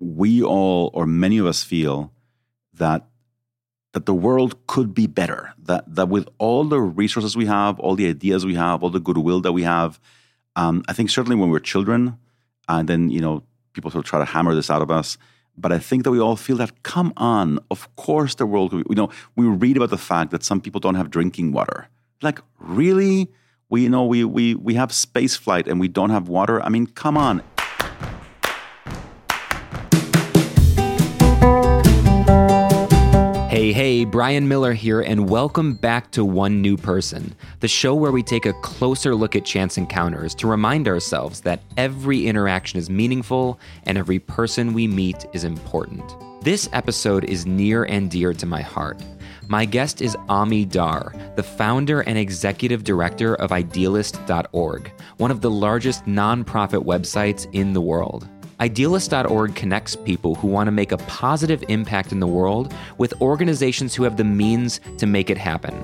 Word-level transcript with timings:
we 0.00 0.42
all, 0.42 0.90
or 0.94 1.06
many 1.06 1.38
of 1.38 1.46
us, 1.46 1.62
feel 1.62 2.12
that 2.74 3.06
that 3.92 4.06
the 4.06 4.14
world 4.14 4.66
could 4.66 4.94
be 4.94 5.06
better. 5.06 5.52
That 5.58 5.94
that 5.94 6.08
with 6.08 6.28
all 6.38 6.64
the 6.64 6.80
resources 6.80 7.36
we 7.36 7.46
have, 7.46 7.78
all 7.78 7.94
the 7.94 8.08
ideas 8.08 8.44
we 8.44 8.54
have, 8.54 8.82
all 8.82 8.90
the 8.90 9.00
goodwill 9.00 9.40
that 9.42 9.52
we 9.52 9.62
have, 9.62 10.00
um, 10.56 10.82
I 10.88 10.92
think 10.92 11.10
certainly 11.10 11.36
when 11.36 11.50
we're 11.50 11.60
children, 11.60 12.18
and 12.68 12.88
then 12.88 13.10
you 13.10 13.20
know 13.20 13.44
people 13.72 13.90
sort 13.90 14.04
of 14.04 14.08
try 14.08 14.18
to 14.18 14.24
hammer 14.24 14.54
this 14.54 14.70
out 14.70 14.82
of 14.82 14.90
us. 14.90 15.18
But 15.56 15.72
I 15.72 15.78
think 15.78 16.04
that 16.04 16.10
we 16.10 16.20
all 16.20 16.36
feel 16.36 16.56
that, 16.56 16.82
come 16.82 17.12
on, 17.16 17.58
of 17.70 17.94
course 17.96 18.34
the 18.34 18.46
world, 18.46 18.72
you 18.72 18.84
know, 18.94 19.10
we 19.36 19.44
read 19.46 19.76
about 19.76 19.90
the 19.90 19.98
fact 19.98 20.30
that 20.30 20.42
some 20.42 20.60
people 20.60 20.80
don't 20.80 20.94
have 20.94 21.10
drinking 21.10 21.52
water. 21.52 21.88
Like, 22.22 22.40
really? 22.58 23.30
We, 23.68 23.82
you 23.82 23.90
know, 23.90 24.04
we, 24.04 24.24
we, 24.24 24.54
we 24.54 24.74
have 24.74 24.92
space 24.92 25.36
flight 25.36 25.68
and 25.68 25.78
we 25.78 25.88
don't 25.88 26.10
have 26.10 26.28
water. 26.28 26.62
I 26.62 26.70
mean, 26.70 26.86
come 26.86 27.16
on. 27.16 27.42
Hey, 33.50 33.72
hey, 33.72 34.04
Brian 34.04 34.46
Miller 34.46 34.72
here, 34.72 35.00
and 35.00 35.28
welcome 35.28 35.74
back 35.74 36.12
to 36.12 36.24
One 36.24 36.62
New 36.62 36.76
Person, 36.76 37.34
the 37.58 37.66
show 37.66 37.96
where 37.96 38.12
we 38.12 38.22
take 38.22 38.46
a 38.46 38.52
closer 38.52 39.12
look 39.12 39.34
at 39.34 39.44
chance 39.44 39.76
encounters 39.76 40.36
to 40.36 40.46
remind 40.46 40.86
ourselves 40.86 41.40
that 41.40 41.60
every 41.76 42.28
interaction 42.28 42.78
is 42.78 42.88
meaningful 42.88 43.58
and 43.86 43.98
every 43.98 44.20
person 44.20 44.72
we 44.72 44.86
meet 44.86 45.26
is 45.32 45.42
important. 45.42 46.14
This 46.44 46.68
episode 46.72 47.24
is 47.24 47.44
near 47.44 47.82
and 47.82 48.08
dear 48.08 48.32
to 48.34 48.46
my 48.46 48.62
heart. 48.62 49.02
My 49.48 49.64
guest 49.64 50.00
is 50.00 50.16
Ami 50.28 50.64
Dar, 50.64 51.12
the 51.34 51.42
founder 51.42 52.02
and 52.02 52.16
executive 52.16 52.84
director 52.84 53.34
of 53.34 53.50
Idealist.org, 53.50 54.92
one 55.16 55.32
of 55.32 55.40
the 55.40 55.50
largest 55.50 56.04
nonprofit 56.04 56.84
websites 56.84 57.52
in 57.52 57.72
the 57.72 57.80
world. 57.80 58.28
Idealist.org 58.60 59.54
connects 59.54 59.96
people 59.96 60.34
who 60.34 60.46
want 60.46 60.66
to 60.66 60.70
make 60.70 60.92
a 60.92 60.98
positive 60.98 61.64
impact 61.68 62.12
in 62.12 62.20
the 62.20 62.26
world 62.26 62.74
with 62.98 63.18
organizations 63.22 63.94
who 63.94 64.02
have 64.02 64.18
the 64.18 64.24
means 64.24 64.82
to 64.98 65.06
make 65.06 65.30
it 65.30 65.38
happen. 65.38 65.74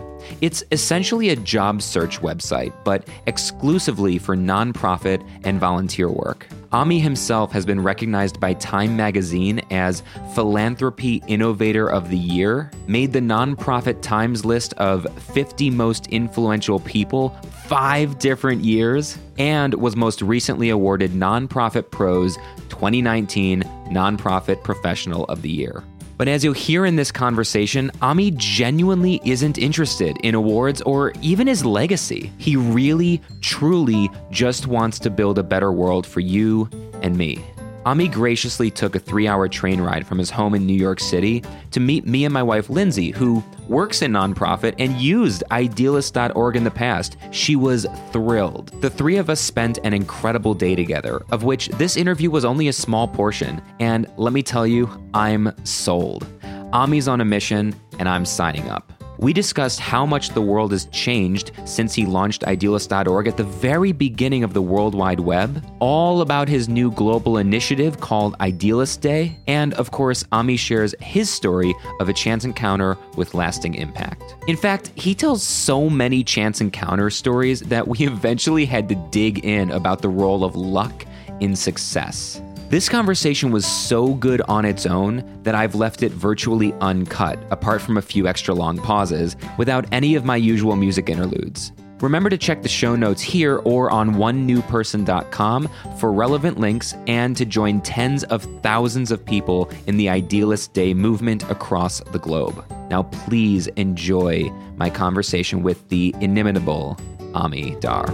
It's 0.42 0.62
essentially 0.72 1.30
a 1.30 1.36
job 1.36 1.80
search 1.80 2.20
website, 2.20 2.74
but 2.84 3.08
exclusively 3.26 4.18
for 4.18 4.36
nonprofit 4.36 5.26
and 5.44 5.58
volunteer 5.58 6.10
work. 6.10 6.46
Ami 6.76 6.98
himself 6.98 7.52
has 7.52 7.64
been 7.64 7.82
recognized 7.82 8.38
by 8.38 8.52
Time 8.52 8.94
magazine 8.94 9.62
as 9.70 10.02
Philanthropy 10.34 11.22
Innovator 11.26 11.88
of 11.88 12.10
the 12.10 12.18
Year, 12.18 12.70
made 12.86 13.14
the 13.14 13.18
nonprofit 13.18 14.02
Times 14.02 14.44
list 14.44 14.74
of 14.74 15.06
50 15.32 15.70
most 15.70 16.06
influential 16.08 16.78
people 16.80 17.30
five 17.64 18.18
different 18.18 18.62
years, 18.62 19.16
and 19.38 19.72
was 19.72 19.96
most 19.96 20.20
recently 20.20 20.68
awarded 20.68 21.12
Nonprofit 21.12 21.90
Pros 21.90 22.36
2019 22.68 23.62
Nonprofit 23.86 24.62
Professional 24.62 25.24
of 25.30 25.40
the 25.40 25.48
Year. 25.48 25.82
But 26.16 26.28
as 26.28 26.42
you'll 26.42 26.54
hear 26.54 26.86
in 26.86 26.96
this 26.96 27.12
conversation, 27.12 27.90
Ami 28.00 28.30
genuinely 28.32 29.20
isn't 29.24 29.58
interested 29.58 30.16
in 30.22 30.34
awards 30.34 30.80
or 30.82 31.12
even 31.20 31.46
his 31.46 31.64
legacy. 31.64 32.32
He 32.38 32.56
really, 32.56 33.20
truly 33.40 34.10
just 34.30 34.66
wants 34.66 34.98
to 35.00 35.10
build 35.10 35.38
a 35.38 35.42
better 35.42 35.72
world 35.72 36.06
for 36.06 36.20
you 36.20 36.70
and 37.02 37.16
me. 37.16 37.44
Ami 37.86 38.08
graciously 38.08 38.68
took 38.68 38.96
a 38.96 38.98
three 38.98 39.28
hour 39.28 39.46
train 39.46 39.80
ride 39.80 40.04
from 40.04 40.18
his 40.18 40.28
home 40.28 40.56
in 40.56 40.66
New 40.66 40.74
York 40.74 40.98
City 40.98 41.44
to 41.70 41.78
meet 41.78 42.04
me 42.04 42.24
and 42.24 42.34
my 42.34 42.42
wife 42.42 42.68
Lindsay, 42.68 43.12
who 43.12 43.44
works 43.68 44.02
in 44.02 44.10
nonprofit 44.10 44.74
and 44.80 44.96
used 44.96 45.44
idealist.org 45.52 46.56
in 46.56 46.64
the 46.64 46.70
past. 46.70 47.16
She 47.30 47.54
was 47.54 47.86
thrilled. 48.10 48.72
The 48.82 48.90
three 48.90 49.18
of 49.18 49.30
us 49.30 49.40
spent 49.40 49.78
an 49.84 49.94
incredible 49.94 50.52
day 50.52 50.74
together, 50.74 51.22
of 51.30 51.44
which 51.44 51.68
this 51.68 51.96
interview 51.96 52.28
was 52.28 52.44
only 52.44 52.66
a 52.66 52.72
small 52.72 53.06
portion. 53.06 53.62
And 53.78 54.10
let 54.16 54.32
me 54.32 54.42
tell 54.42 54.66
you, 54.66 54.90
I'm 55.14 55.52
sold. 55.64 56.26
Ami's 56.72 57.06
on 57.06 57.20
a 57.20 57.24
mission, 57.24 57.72
and 58.00 58.08
I'm 58.08 58.26
signing 58.26 58.68
up. 58.68 58.95
We 59.18 59.32
discussed 59.32 59.80
how 59.80 60.04
much 60.04 60.30
the 60.30 60.40
world 60.40 60.72
has 60.72 60.86
changed 60.86 61.52
since 61.64 61.94
he 61.94 62.06
launched 62.06 62.44
Idealist.org 62.44 63.26
at 63.26 63.36
the 63.36 63.44
very 63.44 63.92
beginning 63.92 64.44
of 64.44 64.52
the 64.52 64.62
World 64.62 64.94
Wide 64.94 65.20
Web, 65.20 65.64
all 65.80 66.20
about 66.20 66.48
his 66.48 66.68
new 66.68 66.90
global 66.90 67.38
initiative 67.38 68.00
called 68.00 68.36
Idealist 68.40 69.00
Day, 69.00 69.38
and 69.46 69.74
of 69.74 69.90
course, 69.90 70.24
Ami 70.32 70.56
shares 70.56 70.94
his 71.00 71.30
story 71.30 71.74
of 72.00 72.08
a 72.08 72.12
chance 72.12 72.44
encounter 72.44 72.96
with 73.16 73.34
lasting 73.34 73.74
impact. 73.74 74.36
In 74.46 74.56
fact, 74.56 74.90
he 74.94 75.14
tells 75.14 75.42
so 75.42 75.88
many 75.88 76.22
chance 76.22 76.60
encounter 76.60 77.10
stories 77.10 77.60
that 77.60 77.88
we 77.88 77.98
eventually 78.06 78.66
had 78.66 78.88
to 78.88 78.94
dig 79.10 79.44
in 79.44 79.70
about 79.70 80.02
the 80.02 80.08
role 80.08 80.44
of 80.44 80.56
luck 80.56 81.06
in 81.40 81.56
success. 81.56 82.40
This 82.68 82.88
conversation 82.88 83.52
was 83.52 83.64
so 83.64 84.14
good 84.14 84.40
on 84.48 84.64
its 84.64 84.86
own 84.86 85.22
that 85.44 85.54
I've 85.54 85.76
left 85.76 86.02
it 86.02 86.10
virtually 86.10 86.72
uncut, 86.80 87.38
apart 87.52 87.80
from 87.80 87.96
a 87.96 88.02
few 88.02 88.26
extra 88.26 88.54
long 88.54 88.78
pauses, 88.78 89.36
without 89.56 89.86
any 89.92 90.16
of 90.16 90.24
my 90.24 90.34
usual 90.34 90.74
music 90.74 91.08
interludes. 91.08 91.70
Remember 92.00 92.28
to 92.28 92.36
check 92.36 92.62
the 92.62 92.68
show 92.68 92.96
notes 92.96 93.22
here 93.22 93.58
or 93.58 93.88
on 93.92 94.16
onenewperson.com 94.16 95.68
for 95.98 96.12
relevant 96.12 96.58
links 96.58 96.92
and 97.06 97.36
to 97.36 97.44
join 97.44 97.80
tens 97.82 98.24
of 98.24 98.42
thousands 98.62 99.12
of 99.12 99.24
people 99.24 99.70
in 99.86 99.96
the 99.96 100.08
Idealist 100.08 100.72
Day 100.72 100.92
movement 100.92 101.48
across 101.48 102.00
the 102.00 102.18
globe. 102.18 102.64
Now, 102.90 103.04
please 103.04 103.68
enjoy 103.76 104.50
my 104.76 104.90
conversation 104.90 105.62
with 105.62 105.88
the 105.88 106.12
inimitable 106.20 106.98
Ami 107.32 107.76
Dar. 107.76 108.06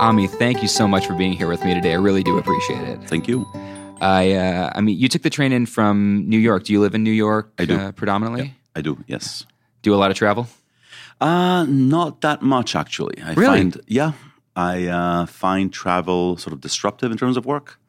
Ami, 0.00 0.28
thank 0.28 0.62
you 0.62 0.68
so 0.68 0.86
much 0.86 1.06
for 1.06 1.14
being 1.14 1.32
here 1.32 1.48
with 1.48 1.64
me 1.64 1.74
today. 1.74 1.92
I 1.92 1.96
really 1.96 2.22
do 2.22 2.38
appreciate 2.38 2.82
it. 2.88 3.00
Thank 3.08 3.26
you. 3.26 3.46
I, 4.00 4.32
uh, 4.32 4.70
I 4.74 4.80
mean, 4.80 4.96
you 4.96 5.08
took 5.08 5.22
the 5.22 5.30
train 5.30 5.50
in 5.52 5.66
from 5.66 6.24
New 6.28 6.38
York. 6.38 6.64
Do 6.64 6.72
you 6.72 6.80
live 6.80 6.94
in 6.94 7.02
New 7.02 7.10
York? 7.10 7.50
I 7.58 7.64
do. 7.64 7.76
Uh, 7.76 7.92
predominantly. 7.92 8.54
I 8.76 8.80
do. 8.80 9.02
Yes. 9.08 9.44
Do 9.82 9.92
a 9.94 9.96
lot 9.96 10.10
of 10.12 10.16
travel. 10.16 10.46
Uh, 11.20 11.64
not 11.68 12.20
that 12.20 12.42
much 12.42 12.76
actually. 12.76 13.20
I 13.20 13.34
Really? 13.34 13.58
find 13.58 13.80
yeah, 13.88 14.12
I 14.54 14.86
uh, 14.86 15.26
find 15.26 15.72
travel 15.72 16.36
sort 16.36 16.52
of 16.52 16.60
disruptive 16.60 17.10
in 17.10 17.18
terms 17.18 17.36
of 17.36 17.44
work. 17.44 17.80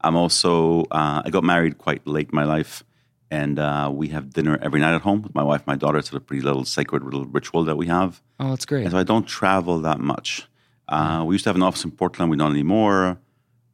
I'm 0.00 0.16
also 0.16 0.84
uh, 0.90 1.20
I 1.22 1.28
got 1.28 1.44
married 1.44 1.76
quite 1.76 2.06
late 2.06 2.30
in 2.30 2.34
my 2.36 2.44
life, 2.44 2.82
and 3.30 3.58
uh, 3.58 3.90
we 3.92 4.08
have 4.08 4.30
dinner 4.32 4.58
every 4.62 4.80
night 4.80 4.94
at 4.94 5.02
home 5.02 5.20
with 5.20 5.34
my 5.34 5.42
wife, 5.42 5.66
my 5.66 5.76
daughter. 5.76 5.98
It's 5.98 6.10
a 6.10 6.20
pretty 6.20 6.40
little 6.40 6.64
sacred 6.64 7.04
little 7.04 7.26
ritual 7.26 7.64
that 7.64 7.76
we 7.76 7.86
have. 7.88 8.22
Oh, 8.38 8.48
that's 8.48 8.64
great. 8.64 8.84
And 8.84 8.92
so 8.92 8.98
I 8.98 9.02
don't 9.04 9.26
travel 9.28 9.78
that 9.80 10.00
much. 10.00 10.46
Uh, 10.90 11.24
we 11.26 11.34
used 11.34 11.44
to 11.44 11.48
have 11.48 11.56
an 11.56 11.62
office 11.62 11.84
in 11.84 11.92
Portland. 11.92 12.30
We 12.30 12.36
don't 12.36 12.50
anymore. 12.52 13.18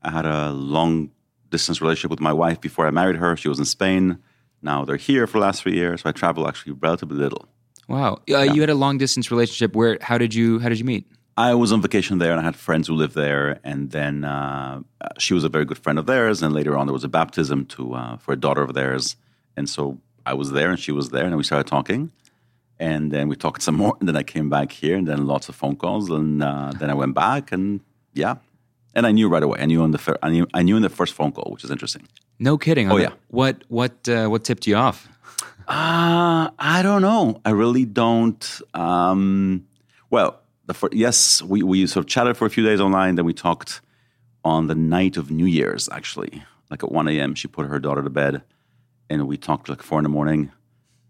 I 0.02 0.10
had 0.10 0.26
a 0.26 0.52
long 0.52 1.10
distance 1.50 1.80
relationship 1.80 2.10
with 2.10 2.20
my 2.20 2.32
wife 2.32 2.60
before 2.60 2.86
I 2.86 2.90
married 2.90 3.16
her. 3.16 3.36
She 3.36 3.48
was 3.48 3.58
in 3.58 3.64
Spain. 3.64 4.18
Now 4.62 4.84
they're 4.84 4.96
here 4.96 5.26
for 5.26 5.38
the 5.38 5.44
last 5.46 5.62
three 5.62 5.74
years. 5.74 6.02
So 6.02 6.10
I 6.10 6.12
travel 6.12 6.46
actually 6.46 6.72
relatively 6.72 7.16
little. 7.16 7.48
Wow. 7.88 8.20
Uh, 8.30 8.40
You 8.40 8.60
had 8.60 8.70
a 8.70 8.74
long 8.74 8.98
distance 8.98 9.30
relationship. 9.30 9.74
Where? 9.74 9.98
How 10.00 10.18
did 10.18 10.34
you? 10.34 10.58
How 10.58 10.68
did 10.68 10.78
you 10.78 10.84
meet? 10.84 11.06
I 11.38 11.54
was 11.54 11.70
on 11.70 11.82
vacation 11.82 12.18
there 12.18 12.32
and 12.32 12.40
I 12.40 12.44
had 12.44 12.56
friends 12.56 12.88
who 12.88 12.94
lived 12.94 13.14
there. 13.14 13.60
And 13.62 13.90
then 13.90 14.24
uh, 14.24 14.80
uh, 15.00 15.08
she 15.18 15.34
was 15.34 15.44
a 15.44 15.48
very 15.48 15.64
good 15.64 15.78
friend 15.78 15.98
of 15.98 16.06
theirs. 16.06 16.42
And 16.42 16.54
later 16.54 16.76
on, 16.76 16.86
there 16.86 16.94
was 16.94 17.04
a 17.04 17.08
baptism 17.08 17.66
to 17.66 17.94
uh, 17.94 18.16
for 18.16 18.32
a 18.32 18.36
daughter 18.36 18.62
of 18.62 18.74
theirs. 18.74 19.16
And 19.56 19.68
so 19.68 19.98
I 20.24 20.34
was 20.34 20.50
there 20.52 20.70
and 20.70 20.78
she 20.78 20.92
was 20.92 21.10
there. 21.10 21.24
And 21.26 21.36
we 21.36 21.44
started 21.44 21.66
talking. 21.66 22.10
And 22.78 23.10
then 23.10 23.28
we 23.28 23.36
talked 23.36 23.62
some 23.62 23.76
more. 23.76 23.96
And 24.00 24.08
then 24.08 24.16
I 24.16 24.22
came 24.22 24.48
back 24.50 24.72
here 24.72 24.96
and 24.96 25.06
then 25.06 25.26
lots 25.26 25.48
of 25.48 25.54
phone 25.54 25.76
calls. 25.76 26.10
And 26.10 26.42
uh, 26.42 26.72
then 26.78 26.90
I 26.90 26.94
went 26.94 27.14
back 27.14 27.52
and 27.52 27.80
yeah. 28.14 28.36
And 28.94 29.06
I 29.06 29.12
knew 29.12 29.28
right 29.28 29.42
away. 29.42 29.58
I 29.60 29.66
knew 29.66 29.82
on 29.82 29.90
the 29.90 29.98
fir- 29.98 30.18
I 30.22 30.30
knew 30.30 30.46
I 30.54 30.62
knew 30.62 30.76
in 30.76 30.82
the 30.82 30.88
first 30.88 31.14
phone 31.14 31.32
call, 31.32 31.52
which 31.52 31.64
is 31.64 31.70
interesting. 31.70 32.08
No 32.38 32.56
kidding. 32.56 32.90
Oh, 32.90 32.96
yeah. 32.96 33.12
What? 33.28 33.64
What? 33.68 34.08
Uh, 34.08 34.28
what 34.28 34.44
tipped 34.44 34.66
you 34.66 34.76
off? 34.76 35.08
Uh, 35.68 36.50
I 36.58 36.80
don't 36.82 37.02
know. 37.02 37.40
I 37.44 37.50
really 37.50 37.84
don't. 37.84 38.60
Um, 38.72 39.66
well, 40.10 40.40
the 40.66 40.74
fir- 40.74 40.90
yes, 40.92 41.42
we, 41.42 41.62
we 41.62 41.86
sort 41.86 42.04
of 42.04 42.08
chatted 42.08 42.36
for 42.36 42.46
a 42.46 42.50
few 42.50 42.64
days 42.64 42.80
online. 42.80 43.16
Then 43.16 43.24
we 43.24 43.34
talked 43.34 43.80
on 44.44 44.68
the 44.68 44.74
night 44.74 45.16
of 45.16 45.30
New 45.30 45.44
Year's, 45.46 45.88
actually, 45.88 46.44
like 46.70 46.84
at 46.84 46.92
1 46.92 47.08
a.m. 47.08 47.34
She 47.34 47.48
put 47.48 47.66
her 47.66 47.80
daughter 47.80 48.02
to 48.02 48.10
bed 48.10 48.42
and 49.08 49.26
we 49.26 49.36
talked 49.36 49.68
like 49.68 49.82
four 49.82 49.98
in 49.98 50.02
the 50.04 50.08
morning. 50.08 50.52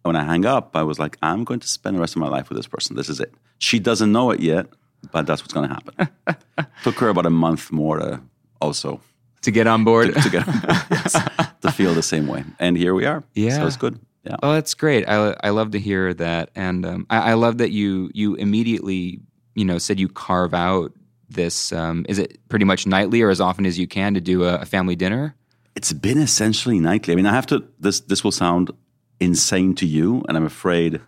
When 0.06 0.16
I 0.16 0.24
hang 0.24 0.44
up, 0.46 0.76
I 0.76 0.82
was 0.82 0.98
like, 0.98 1.16
I'm 1.22 1.44
going 1.44 1.60
to 1.60 1.68
spend 1.68 1.96
the 1.96 2.00
rest 2.00 2.14
of 2.16 2.20
my 2.20 2.28
life 2.28 2.48
with 2.48 2.56
this 2.56 2.66
person. 2.66 2.96
This 2.96 3.08
is 3.08 3.20
it. 3.20 3.34
She 3.58 3.78
doesn't 3.78 4.10
know 4.12 4.30
it 4.30 4.40
yet, 4.40 4.66
but 5.12 5.26
that's 5.26 5.42
what's 5.42 5.52
going 5.52 5.68
to 5.68 5.74
happen. 5.74 6.36
Took 6.84 6.98
her 7.00 7.08
about 7.08 7.26
a 7.26 7.30
month 7.30 7.70
more 7.72 7.98
to 7.98 8.20
also 8.60 9.00
To 9.42 9.50
get 9.50 9.66
on 9.66 9.84
board. 9.84 10.14
to, 10.14 10.20
to 10.20 10.30
get 10.30 10.46
yes, 10.90 11.12
to 11.62 11.72
feel 11.72 11.94
the 11.94 12.02
same 12.02 12.26
way. 12.26 12.44
And 12.58 12.76
here 12.76 12.94
we 12.94 13.04
are. 13.06 13.22
Yeah. 13.34 13.56
So 13.56 13.66
it's 13.66 13.76
good. 13.76 13.98
Yeah. 14.24 14.36
Oh, 14.42 14.52
that's 14.54 14.74
great. 14.74 15.08
I, 15.08 15.36
I 15.42 15.50
love 15.50 15.70
to 15.72 15.78
hear 15.78 16.12
that, 16.14 16.50
and 16.56 16.84
um, 16.84 17.06
I, 17.10 17.30
I 17.30 17.34
love 17.34 17.58
that 17.58 17.70
you 17.70 18.10
you 18.12 18.34
immediately 18.34 19.20
you 19.54 19.64
know 19.64 19.78
said 19.78 20.00
you 20.00 20.08
carve 20.08 20.52
out 20.52 20.92
this. 21.28 21.72
Um, 21.72 22.04
is 22.08 22.18
it 22.18 22.38
pretty 22.48 22.64
much 22.64 22.86
nightly 22.88 23.22
or 23.22 23.30
as 23.30 23.40
often 23.40 23.64
as 23.66 23.78
you 23.78 23.86
can 23.86 24.14
to 24.14 24.20
do 24.20 24.42
a, 24.42 24.56
a 24.56 24.64
family 24.66 24.96
dinner? 24.96 25.36
It's 25.76 25.92
been 25.92 26.18
essentially 26.18 26.80
nightly. 26.80 27.12
I 27.12 27.16
mean, 27.16 27.26
I 27.26 27.34
have 27.34 27.46
to. 27.46 27.62
This 27.78 28.00
this 28.00 28.24
will 28.24 28.32
sound 28.32 28.72
insane 29.20 29.74
to 29.76 29.86
you, 29.86 30.22
and 30.28 30.36
I'm 30.36 30.46
afraid 30.46 31.00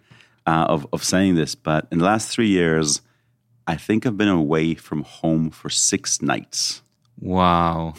uh, 0.47 0.67
of 0.69 0.87
of 0.93 1.05
saying 1.05 1.35
this, 1.35 1.55
but 1.55 1.87
in 1.93 1.99
the 1.99 2.05
last 2.05 2.31
three 2.31 2.49
years, 2.49 3.03
I 3.67 3.77
think 3.77 4.07
I've 4.07 4.17
been 4.17 4.29
away 4.29 4.75
from 4.75 5.03
home 5.03 5.51
for 5.51 5.69
six 5.69 6.23
nights. 6.23 6.83
Wow. 7.21 7.95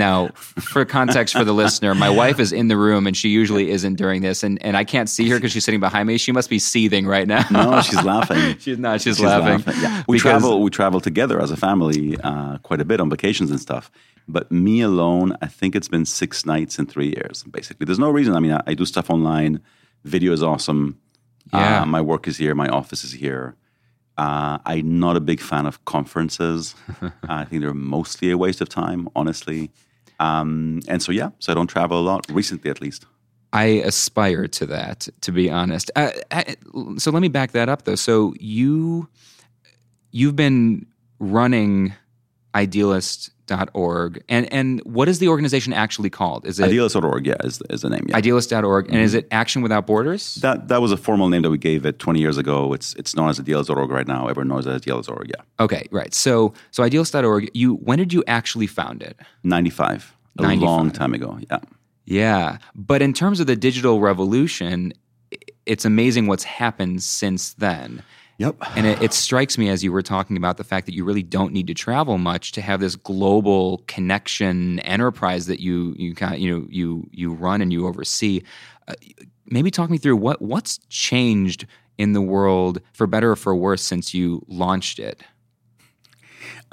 Now, 0.00 0.28
for 0.34 0.86
context 0.86 1.36
for 1.36 1.44
the 1.44 1.52
listener, 1.52 1.94
my 1.94 2.08
wife 2.08 2.40
is 2.40 2.52
in 2.52 2.68
the 2.68 2.76
room 2.78 3.06
and 3.06 3.14
she 3.14 3.28
usually 3.28 3.70
isn't 3.70 3.96
during 3.96 4.22
this, 4.22 4.42
and, 4.42 4.60
and 4.64 4.74
I 4.74 4.82
can't 4.82 5.10
see 5.10 5.28
her 5.28 5.36
because 5.36 5.52
she's 5.52 5.62
sitting 5.62 5.78
behind 5.78 6.08
me. 6.08 6.16
She 6.16 6.32
must 6.32 6.48
be 6.48 6.58
seething 6.58 7.06
right 7.06 7.28
now. 7.28 7.44
No, 7.50 7.82
she's 7.82 8.02
laughing. 8.02 8.56
she's 8.60 8.78
not. 8.78 9.02
She's, 9.02 9.18
she's 9.18 9.24
laughing. 9.26 9.58
laughing. 9.58 9.82
Yeah. 9.82 10.02
We 10.08 10.16
because, 10.16 10.22
travel. 10.22 10.62
We 10.62 10.70
travel 10.70 11.02
together 11.02 11.38
as 11.38 11.50
a 11.50 11.56
family 11.56 12.16
uh, 12.24 12.56
quite 12.62 12.80
a 12.80 12.84
bit 12.86 12.98
on 12.98 13.10
vacations 13.10 13.50
and 13.50 13.60
stuff. 13.60 13.90
But 14.26 14.50
me 14.50 14.80
alone, 14.80 15.36
I 15.42 15.48
think 15.48 15.76
it's 15.76 15.88
been 15.88 16.06
six 16.06 16.46
nights 16.46 16.78
in 16.78 16.86
three 16.86 17.08
years. 17.08 17.42
Basically, 17.42 17.84
there's 17.84 17.98
no 17.98 18.08
reason. 18.08 18.34
I 18.34 18.40
mean, 18.40 18.52
I, 18.52 18.62
I 18.68 18.72
do 18.72 18.86
stuff 18.86 19.10
online. 19.10 19.60
Video 20.04 20.32
is 20.32 20.42
awesome. 20.42 20.98
Yeah. 21.52 21.82
Uh, 21.82 21.84
my 21.84 22.00
work 22.00 22.26
is 22.26 22.38
here. 22.38 22.54
My 22.54 22.68
office 22.68 23.04
is 23.04 23.12
here. 23.12 23.54
Uh, 24.16 24.58
I'm 24.64 24.98
not 24.98 25.16
a 25.16 25.20
big 25.20 25.40
fan 25.40 25.66
of 25.66 25.84
conferences. 25.84 26.74
I 27.28 27.44
think 27.44 27.60
they're 27.60 27.74
mostly 27.74 28.30
a 28.30 28.38
waste 28.38 28.62
of 28.62 28.70
time, 28.70 29.08
honestly. 29.14 29.70
Um, 30.20 30.80
and 30.86 31.02
so, 31.02 31.10
yeah, 31.10 31.30
so 31.40 31.50
I 31.50 31.54
don't 31.54 31.66
travel 31.66 31.98
a 31.98 32.02
lot, 32.02 32.26
recently 32.30 32.70
at 32.70 32.80
least. 32.80 33.06
I 33.52 33.64
aspire 33.64 34.46
to 34.46 34.66
that, 34.66 35.08
to 35.22 35.32
be 35.32 35.50
honest. 35.50 35.90
Uh, 35.96 36.12
uh 36.30 36.44
so 36.98 37.10
let 37.10 37.20
me 37.20 37.28
back 37.28 37.50
that 37.52 37.68
up, 37.68 37.82
though. 37.82 37.96
So 37.96 38.34
you 38.38 39.08
you've 40.12 40.36
been 40.36 40.86
running 41.18 41.94
Idealist 42.54 43.30
idealist.org. 43.50 44.22
And 44.28 44.52
and 44.52 44.80
what 44.84 45.08
is 45.08 45.18
the 45.18 45.28
organization 45.28 45.72
actually 45.72 46.10
called? 46.10 46.46
Is 46.46 46.60
it 46.60 46.64
Idealist.org, 46.64 47.26
yeah, 47.26 47.34
is, 47.44 47.62
is 47.70 47.82
the 47.82 47.90
name. 47.90 48.06
Yeah. 48.08 48.16
Idealist.org. 48.16 48.86
Mm-hmm. 48.86 48.94
And 48.94 49.02
is 49.02 49.14
it 49.14 49.26
Action 49.30 49.62
Without 49.62 49.86
Borders? 49.86 50.36
That 50.36 50.68
that 50.68 50.80
was 50.80 50.92
a 50.92 50.96
formal 50.96 51.28
name 51.28 51.42
that 51.42 51.50
we 51.50 51.58
gave 51.58 51.84
it 51.86 51.98
20 51.98 52.20
years 52.20 52.38
ago. 52.38 52.72
It's 52.72 52.94
it's 52.94 53.14
known 53.14 53.28
as 53.28 53.38
Idealist.org 53.38 53.90
right 53.90 54.06
now. 54.06 54.28
Everyone 54.28 54.48
knows 54.48 54.66
it 54.66 54.70
as 54.70 54.82
Idealist.org, 54.82 55.28
yeah. 55.28 55.42
Okay, 55.64 55.86
right. 55.90 56.14
So 56.14 56.54
so 56.70 56.82
Idealist.org, 56.82 57.50
you 57.54 57.74
when 57.76 57.98
did 57.98 58.12
you 58.12 58.24
actually 58.26 58.66
found 58.66 59.02
it? 59.02 59.18
95. 59.44 60.16
A 60.38 60.42
95. 60.42 60.62
long 60.62 60.90
time 60.90 61.14
ago, 61.14 61.38
yeah. 61.50 61.58
Yeah. 62.06 62.58
But 62.74 63.02
in 63.02 63.12
terms 63.12 63.40
of 63.40 63.46
the 63.46 63.56
digital 63.56 64.00
revolution, 64.00 64.92
it's 65.66 65.84
amazing 65.84 66.26
what's 66.26 66.44
happened 66.44 67.02
since 67.02 67.54
then. 67.54 68.02
Yep. 68.40 68.56
And 68.74 68.86
it, 68.86 69.02
it, 69.02 69.12
strikes 69.12 69.58
me 69.58 69.68
as 69.68 69.84
you 69.84 69.92
were 69.92 70.00
talking 70.00 70.38
about 70.38 70.56
the 70.56 70.64
fact 70.64 70.86
that 70.86 70.94
you 70.94 71.04
really 71.04 71.22
don't 71.22 71.52
need 71.52 71.66
to 71.66 71.74
travel 71.74 72.16
much 72.16 72.52
to 72.52 72.62
have 72.62 72.80
this 72.80 72.96
global 72.96 73.84
connection 73.86 74.78
enterprise 74.80 75.44
that 75.44 75.60
you 75.60 75.94
you 75.98 76.14
kind 76.14 76.32
of, 76.32 76.40
you 76.40 76.50
know 76.50 76.66
you 76.70 77.06
you 77.12 77.34
run 77.34 77.60
and 77.60 77.70
you 77.70 77.86
oversee. 77.86 78.40
Uh, 78.88 78.94
maybe 79.44 79.70
talk 79.70 79.90
me 79.90 79.98
through 79.98 80.16
what 80.16 80.40
what's 80.40 80.78
changed 80.88 81.66
in 81.98 82.14
the 82.14 82.22
world 82.22 82.80
for 82.94 83.06
better 83.06 83.32
or 83.32 83.36
for 83.36 83.54
worse 83.54 83.82
since 83.82 84.14
you 84.14 84.42
launched 84.48 84.98
it. 84.98 85.22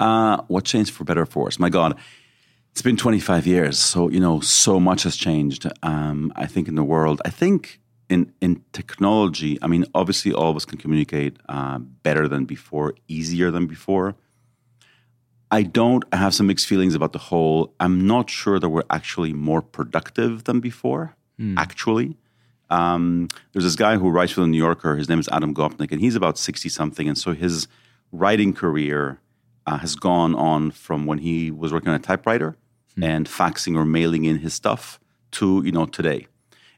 Uh, 0.00 0.40
what 0.48 0.64
changed 0.64 0.94
for 0.94 1.04
better 1.04 1.20
or 1.20 1.26
for 1.26 1.44
worse? 1.44 1.58
My 1.58 1.68
God, 1.68 1.98
it's 2.72 2.80
been 2.80 2.96
25 2.96 3.46
years, 3.46 3.78
so 3.78 4.08
you 4.08 4.20
know 4.20 4.40
so 4.40 4.80
much 4.80 5.02
has 5.02 5.16
changed. 5.16 5.70
Um, 5.82 6.32
I 6.34 6.46
think 6.46 6.66
in 6.66 6.76
the 6.76 6.82
world, 6.82 7.20
I 7.26 7.28
think 7.28 7.78
in 8.08 8.32
in 8.40 8.62
technology, 8.72 9.58
I 9.62 9.66
mean, 9.66 9.84
obviously, 9.94 10.32
all 10.32 10.50
of 10.50 10.56
us 10.56 10.64
can 10.64 10.78
communicate 10.78 11.36
uh, 11.48 11.78
better 11.78 12.28
than 12.28 12.44
before, 12.44 12.94
easier 13.06 13.50
than 13.50 13.66
before. 13.66 14.16
I 15.50 15.62
don't 15.62 16.04
I 16.12 16.16
have 16.16 16.34
some 16.34 16.46
mixed 16.46 16.66
feelings 16.66 16.94
about 16.94 17.12
the 17.12 17.18
whole. 17.18 17.74
I'm 17.80 18.06
not 18.06 18.30
sure 18.30 18.58
that 18.58 18.68
we're 18.68 18.82
actually 18.90 19.32
more 19.32 19.62
productive 19.62 20.44
than 20.44 20.60
before. 20.60 21.16
Mm. 21.40 21.54
Actually, 21.56 22.16
um, 22.70 23.28
there's 23.52 23.64
this 23.64 23.76
guy 23.76 23.96
who 23.96 24.10
writes 24.10 24.32
for 24.32 24.40
the 24.40 24.46
New 24.46 24.58
Yorker. 24.58 24.96
His 24.96 25.08
name 25.08 25.20
is 25.20 25.28
Adam 25.28 25.54
Gopnik, 25.54 25.92
and 25.92 26.00
he's 26.00 26.16
about 26.16 26.38
sixty 26.38 26.68
something, 26.68 27.08
and 27.08 27.16
so 27.16 27.32
his 27.32 27.68
writing 28.10 28.52
career 28.52 29.20
uh, 29.66 29.78
has 29.78 29.94
gone 29.94 30.34
on 30.34 30.70
from 30.70 31.04
when 31.04 31.18
he 31.18 31.50
was 31.50 31.72
working 31.72 31.90
on 31.90 31.94
a 31.94 31.98
typewriter 31.98 32.56
mm. 32.96 33.04
and 33.04 33.26
faxing 33.26 33.76
or 33.76 33.84
mailing 33.84 34.24
in 34.24 34.38
his 34.38 34.54
stuff 34.54 34.98
to 35.32 35.62
you 35.64 35.72
know 35.72 35.86
today. 35.86 36.26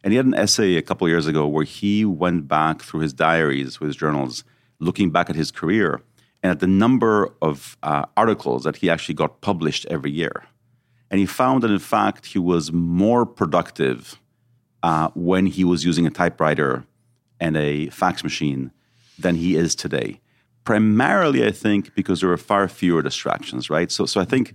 And 0.02 0.12
he 0.12 0.16
had 0.16 0.26
an 0.26 0.34
essay 0.34 0.76
a 0.76 0.82
couple 0.82 1.08
years 1.08 1.26
ago 1.26 1.46
where 1.46 1.64
he 1.64 2.04
went 2.04 2.48
back 2.48 2.82
through 2.82 3.00
his 3.00 3.12
diaries 3.12 3.80
with 3.80 3.88
his 3.88 3.96
journals, 3.96 4.44
looking 4.78 5.10
back 5.10 5.28
at 5.28 5.36
his 5.36 5.50
career 5.50 6.00
and 6.42 6.50
at 6.50 6.60
the 6.60 6.66
number 6.66 7.34
of 7.42 7.76
uh, 7.82 8.06
articles 8.16 8.64
that 8.64 8.76
he 8.76 8.88
actually 8.88 9.14
got 9.14 9.40
published 9.40 9.86
every 9.90 10.10
year. 10.10 10.44
And 11.10 11.20
he 11.20 11.26
found 11.26 11.62
that, 11.62 11.70
in 11.70 11.78
fact, 11.78 12.26
he 12.26 12.38
was 12.38 12.72
more 12.72 13.26
productive 13.26 14.18
uh, 14.82 15.08
when 15.14 15.46
he 15.46 15.64
was 15.64 15.84
using 15.84 16.06
a 16.06 16.10
typewriter 16.10 16.84
and 17.38 17.56
a 17.56 17.88
fax 17.90 18.22
machine 18.22 18.70
than 19.18 19.34
he 19.34 19.56
is 19.56 19.74
today. 19.74 20.20
Primarily, 20.64 21.46
I 21.46 21.50
think, 21.50 21.94
because 21.94 22.20
there 22.20 22.30
are 22.30 22.36
far 22.36 22.68
fewer 22.68 23.02
distractions, 23.02 23.68
right? 23.68 23.90
So, 23.90 24.06
so 24.06 24.20
I 24.20 24.24
think 24.24 24.54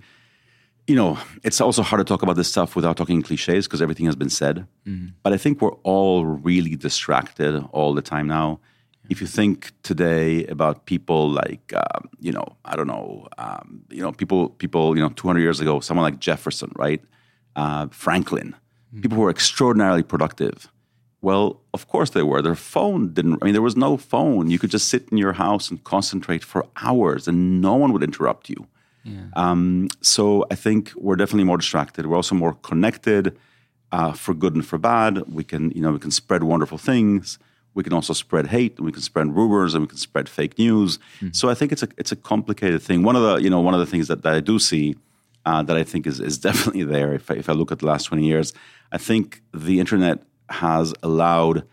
you 0.88 0.96
know, 0.96 1.18
it's 1.44 1.60
also 1.60 1.82
hard 1.82 2.00
to 2.00 2.04
talk 2.04 2.22
about 2.22 2.36
this 2.36 2.48
stuff 2.48 2.76
without 2.76 2.98
talking 2.98 3.22
cliches 3.22 3.66
because 3.66 3.82
everything 3.82 4.06
has 4.06 4.16
been 4.16 4.30
said. 4.30 4.68
Mm-hmm. 4.86 5.08
But 5.24 5.34
I 5.34 5.38
think 5.38 5.62
we're 5.62 5.74
all 5.84 6.26
really 6.26 6.76
distracted 6.76 7.64
all 7.72 7.94
the 7.94 8.02
time 8.02 8.28
now. 8.28 8.60
If 9.10 9.22
you 9.22 9.28
think 9.28 9.72
today 9.84 10.46
about 10.48 10.86
people 10.86 11.30
like, 11.30 11.74
um, 11.76 12.10
you 12.20 12.32
know, 12.32 12.58
I 12.66 12.76
don't 12.76 12.88
know, 12.88 13.28
um, 13.38 13.84
you 13.90 14.02
know, 14.02 14.12
people, 14.12 14.50
people, 14.50 14.96
you 14.96 15.02
know, 15.02 15.10
200 15.10 15.42
years 15.42 15.60
ago, 15.60 15.80
someone 15.80 16.04
like 16.04 16.20
Jefferson, 16.20 16.72
right? 16.76 17.02
Uh, 17.56 17.88
Franklin, 17.92 18.56
mm-hmm. 18.56 19.02
people 19.02 19.18
who 19.18 19.24
were 19.24 19.30
extraordinarily 19.30 20.02
productive. 20.02 20.72
Well, 21.22 21.62
of 21.74 21.88
course 21.88 22.12
they 22.12 22.24
were. 22.24 22.42
Their 22.42 22.56
phone 22.56 23.14
didn't, 23.14 23.40
I 23.42 23.46
mean, 23.46 23.54
there 23.54 23.62
was 23.62 23.76
no 23.76 23.98
phone. 23.98 24.50
You 24.50 24.60
could 24.60 24.72
just 24.72 24.90
sit 24.90 25.08
in 25.12 25.18
your 25.18 25.34
house 25.34 25.70
and 25.70 25.84
concentrate 25.84 26.44
for 26.44 26.66
hours 26.78 27.28
and 27.28 27.62
no 27.62 27.76
one 27.76 27.94
would 27.94 28.04
interrupt 28.04 28.50
you. 28.50 28.68
Yeah. 29.06 29.28
Um, 29.36 29.88
so 30.02 30.46
I 30.52 30.56
think 30.56 30.92
we're 30.96 31.16
definitely 31.16 31.46
more 31.46 31.58
distracted. 31.58 32.08
We're 32.08 32.18
also 32.18 32.36
more 32.36 32.54
connected, 32.56 33.38
uh, 33.92 34.12
for 34.12 34.34
good 34.34 34.56
and 34.56 34.66
for 34.66 34.78
bad. 34.78 35.24
We 35.32 35.44
can, 35.44 35.72
you 35.72 35.82
know, 35.82 35.92
we 35.92 36.00
can 36.00 36.12
spread 36.12 36.44
wonderful 36.44 36.78
things. 36.78 37.40
We 37.76 37.84
can 37.84 37.94
also 37.94 38.14
spread 38.14 38.48
hate, 38.48 38.78
and 38.78 38.86
we 38.86 38.92
can 38.92 39.02
spread 39.02 39.36
rumors, 39.36 39.74
and 39.74 39.84
we 39.84 39.88
can 39.88 39.98
spread 39.98 40.28
fake 40.28 40.58
news. 40.58 40.98
Mm-hmm. 40.98 41.30
So 41.32 41.50
I 41.50 41.54
think 41.54 41.72
it's 41.72 41.84
a 41.84 41.90
it's 41.98 42.12
a 42.12 42.16
complicated 42.16 42.82
thing. 42.82 43.04
One 43.04 43.16
of 43.16 43.22
the 43.22 43.36
you 43.38 43.50
know 43.50 43.60
one 43.60 43.74
of 43.74 43.80
the 43.80 43.86
things 43.86 44.08
that, 44.08 44.24
that 44.24 44.34
I 44.34 44.40
do 44.40 44.60
see 44.60 44.96
uh, 45.46 45.62
that 45.64 45.78
I 45.78 45.84
think 45.84 46.08
is 46.08 46.20
is 46.20 46.38
definitely 46.50 46.84
there. 46.84 47.14
If 47.14 47.30
I, 47.30 47.36
if 47.36 47.50
I 47.50 47.54
look 47.54 47.72
at 47.72 47.80
the 47.80 47.86
last 47.86 48.06
twenty 48.06 48.26
years, 48.26 48.54
I 48.92 48.98
think 48.98 49.42
the 49.54 49.80
internet 49.80 50.24
has 50.50 50.94
allowed 51.04 51.64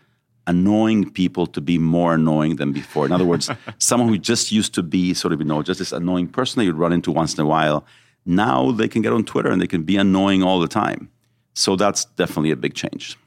annoying 0.47 1.09
people 1.11 1.47
to 1.47 1.61
be 1.61 1.77
more 1.77 2.15
annoying 2.15 2.57
than 2.57 2.71
before. 2.71 3.05
In 3.05 3.11
other 3.11 3.25
words, 3.25 3.49
someone 3.77 4.09
who 4.09 4.17
just 4.17 4.51
used 4.51 4.73
to 4.75 4.83
be 4.83 5.13
sort 5.13 5.33
of, 5.33 5.39
you 5.39 5.45
know, 5.45 5.61
just 5.63 5.79
this 5.79 5.91
annoying 5.91 6.27
person 6.27 6.59
that 6.59 6.65
you'd 6.65 6.75
run 6.75 6.93
into 6.93 7.11
once 7.11 7.33
in 7.33 7.41
a 7.41 7.45
while, 7.45 7.85
now 8.25 8.71
they 8.71 8.87
can 8.87 9.01
get 9.01 9.13
on 9.13 9.23
Twitter 9.23 9.49
and 9.51 9.61
they 9.61 9.67
can 9.67 9.83
be 9.83 9.97
annoying 9.97 10.43
all 10.43 10.59
the 10.59 10.67
time. 10.67 11.09
So 11.53 11.75
that's 11.75 12.05
definitely 12.05 12.51
a 12.51 12.55
big 12.55 12.73
change. 12.73 13.17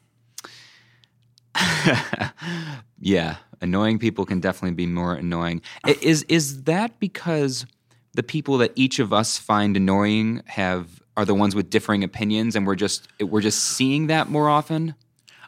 yeah, 3.00 3.36
annoying 3.60 3.98
people 3.98 4.26
can 4.26 4.40
definitely 4.40 4.74
be 4.74 4.86
more 4.86 5.14
annoying. 5.14 5.62
Is 5.86 6.24
is 6.24 6.64
that 6.64 6.98
because 6.98 7.66
the 8.14 8.22
people 8.22 8.58
that 8.58 8.72
each 8.74 8.98
of 8.98 9.12
us 9.12 9.38
find 9.38 9.76
annoying 9.76 10.42
have 10.46 11.02
are 11.16 11.24
the 11.24 11.34
ones 11.34 11.54
with 11.54 11.70
differing 11.70 12.04
opinions 12.04 12.56
and 12.56 12.66
we're 12.66 12.74
just 12.74 13.08
we're 13.20 13.40
just 13.40 13.62
seeing 13.62 14.08
that 14.08 14.28
more 14.28 14.48
often? 14.48 14.94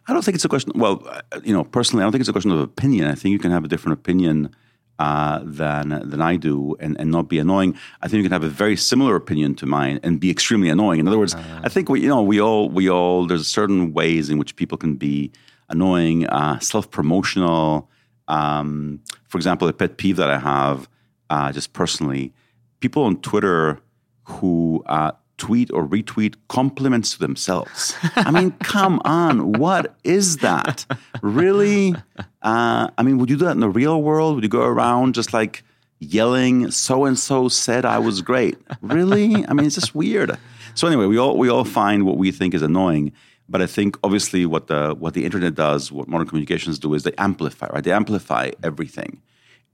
I 0.09 0.15
don't 0.15 0.25
think 0.25 0.35
it's 0.35 0.45
a 0.45 0.49
question. 0.49 0.73
Well, 0.75 1.07
uh, 1.07 1.41
you 1.45 1.53
know, 1.53 1.65
personally, 1.65 2.03
I 2.03 2.05
don't 2.07 2.13
think 2.13 2.21
it's 2.21 2.29
a 2.29 2.33
question 2.33 2.51
of 2.51 2.61
opinion. 2.61 3.07
I 3.07 3.15
think 3.15 3.33
you 3.33 3.39
can 3.39 3.51
have 3.51 3.65
a 3.65 3.69
different 3.69 3.99
opinion 3.99 4.51
uh, 4.99 5.41
than 5.45 5.91
than 6.11 6.21
I 6.21 6.37
do 6.37 6.77
and, 6.81 6.99
and 6.99 7.11
not 7.11 7.29
be 7.29 7.39
annoying. 7.39 7.77
I 8.03 8.09
think 8.09 8.19
you 8.19 8.23
can 8.25 8.33
have 8.33 8.43
a 8.43 8.49
very 8.49 8.77
similar 8.77 9.15
opinion 9.15 9.55
to 9.57 9.67
mine 9.67 10.01
and 10.03 10.19
be 10.19 10.31
extremely 10.31 10.71
annoying. 10.71 10.99
In 10.99 11.07
other 11.07 11.19
words, 11.19 11.35
uh, 11.35 11.61
I 11.63 11.69
think 11.69 11.89
we 11.89 12.01
you 12.01 12.09
know 12.09 12.23
we 12.23 12.41
all 12.41 12.69
we 12.69 12.91
all 12.91 13.27
there's 13.27 13.47
certain 13.47 13.93
ways 13.93 14.31
in 14.31 14.39
which 14.39 14.57
people 14.57 14.79
can 14.79 14.97
be 14.97 15.31
annoying, 15.69 16.27
uh, 16.27 16.59
self 16.59 16.91
promotional. 16.91 17.89
Um, 18.29 19.01
for 19.29 19.39
example, 19.39 19.69
a 19.69 19.73
pet 19.73 19.99
peeve 19.99 20.17
that 20.17 20.31
I 20.31 20.39
have 20.39 20.89
uh, 21.31 21.53
just 21.53 21.73
personally, 21.73 22.33
people 22.81 23.05
on 23.05 23.21
Twitter 23.21 23.81
who 24.25 24.83
uh, 24.87 25.13
tweet 25.39 25.73
or 25.73 25.87
retweet 25.87 26.35
compliments 26.49 27.13
to 27.13 27.19
themselves. 27.19 27.95
I 28.17 28.31
mean, 28.31 28.51
come 28.63 29.01
on, 29.05 29.53
what 29.53 29.95
is 30.05 30.39
that? 30.39 30.85
Really? 31.23 31.95
Uh, 32.43 32.91
I 32.99 33.03
mean, 33.03 33.19
would 33.19 33.31
you 33.31 33.37
do 33.37 33.47
that 33.47 33.53
in 33.53 33.61
the 33.61 33.69
real 33.69 34.03
world? 34.03 34.35
Would 34.35 34.45
you 34.45 34.51
go 34.51 34.63
around 34.63 35.15
just 35.15 35.33
like 35.33 35.65
yelling, 36.01 36.71
"So 36.71 37.05
and 37.05 37.19
so 37.19 37.49
said 37.49 37.85
I 37.85 37.99
was 37.99 38.21
great"? 38.21 38.59
Really? 38.83 39.47
I 39.47 39.53
mean, 39.53 39.67
it's 39.67 39.75
just 39.77 39.95
weird. 39.95 40.37
So 40.75 40.87
anyway, 40.87 41.07
we 41.07 41.19
all 41.19 41.37
we 41.39 41.49
all 41.49 41.65
find 41.65 42.05
what 42.05 42.19
we 42.19 42.31
think 42.31 42.55
is 42.55 42.63
annoying. 42.63 43.13
But 43.49 43.63
I 43.63 43.67
think 43.67 43.99
obviously 44.05 44.45
what 44.45 44.67
the 44.67 44.95
what 44.99 45.15
the 45.15 45.25
internet 45.25 45.55
does, 45.55 45.91
what 45.91 46.07
modern 46.09 46.29
communications 46.29 46.79
do, 46.79 46.95
is 46.95 47.03
they 47.05 47.15
amplify, 47.17 47.67
right? 47.73 47.83
They 47.83 47.93
amplify 47.93 48.51
everything. 48.63 49.23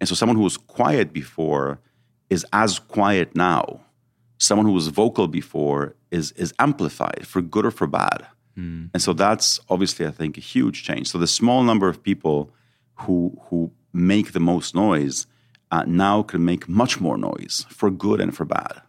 And 0.01 0.09
so 0.09 0.15
someone 0.15 0.37
who 0.37 0.43
was 0.43 0.57
quiet 0.57 1.13
before 1.13 1.81
is 2.31 2.47
as 2.53 2.79
quiet 2.79 3.35
now 3.37 3.84
someone 4.39 4.67
who 4.67 4.73
was 4.73 4.89
vocal 4.89 5.29
before 5.29 5.95
is 6.11 6.33
is 6.33 6.53
amplified 6.59 7.27
for 7.27 7.41
good 7.41 7.67
or 7.67 7.71
for 7.71 7.87
bad. 7.87 8.27
Mm. 8.59 8.91
And 8.93 9.03
so 9.03 9.13
that's 9.13 9.61
obviously 9.69 10.07
I 10.07 10.11
think 10.11 10.37
a 10.37 10.41
huge 10.41 10.83
change. 10.83 11.09
So 11.09 11.19
the 11.19 11.27
small 11.27 11.63
number 11.63 11.89
of 11.89 12.03
people 12.03 12.51
who 12.97 13.39
who 13.49 13.73
make 13.93 14.33
the 14.33 14.41
most 14.41 14.75
noise 14.75 15.27
uh, 15.71 15.85
now 15.87 16.23
can 16.23 16.45
make 16.45 16.69
much 16.69 17.01
more 17.01 17.17
noise 17.17 17.67
for 17.69 17.91
good 17.91 18.21
and 18.21 18.35
for 18.37 18.45
bad. 18.45 18.83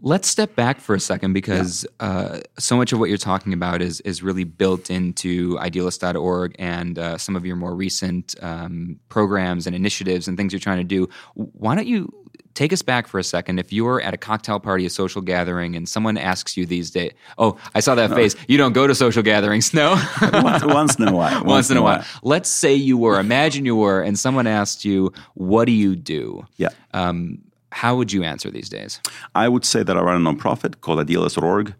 Let's 0.00 0.28
step 0.28 0.54
back 0.54 0.78
for 0.78 0.94
a 0.94 1.00
second 1.00 1.32
because 1.32 1.84
yeah. 2.00 2.06
uh, 2.06 2.40
so 2.56 2.76
much 2.76 2.92
of 2.92 3.00
what 3.00 3.08
you're 3.08 3.18
talking 3.18 3.52
about 3.52 3.82
is 3.82 4.00
is 4.02 4.22
really 4.22 4.44
built 4.44 4.90
into 4.90 5.58
idealist.org 5.58 6.54
and 6.56 6.98
uh, 6.98 7.18
some 7.18 7.34
of 7.34 7.44
your 7.44 7.56
more 7.56 7.74
recent 7.74 8.36
um, 8.40 9.00
programs 9.08 9.66
and 9.66 9.74
initiatives 9.74 10.28
and 10.28 10.36
things 10.36 10.52
you're 10.52 10.60
trying 10.60 10.78
to 10.78 10.84
do. 10.84 11.08
Why 11.34 11.74
don't 11.74 11.88
you 11.88 12.12
take 12.54 12.72
us 12.72 12.82
back 12.82 13.06
for 13.06 13.18
a 13.18 13.24
second? 13.24 13.58
If 13.58 13.72
you're 13.72 14.00
at 14.00 14.14
a 14.14 14.16
cocktail 14.16 14.60
party, 14.60 14.86
a 14.86 14.90
social 14.90 15.22
gathering, 15.22 15.76
and 15.76 15.88
someone 15.88 16.18
asks 16.18 16.56
you 16.56 16.66
these 16.66 16.90
days, 16.90 17.12
"Oh, 17.38 17.56
I 17.74 17.80
saw 17.80 17.94
that 17.94 18.10
no. 18.10 18.16
face. 18.16 18.36
You 18.48 18.58
don't 18.58 18.72
go 18.72 18.86
to 18.86 18.94
social 18.94 19.22
gatherings, 19.22 19.74
no?" 19.74 19.90
once, 20.32 20.64
once, 20.64 20.98
in 20.98 21.08
a 21.08 21.12
while. 21.12 21.34
Once, 21.34 21.44
once 21.44 21.70
in 21.70 21.76
a 21.76 21.82
while. 21.82 21.98
while. 21.98 22.06
Let's 22.22 22.48
say 22.48 22.74
you 22.74 22.98
were. 22.98 23.18
Imagine 23.18 23.64
you 23.64 23.76
were, 23.76 24.02
and 24.02 24.18
someone 24.18 24.46
asked 24.46 24.84
you, 24.84 25.12
"What 25.34 25.66
do 25.66 25.72
you 25.72 25.96
do?" 25.96 26.46
Yeah. 26.56 26.70
Um, 26.94 27.38
how 27.70 27.96
would 27.96 28.12
you 28.12 28.22
answer 28.24 28.50
these 28.50 28.68
days? 28.68 29.00
I 29.34 29.48
would 29.48 29.64
say 29.64 29.82
that 29.82 29.96
I 29.96 30.00
run 30.00 30.26
a 30.26 30.32
nonprofit 30.32 30.80
called 30.80 31.00
Idealist.org 31.00 31.74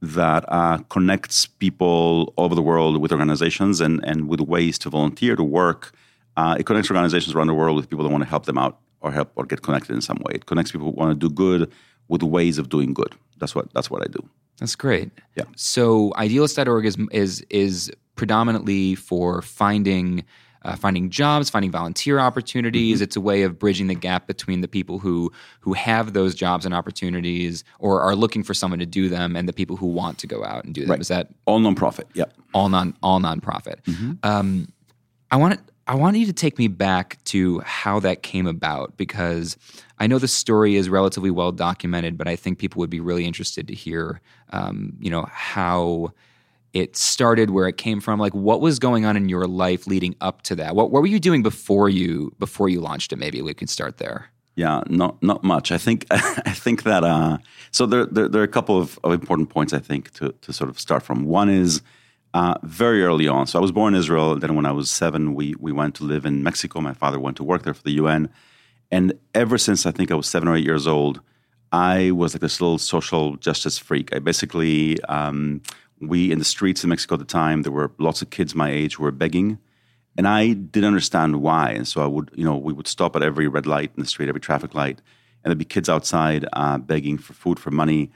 that 0.00 0.44
uh, 0.48 0.78
connects 0.88 1.46
people 1.46 2.32
all 2.36 2.44
over 2.44 2.54
the 2.54 2.62
world 2.62 3.00
with 3.00 3.12
organizations 3.12 3.80
and, 3.80 4.00
and 4.04 4.28
with 4.28 4.40
ways 4.40 4.78
to 4.78 4.90
volunteer, 4.90 5.36
to 5.36 5.44
work. 5.44 5.92
Uh, 6.36 6.56
it 6.58 6.66
connects 6.66 6.90
organizations 6.90 7.34
around 7.34 7.46
the 7.46 7.54
world 7.54 7.76
with 7.76 7.88
people 7.88 8.04
that 8.04 8.10
want 8.10 8.22
to 8.22 8.28
help 8.28 8.46
them 8.46 8.58
out 8.58 8.78
or 9.04 9.12
help 9.12 9.30
or 9.36 9.44
get 9.44 9.62
connected 9.62 9.94
in 9.94 10.00
some 10.00 10.16
way. 10.24 10.32
It 10.34 10.46
connects 10.46 10.72
people 10.72 10.86
who 10.86 10.92
want 10.92 11.20
to 11.20 11.28
do 11.28 11.32
good 11.32 11.70
with 12.08 12.22
ways 12.22 12.58
of 12.58 12.68
doing 12.70 12.94
good. 12.94 13.14
That's 13.38 13.54
what 13.54 13.72
that's 13.74 13.90
what 13.90 14.02
I 14.02 14.06
do. 14.10 14.28
That's 14.58 14.74
great. 14.74 15.10
Yeah. 15.36 15.44
So 15.56 16.12
idealist.org 16.16 16.86
is 16.86 16.96
is 17.12 17.44
is 17.50 17.92
predominantly 18.16 18.94
for 18.94 19.42
finding 19.42 20.24
uh, 20.64 20.76
finding 20.76 21.10
jobs, 21.10 21.50
finding 21.50 21.70
volunteer 21.70 22.18
opportunities. 22.18 22.96
Mm-hmm. 22.96 23.04
It's 23.04 23.16
a 23.16 23.20
way 23.20 23.42
of 23.42 23.58
bridging 23.58 23.88
the 23.88 23.94
gap 23.94 24.26
between 24.26 24.62
the 24.62 24.68
people 24.68 24.98
who 24.98 25.30
who 25.60 25.74
have 25.74 26.14
those 26.14 26.34
jobs 26.34 26.64
and 26.64 26.74
opportunities, 26.74 27.64
or 27.78 28.00
are 28.00 28.16
looking 28.16 28.42
for 28.42 28.54
someone 28.54 28.78
to 28.78 28.86
do 28.86 29.10
them, 29.10 29.36
and 29.36 29.46
the 29.46 29.52
people 29.52 29.76
who 29.76 29.86
want 29.86 30.18
to 30.18 30.26
go 30.26 30.42
out 30.44 30.64
and 30.64 30.74
do 30.74 30.82
them. 30.82 30.90
Right. 30.90 31.00
Is 31.00 31.08
that 31.08 31.28
all 31.44 31.60
nonprofit? 31.60 32.04
Yeah, 32.14 32.24
all 32.54 32.70
non 32.70 32.96
all 33.02 33.20
nonprofit. 33.20 33.82
Mm-hmm. 33.82 34.12
Um, 34.22 34.72
I 35.30 35.36
want 35.36 35.60
I 35.86 35.94
want 35.94 36.16
you 36.16 36.26
to 36.26 36.32
take 36.32 36.58
me 36.58 36.68
back 36.68 37.22
to 37.24 37.60
how 37.60 38.00
that 38.00 38.22
came 38.22 38.46
about 38.46 38.96
because 38.96 39.56
I 39.98 40.06
know 40.06 40.18
the 40.18 40.28
story 40.28 40.76
is 40.76 40.88
relatively 40.88 41.30
well 41.30 41.52
documented, 41.52 42.16
but 42.16 42.26
I 42.26 42.36
think 42.36 42.58
people 42.58 42.80
would 42.80 42.90
be 42.90 43.00
really 43.00 43.26
interested 43.26 43.68
to 43.68 43.74
hear, 43.74 44.20
um, 44.50 44.94
you 44.98 45.10
know, 45.10 45.28
how 45.30 46.12
it 46.72 46.96
started, 46.96 47.50
where 47.50 47.68
it 47.68 47.76
came 47.76 48.00
from. 48.00 48.18
Like, 48.18 48.34
what 48.34 48.60
was 48.60 48.78
going 48.78 49.04
on 49.04 49.16
in 49.16 49.28
your 49.28 49.46
life 49.46 49.86
leading 49.86 50.16
up 50.20 50.42
to 50.42 50.56
that? 50.56 50.74
What, 50.74 50.90
what 50.90 51.02
were 51.02 51.08
you 51.08 51.20
doing 51.20 51.42
before 51.42 51.88
you 51.88 52.34
before 52.38 52.68
you 52.68 52.80
launched 52.80 53.12
it? 53.12 53.16
Maybe 53.16 53.42
we 53.42 53.54
can 53.54 53.68
start 53.68 53.98
there. 53.98 54.30
Yeah, 54.56 54.82
not 54.88 55.22
not 55.22 55.44
much. 55.44 55.70
I 55.70 55.78
think 55.78 56.06
I 56.10 56.52
think 56.52 56.84
that 56.84 57.04
uh, 57.04 57.38
so 57.70 57.86
there, 57.86 58.06
there, 58.06 58.28
there 58.28 58.40
are 58.40 58.44
a 58.44 58.48
couple 58.48 58.78
of, 58.78 58.98
of, 59.04 59.12
important 59.12 59.50
points 59.50 59.72
I 59.72 59.80
think 59.80 60.12
to 60.14 60.32
to 60.42 60.52
sort 60.52 60.70
of 60.70 60.80
start 60.80 61.02
from. 61.02 61.24
One 61.26 61.50
is 61.50 61.82
uh, 62.34 62.54
very 62.64 63.02
early 63.02 63.28
on. 63.28 63.46
So 63.46 63.58
I 63.58 63.62
was 63.62 63.72
born 63.72 63.94
in 63.94 64.00
Israel. 64.00 64.36
Then 64.36 64.54
when 64.56 64.66
I 64.66 64.72
was 64.72 64.90
seven, 64.90 65.34
we 65.34 65.54
we 65.58 65.72
went 65.72 65.94
to 65.96 66.04
live 66.04 66.26
in 66.26 66.42
Mexico. 66.42 66.80
My 66.80 66.92
father 66.92 67.18
went 67.18 67.36
to 67.38 67.44
work 67.44 67.62
there 67.62 67.74
for 67.74 67.82
the 67.82 67.92
UN, 67.92 68.28
and 68.90 69.14
ever 69.34 69.56
since 69.56 69.86
I 69.86 69.92
think 69.92 70.10
I 70.10 70.14
was 70.14 70.28
seven 70.28 70.48
or 70.48 70.56
eight 70.56 70.64
years 70.64 70.86
old, 70.86 71.20
I 71.72 72.10
was 72.10 72.34
like 72.34 72.42
this 72.42 72.60
little 72.60 72.78
social 72.78 73.36
justice 73.36 73.78
freak. 73.78 74.14
I 74.14 74.18
basically 74.18 75.02
um, 75.04 75.62
we 76.00 76.32
in 76.32 76.40
the 76.40 76.44
streets 76.44 76.82
in 76.82 76.90
Mexico 76.90 77.14
at 77.14 77.20
the 77.20 77.24
time, 77.24 77.62
there 77.62 77.72
were 77.72 77.92
lots 77.98 78.20
of 78.20 78.30
kids 78.30 78.54
my 78.54 78.70
age 78.70 78.96
who 78.96 79.04
were 79.04 79.12
begging. 79.12 79.58
And 80.16 80.28
I 80.28 80.52
didn't 80.52 80.86
understand 80.86 81.42
why. 81.42 81.70
And 81.70 81.88
so 81.88 82.00
I 82.00 82.06
would, 82.06 82.30
you 82.34 82.44
know, 82.44 82.56
we 82.56 82.72
would 82.72 82.86
stop 82.86 83.16
at 83.16 83.22
every 83.22 83.48
red 83.48 83.66
light 83.66 83.90
in 83.96 84.00
the 84.00 84.08
street, 84.08 84.28
every 84.28 84.40
traffic 84.40 84.72
light, 84.72 85.00
and 85.42 85.50
there'd 85.50 85.58
be 85.58 85.64
kids 85.64 85.88
outside 85.88 86.46
uh, 86.52 86.78
begging 86.78 87.18
for 87.18 87.32
food, 87.32 87.58
for 87.58 87.72
money. 87.72 88.12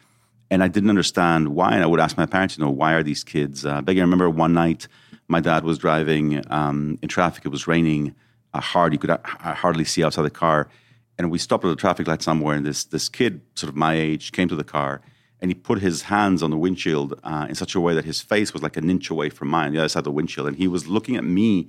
And 0.51 0.63
I 0.63 0.69
didn't 0.69 0.89
understand 0.89 1.49
why. 1.49 1.75
And 1.75 1.83
I 1.83 1.87
would 1.87 2.01
ask 2.01 2.17
my 2.17 2.27
parents, 2.27 2.57
you 2.57 2.65
know, 2.65 2.71
why 2.71 2.95
are 2.95 3.03
these 3.03 3.23
kids 3.23 3.67
uh, 3.67 3.83
begging? 3.83 4.01
I 4.01 4.05
remember 4.05 4.31
one 4.31 4.55
night 4.55 4.89
my 5.29 5.41
dad 5.41 5.65
was 5.65 5.79
driving 5.79 6.43
um, 6.51 6.99
in 7.03 7.09
traffic. 7.09 7.45
It 7.45 7.51
was 7.51 7.67
raining 7.67 8.15
uh, 8.55 8.61
hard. 8.61 8.93
You 8.93 8.99
could 8.99 9.11
uh, 9.11 9.19
hardly 9.25 9.85
see 9.85 10.03
outside 10.03 10.23
the 10.23 10.31
car. 10.31 10.69
And 11.19 11.31
we 11.31 11.39
stopped 11.39 11.65
at 11.65 11.71
a 11.71 11.77
traffic 11.77 12.07
light 12.07 12.23
somewhere, 12.23 12.55
and 12.55 12.65
this 12.65 12.85
this 12.85 13.09
kid, 13.09 13.41
sort 13.57 13.69
of 13.69 13.77
my 13.77 13.95
age, 13.95 14.31
came 14.31 14.47
to 14.49 14.55
the 14.55 14.63
car 14.63 15.03
and 15.41 15.51
he 15.51 15.55
put 15.55 15.81
his 15.81 16.03
hands 16.03 16.43
on 16.43 16.51
the 16.51 16.57
windshield 16.57 17.19
uh, 17.23 17.47
in 17.49 17.55
such 17.55 17.75
a 17.75 17.81
way 17.81 17.95
that 17.95 18.05
his 18.05 18.21
face 18.21 18.53
was 18.53 18.63
like 18.63 18.77
an 18.77 18.91
inch 18.91 19.11
away 19.11 19.31
from 19.31 19.49
mine, 19.49 19.73
the 19.73 19.79
other 19.79 19.89
side 19.89 20.01
of 20.01 20.05
the 20.05 20.11
windshield, 20.11 20.49
and 20.49 20.57
he 20.57 20.67
was 20.67 20.89
looking 20.89 21.17
at 21.17 21.25
me, 21.25 21.69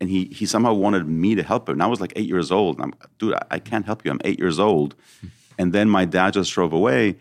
and 0.00 0.08
he 0.08 0.26
he 0.26 0.46
somehow 0.46 0.72
wanted 0.72 1.06
me 1.08 1.34
to 1.34 1.42
help 1.42 1.68
him. 1.68 1.74
And 1.74 1.82
I 1.82 1.86
was 1.86 2.00
like 2.00 2.12
eight 2.16 2.28
years 2.28 2.52
old. 2.52 2.76
And 2.76 2.84
I'm, 2.84 3.08
dude, 3.18 3.34
I, 3.34 3.42
I 3.52 3.58
can't 3.58 3.84
help 3.84 4.04
you. 4.04 4.10
I'm 4.10 4.20
eight 4.24 4.38
years 4.38 4.58
old. 4.58 4.94
and 5.58 5.72
then 5.72 5.90
my 5.90 6.04
dad 6.04 6.34
just 6.34 6.52
drove 6.52 6.72
away, 6.72 7.16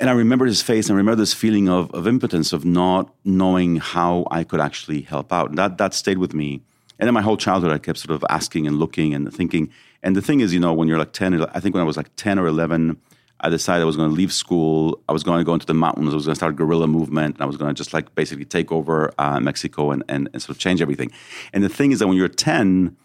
and 0.00 0.08
I 0.08 0.12
remember 0.12 0.46
his 0.46 0.62
face, 0.62 0.88
and 0.88 0.94
I 0.94 0.98
remember 0.98 1.16
this 1.16 1.34
feeling 1.34 1.68
of 1.68 1.90
of 1.92 2.06
impotence, 2.06 2.52
of 2.52 2.64
not 2.64 3.12
knowing 3.24 3.76
how 3.76 4.26
I 4.30 4.44
could 4.44 4.60
actually 4.60 5.02
help 5.02 5.32
out. 5.32 5.50
And 5.50 5.58
that 5.58 5.78
that 5.78 5.94
stayed 5.94 6.18
with 6.18 6.34
me. 6.34 6.62
And 6.98 7.06
then 7.06 7.14
my 7.14 7.22
whole 7.22 7.36
childhood, 7.36 7.70
I 7.70 7.78
kept 7.78 7.98
sort 7.98 8.14
of 8.14 8.24
asking 8.28 8.66
and 8.66 8.78
looking 8.78 9.14
and 9.14 9.32
thinking. 9.32 9.70
And 10.02 10.16
the 10.16 10.22
thing 10.22 10.40
is, 10.40 10.52
you 10.52 10.60
know, 10.60 10.72
when 10.72 10.88
you're 10.88 10.98
like 10.98 11.12
ten, 11.12 11.42
I 11.42 11.60
think 11.60 11.74
when 11.74 11.82
I 11.82 11.86
was 11.86 11.96
like 11.96 12.14
ten 12.16 12.38
or 12.38 12.46
eleven 12.46 13.00
I 13.40 13.50
decided 13.50 13.82
I 13.82 13.84
was 13.84 13.96
going 13.96 14.10
to 14.10 14.14
leave 14.14 14.32
school. 14.32 15.00
I 15.08 15.12
was 15.12 15.22
going 15.22 15.38
to 15.38 15.44
go 15.44 15.54
into 15.54 15.66
the 15.66 15.74
mountains. 15.74 16.12
I 16.12 16.16
was 16.16 16.26
going 16.26 16.34
to 16.34 16.38
start 16.38 16.54
a 16.54 16.56
guerrilla 16.56 16.88
movement. 16.88 17.36
And 17.36 17.42
I 17.42 17.46
was 17.46 17.56
going 17.56 17.72
to 17.72 17.74
just 17.74 17.92
like 17.92 18.14
basically 18.14 18.44
take 18.44 18.72
over 18.72 19.12
uh, 19.18 19.38
Mexico 19.38 19.92
and, 19.92 20.02
and, 20.08 20.28
and, 20.32 20.42
sort 20.42 20.50
of 20.50 20.58
change 20.58 20.82
everything. 20.82 21.12
And 21.52 21.62
the 21.62 21.68
thing 21.68 21.92
is 21.92 22.00
that 22.00 22.08
when 22.08 22.16
you're 22.16 22.28
10 22.28 22.96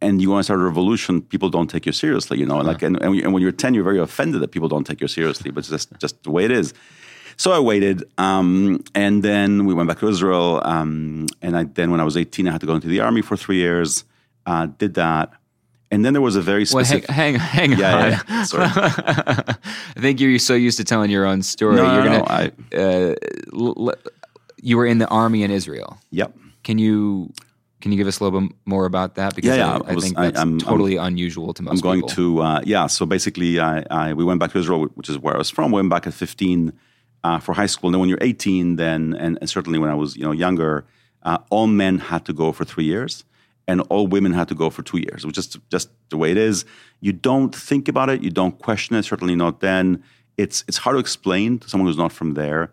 and 0.00 0.22
you 0.22 0.30
want 0.30 0.40
to 0.40 0.44
start 0.44 0.60
a 0.60 0.64
revolution, 0.64 1.22
people 1.22 1.50
don't 1.50 1.68
take 1.68 1.86
you 1.86 1.92
seriously, 1.92 2.38
you 2.38 2.46
know? 2.46 2.56
Yeah. 2.56 2.68
Like, 2.68 2.82
and, 2.82 3.00
and 3.02 3.32
when 3.32 3.42
you're 3.42 3.52
10, 3.52 3.74
you're 3.74 3.84
very 3.84 3.98
offended 3.98 4.40
that 4.40 4.50
people 4.50 4.68
don't 4.68 4.84
take 4.84 5.00
you 5.00 5.08
seriously, 5.08 5.50
but 5.50 5.60
it's 5.60 5.68
just, 5.68 5.98
just 5.98 6.22
the 6.22 6.30
way 6.30 6.44
it 6.44 6.50
is. 6.50 6.72
So 7.36 7.52
I 7.52 7.58
waited, 7.58 8.04
um, 8.18 8.82
and 8.94 9.22
then 9.22 9.64
we 9.64 9.72
went 9.72 9.88
back 9.88 10.00
to 10.00 10.08
Israel. 10.08 10.60
Um, 10.64 11.26
and 11.40 11.56
I, 11.56 11.64
then 11.64 11.90
when 11.90 12.00
I 12.00 12.04
was 12.04 12.16
18, 12.16 12.46
I 12.46 12.52
had 12.52 12.60
to 12.60 12.66
go 12.66 12.74
into 12.74 12.88
the 12.88 13.00
army 13.00 13.22
for 13.22 13.36
three 13.36 13.56
years. 13.56 14.04
Uh, 14.46 14.66
did 14.66 14.94
that. 14.94 15.32
And 15.90 16.04
then 16.04 16.12
there 16.12 16.22
was 16.22 16.36
a 16.36 16.42
very 16.42 16.64
specific. 16.64 17.08
Well, 17.08 17.16
hang, 17.16 17.34
hang, 17.34 17.72
hang 17.72 17.78
yeah, 17.78 17.96
on. 17.96 18.10
Yeah, 18.28 18.42
sorry. 18.44 18.64
I 18.74 20.00
think 20.00 20.20
you're 20.20 20.38
so 20.38 20.54
used 20.54 20.76
to 20.78 20.84
telling 20.84 21.10
your 21.10 21.26
own 21.26 21.42
story. 21.42 21.76
No, 21.76 21.94
you're 21.94 22.04
no, 22.04 22.10
gonna, 22.10 22.18
no, 22.18 22.24
I, 22.28 22.76
uh, 22.76 23.14
l- 23.52 23.94
you 24.62 24.76
were 24.76 24.86
in 24.86 24.98
the 24.98 25.08
army 25.08 25.42
in 25.42 25.50
Israel. 25.50 25.98
Yep. 26.10 26.36
Can 26.62 26.78
you 26.78 27.32
can 27.80 27.92
you 27.92 27.98
give 27.98 28.06
us 28.06 28.20
a 28.20 28.24
little 28.24 28.40
bit 28.40 28.52
more 28.64 28.84
about 28.84 29.14
that? 29.14 29.34
Because 29.34 29.56
yeah, 29.56 29.56
yeah. 29.56 29.78
I, 29.84 29.90
I, 29.90 29.94
was, 29.94 30.04
think 30.04 30.16
that's 30.16 30.38
I, 30.38 30.58
totally 30.58 30.98
I'm, 30.98 31.08
unusual 31.08 31.54
to 31.54 31.62
most. 31.62 31.76
People. 31.76 31.90
I'm 31.90 32.00
going 32.00 32.08
people. 32.08 32.36
to 32.36 32.42
uh, 32.42 32.60
yeah. 32.64 32.86
So 32.86 33.06
basically, 33.06 33.58
I, 33.60 33.84
I, 33.90 34.12
we 34.12 34.24
went 34.24 34.40
back 34.40 34.52
to 34.52 34.58
Israel, 34.58 34.84
which 34.94 35.08
is 35.08 35.18
where 35.18 35.34
I 35.34 35.38
was 35.38 35.50
from. 35.50 35.72
We 35.72 35.76
went 35.76 35.90
back 35.90 36.06
at 36.06 36.14
15 36.14 36.72
uh, 37.24 37.38
for 37.38 37.54
high 37.54 37.66
school. 37.66 37.88
And 37.88 37.94
then 37.94 38.00
when 38.00 38.08
you're 38.08 38.18
18, 38.20 38.76
then 38.76 39.14
and, 39.14 39.38
and 39.40 39.48
certainly 39.48 39.78
when 39.78 39.90
I 39.90 39.94
was 39.94 40.16
you 40.16 40.24
know 40.24 40.32
younger, 40.32 40.86
uh, 41.22 41.38
all 41.50 41.66
men 41.66 41.98
had 41.98 42.24
to 42.26 42.32
go 42.32 42.52
for 42.52 42.64
three 42.64 42.84
years 42.84 43.24
and 43.70 43.80
all 43.82 44.08
women 44.08 44.32
had 44.32 44.48
to 44.48 44.54
go 44.54 44.68
for 44.68 44.82
two 44.82 44.98
years, 44.98 45.24
which 45.24 45.38
is 45.38 45.56
just 45.70 45.90
the 46.08 46.16
way 46.16 46.32
it 46.32 46.36
is. 46.36 46.64
You 47.00 47.12
don't 47.12 47.54
think 47.54 47.86
about 47.86 48.10
it, 48.10 48.20
you 48.20 48.30
don't 48.30 48.58
question 48.58 48.96
it, 48.96 49.04
certainly 49.04 49.36
not 49.36 49.60
then. 49.60 50.02
It's, 50.36 50.64
it's 50.66 50.78
hard 50.78 50.96
to 50.96 50.98
explain 50.98 51.60
to 51.60 51.68
someone 51.68 51.86
who's 51.86 51.96
not 51.96 52.10
from 52.10 52.34
there, 52.34 52.72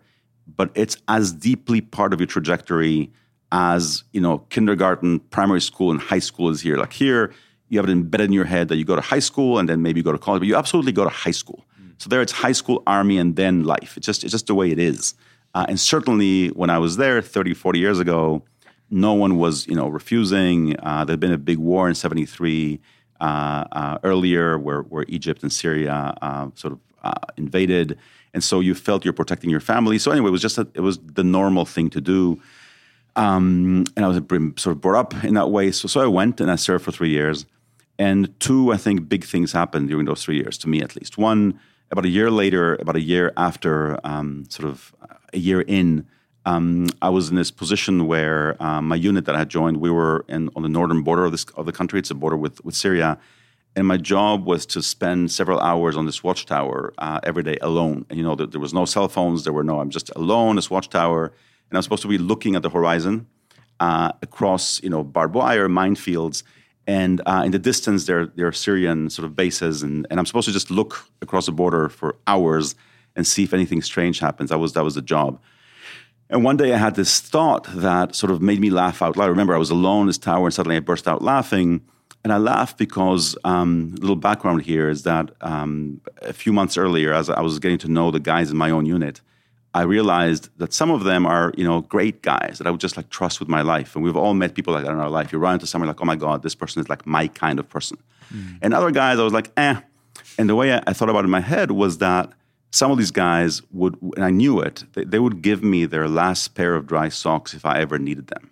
but 0.56 0.70
it's 0.74 0.96
as 1.06 1.32
deeply 1.32 1.80
part 1.80 2.12
of 2.12 2.18
your 2.18 2.26
trajectory 2.26 3.12
as 3.52 4.04
you 4.12 4.20
know 4.20 4.38
kindergarten, 4.50 5.20
primary 5.20 5.60
school, 5.60 5.90
and 5.90 6.00
high 6.00 6.18
school 6.18 6.50
is 6.50 6.60
here. 6.60 6.76
Like 6.76 6.92
here, 6.92 7.32
you 7.68 7.78
have 7.78 7.88
it 7.88 7.92
embedded 7.92 8.26
in 8.26 8.32
your 8.32 8.44
head 8.44 8.68
that 8.68 8.76
you 8.76 8.84
go 8.84 8.96
to 8.96 9.02
high 9.02 9.18
school 9.18 9.58
and 9.58 9.68
then 9.68 9.82
maybe 9.82 10.00
you 10.00 10.04
go 10.04 10.12
to 10.12 10.18
college, 10.18 10.40
but 10.40 10.48
you 10.48 10.56
absolutely 10.56 10.92
go 10.92 11.04
to 11.04 11.10
high 11.10 11.30
school. 11.32 11.66
Mm. 11.80 11.92
So 11.98 12.08
there, 12.08 12.22
it's 12.22 12.32
high 12.32 12.52
school, 12.52 12.82
army, 12.86 13.18
and 13.18 13.36
then 13.36 13.64
life. 13.64 13.96
It's 13.96 14.06
just 14.06 14.24
it's 14.24 14.32
just 14.32 14.46
the 14.46 14.54
way 14.54 14.70
it 14.70 14.78
is. 14.78 15.14
Uh, 15.54 15.66
and 15.68 15.80
certainly, 15.80 16.48
when 16.48 16.70
I 16.70 16.78
was 16.78 16.98
there 16.98 17.22
30, 17.22 17.54
40 17.54 17.78
years 17.78 17.98
ago, 17.98 18.44
no 18.90 19.14
one 19.14 19.38
was, 19.38 19.66
you 19.66 19.74
know, 19.74 19.88
refusing. 19.88 20.76
Uh, 20.80 21.04
there 21.04 21.12
had 21.12 21.20
been 21.20 21.32
a 21.32 21.38
big 21.38 21.58
war 21.58 21.88
in 21.88 21.94
'73 21.94 22.80
uh, 23.20 23.24
uh, 23.72 23.98
earlier, 24.04 24.58
where 24.58 24.82
where 24.82 25.04
Egypt 25.08 25.42
and 25.42 25.52
Syria 25.52 26.14
uh, 26.22 26.48
sort 26.54 26.74
of 26.74 26.80
uh, 27.02 27.12
invaded, 27.36 27.98
and 28.32 28.42
so 28.42 28.60
you 28.60 28.74
felt 28.74 29.04
you're 29.04 29.12
protecting 29.12 29.50
your 29.50 29.60
family. 29.60 29.98
So 29.98 30.10
anyway, 30.10 30.28
it 30.28 30.32
was 30.32 30.42
just 30.42 30.58
a, 30.58 30.66
it 30.74 30.80
was 30.80 30.98
the 30.98 31.24
normal 31.24 31.64
thing 31.64 31.90
to 31.90 32.00
do. 32.00 32.40
Um, 33.18 33.84
and 33.96 34.04
I 34.04 34.08
was 34.08 34.16
sort 34.62 34.76
of 34.76 34.80
brought 34.80 34.98
up 34.98 35.24
in 35.24 35.34
that 35.34 35.50
way. 35.50 35.72
So 35.72 35.88
so 35.88 36.00
I 36.00 36.06
went 36.06 36.40
and 36.40 36.50
I 36.50 36.56
served 36.56 36.84
for 36.84 36.92
three 36.92 37.10
years, 37.10 37.44
and 37.98 38.32
two, 38.40 38.72
I 38.72 38.76
think, 38.76 39.08
big 39.08 39.24
things 39.24 39.52
happened 39.52 39.88
during 39.88 40.06
those 40.06 40.24
three 40.24 40.36
years, 40.36 40.56
to 40.58 40.68
me 40.68 40.80
at 40.80 40.96
least. 40.96 41.18
One, 41.18 41.58
about 41.90 42.04
a 42.04 42.08
year 42.08 42.30
later, 42.30 42.76
about 42.76 42.96
a 42.96 43.00
year 43.00 43.32
after, 43.36 43.98
um, 44.04 44.46
sort 44.48 44.68
of 44.68 44.94
a 45.32 45.38
year 45.38 45.60
in 45.62 46.06
um, 46.48 46.86
I 47.02 47.10
was 47.10 47.28
in 47.28 47.36
this 47.36 47.50
position 47.50 48.06
where 48.06 48.56
um, 48.62 48.88
my 48.88 48.96
unit 48.96 49.26
that 49.26 49.34
I 49.34 49.38
had 49.40 49.50
joined, 49.50 49.78
we 49.78 49.90
were 49.90 50.24
in, 50.28 50.48
on 50.56 50.62
the 50.62 50.68
northern 50.68 51.02
border 51.02 51.26
of, 51.26 51.32
this, 51.32 51.44
of 51.56 51.66
the 51.66 51.72
country. 51.72 51.98
It's 51.98 52.10
a 52.10 52.14
border 52.14 52.38
with, 52.38 52.64
with 52.64 52.74
Syria. 52.74 53.18
And 53.76 53.86
my 53.86 53.98
job 53.98 54.46
was 54.46 54.64
to 54.66 54.82
spend 54.82 55.30
several 55.30 55.60
hours 55.60 55.94
on 55.94 56.06
this 56.06 56.24
watchtower 56.24 56.94
uh, 56.96 57.20
every 57.22 57.42
day 57.42 57.58
alone. 57.60 58.06
And, 58.08 58.18
you 58.18 58.24
know, 58.24 58.34
there, 58.34 58.46
there, 58.46 58.60
was 58.60 58.72
no 58.72 58.86
cell 58.86 59.08
phones. 59.08 59.44
There 59.44 59.52
were 59.52 59.62
no, 59.62 59.80
I'm 59.80 59.90
just 59.90 60.10
alone, 60.16 60.56
this 60.56 60.70
watchtower. 60.70 61.32
And 61.70 61.76
I'm 61.76 61.82
supposed 61.82 62.02
to 62.02 62.08
be 62.08 62.18
looking 62.18 62.56
at 62.56 62.62
the 62.62 62.70
horizon 62.70 63.26
uh, 63.80 64.12
across, 64.22 64.82
you 64.82 64.90
know, 64.90 65.04
barbed 65.04 65.34
wire, 65.34 65.68
minefields. 65.68 66.42
And 66.86 67.20
uh, 67.26 67.42
in 67.44 67.52
the 67.52 67.58
distance, 67.58 68.06
there, 68.06 68.26
there 68.26 68.46
are 68.46 68.52
Syrian 68.52 69.10
sort 69.10 69.26
of 69.26 69.36
bases, 69.36 69.82
and, 69.82 70.06
and 70.10 70.18
I'm 70.18 70.24
supposed 70.24 70.46
to 70.46 70.52
just 70.52 70.70
look 70.70 71.06
across 71.20 71.46
the 71.46 71.52
border 71.52 71.90
for 71.90 72.16
hours 72.26 72.74
and 73.14 73.26
see 73.26 73.42
if 73.42 73.52
anything 73.52 73.82
strange 73.82 74.20
happens. 74.20 74.48
That 74.50 74.58
was 74.58 74.72
that 74.72 74.84
was 74.84 74.94
the 74.94 75.02
job. 75.02 75.40
And 76.30 76.44
one 76.44 76.56
day 76.56 76.72
I 76.72 76.78
had 76.78 76.94
this 76.94 77.20
thought 77.20 77.66
that 77.74 78.14
sort 78.14 78.30
of 78.30 78.40
made 78.40 78.60
me 78.60 78.70
laugh 78.70 79.02
out 79.02 79.16
loud. 79.16 79.26
I 79.26 79.28
remember 79.28 79.54
I 79.54 79.58
was 79.58 79.70
alone 79.70 80.02
in 80.02 80.06
this 80.08 80.18
tower, 80.18 80.46
and 80.46 80.54
suddenly 80.54 80.76
I 80.76 80.80
burst 80.80 81.08
out 81.08 81.20
laughing. 81.22 81.82
And 82.24 82.32
I 82.32 82.36
laughed 82.36 82.78
because 82.78 83.36
um, 83.44 83.94
a 83.96 84.00
little 84.00 84.16
background 84.16 84.62
here 84.62 84.90
is 84.90 85.04
that 85.04 85.30
um, 85.40 86.00
a 86.22 86.32
few 86.32 86.52
months 86.52 86.76
earlier, 86.76 87.12
as 87.12 87.30
I 87.30 87.40
was 87.40 87.58
getting 87.58 87.78
to 87.78 87.88
know 87.88 88.10
the 88.10 88.20
guys 88.20 88.50
in 88.50 88.56
my 88.56 88.70
own 88.70 88.86
unit, 88.86 89.20
I 89.74 89.82
realized 89.82 90.48
that 90.58 90.72
some 90.72 90.90
of 90.90 91.04
them 91.04 91.26
are, 91.26 91.52
you 91.56 91.64
know, 91.64 91.82
great 91.82 92.22
guys 92.22 92.58
that 92.58 92.66
I 92.66 92.70
would 92.70 92.80
just 92.80 92.96
like 92.96 93.10
trust 93.10 93.38
with 93.38 93.48
my 93.48 93.62
life. 93.62 93.94
And 93.94 94.04
we've 94.04 94.16
all 94.16 94.34
met 94.34 94.54
people 94.54 94.72
like 94.72 94.84
that 94.84 94.92
in 94.92 94.98
our 94.98 95.10
life. 95.10 95.30
You 95.30 95.38
run 95.38 95.54
into 95.54 95.66
someone 95.66 95.88
like, 95.88 96.00
oh 96.00 96.06
my 96.06 96.16
God, 96.16 96.42
this 96.42 96.54
person 96.54 96.80
is 96.80 96.88
like 96.88 97.06
my 97.06 97.28
kind 97.28 97.58
of 97.58 97.68
person. 97.68 97.98
Mm. 98.32 98.58
And 98.62 98.74
other 98.74 98.90
guys, 98.90 99.18
I 99.18 99.24
was 99.24 99.32
like, 99.32 99.50
eh. 99.56 99.80
And 100.38 100.48
the 100.48 100.54
way 100.54 100.72
I, 100.72 100.82
I, 100.86 100.92
thought 100.92 101.10
about 101.10 101.20
it 101.20 101.24
in 101.24 101.30
my 101.30 101.40
head 101.40 101.70
was 101.70 101.98
that 101.98 102.32
some 102.70 102.90
of 102.90 102.98
these 102.98 103.10
guys 103.10 103.62
would, 103.70 104.00
and 104.16 104.24
I 104.24 104.30
knew 104.30 104.60
it, 104.60 104.84
they, 104.94 105.04
they 105.04 105.18
would 105.18 105.42
give 105.42 105.62
me 105.62 105.84
their 105.84 106.08
last 106.08 106.54
pair 106.54 106.74
of 106.74 106.86
dry 106.86 107.08
socks 107.08 107.54
if 107.54 107.66
I 107.66 107.78
ever 107.80 107.98
needed 107.98 108.28
them. 108.28 108.50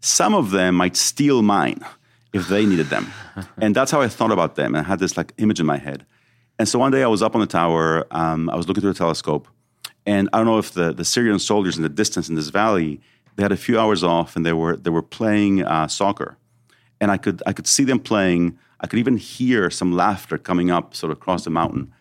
Some 0.00 0.34
of 0.34 0.50
them 0.50 0.74
might 0.74 0.96
steal 0.96 1.42
mine 1.42 1.84
if 2.32 2.48
they 2.48 2.66
needed 2.66 2.86
them. 2.86 3.12
and 3.58 3.74
that's 3.74 3.90
how 3.90 4.00
I 4.00 4.08
thought 4.08 4.32
about 4.32 4.56
them. 4.56 4.74
And 4.74 4.84
I 4.84 4.88
had 4.88 4.98
this 4.98 5.16
like 5.16 5.32
image 5.38 5.60
in 5.60 5.66
my 5.66 5.78
head. 5.78 6.04
And 6.58 6.68
so 6.68 6.78
one 6.78 6.90
day 6.90 7.04
I 7.04 7.06
was 7.06 7.22
up 7.22 7.34
on 7.34 7.40
the 7.40 7.46
tower, 7.46 8.06
um, 8.10 8.50
I 8.50 8.56
was 8.56 8.66
looking 8.66 8.80
through 8.80 8.92
the 8.92 8.98
telescope 8.98 9.46
and 10.08 10.30
I 10.32 10.38
don't 10.38 10.46
know 10.46 10.56
if 10.56 10.72
the, 10.72 10.90
the 10.90 11.04
Syrian 11.04 11.38
soldiers 11.38 11.76
in 11.76 11.82
the 11.82 11.90
distance 11.90 12.30
in 12.30 12.34
this 12.34 12.48
valley, 12.48 12.98
they 13.36 13.42
had 13.42 13.52
a 13.52 13.58
few 13.58 13.78
hours 13.78 14.02
off 14.02 14.36
and 14.36 14.46
they 14.46 14.54
were, 14.54 14.74
they 14.74 14.88
were 14.88 15.02
playing 15.02 15.62
uh, 15.62 15.86
soccer. 15.86 16.38
And 16.98 17.10
I 17.10 17.18
could, 17.18 17.42
I 17.44 17.52
could 17.52 17.66
see 17.66 17.84
them 17.84 18.00
playing. 18.00 18.58
I 18.80 18.86
could 18.86 18.98
even 19.00 19.18
hear 19.18 19.68
some 19.68 19.92
laughter 19.92 20.38
coming 20.38 20.70
up 20.70 20.94
sort 20.94 21.12
of 21.12 21.18
across 21.18 21.44
the 21.44 21.50
mountain. 21.50 21.92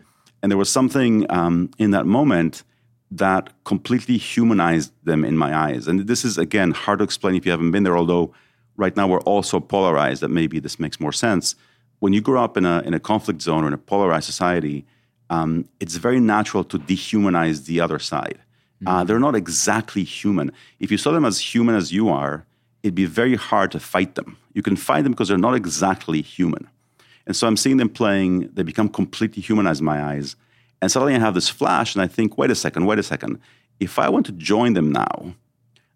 And 0.42 0.50
there 0.50 0.58
was 0.58 0.72
something 0.72 1.30
um, 1.30 1.70
in 1.78 1.92
that 1.92 2.06
moment 2.06 2.64
that 3.12 3.52
completely 3.66 4.18
humanized 4.18 4.94
them 5.04 5.26
in 5.26 5.38
my 5.38 5.54
eyes. 5.54 5.86
And 5.90 6.08
this 6.08 6.24
is, 6.24 6.38
again, 6.38 6.72
hard 6.72 7.00
to 7.00 7.04
explain 7.04 7.36
if 7.36 7.46
you 7.46 7.52
haven't 7.52 7.72
been 7.72 7.84
there, 7.84 7.98
although 7.98 8.34
right 8.78 8.96
now 8.96 9.10
we're 9.10 9.20
all 9.22 9.44
so 9.44 9.60
polarized 9.60 10.22
that 10.22 10.30
maybe 10.30 10.60
this 10.60 10.80
makes 10.80 11.02
more 11.02 11.12
sense. 11.12 11.56
When 12.00 12.14
you 12.14 12.22
grow 12.22 12.42
up 12.42 12.56
in 12.56 12.66
a, 12.66 12.80
in 12.86 12.94
a 12.94 13.02
conflict 13.02 13.42
zone 13.42 13.66
or 13.66 13.68
in 13.68 13.74
a 13.74 13.78
polarized 13.78 14.28
society, 14.28 14.86
um, 15.30 15.68
it's 15.80 15.96
very 15.96 16.20
natural 16.20 16.64
to 16.66 16.80
dehumanize 16.80 17.66
the 17.66 17.82
other 17.82 18.00
side. 18.00 18.38
Uh, 18.38 18.44
mm-hmm. 18.44 18.88
Uh, 18.88 19.04
they're 19.04 19.20
not 19.20 19.36
exactly 19.36 20.04
human. 20.04 20.52
If 20.80 20.92
you 20.92 20.98
saw 20.98 21.12
them 21.12 21.26
as 21.26 21.40
human 21.40 21.76
as 21.76 21.92
you 21.92 22.10
are, 22.10 22.46
it'd 22.84 22.96
be 22.96 23.06
very 23.06 23.36
hard 23.36 23.72
to 23.72 23.80
fight 23.80 24.16
them. 24.16 24.38
You 24.54 24.62
can 24.62 24.76
fight 24.76 25.04
them 25.04 25.12
because 25.12 25.28
they're 25.28 25.38
not 25.38 25.56
exactly 25.56 26.22
human. 26.22 26.68
And 27.26 27.36
so 27.36 27.46
I'm 27.46 27.58
seeing 27.58 27.78
them 27.78 27.90
playing, 27.90 28.50
they 28.54 28.64
become 28.64 28.88
completely 28.88 29.42
humanized 29.42 29.82
in 29.82 29.86
my 29.86 30.02
eyes. 30.02 30.36
And 30.82 30.92
suddenly 30.92 31.16
I 31.16 31.20
have 31.20 31.34
this 31.34 31.50
flash 31.50 31.96
and 31.96 32.02
I 32.02 32.08
think, 32.08 32.38
wait 32.38 32.52
a 32.52 32.56
second, 32.56 32.86
wait 32.86 33.00
a 33.00 33.04
second. 33.04 33.40
If 33.80 34.00
I 34.00 34.10
want 34.10 34.26
to 34.28 34.32
join 34.32 34.74
them 34.74 34.92
now, 34.92 35.34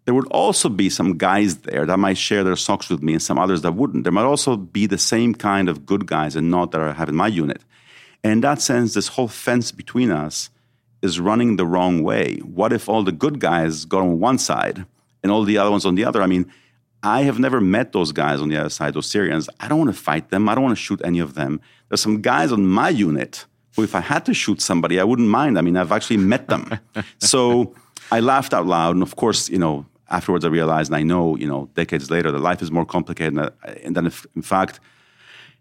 there 0.04 0.14
would 0.14 0.26
also 0.28 0.68
be 0.68 0.90
some 0.90 1.16
guys 1.16 1.58
there 1.58 1.86
that 1.86 1.98
might 1.98 2.18
share 2.18 2.44
their 2.44 2.56
socks 2.56 2.90
with 2.90 3.02
me 3.02 3.14
and 3.14 3.22
some 3.22 3.38
others 3.38 3.62
that 3.62 3.72
wouldn't. 3.72 4.04
There 4.04 4.12
might 4.12 4.24
also 4.24 4.56
be 4.56 4.86
the 4.86 4.98
same 4.98 5.34
kind 5.34 5.68
of 5.68 5.86
good 5.86 6.06
guys 6.06 6.36
and 6.36 6.50
not 6.50 6.72
that 6.72 6.80
I 6.80 6.92
have 6.92 7.08
in 7.08 7.14
my 7.14 7.28
unit. 7.28 7.62
And 8.24 8.32
in 8.34 8.40
that 8.42 8.62
sense, 8.62 8.94
this 8.94 9.08
whole 9.08 9.28
fence 9.28 9.72
between 9.72 10.10
us 10.10 10.50
is 11.02 11.18
running 11.18 11.56
the 11.56 11.66
wrong 11.66 12.02
way. 12.02 12.36
What 12.38 12.72
if 12.72 12.88
all 12.88 13.02
the 13.02 13.12
good 13.12 13.40
guys 13.40 13.84
got 13.84 14.00
on 14.00 14.20
one 14.20 14.38
side 14.38 14.86
and 15.22 15.32
all 15.32 15.44
the 15.44 15.58
other 15.58 15.70
ones 15.70 15.84
on 15.84 15.96
the 15.96 16.04
other? 16.04 16.22
I 16.22 16.26
mean, 16.26 16.50
I 17.02 17.22
have 17.22 17.40
never 17.40 17.60
met 17.60 17.92
those 17.92 18.12
guys 18.12 18.40
on 18.40 18.48
the 18.48 18.56
other 18.56 18.70
side, 18.70 18.94
those 18.94 19.10
Syrians. 19.10 19.48
I 19.58 19.66
don't 19.66 19.78
want 19.78 19.94
to 19.94 20.00
fight 20.00 20.30
them. 20.30 20.48
I 20.48 20.54
don't 20.54 20.62
want 20.62 20.76
to 20.76 20.82
shoot 20.82 21.00
any 21.04 21.18
of 21.18 21.34
them. 21.34 21.60
There's 21.88 22.00
some 22.00 22.22
guys 22.22 22.52
on 22.52 22.66
my 22.66 22.90
unit 22.90 23.44
who, 23.74 23.82
if 23.82 23.94
I 23.94 24.00
had 24.00 24.24
to 24.26 24.34
shoot 24.34 24.60
somebody, 24.60 25.00
I 25.00 25.04
wouldn't 25.04 25.28
mind. 25.28 25.58
I 25.58 25.62
mean, 25.62 25.76
I've 25.76 25.90
actually 25.90 26.18
met 26.18 26.46
them. 26.46 26.78
so 27.18 27.74
I 28.12 28.20
laughed 28.20 28.54
out 28.54 28.66
loud. 28.66 28.94
And 28.94 29.02
of 29.02 29.16
course, 29.16 29.48
you 29.48 29.58
know, 29.58 29.84
afterwards 30.10 30.44
I 30.44 30.48
realized, 30.48 30.90
and 30.90 30.96
I 30.96 31.02
know, 31.02 31.36
you 31.36 31.48
know, 31.48 31.68
decades 31.74 32.10
later, 32.10 32.30
that 32.30 32.38
life 32.38 32.62
is 32.62 32.70
more 32.70 32.84
complicated. 32.84 33.36
And 33.82 33.96
that, 33.96 34.06
if, 34.06 34.24
in 34.36 34.42
fact, 34.42 34.78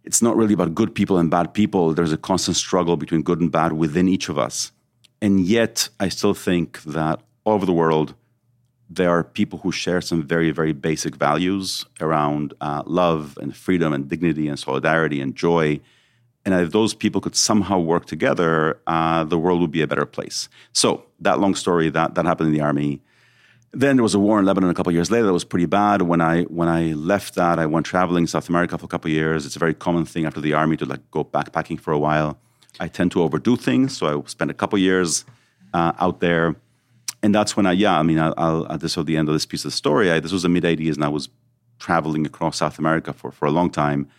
it's 0.04 0.22
not 0.22 0.36
really 0.36 0.54
about 0.54 0.76
good 0.76 0.96
people 0.96 1.18
and 1.18 1.30
bad 1.30 1.54
people. 1.54 1.94
There's 1.94 2.14
a 2.14 2.18
constant 2.18 2.58
struggle 2.58 2.98
between 2.98 3.22
good 3.22 3.40
and 3.40 3.52
bad 3.52 3.74
within 3.74 4.08
each 4.08 4.30
of 4.30 4.38
us. 4.38 4.72
And 5.22 5.42
yet, 5.42 5.90
I 6.00 6.10
still 6.10 6.34
think 6.34 6.82
that 6.84 7.22
all 7.44 7.54
over 7.54 7.66
the 7.66 7.74
world, 7.74 8.16
there 8.90 9.10
are 9.10 9.24
people 9.24 9.60
who 9.60 9.72
share 9.72 10.02
some 10.02 10.24
very, 10.24 10.52
very 10.52 10.74
basic 10.74 11.16
values 11.16 11.86
around 12.02 12.54
uh, 12.60 12.84
love 12.86 13.38
and 13.42 13.56
freedom 13.56 13.94
and 13.94 14.10
dignity 14.10 14.48
and 14.48 14.60
solidarity 14.60 15.22
and 15.22 15.36
joy. 15.36 15.80
And 16.44 16.54
if 16.56 16.72
those 16.72 16.94
people 16.94 17.22
could 17.22 17.36
somehow 17.36 17.80
work 17.80 18.06
together, 18.06 18.80
uh, 18.88 19.24
the 19.24 19.38
world 19.38 19.62
would 19.62 19.72
be 19.72 19.82
a 19.82 19.88
better 19.88 20.06
place. 20.06 20.50
So, 20.74 21.04
that 21.20 21.40
long 21.40 21.56
story, 21.56 21.90
that, 21.90 22.16
that 22.16 22.26
happened 22.26 22.48
in 22.48 22.54
the 22.54 22.62
army. 22.62 23.00
Then 23.74 23.96
there 23.96 24.04
was 24.04 24.14
a 24.14 24.20
war 24.20 24.38
in 24.38 24.46
Lebanon 24.46 24.70
a 24.70 24.74
couple 24.74 24.90
of 24.90 24.96
years 24.96 25.10
later 25.10 25.26
that 25.28 25.34
was 25.34 25.46
pretty 25.46 25.66
bad. 25.66 26.02
When 26.02 26.20
I 26.20 26.44
when 26.44 26.68
I 26.68 26.92
left 26.92 27.36
that, 27.36 27.58
I 27.58 27.66
went 27.66 27.86
traveling 27.86 28.28
South 28.28 28.50
America 28.50 28.78
for 28.78 28.86
a 28.86 28.90
couple 28.90 29.10
of 29.10 29.14
years. 29.14 29.46
It's 29.46 29.56
a 29.56 29.60
very 29.60 29.74
common 29.74 30.04
thing 30.04 30.26
after 30.26 30.42
the 30.42 30.54
army 30.54 30.76
to 30.78 30.86
like 30.86 31.10
go 31.10 31.24
backpacking 31.24 31.80
for 31.80 31.94
a 31.94 32.00
while. 32.00 32.38
I 32.82 32.90
tend 32.90 33.12
to 33.12 33.22
overdo 33.22 33.56
things, 33.56 33.98
so 33.98 34.08
I 34.08 34.28
spent 34.28 34.52
a 34.52 34.54
couple 34.54 34.76
of 34.76 34.82
years 34.82 35.24
uh, 35.74 35.94
out 36.00 36.20
there, 36.20 36.56
and 37.24 37.34
that's 37.34 37.56
when 37.56 37.66
I 37.66 37.72
yeah. 37.72 37.98
I 37.98 38.04
mean, 38.04 38.20
I'll, 38.20 38.34
I'll 38.38 38.78
this 38.78 38.98
is 38.98 39.06
the 39.06 39.16
end 39.16 39.30
of 39.30 39.34
this 39.34 39.46
piece 39.46 39.64
of 39.64 39.72
the 39.72 39.78
story. 39.78 40.12
I, 40.12 40.20
this 40.20 40.34
was 40.34 40.44
the 40.44 40.50
mid 40.50 40.66
'80s, 40.66 40.96
and 40.96 41.06
I 41.06 41.10
was 41.10 41.30
traveling 41.80 42.26
across 42.26 42.58
South 42.58 42.78
America 42.78 43.14
for 43.14 43.32
for 43.32 43.46
a 43.46 43.52
long 43.52 43.70
time, 43.70 44.10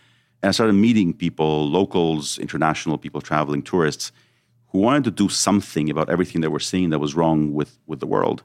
and 0.41 0.49
I 0.49 0.51
started 0.51 0.73
meeting 0.73 1.13
people, 1.13 1.69
locals, 1.69 2.39
international 2.39 2.97
people, 2.97 3.21
traveling 3.21 3.61
tourists, 3.61 4.11
who 4.69 4.79
wanted 4.79 5.03
to 5.03 5.11
do 5.11 5.29
something 5.29 5.91
about 5.91 6.09
everything 6.09 6.41
they 6.41 6.47
were 6.47 6.59
seeing 6.59 6.89
that 6.89 6.97
was 6.97 7.13
wrong 7.13 7.53
with 7.53 7.77
with 7.85 7.99
the 7.99 8.07
world 8.07 8.41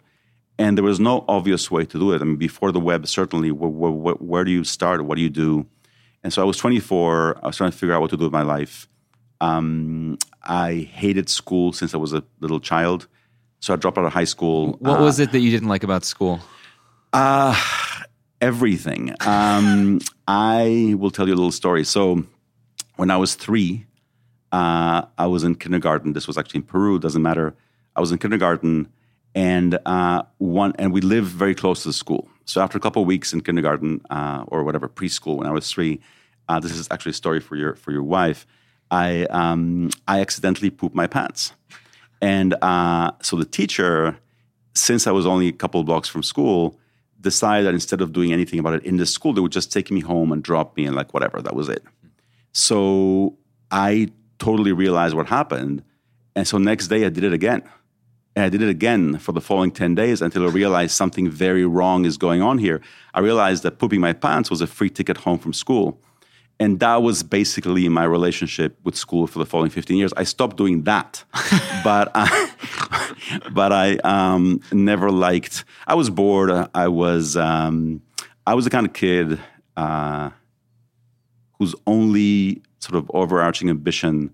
and 0.59 0.77
there 0.77 0.85
was 0.85 0.99
no 0.99 1.25
obvious 1.29 1.71
way 1.71 1.85
to 1.85 1.99
do 1.99 2.12
it. 2.12 2.21
I 2.21 2.25
mean, 2.25 2.37
before 2.37 2.73
the 2.73 2.81
web, 2.81 3.07
certainly, 3.07 3.53
where, 3.53 3.71
where, 3.71 4.14
where, 4.14 4.44
do 4.44 4.51
you 4.51 4.64
start? 4.64 5.05
What 5.05 5.14
do 5.16 5.23
you 5.23 5.31
do? 5.31 5.66
And 6.25 6.33
so 6.33 6.42
I 6.42 6.44
was 6.44 6.57
24. 6.57 7.38
I 7.42 7.47
was 7.47 7.57
trying 7.57 7.71
to 7.71 7.77
figure 7.77 7.94
out 7.94 8.01
what 8.01 8.11
to 8.11 8.16
do 8.16 8.25
with 8.25 8.33
my 8.33 8.42
life. 8.42 8.88
Um, 9.40 10.18
I 10.42 10.88
hated 10.92 11.29
school 11.29 11.73
since 11.73 11.94
I 11.94 11.97
was 11.97 12.12
a 12.12 12.25
little 12.40 12.59
child. 12.59 13.07
So 13.61 13.73
I 13.73 13.77
dropped 13.77 13.99
out 13.99 14.05
of 14.05 14.12
high 14.12 14.25
school. 14.25 14.77
What 14.81 15.01
uh, 15.01 15.03
was 15.03 15.21
it 15.21 15.31
that 15.33 15.40
you 15.40 15.51
didn't 15.51 15.68
like 15.68 15.85
about 15.85 16.05
school? 16.05 16.40
Uh, 17.12 17.55
everything. 18.40 19.14
Um, 19.21 20.01
I 20.27 20.94
will 20.99 21.11
tell 21.11 21.29
you 21.29 21.35
a 21.35 21.37
little 21.37 21.53
story. 21.53 21.85
So 21.85 22.25
when 22.97 23.11
I 23.11 23.16
was 23.16 23.37
three, 23.37 23.87
uh, 24.51 25.03
I 25.16 25.27
was 25.27 25.44
in 25.44 25.55
kindergarten. 25.55 26.14
This 26.14 26.27
was 26.27 26.37
actually 26.37 26.59
in 26.59 26.64
Peru, 26.64 26.99
doesn't 26.99 27.23
matter. 27.23 27.55
I 27.94 28.01
was 28.01 28.11
in 28.11 28.18
kindergarten 28.18 28.88
and 29.38 29.79
uh, 29.87 30.24
one 30.38 30.72
and 30.81 30.92
we 30.92 31.01
live 31.01 31.24
very 31.24 31.55
close 31.55 31.83
to 31.83 31.88
the 31.90 31.92
school. 31.92 32.29
So 32.44 32.61
after 32.61 32.77
a 32.77 32.81
couple 32.81 33.03
of 33.03 33.07
weeks 33.07 33.33
in 33.33 33.40
kindergarten 33.40 34.01
uh, 34.11 34.42
or 34.48 34.64
whatever 34.64 34.88
preschool 34.88 35.37
when 35.37 35.46
I 35.46 35.53
was 35.53 35.70
three, 35.70 36.01
uh, 36.48 36.59
this 36.59 36.72
is 36.72 36.88
actually 36.90 37.11
a 37.11 37.20
story 37.24 37.38
for 37.38 37.55
your 37.55 37.77
for 37.77 37.92
your 37.92 38.03
wife. 38.03 38.46
I 38.90 39.27
um, 39.27 39.90
I 40.09 40.20
accidentally 40.20 40.70
pooped 40.70 40.96
my 40.96 41.07
pants, 41.07 41.53
and 42.20 42.57
uh, 42.62 43.12
so 43.22 43.37
the 43.37 43.44
teacher, 43.44 44.18
since 44.74 45.07
I 45.07 45.12
was 45.12 45.24
only 45.24 45.46
a 45.46 45.53
couple 45.53 45.85
blocks 45.85 46.09
from 46.09 46.24
school, 46.24 46.77
decided 47.20 47.64
that 47.66 47.74
instead 47.74 48.01
of 48.01 48.12
doing 48.12 48.33
anything 48.33 48.59
about 48.59 48.74
it 48.74 48.85
in 48.85 48.96
the 48.96 49.07
school, 49.07 49.33
they 49.35 49.40
would 49.40 49.53
just 49.53 49.72
take 49.72 49.88
me 49.92 50.01
home 50.01 50.33
and 50.33 50.42
drop 50.42 50.77
me 50.77 50.85
and 50.85 50.96
like 50.96 51.14
whatever. 51.14 51.40
That 51.40 51.55
was 51.55 51.68
it. 51.68 51.85
So 52.53 53.38
I 53.70 54.09
totally 54.40 54.72
realized 54.72 55.14
what 55.14 55.27
happened, 55.29 55.85
and 56.35 56.44
so 56.48 56.59
next 56.59 56.88
day 56.88 57.07
I 57.07 57.11
did 57.11 57.22
it 57.22 57.33
again. 57.33 57.62
And 58.38 58.44
I 58.44 58.51
did 58.51 58.62
it 58.62 58.68
again 58.68 59.18
for 59.18 59.33
the 59.33 59.40
following 59.40 59.72
10 59.72 59.96
days 59.96 60.22
until 60.22 60.44
I 60.44 60.51
realized 60.53 60.92
something 60.94 61.29
very 61.29 61.66
wrong 61.66 62.05
is 62.05 62.16
going 62.16 62.40
on 62.40 62.59
here. 62.59 62.81
I 63.12 63.18
realized 63.18 63.64
that 63.64 63.81
pooping 63.81 64.01
my 64.01 64.12
pants 64.12 64.48
was 64.48 64.61
a 64.61 64.68
free 64.68 64.90
ticket 64.90 65.16
home 65.16 65.40
from 65.40 65.53
school. 65.53 66.01
And 66.61 66.79
that 66.79 67.03
was 67.03 67.24
basically 67.24 67.88
my 67.88 68.05
relationship 68.05 68.79
with 68.85 68.94
school 68.94 69.27
for 69.27 69.40
the 69.40 69.44
following 69.44 69.70
15 69.70 69.96
years. 69.96 70.12
I 70.16 70.22
stopped 70.22 70.57
doing 70.57 70.85
that. 70.85 71.24
but 71.83 72.12
I, 72.14 72.53
but 73.51 73.72
I 73.72 73.96
um, 74.05 74.61
never 74.70 75.11
liked, 75.11 75.64
I 75.88 75.96
was 75.96 76.09
bored. 76.09 76.68
I 76.77 76.87
was, 76.87 77.37
um, 77.37 78.03
I 78.46 78.55
was 78.55 78.64
the 78.64 78.70
kind 78.70 78.87
of 78.87 78.92
kid 78.92 79.40
uh, 79.77 80.31
whose 81.59 81.74
only 81.88 82.62
sort 82.79 82.94
of 82.94 83.11
overarching 83.12 83.68
ambition 83.68 84.33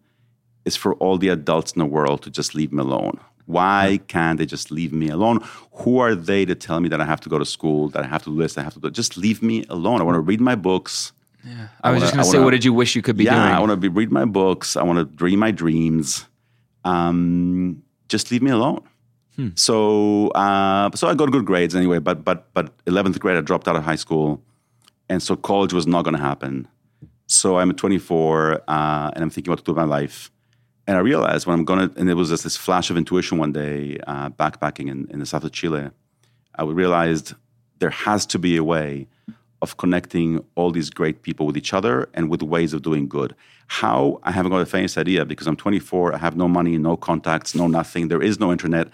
is 0.66 0.76
for 0.76 0.92
all 0.96 1.16
the 1.16 1.30
adults 1.30 1.72
in 1.72 1.78
the 1.78 1.86
world 1.86 2.20
to 2.24 2.30
just 2.30 2.54
leave 2.54 2.70
me 2.70 2.82
alone. 2.82 3.18
Why 3.46 4.00
can't 4.08 4.38
they 4.38 4.46
just 4.46 4.70
leave 4.70 4.92
me 4.92 5.08
alone? 5.08 5.40
Who 5.72 5.98
are 5.98 6.14
they 6.14 6.44
to 6.44 6.54
tell 6.54 6.80
me 6.80 6.88
that 6.88 7.00
I 7.00 7.04
have 7.04 7.20
to 7.20 7.28
go 7.28 7.38
to 7.38 7.44
school, 7.44 7.88
that 7.90 8.02
I 8.02 8.06
have 8.06 8.22
to 8.24 8.30
do 8.30 8.38
this, 8.38 8.56
I 8.56 8.62
have 8.62 8.74
to 8.74 8.80
do 8.80 8.90
Just 8.90 9.16
leave 9.16 9.42
me 9.42 9.64
alone. 9.68 10.00
I 10.00 10.04
want 10.04 10.16
to 10.16 10.20
read 10.20 10.40
my 10.40 10.54
books. 10.54 11.12
Yeah. 11.44 11.68
I, 11.82 11.90
I 11.90 11.92
was 11.92 12.00
wanna, 12.00 12.00
just 12.00 12.14
going 12.14 12.24
to 12.24 12.30
say, 12.30 12.38
what 12.38 12.50
did 12.52 12.64
you 12.64 12.72
wish 12.72 12.96
you 12.96 13.02
could 13.02 13.18
be 13.18 13.24
yeah, 13.24 13.34
doing? 13.34 13.54
I 13.54 13.60
want 13.60 13.82
to 13.82 13.90
read 13.90 14.10
my 14.10 14.24
books. 14.24 14.76
I 14.76 14.82
want 14.82 14.98
to 14.98 15.04
dream 15.04 15.40
my 15.40 15.50
dreams. 15.50 16.26
Um, 16.84 17.82
just 18.08 18.30
leave 18.30 18.42
me 18.42 18.50
alone. 18.50 18.82
Hmm. 19.36 19.48
So, 19.54 20.28
uh, 20.28 20.90
so 20.94 21.08
I 21.08 21.14
got 21.14 21.30
good 21.32 21.44
grades 21.44 21.74
anyway. 21.74 21.98
But 21.98 22.24
but 22.24 22.52
but 22.54 22.72
eleventh 22.86 23.18
grade, 23.18 23.36
I 23.36 23.40
dropped 23.40 23.66
out 23.66 23.74
of 23.74 23.82
high 23.82 23.96
school, 23.96 24.40
and 25.08 25.22
so 25.22 25.34
college 25.34 25.72
was 25.72 25.86
not 25.86 26.04
going 26.04 26.14
to 26.14 26.22
happen. 26.22 26.68
So 27.26 27.58
I'm 27.58 27.72
24 27.72 28.62
uh, 28.68 29.10
and 29.14 29.22
I'm 29.22 29.30
thinking 29.30 29.50
about 29.50 29.60
what 29.60 29.64
to 29.64 29.64
do 29.64 29.72
with 29.72 29.78
my 29.78 29.84
life. 29.84 30.30
And 30.86 30.96
I 30.96 31.00
realized 31.00 31.46
when 31.46 31.58
I'm 31.58 31.64
going 31.64 31.88
to, 31.88 31.98
and 31.98 32.10
it 32.10 32.14
was 32.14 32.28
just 32.28 32.44
this 32.44 32.56
flash 32.56 32.90
of 32.90 32.96
intuition 32.96 33.38
one 33.38 33.52
day, 33.52 33.98
uh, 34.06 34.30
backpacking 34.30 34.90
in, 34.90 35.08
in 35.10 35.18
the 35.18 35.26
south 35.26 35.44
of 35.44 35.52
Chile, 35.52 35.90
I 36.56 36.62
realized 36.64 37.34
there 37.78 37.90
has 37.90 38.26
to 38.26 38.38
be 38.38 38.56
a 38.56 38.64
way 38.64 39.08
of 39.62 39.78
connecting 39.78 40.44
all 40.56 40.70
these 40.70 40.90
great 40.90 41.22
people 41.22 41.46
with 41.46 41.56
each 41.56 41.72
other 41.72 42.08
and 42.12 42.28
with 42.28 42.42
ways 42.42 42.74
of 42.74 42.82
doing 42.82 43.08
good. 43.08 43.34
How? 43.66 44.20
I 44.22 44.30
haven't 44.30 44.52
got 44.52 44.58
the 44.58 44.66
faintest 44.66 44.98
idea 44.98 45.24
because 45.24 45.46
I'm 45.46 45.56
24, 45.56 46.14
I 46.14 46.18
have 46.18 46.36
no 46.36 46.48
money, 46.48 46.76
no 46.76 46.96
contacts, 46.96 47.54
no 47.54 47.66
nothing, 47.66 48.08
there 48.08 48.22
is 48.22 48.38
no 48.38 48.52
internet. 48.52 48.88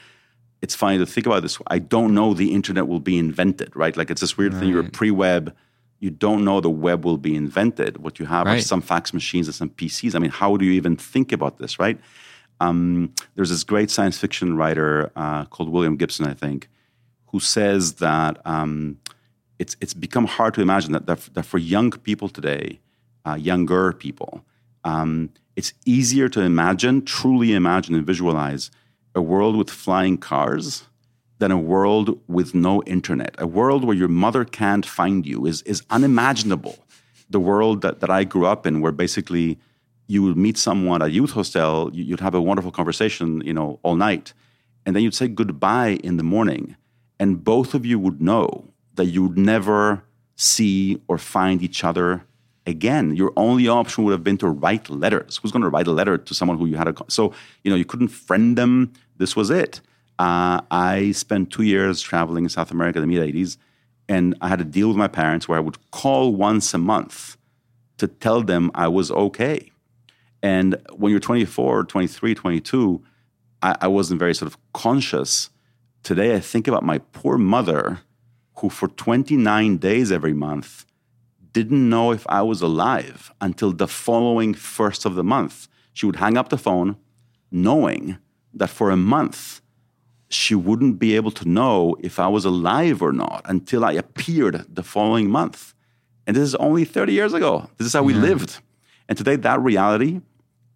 It's 0.62 0.74
funny 0.74 0.98
to 0.98 1.06
think 1.06 1.26
about 1.26 1.42
this. 1.42 1.58
I 1.66 1.80
don't 1.80 2.14
know 2.14 2.34
the 2.34 2.54
internet 2.54 2.86
will 2.86 3.00
be 3.00 3.18
invented, 3.18 3.74
right? 3.74 3.96
Like 3.96 4.10
it's 4.10 4.20
this 4.20 4.38
weird 4.38 4.54
right. 4.54 4.60
thing, 4.60 4.68
you're 4.68 4.84
pre 4.84 5.10
web 5.10 5.56
you 6.00 6.10
don't 6.10 6.44
know 6.44 6.60
the 6.60 6.70
web 6.70 7.04
will 7.04 7.18
be 7.18 7.36
invented. 7.36 7.98
What 7.98 8.18
you 8.18 8.26
have 8.26 8.46
right. 8.46 8.58
are 8.58 8.62
some 8.62 8.80
fax 8.80 9.12
machines 9.12 9.46
and 9.46 9.54
some 9.54 9.68
PCs. 9.70 10.14
I 10.14 10.18
mean, 10.18 10.30
how 10.30 10.56
do 10.56 10.64
you 10.64 10.72
even 10.72 10.96
think 10.96 11.30
about 11.30 11.58
this, 11.58 11.78
right? 11.78 12.00
Um, 12.58 13.14
there's 13.36 13.50
this 13.50 13.64
great 13.64 13.90
science 13.90 14.18
fiction 14.18 14.56
writer 14.56 15.12
uh, 15.14 15.44
called 15.46 15.68
William 15.68 15.96
Gibson, 15.96 16.26
I 16.26 16.34
think, 16.34 16.68
who 17.28 17.38
says 17.38 17.94
that 17.94 18.40
um, 18.46 18.98
it's 19.58 19.76
it's 19.80 19.94
become 19.94 20.26
hard 20.26 20.54
to 20.54 20.62
imagine 20.62 20.92
that 20.92 21.06
that, 21.06 21.20
that 21.34 21.44
for 21.44 21.58
young 21.58 21.90
people 21.90 22.28
today, 22.28 22.80
uh, 23.26 23.34
younger 23.34 23.92
people, 23.92 24.42
um, 24.84 25.30
it's 25.54 25.74
easier 25.84 26.28
to 26.30 26.40
imagine, 26.40 27.04
truly 27.04 27.54
imagine 27.54 27.94
and 27.94 28.06
visualize 28.06 28.70
a 29.14 29.20
world 29.20 29.56
with 29.56 29.68
flying 29.68 30.16
cars 30.16 30.84
than 31.40 31.50
a 31.50 31.58
world 31.58 32.20
with 32.28 32.54
no 32.54 32.82
internet. 32.82 33.34
A 33.38 33.46
world 33.46 33.82
where 33.84 33.96
your 33.96 34.08
mother 34.08 34.44
can't 34.44 34.84
find 34.84 35.26
you 35.26 35.46
is, 35.46 35.62
is 35.62 35.82
unimaginable. 35.88 36.78
The 37.30 37.40
world 37.40 37.80
that, 37.80 38.00
that 38.00 38.10
I 38.10 38.24
grew 38.24 38.46
up 38.46 38.66
in, 38.66 38.82
where 38.82 38.92
basically 38.92 39.58
you 40.06 40.22
would 40.22 40.36
meet 40.36 40.58
someone 40.58 41.00
at 41.02 41.08
a 41.08 41.10
youth 41.10 41.32
hostel, 41.32 41.90
you'd 41.94 42.20
have 42.20 42.34
a 42.34 42.42
wonderful 42.42 42.70
conversation, 42.70 43.40
you 43.40 43.54
know, 43.54 43.80
all 43.82 43.96
night, 43.96 44.34
and 44.84 44.94
then 44.94 45.02
you'd 45.02 45.14
say 45.14 45.28
goodbye 45.28 45.98
in 46.04 46.18
the 46.18 46.22
morning, 46.22 46.76
and 47.18 47.42
both 47.42 47.74
of 47.74 47.86
you 47.86 47.98
would 47.98 48.20
know 48.20 48.64
that 48.96 49.06
you'd 49.06 49.38
never 49.38 50.04
see 50.36 51.00
or 51.08 51.16
find 51.16 51.62
each 51.62 51.84
other 51.84 52.26
again. 52.66 53.16
Your 53.16 53.32
only 53.36 53.66
option 53.68 54.04
would 54.04 54.12
have 54.12 54.24
been 54.24 54.38
to 54.38 54.48
write 54.48 54.90
letters. 54.90 55.38
Who's 55.38 55.52
going 55.52 55.62
to 55.62 55.68
write 55.70 55.86
a 55.86 55.92
letter 55.92 56.18
to 56.18 56.34
someone 56.34 56.58
who 56.58 56.66
you 56.66 56.76
had 56.76 56.88
a 56.88 56.94
so 57.08 57.32
you 57.64 57.70
know 57.70 57.76
you 57.76 57.84
couldn't 57.84 58.08
friend 58.08 58.58
them. 58.58 58.92
This 59.16 59.36
was 59.36 59.48
it. 59.48 59.80
Uh, 60.20 60.60
I 60.70 61.12
spent 61.12 61.50
two 61.50 61.62
years 61.62 62.02
traveling 62.02 62.44
in 62.44 62.50
South 62.50 62.70
America 62.70 63.00
in 63.00 63.08
the 63.08 63.16
mid 63.16 63.34
80s, 63.34 63.56
and 64.06 64.36
I 64.42 64.48
had 64.48 64.60
a 64.60 64.64
deal 64.64 64.88
with 64.88 64.98
my 64.98 65.08
parents 65.08 65.48
where 65.48 65.56
I 65.56 65.62
would 65.62 65.78
call 65.92 66.34
once 66.34 66.74
a 66.74 66.78
month 66.78 67.38
to 67.96 68.06
tell 68.06 68.42
them 68.42 68.70
I 68.74 68.86
was 68.86 69.10
okay. 69.10 69.72
And 70.42 70.76
when 70.92 71.10
you're 71.10 71.20
24, 71.20 71.84
23, 71.84 72.34
22, 72.34 73.02
I, 73.62 73.76
I 73.80 73.88
wasn't 73.88 74.18
very 74.20 74.34
sort 74.34 74.52
of 74.52 74.58
conscious. 74.74 75.48
Today, 76.02 76.34
I 76.34 76.40
think 76.40 76.68
about 76.68 76.82
my 76.82 76.98
poor 76.98 77.38
mother, 77.38 78.00
who 78.58 78.68
for 78.68 78.88
29 78.88 79.78
days 79.78 80.12
every 80.12 80.34
month 80.34 80.84
didn't 81.54 81.88
know 81.88 82.12
if 82.12 82.26
I 82.28 82.42
was 82.42 82.60
alive 82.60 83.32
until 83.40 83.72
the 83.72 83.88
following 83.88 84.52
first 84.52 85.06
of 85.06 85.14
the 85.14 85.24
month. 85.24 85.66
She 85.94 86.04
would 86.04 86.16
hang 86.16 86.36
up 86.36 86.50
the 86.50 86.58
phone 86.58 86.96
knowing 87.50 88.18
that 88.52 88.68
for 88.68 88.90
a 88.90 88.98
month, 88.98 89.62
she 90.30 90.54
wouldn't 90.54 90.98
be 90.98 91.16
able 91.16 91.32
to 91.32 91.48
know 91.48 91.96
if 92.00 92.18
I 92.20 92.28
was 92.28 92.44
alive 92.44 93.02
or 93.02 93.12
not 93.12 93.42
until 93.46 93.84
I 93.84 93.92
appeared 93.92 94.64
the 94.72 94.82
following 94.82 95.28
month. 95.28 95.74
And 96.26 96.36
this 96.36 96.44
is 96.44 96.54
only 96.54 96.84
30 96.84 97.12
years 97.12 97.34
ago. 97.34 97.68
This 97.76 97.86
is 97.88 97.92
how 97.92 98.04
we 98.04 98.14
lived. 98.14 98.60
And 99.08 99.18
today, 99.18 99.34
that 99.36 99.60
reality 99.60 100.20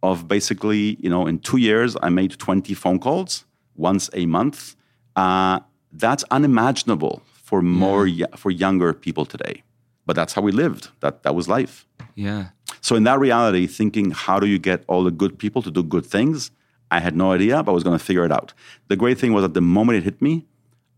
of 0.02 0.26
basically, 0.26 0.96
you 1.00 1.08
know, 1.08 1.26
in 1.26 1.38
two 1.38 1.58
years, 1.58 1.96
I 2.02 2.08
made 2.08 2.36
20 2.36 2.74
phone 2.74 2.98
calls 2.98 3.44
once 3.76 4.10
a 4.12 4.26
month. 4.26 4.74
Uh, 5.14 5.60
that's 5.92 6.24
unimaginable 6.32 7.22
for 7.32 7.62
more 7.62 8.08
yeah. 8.08 8.26
for 8.34 8.50
younger 8.50 8.92
people 8.92 9.24
today. 9.24 9.62
But 10.04 10.16
that's 10.16 10.32
how 10.34 10.42
we 10.42 10.50
lived. 10.50 10.88
That 10.98 11.22
that 11.22 11.36
was 11.36 11.48
life. 11.48 11.86
Yeah. 12.16 12.48
So 12.80 12.96
in 12.96 13.04
that 13.04 13.20
reality, 13.20 13.68
thinking 13.68 14.10
how 14.10 14.40
do 14.40 14.46
you 14.46 14.58
get 14.58 14.82
all 14.88 15.04
the 15.04 15.12
good 15.12 15.38
people 15.38 15.62
to 15.62 15.70
do 15.70 15.82
good 15.84 16.04
things? 16.04 16.50
I 16.94 17.00
had 17.00 17.16
no 17.16 17.32
idea, 17.32 17.60
but 17.62 17.72
I 17.72 17.74
was 17.74 17.82
going 17.82 17.98
to 17.98 18.04
figure 18.04 18.24
it 18.24 18.30
out. 18.30 18.52
The 18.86 18.94
great 18.94 19.18
thing 19.18 19.32
was 19.32 19.42
that 19.42 19.54
the 19.54 19.60
moment 19.60 19.98
it 19.98 20.04
hit 20.04 20.22
me, 20.22 20.46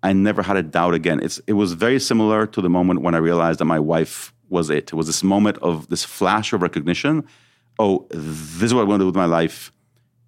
I 0.02 0.12
never 0.12 0.42
had 0.42 0.56
a 0.58 0.62
doubt 0.62 0.92
again. 0.92 1.18
It's, 1.22 1.38
it 1.46 1.54
was 1.54 1.72
very 1.72 1.98
similar 1.98 2.46
to 2.54 2.60
the 2.60 2.68
moment 2.68 3.00
when 3.00 3.14
I 3.14 3.18
realized 3.18 3.60
that 3.60 3.64
my 3.76 3.80
wife 3.80 4.34
was 4.50 4.68
it. 4.68 4.92
It 4.92 4.94
was 4.94 5.06
this 5.06 5.22
moment 5.22 5.56
of 5.58 5.88
this 5.88 6.04
flash 6.04 6.52
of 6.52 6.60
recognition. 6.60 7.26
Oh, 7.78 8.06
this 8.10 8.68
is 8.68 8.74
what 8.74 8.82
I 8.82 8.84
want 8.84 9.00
to 9.00 9.04
do 9.04 9.06
with 9.06 9.16
my 9.16 9.30
life. 9.40 9.72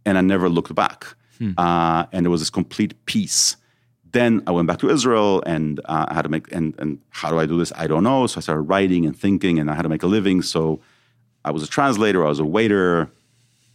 And 0.07 0.17
I 0.17 0.23
never 0.23 0.49
looked 0.49 0.75
back. 0.75 1.05
Hmm. 1.39 1.53
Uh, 1.59 2.07
and 2.13 2.25
it 2.25 2.31
was 2.31 2.41
this 2.41 2.51
complete 2.51 2.95
peace. 3.05 3.57
Then 4.11 4.43
I 4.47 4.53
went 4.53 4.67
back 4.69 4.79
to 4.79 4.89
Israel 4.89 5.43
and 5.45 5.81
uh, 5.85 6.07
I 6.09 6.15
had 6.15 6.23
to 6.23 6.31
make, 6.31 6.51
and, 6.51 6.75
and 6.79 6.99
how 7.11 7.29
do 7.29 7.39
I 7.39 7.45
do 7.45 7.59
this? 7.59 7.73
I 7.77 7.87
don't 7.87 8.05
know. 8.05 8.27
So 8.27 8.39
I 8.39 8.41
started 8.41 8.63
writing 8.63 9.05
and 9.05 9.15
thinking 9.15 9.59
and 9.59 9.71
I 9.71 9.75
had 9.75 9.83
to 9.83 9.91
make 9.91 10.03
a 10.03 10.07
living. 10.07 10.41
So 10.41 10.81
I 11.45 11.51
was 11.51 11.63
a 11.63 11.69
translator, 11.69 12.25
I 12.25 12.29
was 12.29 12.41
a 12.41 12.45
waiter. 12.57 13.11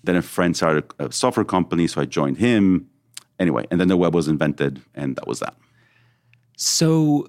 Then 0.04 0.16
a 0.16 0.22
friend 0.22 0.56
started 0.56 0.86
a 1.00 1.12
software 1.12 1.46
company, 1.46 1.88
so 1.88 2.02
I 2.02 2.06
joined 2.06 2.38
him. 2.38 2.89
Anyway, 3.39 3.66
and 3.72 3.80
then 3.80 3.88
the 3.88 3.98
web 3.98 4.13
was 4.13 4.28
invented, 4.28 4.82
and 4.94 5.16
that 5.16 5.28
was 5.28 5.39
that. 5.39 5.56
So 6.56 7.28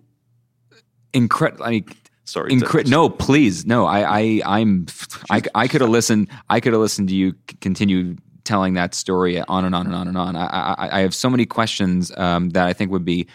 incredible. 1.12 1.64
I 1.64 1.70
mean, 1.70 1.86
Sorry. 2.24 2.50
Incre- 2.52 2.88
no, 2.88 3.10
please, 3.10 3.66
no. 3.66 3.84
I, 3.84 4.20
I, 4.20 4.40
I'm, 4.46 4.86
I, 5.30 5.42
I 5.54 5.68
could 5.68 5.82
have 5.82 5.90
listened. 5.90 6.28
I 6.48 6.58
could 6.58 6.72
have 6.72 6.80
listened 6.80 7.08
to 7.10 7.14
you 7.14 7.34
continue 7.60 8.16
telling 8.44 8.74
that 8.74 8.94
story 8.94 9.40
on 9.40 9.64
and 9.64 9.74
on 9.74 9.86
and 9.86 9.94
on 9.94 10.08
and 10.08 10.16
on. 10.16 10.36
I, 10.36 10.46
I, 10.46 10.98
I 10.98 11.00
have 11.00 11.14
so 11.14 11.28
many 11.28 11.44
questions 11.44 12.16
um, 12.16 12.50
that 12.50 12.66
I 12.66 12.72
think 12.72 12.90
would 12.90 13.04
be 13.04 13.26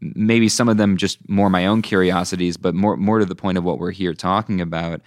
maybe 0.00 0.48
some 0.48 0.68
of 0.68 0.76
them 0.76 0.96
just 0.96 1.26
more 1.28 1.50
my 1.50 1.66
own 1.66 1.82
curiosities, 1.82 2.56
but 2.56 2.74
more, 2.74 2.96
more 2.96 3.18
to 3.18 3.26
the 3.26 3.34
point 3.34 3.58
of 3.58 3.64
what 3.64 3.78
we're 3.78 3.90
here 3.90 4.14
talking 4.14 4.60
about. 4.60 5.02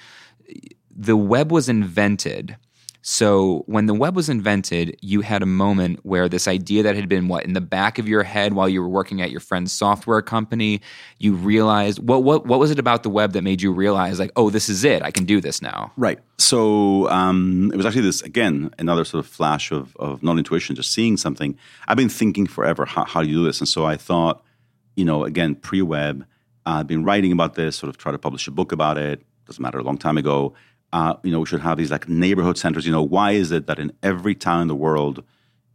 The 0.95 1.17
web 1.17 1.51
was 1.51 1.69
invented 1.69 2.57
so 3.03 3.63
when 3.65 3.87
the 3.87 3.95
web 3.95 4.15
was 4.15 4.29
invented, 4.29 4.95
you 5.01 5.21
had 5.21 5.41
a 5.41 5.47
moment 5.47 5.99
where 6.03 6.29
this 6.29 6.47
idea 6.47 6.83
that 6.83 6.95
had 6.95 7.09
been 7.09 7.27
what 7.27 7.45
in 7.45 7.53
the 7.53 7.61
back 7.61 7.97
of 7.97 8.07
your 8.07 8.21
head 8.21 8.53
while 8.53 8.69
you 8.69 8.81
were 8.81 8.87
working 8.87 9.21
at 9.21 9.31
your 9.31 9.39
friend's 9.39 9.71
software 9.71 10.21
company, 10.21 10.81
you 11.17 11.33
realized 11.33 11.99
what 11.99 12.23
what 12.23 12.45
what 12.45 12.59
was 12.59 12.69
it 12.69 12.77
about 12.77 13.01
the 13.01 13.09
web 13.09 13.33
that 13.33 13.41
made 13.41 13.61
you 13.61 13.71
realize 13.71 14.19
like, 14.19 14.31
oh, 14.35 14.51
this 14.51 14.69
is 14.69 14.83
it, 14.83 15.01
I 15.01 15.09
can 15.09 15.25
do 15.25 15.41
this 15.41 15.61
now. 15.61 15.91
Right. 15.97 16.19
So 16.37 17.09
um, 17.09 17.71
it 17.73 17.77
was 17.77 17.85
actually 17.85 18.03
this 18.03 18.21
again 18.21 18.71
another 18.77 19.03
sort 19.03 19.25
of 19.25 19.31
flash 19.31 19.71
of 19.71 19.95
of 19.97 20.21
non 20.21 20.37
intuition, 20.37 20.75
just 20.75 20.93
seeing 20.93 21.17
something. 21.17 21.57
I've 21.87 21.97
been 21.97 22.09
thinking 22.09 22.45
forever 22.45 22.85
how, 22.85 23.05
how 23.05 23.23
do 23.23 23.27
you 23.27 23.37
do 23.37 23.45
this, 23.45 23.59
and 23.59 23.67
so 23.67 23.83
I 23.83 23.97
thought, 23.97 24.43
you 24.95 25.05
know, 25.05 25.23
again 25.23 25.55
pre 25.55 25.81
web. 25.81 26.25
I've 26.63 26.85
been 26.85 27.03
writing 27.03 27.31
about 27.31 27.55
this, 27.55 27.75
sort 27.75 27.89
of 27.89 27.97
try 27.97 28.11
to 28.11 28.19
publish 28.19 28.47
a 28.47 28.51
book 28.51 28.71
about 28.71 28.99
it. 28.99 29.23
Doesn't 29.47 29.61
matter, 29.61 29.79
a 29.79 29.83
long 29.83 29.97
time 29.97 30.19
ago 30.19 30.53
uh, 30.93 31.15
you 31.23 31.31
know, 31.31 31.39
we 31.39 31.45
should 31.45 31.61
have 31.61 31.77
these 31.77 31.91
like 31.91 32.07
neighborhood 32.09 32.57
centers. 32.57 32.85
You 32.85 32.91
know, 32.91 33.03
why 33.03 33.31
is 33.31 33.51
it 33.51 33.67
that 33.67 33.79
in 33.79 33.91
every 34.03 34.35
town 34.35 34.61
in 34.61 34.67
the 34.67 34.75
world 34.75 35.23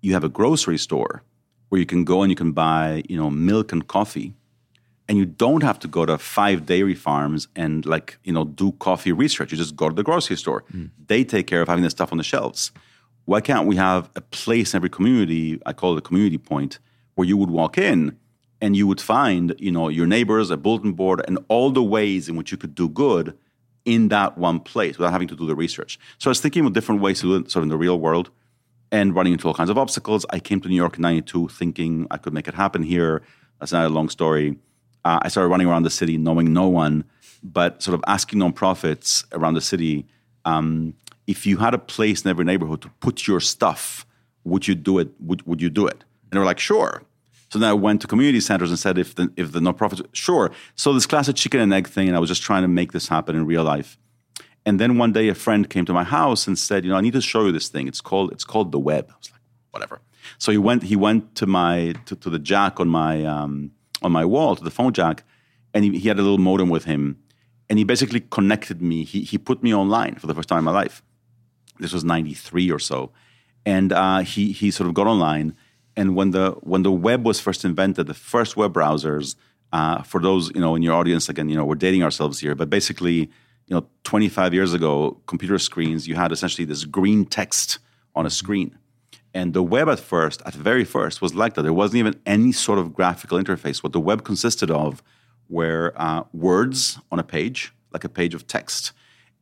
you 0.01 0.13
have 0.13 0.25
a 0.25 0.29
grocery 0.29 0.79
store 0.79 1.23
where 1.69 1.81
you 1.81 1.87
can 1.87 2.05
go 2.05 2.23
and 2.23 2.31
you 2.31 2.37
can 2.37 2.53
buy, 2.53 3.03
you 3.09 3.17
know, 3.17 3.31
milk 3.31 3.73
and 3.73 3.87
coffee, 3.89 4.35
and 5.09 5.19
you 5.19 5.25
don't 5.25 5.63
have 5.63 5.79
to 5.81 5.89
go 5.89 6.07
to 6.07 6.19
five 6.19 6.67
dairy 6.67 6.95
farms 6.95 7.49
and 7.57 7.87
like, 7.87 8.19
you 8.25 8.33
know, 8.33 8.45
do 8.45 8.73
coffee 8.73 9.13
research. 9.13 9.53
You 9.53 9.59
just 9.59 9.77
go 9.77 9.89
to 9.89 9.95
the 9.95 10.03
grocery 10.03 10.37
store. 10.37 10.65
Mm. 10.73 10.91
They 11.07 11.25
take 11.25 11.47
care 11.47 11.63
of 11.63 11.69
having 11.69 11.85
the 11.85 11.91
stuff 11.91 12.13
on 12.13 12.19
the 12.19 12.25
shelves. 12.25 12.73
Why 13.25 13.41
can't 13.41 13.67
we 13.67 13.77
have 13.77 14.11
a 14.15 14.21
place 14.21 14.75
in 14.75 14.79
every 14.79 14.91
community? 14.91 15.61
I 15.67 15.73
call 15.73 15.95
it 15.95 15.99
a 15.99 16.03
community 16.03 16.39
point 16.39 16.79
where 17.15 17.27
you 17.27 17.37
would 17.37 17.51
walk 17.51 17.79
in 17.79 18.17
and 18.61 18.77
you 18.77 18.87
would 18.87 19.01
find, 19.01 19.55
you 19.59 19.71
know, 19.71 19.89
your 19.89 20.07
neighbors, 20.07 20.51
a 20.51 20.57
bulletin 20.57 20.93
board, 20.93 21.23
and 21.27 21.39
all 21.49 21.71
the 21.71 21.83
ways 21.83 22.29
in 22.29 22.37
which 22.37 22.51
you 22.51 22.59
could 22.59 22.75
do 22.75 22.89
good 22.89 23.37
in 23.87 24.09
that 24.09 24.37
one 24.37 24.61
place 24.61 24.99
without 24.99 25.13
having 25.13 25.29
to 25.29 25.37
do 25.37 25.47
the 25.47 25.55
research. 25.57 25.99
So 26.19 26.29
I 26.29 26.33
was 26.33 26.41
thinking 26.41 26.67
of 26.67 26.75
different 26.75 27.01
ways 27.01 27.21
to 27.21 27.27
do 27.27 27.37
it 27.37 27.51
sort 27.51 27.61
of 27.61 27.65
in 27.65 27.69
the 27.71 27.79
real 27.79 27.99
world 27.99 28.31
and 28.93 29.15
running 29.15 29.33
into 29.33 29.49
all 29.49 29.55
kinds 29.55 29.71
of 29.71 29.79
obstacles. 29.79 30.27
I 30.31 30.41
came 30.41 30.61
to 30.61 30.69
New 30.69 30.77
York 30.77 30.97
in 30.97 31.03
92 31.03 31.49
thinking 31.49 32.07
I 32.11 32.19
could 32.19 32.35
make 32.35 32.49
it 32.49 32.55
happen 32.55 32.83
here. 32.83 33.23
That's 33.59 33.73
not 33.73 33.87
a 33.87 33.89
long 33.89 34.11
story. 34.11 34.57
Uh, 35.05 35.21
I 35.23 35.29
started 35.29 35.49
running 35.49 35.69
around 35.69 35.85
the 35.85 35.91
city 35.91 36.19
knowing 36.19 36.53
no 36.53 36.69
one, 36.69 37.05
but 37.43 37.83
sort 37.83 37.95
of 37.95 38.05
asking 38.07 38.41
nonprofits 38.41 39.25
around 39.33 39.55
the 39.55 39.61
city 39.61 40.07
um, 40.45 40.95
if 41.27 41.45
you 41.45 41.59
had 41.59 41.75
a 41.75 41.79
place 41.79 42.25
in 42.25 42.31
every 42.31 42.45
neighborhood 42.45 42.83
to 42.83 42.89
put 43.01 43.27
your 43.27 43.41
stuff, 43.41 44.07
would 44.45 44.67
you 44.69 44.75
do 44.75 44.99
it? 44.99 45.09
Would, 45.21 45.47
would 45.47 45.61
you 45.61 45.71
do 45.71 45.87
it? 45.87 46.05
And 46.23 46.33
they 46.33 46.39
were 46.39 46.45
like, 46.45 46.61
sure. 46.61 47.03
So 47.49 47.59
then 47.59 47.69
I 47.69 47.75
went 47.75 48.01
to 48.01 48.07
community 48.07 48.41
centers 48.41 48.71
and 48.71 48.79
said, 48.79 48.99
if 48.99 49.15
the 49.15 49.33
if 49.37 49.53
the 49.53 49.61
nonprofits, 49.61 50.05
sure. 50.13 50.51
So 50.75 50.93
this 50.93 51.07
classic 51.07 51.37
chicken 51.37 51.61
and 51.61 51.73
egg 51.73 51.87
thing, 51.89 52.09
and 52.09 52.17
I 52.17 52.21
was 52.21 52.29
just 52.29 52.43
trying 52.43 52.63
to 52.63 52.69
make 52.69 52.93
this 52.93 53.09
happen 53.09 53.37
in 53.37 53.47
real 53.47 53.65
life. 53.65 53.99
And 54.65 54.81
then 54.81 54.99
one 54.99 55.13
day, 55.13 55.29
a 55.29 55.35
friend 55.35 55.71
came 55.71 55.85
to 55.85 55.93
my 55.93 56.03
house 56.03 56.49
and 56.49 56.59
said, 56.59 56.85
you 56.85 56.91
know, 56.91 56.97
I 56.97 57.01
need 57.01 57.13
to 57.13 57.21
show 57.21 57.47
you 57.47 57.53
this 57.53 57.69
thing. 57.69 57.87
It's 57.87 58.01
called 58.01 58.33
it's 58.33 58.45
called 58.45 58.73
the 58.73 58.81
web. 58.81 59.07
I 59.11 59.17
was 59.17 59.31
like, 59.31 59.41
whatever. 59.71 60.01
So 60.39 60.51
he 60.51 60.59
went 60.59 60.83
he 60.83 60.97
went 60.97 61.37
to 61.37 61.47
my 61.47 61.95
to, 62.07 62.17
to 62.17 62.31
the 62.31 62.41
jack 62.41 62.81
on 62.81 62.89
my 62.89 63.25
um, 63.25 63.71
on 64.03 64.11
my 64.11 64.25
wall 64.25 64.57
to 64.57 64.65
the 64.65 64.71
phone 64.71 64.93
jack, 64.93 65.23
and 65.73 65.85
he, 65.85 65.99
he 65.99 66.09
had 66.09 66.19
a 66.19 66.23
little 66.23 66.39
modem 66.39 66.69
with 66.69 66.85
him. 66.85 67.19
and 67.69 67.79
he 67.79 67.85
basically 67.85 68.21
connected 68.21 68.81
me. 68.81 69.05
He 69.05 69.23
he 69.23 69.39
put 69.39 69.63
me 69.63 69.75
online 69.75 70.17
for 70.17 70.27
the 70.27 70.35
first 70.35 70.49
time 70.49 70.59
in 70.59 70.65
my 70.65 70.73
life. 70.73 71.03
This 71.79 71.93
was 71.93 72.05
'93 72.05 72.71
or 72.71 72.79
so, 72.79 73.13
and 73.65 73.93
uh, 73.93 74.21
he 74.21 74.53
he 74.53 74.71
sort 74.71 74.89
of 74.89 74.95
got 74.95 75.07
online. 75.07 75.55
And 75.97 76.15
when 76.15 76.31
the 76.31 76.53
when 76.61 76.83
the 76.83 76.93
web 76.93 77.25
was 77.25 77.41
first 77.41 77.65
invented, 77.65 78.07
the 78.07 78.15
first 78.15 78.57
web 78.57 78.73
browsers. 78.73 79.37
Uh, 79.73 80.01
for 80.03 80.21
those 80.21 80.51
you 80.55 80.61
know 80.61 80.77
in 80.77 80.83
your 80.83 80.95
audience, 80.95 81.29
again, 81.29 81.49
you 81.49 81.57
know 81.57 81.65
we're 81.65 81.75
dating 81.75 82.03
ourselves 82.03 82.39
here, 82.39 82.55
but 82.55 82.71
basically, 82.71 83.19
you 83.67 83.75
know, 83.75 83.87
25 84.05 84.55
years 84.55 84.73
ago, 84.73 85.21
computer 85.27 85.59
screens, 85.59 86.07
you 86.07 86.15
had 86.15 86.31
essentially 86.31 86.65
this 86.65 86.85
green 86.85 87.25
text 87.25 87.81
on 88.15 88.27
a 88.27 88.31
screen. 88.31 88.79
And 89.35 89.53
the 89.53 89.63
web 89.63 89.89
at 89.89 90.01
first, 90.01 90.41
at 90.47 90.55
very 90.55 90.85
first, 90.85 91.21
was 91.21 91.35
like 91.35 91.55
that. 91.55 91.63
There 91.63 91.73
wasn't 91.73 91.99
even 91.99 92.15
any 92.25 92.53
sort 92.53 92.79
of 92.79 92.95
graphical 92.95 93.39
interface. 93.39 93.83
What 93.83 93.93
the 93.93 94.01
web 94.01 94.25
consisted 94.25 94.71
of 94.71 95.03
were 95.49 95.93
uh, 95.97 96.23
words 96.33 96.99
on 97.11 97.19
a 97.19 97.23
page, 97.23 97.73
like 97.93 98.05
a 98.05 98.09
page 98.09 98.35
of 98.35 98.47
text. 98.47 98.93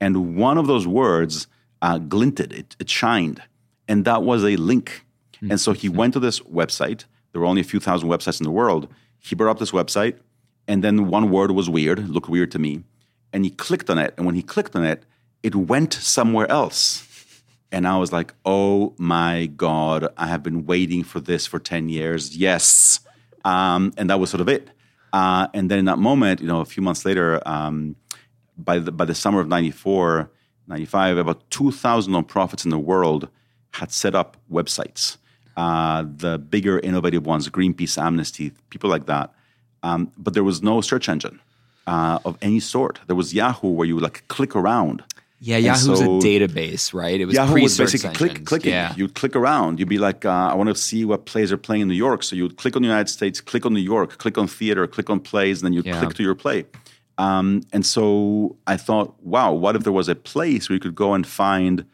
And 0.00 0.36
one 0.36 0.58
of 0.58 0.66
those 0.66 0.86
words 0.86 1.46
uh, 1.80 1.98
glinted, 1.98 2.52
it, 2.52 2.76
it 2.80 2.90
shined. 2.90 3.42
And 3.86 4.04
that 4.04 4.22
was 4.22 4.42
a 4.42 4.56
link. 4.56 5.04
Mm-hmm. 5.36 5.50
And 5.52 5.60
so 5.60 5.72
he 5.72 5.88
went 5.88 6.12
to 6.14 6.20
this 6.20 6.40
website. 6.40 7.04
There 7.32 7.40
were 7.40 7.46
only 7.46 7.60
a 7.60 7.64
few 7.64 7.80
thousand 7.80 8.08
websites 8.08 8.40
in 8.40 8.44
the 8.44 8.50
world. 8.50 8.88
He 9.18 9.34
brought 9.34 9.50
up 9.50 9.58
this 9.58 9.72
website, 9.72 10.18
and 10.68 10.84
then 10.84 11.08
one 11.08 11.30
word 11.30 11.50
was 11.50 11.68
weird, 11.68 12.08
looked 12.08 12.28
weird 12.28 12.50
to 12.52 12.58
me. 12.58 12.84
And 13.32 13.44
he 13.44 13.50
clicked 13.50 13.90
on 13.90 13.98
it. 13.98 14.14
And 14.16 14.26
when 14.26 14.34
he 14.34 14.42
clicked 14.42 14.76
on 14.76 14.84
it, 14.84 15.04
it 15.42 15.54
went 15.54 15.92
somewhere 15.92 16.50
else. 16.50 17.06
And 17.72 17.88
I 17.88 17.98
was 17.98 18.12
like, 18.12 18.34
oh 18.44 18.94
my 18.98 19.46
God, 19.46 20.06
I 20.16 20.28
have 20.28 20.42
been 20.42 20.64
waiting 20.64 21.02
for 21.02 21.18
this 21.20 21.44
for 21.46 21.58
10 21.58 21.88
years. 21.88 22.36
Yes. 22.36 23.00
Um, 23.44 23.92
and 23.96 24.08
that 24.10 24.20
was 24.20 24.30
sort 24.30 24.40
of 24.40 24.48
it. 24.48 24.70
Uh, 25.12 25.48
and 25.52 25.70
then 25.70 25.80
in 25.80 25.84
that 25.86 25.98
moment, 25.98 26.40
you 26.40 26.46
know, 26.46 26.60
a 26.60 26.64
few 26.64 26.82
months 26.82 27.04
later, 27.04 27.42
um, 27.46 27.96
by, 28.56 28.78
the, 28.78 28.92
by 28.92 29.04
the 29.04 29.14
summer 29.14 29.40
of 29.40 29.48
94, 29.48 30.30
95, 30.68 31.18
about 31.18 31.50
2,000 31.50 32.12
nonprofits 32.12 32.64
in 32.64 32.70
the 32.70 32.78
world 32.78 33.28
had 33.72 33.90
set 33.90 34.14
up 34.14 34.36
websites. 34.50 35.16
Uh, 35.56 36.04
the 36.04 36.38
bigger, 36.38 36.80
innovative 36.80 37.26
ones, 37.26 37.48
Greenpeace, 37.48 37.96
Amnesty, 37.96 38.52
people 38.70 38.90
like 38.90 39.06
that. 39.06 39.32
Um, 39.82 40.10
but 40.16 40.34
there 40.34 40.44
was 40.44 40.62
no 40.62 40.80
search 40.80 41.08
engine 41.08 41.40
uh, 41.86 42.18
of 42.24 42.36
any 42.42 42.60
sort. 42.60 43.00
There 43.06 43.16
was 43.16 43.32
Yahoo, 43.34 43.68
where 43.68 43.86
you 43.86 43.94
would 43.94 44.02
like 44.02 44.26
click 44.28 44.56
around. 44.56 45.04
Yeah, 45.40 45.58
Yahoo's 45.58 45.98
so, 45.98 46.16
a 46.16 46.20
database, 46.20 46.94
right? 46.94 47.20
It 47.20 47.26
was 47.26 47.34
Yahoo 47.34 47.60
was 47.60 47.76
basically 47.76 48.14
click, 48.14 48.46
clicking. 48.46 48.72
Yeah. 48.72 48.94
You'd 48.96 49.14
click 49.14 49.36
around. 49.36 49.78
You'd 49.78 49.90
be 49.90 49.98
like, 49.98 50.24
uh, 50.24 50.30
I 50.30 50.54
want 50.54 50.70
to 50.70 50.74
see 50.74 51.04
what 51.04 51.26
plays 51.26 51.52
are 51.52 51.58
playing 51.58 51.82
in 51.82 51.88
New 51.88 51.94
York. 51.94 52.22
So 52.22 52.34
you'd 52.34 52.56
click 52.56 52.76
on 52.76 52.82
the 52.82 52.88
United 52.88 53.10
States, 53.10 53.42
click 53.42 53.66
on 53.66 53.74
New 53.74 53.80
York, 53.80 54.16
click 54.16 54.38
on 54.38 54.46
theater, 54.46 54.86
click 54.86 55.10
on 55.10 55.20
plays, 55.20 55.60
and 55.60 55.66
then 55.66 55.72
you'd 55.74 55.84
yeah. 55.84 56.00
click 56.00 56.14
to 56.14 56.22
your 56.22 56.34
play. 56.34 56.64
Um, 57.18 57.62
and 57.72 57.84
so 57.84 58.56
I 58.66 58.78
thought, 58.78 59.14
wow, 59.22 59.52
what 59.52 59.76
if 59.76 59.84
there 59.84 59.92
was 59.92 60.08
a 60.08 60.14
place 60.14 60.68
where 60.68 60.74
you 60.74 60.80
could 60.80 60.94
go 60.94 61.12
and 61.12 61.26
find 61.26 61.84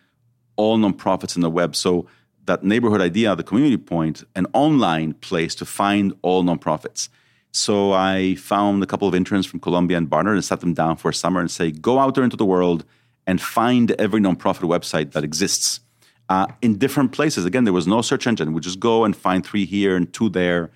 all 0.54 0.78
nonprofits 0.78 1.34
in 1.34 1.42
the 1.42 1.50
web? 1.50 1.74
So 1.74 2.06
that 2.50 2.62
neighborhood 2.62 3.00
idea, 3.00 3.34
the 3.34 3.48
community 3.50 3.76
point, 3.76 4.16
an 4.40 4.46
online 4.52 5.10
place 5.14 5.54
to 5.60 5.64
find 5.64 6.06
all 6.22 6.42
nonprofits. 6.44 7.08
So 7.52 7.74
I 7.92 8.36
found 8.36 8.82
a 8.82 8.86
couple 8.86 9.08
of 9.08 9.14
interns 9.14 9.46
from 9.46 9.58
Columbia 9.66 9.96
and 9.96 10.08
Barnard 10.08 10.36
and 10.36 10.44
sat 10.44 10.60
them 10.60 10.74
down 10.74 10.94
for 10.96 11.08
a 11.10 11.14
summer 11.14 11.40
and 11.40 11.50
say, 11.50 11.70
go 11.70 11.98
out 11.98 12.14
there 12.14 12.24
into 12.24 12.36
the 12.36 12.50
world– 12.54 12.84
and 13.30 13.40
find 13.40 13.92
every 13.92 14.20
nonprofit 14.20 14.62
website 14.62 15.12
that 15.12 15.22
exists 15.22 15.80
uh, 16.28 16.46
in 16.62 16.78
different 16.78 17.12
places. 17.12 17.44
Again, 17.44 17.62
there 17.62 17.72
was 17.72 17.86
no 17.86 18.02
search 18.02 18.26
engine. 18.26 18.52
We 18.52 18.60
just 18.60 18.80
go 18.80 19.04
and 19.04 19.16
find 19.16 19.46
three 19.46 19.64
here 19.64 19.96
and 19.96 20.12
two 20.12 20.28
there. 20.28 20.70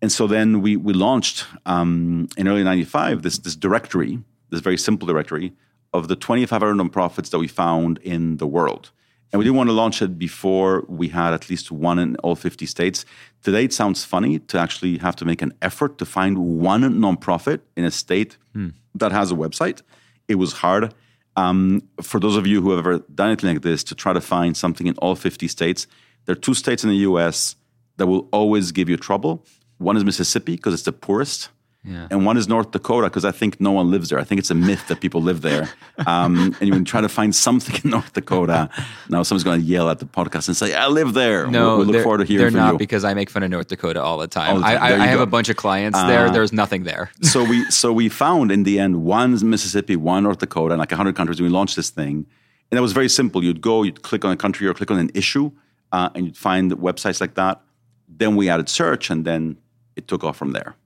And 0.00 0.12
so 0.12 0.26
then 0.26 0.60
we, 0.60 0.76
we 0.76 0.92
launched 0.92 1.46
um, 1.66 2.28
in 2.36 2.46
early 2.46 2.62
95 2.62 3.22
this, 3.22 3.38
this 3.38 3.56
directory, 3.56 4.22
this 4.50 4.60
very 4.60 4.76
simple 4.76 5.06
directory 5.06 5.52
of 5.92 6.08
the 6.08 6.16
2,500 6.16 6.74
nonprofits 6.74 7.30
that 7.30 7.38
we 7.38 7.48
found 7.48 7.98
in 7.98 8.36
the 8.36 8.46
world. 8.46 8.90
And 9.30 9.38
we 9.38 9.44
didn't 9.44 9.56
want 9.56 9.68
to 9.68 9.74
launch 9.74 10.00
it 10.00 10.18
before 10.18 10.84
we 10.88 11.08
had 11.08 11.34
at 11.34 11.50
least 11.50 11.70
one 11.70 11.98
in 11.98 12.16
all 12.16 12.34
50 12.34 12.64
states. 12.66 13.04
Today, 13.42 13.64
it 13.64 13.72
sounds 13.72 14.04
funny 14.04 14.38
to 14.38 14.58
actually 14.58 14.98
have 14.98 15.16
to 15.16 15.24
make 15.24 15.42
an 15.42 15.52
effort 15.60 15.98
to 15.98 16.06
find 16.06 16.38
one 16.38 16.82
nonprofit 16.82 17.60
in 17.76 17.84
a 17.84 17.90
state 17.90 18.38
hmm. 18.54 18.68
that 18.94 19.12
has 19.12 19.30
a 19.30 19.34
website. 19.34 19.82
It 20.28 20.36
was 20.36 20.54
hard. 20.54 20.94
Um, 21.36 21.82
for 22.02 22.18
those 22.18 22.36
of 22.36 22.46
you 22.46 22.62
who 22.62 22.70
have 22.70 22.78
ever 22.80 22.98
done 23.14 23.28
anything 23.28 23.54
like 23.54 23.62
this, 23.62 23.84
to 23.84 23.94
try 23.94 24.12
to 24.12 24.20
find 24.20 24.56
something 24.56 24.86
in 24.86 24.94
all 24.96 25.14
50 25.14 25.46
states, 25.46 25.86
there 26.24 26.32
are 26.32 26.38
two 26.38 26.54
states 26.54 26.82
in 26.82 26.90
the 26.90 26.96
US 26.96 27.54
that 27.98 28.06
will 28.06 28.28
always 28.32 28.72
give 28.72 28.88
you 28.88 28.96
trouble. 28.96 29.44
One 29.76 29.96
is 29.96 30.04
Mississippi 30.04 30.56
because 30.56 30.74
it's 30.74 30.82
the 30.82 30.92
poorest. 30.92 31.50
Yeah. 31.84 32.08
And 32.10 32.26
one 32.26 32.36
is 32.36 32.48
North 32.48 32.72
Dakota 32.72 33.06
because 33.08 33.24
I 33.24 33.30
think 33.30 33.60
no 33.60 33.70
one 33.70 33.90
lives 33.90 34.08
there. 34.10 34.18
I 34.18 34.24
think 34.24 34.40
it's 34.40 34.50
a 34.50 34.54
myth 34.54 34.88
that 34.88 35.00
people 35.00 35.22
live 35.22 35.42
there. 35.42 35.70
Um, 36.06 36.56
and 36.60 36.68
you 36.68 36.84
try 36.84 37.00
to 37.00 37.08
find 37.08 37.34
something 37.34 37.80
in 37.82 37.90
North 37.90 38.12
Dakota. 38.12 38.68
Now 39.10 39.22
someone's 39.22 39.44
going 39.44 39.60
to 39.60 39.66
yell 39.66 39.88
at 39.88 40.00
the 40.00 40.04
podcast 40.04 40.48
and 40.48 40.56
say, 40.56 40.74
"I 40.74 40.88
live 40.88 41.14
there." 41.14 41.46
No, 41.46 41.78
we 41.78 41.84
we'll 41.84 41.94
look 41.94 42.02
forward 42.02 42.18
to 42.18 42.24
hearing 42.24 42.52
they're 42.52 42.62
not 42.62 42.72
you. 42.72 42.78
because 42.78 43.04
I 43.04 43.14
make 43.14 43.30
fun 43.30 43.42
of 43.42 43.50
North 43.50 43.68
Dakota 43.68 44.02
all 44.02 44.18
the 44.18 44.26
time. 44.28 44.50
All 44.50 44.56
the 44.56 44.62
time. 44.64 44.82
I, 44.82 44.90
I, 44.90 45.04
I 45.04 45.06
have 45.06 45.20
a 45.20 45.26
bunch 45.26 45.48
of 45.48 45.56
clients 45.56 45.98
uh, 45.98 46.06
there. 46.06 46.30
There's 46.30 46.52
nothing 46.52 46.84
there. 46.84 47.10
so 47.22 47.42
we 47.42 47.64
so 47.70 47.90
we 47.92 48.10
found 48.10 48.52
in 48.52 48.64
the 48.64 48.78
end 48.78 49.02
one 49.02 49.30
Mississippi, 49.48 49.96
one 49.96 50.24
North 50.24 50.38
Dakota, 50.38 50.74
and 50.74 50.78
like 50.78 50.92
hundred 50.92 51.16
countries. 51.16 51.40
We 51.40 51.48
launched 51.48 51.76
this 51.76 51.88
thing, 51.88 52.26
and 52.70 52.78
it 52.78 52.82
was 52.82 52.92
very 52.92 53.08
simple. 53.08 53.42
You'd 53.42 53.62
go, 53.62 53.82
you'd 53.82 54.02
click 54.02 54.24
on 54.26 54.32
a 54.32 54.36
country 54.36 54.66
or 54.66 54.74
click 54.74 54.90
on 54.90 54.98
an 54.98 55.10
issue, 55.14 55.50
uh, 55.92 56.10
and 56.14 56.26
you'd 56.26 56.36
find 56.36 56.70
websites 56.72 57.20
like 57.20 57.34
that. 57.34 57.62
Then 58.08 58.36
we 58.36 58.50
added 58.50 58.68
search, 58.68 59.08
and 59.08 59.24
then 59.24 59.56
it 59.96 60.06
took 60.06 60.22
off 60.22 60.36
from 60.36 60.52
there. 60.52 60.76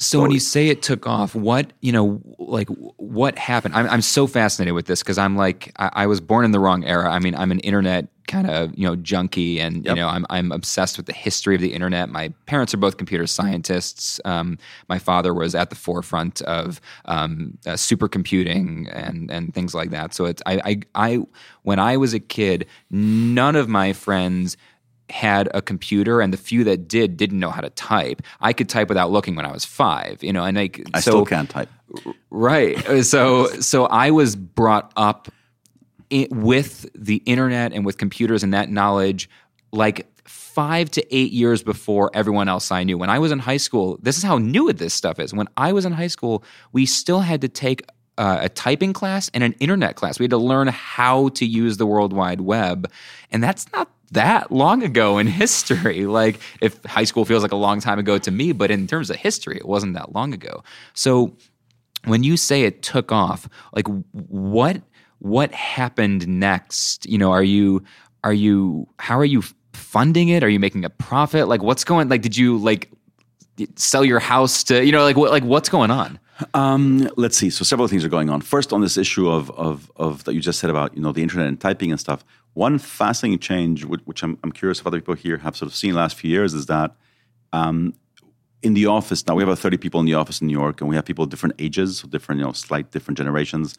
So 0.00 0.20
when 0.20 0.30
you 0.30 0.38
say 0.38 0.68
it 0.68 0.80
took 0.80 1.08
off, 1.08 1.34
what 1.34 1.72
you 1.80 1.90
know, 1.90 2.22
like 2.38 2.68
what 2.68 3.36
happened? 3.36 3.74
I'm 3.74 3.88
I'm 3.88 4.00
so 4.00 4.28
fascinated 4.28 4.72
with 4.72 4.86
this 4.86 5.02
because 5.02 5.18
I'm 5.18 5.36
like 5.36 5.72
I, 5.76 5.90
I, 5.92 6.06
was 6.06 6.20
born 6.20 6.44
in 6.44 6.52
the 6.52 6.60
wrong 6.60 6.84
era. 6.84 7.10
I 7.10 7.18
mean, 7.18 7.34
I'm 7.34 7.50
an 7.50 7.58
internet 7.60 8.06
kind 8.28 8.48
of 8.48 8.78
you 8.78 8.86
know 8.86 8.94
junkie, 8.94 9.58
and 9.60 9.84
yep. 9.84 9.96
you 9.96 10.00
know 10.00 10.06
I'm 10.06 10.24
I'm 10.30 10.52
obsessed 10.52 10.98
with 10.98 11.06
the 11.06 11.12
history 11.12 11.56
of 11.56 11.60
the 11.60 11.72
internet. 11.72 12.10
My 12.10 12.32
parents 12.46 12.72
are 12.72 12.76
both 12.76 12.96
computer 12.96 13.26
scientists. 13.26 14.20
Um, 14.24 14.56
my 14.88 15.00
father 15.00 15.34
was 15.34 15.56
at 15.56 15.68
the 15.68 15.76
forefront 15.76 16.42
of 16.42 16.80
um, 17.06 17.58
uh, 17.66 17.72
supercomputing 17.72 18.88
and 18.92 19.28
and 19.32 19.52
things 19.52 19.74
like 19.74 19.90
that. 19.90 20.14
So 20.14 20.26
it's 20.26 20.42
I, 20.46 20.60
I 20.64 20.80
I 20.94 21.18
when 21.62 21.80
I 21.80 21.96
was 21.96 22.14
a 22.14 22.20
kid, 22.20 22.66
none 22.88 23.56
of 23.56 23.68
my 23.68 23.92
friends 23.92 24.56
had 25.10 25.48
a 25.54 25.62
computer 25.62 26.20
and 26.20 26.32
the 26.32 26.36
few 26.36 26.64
that 26.64 26.88
did 26.88 27.16
didn't 27.16 27.38
know 27.38 27.50
how 27.50 27.60
to 27.60 27.70
type. 27.70 28.22
I 28.40 28.52
could 28.52 28.68
type 28.68 28.88
without 28.88 29.10
looking 29.10 29.36
when 29.36 29.46
I 29.46 29.52
was 29.52 29.64
five, 29.64 30.22
you 30.22 30.32
know, 30.32 30.44
and 30.44 30.56
like 30.56 30.82
I 30.94 31.00
so, 31.00 31.10
still 31.10 31.26
can't 31.26 31.48
type. 31.48 31.68
Right. 32.30 33.04
So 33.04 33.46
so 33.60 33.86
I 33.86 34.10
was 34.10 34.36
brought 34.36 34.92
up 34.96 35.28
in, 36.10 36.28
with 36.30 36.86
the 36.94 37.16
internet 37.26 37.72
and 37.72 37.84
with 37.86 37.98
computers 37.98 38.42
and 38.42 38.52
that 38.54 38.70
knowledge 38.70 39.28
like 39.72 40.06
five 40.24 40.90
to 40.90 41.14
eight 41.14 41.32
years 41.32 41.62
before 41.62 42.10
everyone 42.14 42.48
else 42.48 42.70
I 42.70 42.82
knew. 42.84 42.98
When 42.98 43.10
I 43.10 43.18
was 43.18 43.32
in 43.32 43.38
high 43.38 43.58
school, 43.58 43.98
this 44.02 44.18
is 44.18 44.24
how 44.24 44.38
new 44.38 44.72
this 44.72 44.92
stuff 44.92 45.18
is. 45.18 45.32
When 45.32 45.46
I 45.56 45.72
was 45.72 45.84
in 45.84 45.92
high 45.92 46.08
school, 46.08 46.42
we 46.72 46.84
still 46.84 47.20
had 47.20 47.40
to 47.42 47.48
take 47.48 47.82
uh, 48.18 48.38
a 48.42 48.48
typing 48.48 48.92
class 48.92 49.30
and 49.32 49.44
an 49.44 49.54
internet 49.60 49.94
class. 49.94 50.18
We 50.18 50.24
had 50.24 50.30
to 50.30 50.38
learn 50.38 50.68
how 50.68 51.28
to 51.30 51.46
use 51.46 51.76
the 51.76 51.86
World 51.86 52.12
Wide 52.12 52.40
Web. 52.40 52.90
And 53.30 53.42
that's 53.42 53.70
not 53.72 53.88
that 54.12 54.50
long 54.50 54.82
ago 54.82 55.18
in 55.18 55.26
history. 55.42 56.06
Like, 56.06 56.40
if 56.60 56.82
high 56.84 57.04
school 57.04 57.24
feels 57.24 57.42
like 57.42 57.52
a 57.52 57.56
long 57.56 57.80
time 57.80 57.98
ago 57.98 58.18
to 58.18 58.30
me, 58.30 58.52
but 58.52 58.70
in 58.70 58.86
terms 58.86 59.10
of 59.10 59.16
history, 59.16 59.56
it 59.56 59.66
wasn't 59.66 59.94
that 59.94 60.14
long 60.14 60.32
ago. 60.32 60.62
So, 60.94 61.36
when 62.04 62.22
you 62.22 62.36
say 62.36 62.62
it 62.62 62.82
took 62.82 63.10
off, 63.12 63.48
like, 63.72 63.86
what 64.12 64.82
what 65.18 65.52
happened 65.52 66.28
next? 66.28 67.06
You 67.06 67.18
know, 67.18 67.32
are 67.32 67.42
you 67.42 67.82
are 68.24 68.32
you 68.32 68.88
how 68.98 69.18
are 69.18 69.24
you 69.24 69.42
funding 69.72 70.28
it? 70.28 70.42
Are 70.42 70.48
you 70.48 70.60
making 70.60 70.84
a 70.84 70.90
profit? 70.90 71.48
Like, 71.48 71.62
what's 71.62 71.84
going? 71.84 72.08
Like, 72.08 72.22
did 72.22 72.36
you 72.36 72.58
like 72.58 72.90
sell 73.76 74.04
your 74.04 74.20
house 74.20 74.62
to 74.64 74.84
you 74.84 74.92
know 74.92 75.02
like 75.02 75.16
what 75.16 75.30
like 75.30 75.44
what's 75.44 75.68
going 75.68 75.90
on? 75.90 76.18
Um, 76.54 77.10
let's 77.16 77.36
see. 77.36 77.50
So 77.50 77.64
several 77.64 77.88
things 77.88 78.04
are 78.04 78.08
going 78.08 78.30
on. 78.30 78.40
First, 78.40 78.72
on 78.72 78.80
this 78.80 78.96
issue 78.96 79.28
of, 79.28 79.50
of 79.52 79.90
of 79.96 80.24
that 80.24 80.34
you 80.34 80.40
just 80.40 80.60
said 80.60 80.70
about 80.70 80.94
you 80.96 81.02
know 81.02 81.12
the 81.12 81.22
internet 81.22 81.48
and 81.48 81.60
typing 81.60 81.90
and 81.90 81.98
stuff. 81.98 82.24
One 82.58 82.80
fascinating 82.80 83.38
change, 83.38 83.84
which 83.84 84.24
I'm, 84.24 84.36
I'm 84.42 84.50
curious 84.50 84.80
if 84.80 84.86
other 84.88 84.98
people 84.98 85.14
here 85.14 85.36
have 85.36 85.56
sort 85.56 85.70
of 85.70 85.76
seen 85.76 85.92
the 85.92 85.96
last 85.98 86.16
few 86.16 86.28
years, 86.28 86.54
is 86.54 86.66
that 86.66 86.90
um, 87.52 87.94
in 88.64 88.74
the 88.74 88.86
office 88.86 89.24
now 89.28 89.36
we 89.36 89.42
have 89.42 89.48
about 89.48 89.60
30 89.60 89.76
people 89.76 90.00
in 90.00 90.06
the 90.06 90.14
office 90.14 90.40
in 90.40 90.48
New 90.48 90.58
York, 90.58 90.80
and 90.80 90.90
we 90.90 90.96
have 90.96 91.04
people 91.04 91.22
of 91.22 91.30
different 91.30 91.54
ages, 91.60 91.98
so 91.98 92.08
different 92.08 92.40
you 92.40 92.44
know 92.44 92.50
slight 92.50 92.90
different 92.90 93.16
generations, 93.16 93.78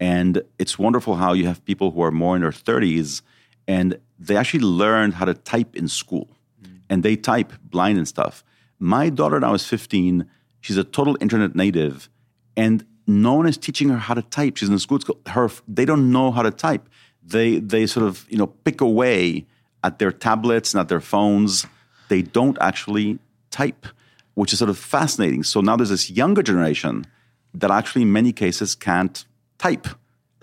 and 0.00 0.40
it's 0.58 0.78
wonderful 0.78 1.16
how 1.16 1.34
you 1.34 1.46
have 1.46 1.62
people 1.66 1.90
who 1.90 2.00
are 2.00 2.10
more 2.10 2.34
in 2.34 2.40
their 2.40 2.50
30s 2.50 3.20
and 3.68 3.98
they 4.18 4.38
actually 4.38 4.60
learned 4.60 5.12
how 5.12 5.26
to 5.26 5.34
type 5.34 5.76
in 5.76 5.86
school, 5.86 6.26
mm. 6.62 6.78
and 6.88 7.02
they 7.02 7.16
type 7.16 7.52
blind 7.62 7.98
and 7.98 8.08
stuff. 8.08 8.42
My 8.78 9.10
daughter 9.10 9.38
now 9.38 9.52
is 9.52 9.66
15. 9.66 10.24
She's 10.62 10.78
a 10.78 10.84
total 10.84 11.18
internet 11.20 11.54
native, 11.54 12.08
and 12.56 12.86
no 13.06 13.34
one 13.34 13.46
is 13.46 13.58
teaching 13.58 13.90
her 13.90 13.98
how 13.98 14.14
to 14.14 14.22
type. 14.22 14.56
She's 14.56 14.70
in 14.70 14.78
school. 14.78 14.98
Her 15.26 15.50
they 15.68 15.84
don't 15.84 16.10
know 16.10 16.30
how 16.30 16.40
to 16.40 16.50
type 16.50 16.88
they 17.26 17.58
they 17.58 17.86
sort 17.86 18.06
of 18.06 18.26
you 18.28 18.38
know 18.38 18.46
pick 18.46 18.80
away 18.80 19.46
at 19.82 19.98
their 19.98 20.12
tablets 20.12 20.72
and 20.74 20.80
at 20.80 20.88
their 20.88 21.00
phones. 21.00 21.66
They 22.08 22.22
don't 22.22 22.56
actually 22.60 23.18
type, 23.50 23.86
which 24.34 24.52
is 24.52 24.58
sort 24.58 24.70
of 24.70 24.78
fascinating. 24.78 25.42
So 25.42 25.60
now 25.60 25.76
there's 25.76 25.90
this 25.90 26.10
younger 26.10 26.42
generation 26.42 27.06
that 27.54 27.70
actually 27.70 28.02
in 28.02 28.12
many 28.12 28.32
cases 28.32 28.74
can't 28.74 29.24
type 29.58 29.86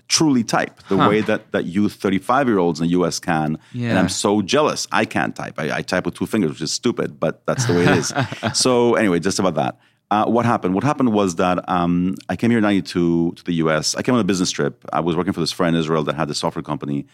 truly 0.08 0.44
type 0.44 0.82
the 0.88 0.96
Huh. 0.98 1.08
way 1.08 1.20
that, 1.22 1.52
that 1.52 1.64
you 1.64 1.88
35 1.88 2.46
year 2.46 2.58
olds 2.58 2.80
in 2.80 2.86
the 2.86 2.90
US 3.00 3.18
can. 3.18 3.58
And 3.90 3.98
I'm 3.98 4.08
so 4.10 4.42
jealous. 4.42 4.86
I 4.92 5.06
can't 5.06 5.34
type. 5.34 5.54
I, 5.58 5.78
I 5.78 5.82
type 5.82 6.04
with 6.04 6.14
two 6.14 6.26
fingers, 6.26 6.50
which 6.50 6.60
is 6.60 6.70
stupid, 6.72 7.18
but 7.18 7.44
that's 7.46 7.64
the 7.64 7.72
way 7.72 7.84
it 7.84 7.96
is. 7.96 8.12
so, 8.52 8.94
anyway, 8.94 9.20
just 9.20 9.38
about 9.38 9.54
that. 9.54 9.78
Uh, 10.12 10.26
what 10.26 10.44
happened? 10.44 10.74
What 10.74 10.84
happened 10.84 11.10
was 11.14 11.36
that 11.36 11.66
um, 11.70 12.16
I 12.28 12.36
came 12.36 12.50
here 12.50 12.58
in 12.58 12.62
92 12.64 13.32
to 13.32 13.44
the 13.44 13.54
US. 13.64 13.94
I 13.94 14.02
came 14.02 14.14
on 14.14 14.20
a 14.20 14.24
business 14.24 14.50
trip. 14.50 14.84
I 14.92 15.00
was 15.00 15.16
working 15.16 15.32
for 15.32 15.40
this 15.40 15.52
friend 15.52 15.74
in 15.74 15.80
Israel 15.80 16.02
that 16.04 16.14
had 16.14 16.28
this 16.28 16.36
software 16.36 16.62
company. 16.62 17.06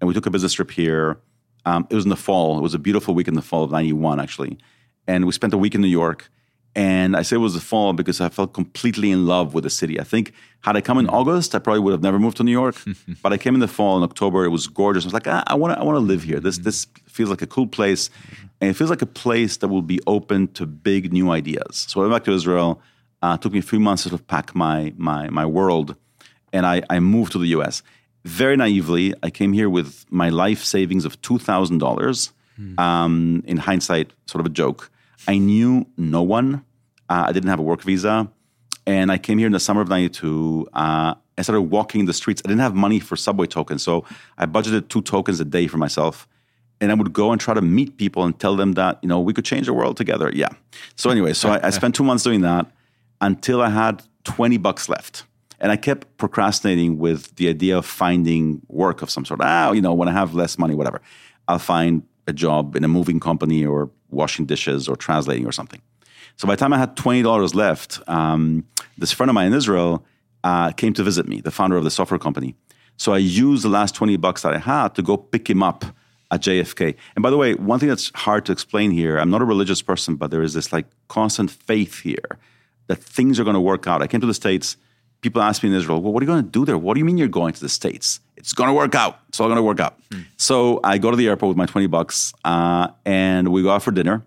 And 0.00 0.06
we 0.06 0.14
took 0.14 0.24
a 0.24 0.30
business 0.30 0.52
trip 0.52 0.70
here. 0.70 1.18
Um, 1.66 1.84
it 1.90 1.96
was 1.96 2.04
in 2.04 2.10
the 2.10 2.16
fall. 2.16 2.56
It 2.56 2.62
was 2.62 2.72
a 2.72 2.78
beautiful 2.78 3.12
week 3.12 3.26
in 3.26 3.34
the 3.34 3.42
fall 3.42 3.64
of 3.64 3.72
91, 3.72 4.20
actually. 4.20 4.56
And 5.08 5.26
we 5.26 5.32
spent 5.32 5.52
a 5.52 5.58
week 5.58 5.74
in 5.74 5.80
New 5.80 5.88
York. 5.88 6.30
And 6.76 7.16
I 7.16 7.22
say 7.22 7.36
it 7.36 7.38
was 7.38 7.54
the 7.54 7.60
fall 7.60 7.92
because 7.92 8.20
I 8.20 8.28
felt 8.28 8.52
completely 8.52 9.12
in 9.12 9.26
love 9.26 9.54
with 9.54 9.62
the 9.62 9.70
city. 9.70 10.00
I 10.00 10.04
think 10.04 10.32
had 10.62 10.76
I 10.76 10.80
come 10.80 10.98
in 10.98 11.08
August, 11.08 11.54
I 11.54 11.60
probably 11.60 11.80
would 11.80 11.92
have 11.92 12.02
never 12.02 12.18
moved 12.18 12.38
to 12.38 12.44
New 12.44 12.50
York. 12.50 12.76
but 13.22 13.32
I 13.32 13.36
came 13.36 13.54
in 13.54 13.60
the 13.60 13.68
fall 13.68 13.96
in 13.96 14.02
October. 14.02 14.44
It 14.44 14.48
was 14.48 14.66
gorgeous. 14.66 15.04
I 15.04 15.06
was 15.06 15.14
like, 15.14 15.28
ah, 15.28 15.44
I 15.46 15.54
want 15.54 15.74
to, 15.74 15.80
I 15.80 15.84
want 15.84 15.96
to 15.96 16.00
live 16.00 16.24
here. 16.24 16.40
This, 16.40 16.58
this 16.58 16.86
feels 17.06 17.30
like 17.30 17.42
a 17.42 17.46
cool 17.46 17.68
place, 17.68 18.10
and 18.60 18.70
it 18.70 18.74
feels 18.74 18.90
like 18.90 19.02
a 19.02 19.06
place 19.06 19.58
that 19.58 19.68
will 19.68 19.82
be 19.82 20.00
open 20.06 20.48
to 20.54 20.66
big 20.66 21.12
new 21.12 21.30
ideas. 21.30 21.86
So 21.88 22.00
I 22.00 22.04
went 22.04 22.14
back 22.14 22.24
to 22.24 22.32
Israel. 22.32 22.80
Uh, 23.22 23.36
it 23.38 23.42
took 23.42 23.52
me 23.52 23.60
a 23.60 23.62
few 23.62 23.78
months 23.78 24.02
to 24.02 24.08
sort 24.08 24.20
of 24.20 24.26
pack 24.26 24.54
my 24.54 24.92
my 24.96 25.30
my 25.30 25.46
world, 25.46 25.94
and 26.52 26.66
I, 26.66 26.82
I 26.90 26.98
moved 26.98 27.32
to 27.32 27.38
the 27.38 27.48
U.S. 27.48 27.82
Very 28.24 28.56
naively, 28.56 29.14
I 29.22 29.30
came 29.30 29.52
here 29.52 29.70
with 29.70 30.06
my 30.10 30.28
life 30.30 30.64
savings 30.64 31.04
of 31.04 31.20
two 31.22 31.38
thousand 31.38 31.78
dollars. 31.78 32.32
Um, 32.78 33.42
in 33.46 33.56
hindsight, 33.56 34.12
sort 34.26 34.38
of 34.38 34.46
a 34.46 34.54
joke. 34.62 34.88
I 35.26 35.38
knew 35.38 35.86
no 35.96 36.22
one. 36.22 36.64
Uh, 37.08 37.24
I 37.28 37.32
didn't 37.32 37.50
have 37.50 37.58
a 37.58 37.62
work 37.62 37.82
visa. 37.82 38.30
And 38.86 39.10
I 39.10 39.18
came 39.18 39.38
here 39.38 39.46
in 39.46 39.52
the 39.52 39.60
summer 39.60 39.80
of 39.80 39.88
92. 39.88 40.68
Uh, 40.72 41.14
I 41.36 41.42
started 41.42 41.62
walking 41.62 42.06
the 42.06 42.12
streets. 42.12 42.42
I 42.44 42.48
didn't 42.48 42.60
have 42.60 42.74
money 42.74 43.00
for 43.00 43.16
subway 43.16 43.46
tokens. 43.46 43.82
So 43.82 44.04
I 44.38 44.46
budgeted 44.46 44.88
two 44.88 45.02
tokens 45.02 45.40
a 45.40 45.44
day 45.44 45.66
for 45.66 45.78
myself. 45.78 46.28
And 46.80 46.90
I 46.90 46.94
would 46.94 47.12
go 47.12 47.32
and 47.32 47.40
try 47.40 47.54
to 47.54 47.62
meet 47.62 47.96
people 47.96 48.24
and 48.24 48.38
tell 48.38 48.56
them 48.56 48.72
that, 48.72 48.98
you 49.02 49.08
know, 49.08 49.20
we 49.20 49.32
could 49.32 49.44
change 49.44 49.66
the 49.66 49.72
world 49.72 49.96
together. 49.96 50.30
Yeah. 50.34 50.50
So 50.96 51.08
anyway, 51.10 51.32
so 51.32 51.50
I, 51.50 51.68
I 51.68 51.70
spent 51.70 51.94
two 51.94 52.04
months 52.04 52.24
doing 52.24 52.42
that 52.42 52.66
until 53.20 53.62
I 53.62 53.70
had 53.70 54.02
20 54.24 54.58
bucks 54.58 54.88
left. 54.88 55.24
And 55.60 55.72
I 55.72 55.76
kept 55.76 56.16
procrastinating 56.18 56.98
with 56.98 57.36
the 57.36 57.48
idea 57.48 57.78
of 57.78 57.86
finding 57.86 58.60
work 58.68 59.02
of 59.02 59.10
some 59.10 59.24
sort. 59.24 59.40
Ah, 59.42 59.72
you 59.72 59.80
know, 59.80 59.94
when 59.94 60.08
I 60.08 60.12
have 60.12 60.34
less 60.34 60.58
money, 60.58 60.74
whatever, 60.74 61.00
I'll 61.48 61.58
find 61.58 62.02
a 62.26 62.32
job 62.32 62.76
in 62.76 62.84
a 62.84 62.88
moving 62.88 63.20
company 63.20 63.64
or 63.64 63.90
washing 64.14 64.46
dishes 64.46 64.88
or 64.88 64.96
translating 64.96 65.46
or 65.46 65.52
something. 65.52 65.80
So 66.36 66.46
by 66.46 66.54
the 66.54 66.60
time 66.60 66.72
I 66.72 66.78
had 66.78 66.96
twenty 66.96 67.22
dollars 67.22 67.54
left, 67.54 68.00
um, 68.08 68.64
this 68.98 69.12
friend 69.12 69.30
of 69.30 69.34
mine 69.34 69.48
in 69.48 69.54
Israel 69.54 70.04
uh, 70.42 70.72
came 70.72 70.92
to 70.94 71.02
visit 71.02 71.28
me, 71.28 71.40
the 71.40 71.50
founder 71.50 71.76
of 71.76 71.84
the 71.84 71.90
software 71.90 72.18
company. 72.18 72.54
So 72.96 73.12
I 73.12 73.18
used 73.18 73.64
the 73.64 73.68
last 73.68 73.94
twenty 73.94 74.16
bucks 74.16 74.42
that 74.42 74.54
I 74.54 74.58
had 74.58 74.94
to 74.96 75.02
go 75.02 75.16
pick 75.16 75.48
him 75.48 75.62
up 75.62 75.84
at 76.30 76.40
JFK. 76.40 76.96
And 77.14 77.22
by 77.22 77.30
the 77.30 77.36
way, 77.36 77.54
one 77.54 77.78
thing 77.78 77.88
that's 77.88 78.10
hard 78.14 78.44
to 78.46 78.52
explain 78.52 78.90
here, 78.90 79.18
I'm 79.18 79.30
not 79.30 79.42
a 79.42 79.44
religious 79.44 79.82
person, 79.82 80.16
but 80.16 80.30
there 80.30 80.42
is 80.42 80.54
this 80.54 80.72
like 80.72 80.86
constant 81.08 81.50
faith 81.50 82.00
here 82.00 82.38
that 82.88 82.96
things 82.96 83.38
are 83.38 83.44
going 83.44 83.54
to 83.54 83.60
work 83.60 83.86
out. 83.86 84.02
I 84.02 84.06
came 84.06 84.20
to 84.20 84.26
the 84.26 84.34
States. 84.34 84.76
People 85.20 85.40
ask 85.40 85.62
me 85.62 85.70
in 85.70 85.74
Israel, 85.74 86.02
well, 86.02 86.12
what 86.12 86.22
are 86.22 86.26
you 86.26 86.32
going 86.32 86.44
to 86.44 86.50
do 86.50 86.64
there? 86.64 86.76
What 86.76 86.94
do 86.94 86.98
you 86.98 87.04
mean 87.04 87.16
you're 87.16 87.28
going 87.28 87.54
to 87.54 87.60
the 87.60 87.68
States? 87.68 88.20
It's 88.44 88.52
going 88.52 88.68
to 88.68 88.74
work 88.74 88.94
out. 88.94 89.20
It's 89.30 89.40
all 89.40 89.46
going 89.46 89.56
to 89.56 89.62
work 89.62 89.80
out. 89.80 89.98
So 90.36 90.78
I 90.84 90.98
go 90.98 91.10
to 91.10 91.16
the 91.16 91.28
airport 91.28 91.48
with 91.48 91.56
my 91.56 91.64
20 91.64 91.86
bucks 91.86 92.34
uh, 92.44 92.88
and 93.06 93.48
we 93.48 93.62
go 93.62 93.70
out 93.70 93.82
for 93.82 93.90
dinner. 93.90 94.22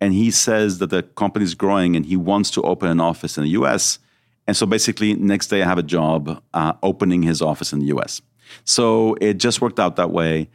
And 0.00 0.14
he 0.14 0.30
says 0.30 0.78
that 0.78 0.88
the 0.88 1.02
company 1.02 1.44
is 1.44 1.54
growing 1.54 1.94
and 1.94 2.06
he 2.06 2.16
wants 2.16 2.50
to 2.52 2.62
open 2.62 2.88
an 2.88 2.98
office 2.98 3.36
in 3.36 3.44
the 3.44 3.50
US. 3.50 3.98
And 4.46 4.56
so 4.56 4.64
basically, 4.64 5.12
next 5.16 5.48
day 5.48 5.60
I 5.60 5.66
have 5.66 5.76
a 5.76 5.82
job 5.82 6.42
uh, 6.54 6.72
opening 6.82 7.22
his 7.22 7.42
office 7.42 7.74
in 7.74 7.80
the 7.80 7.94
US. 7.94 8.22
So 8.64 9.16
it 9.20 9.34
just 9.34 9.60
worked 9.60 9.78
out 9.78 9.96
that 9.96 10.10
way. 10.10 10.48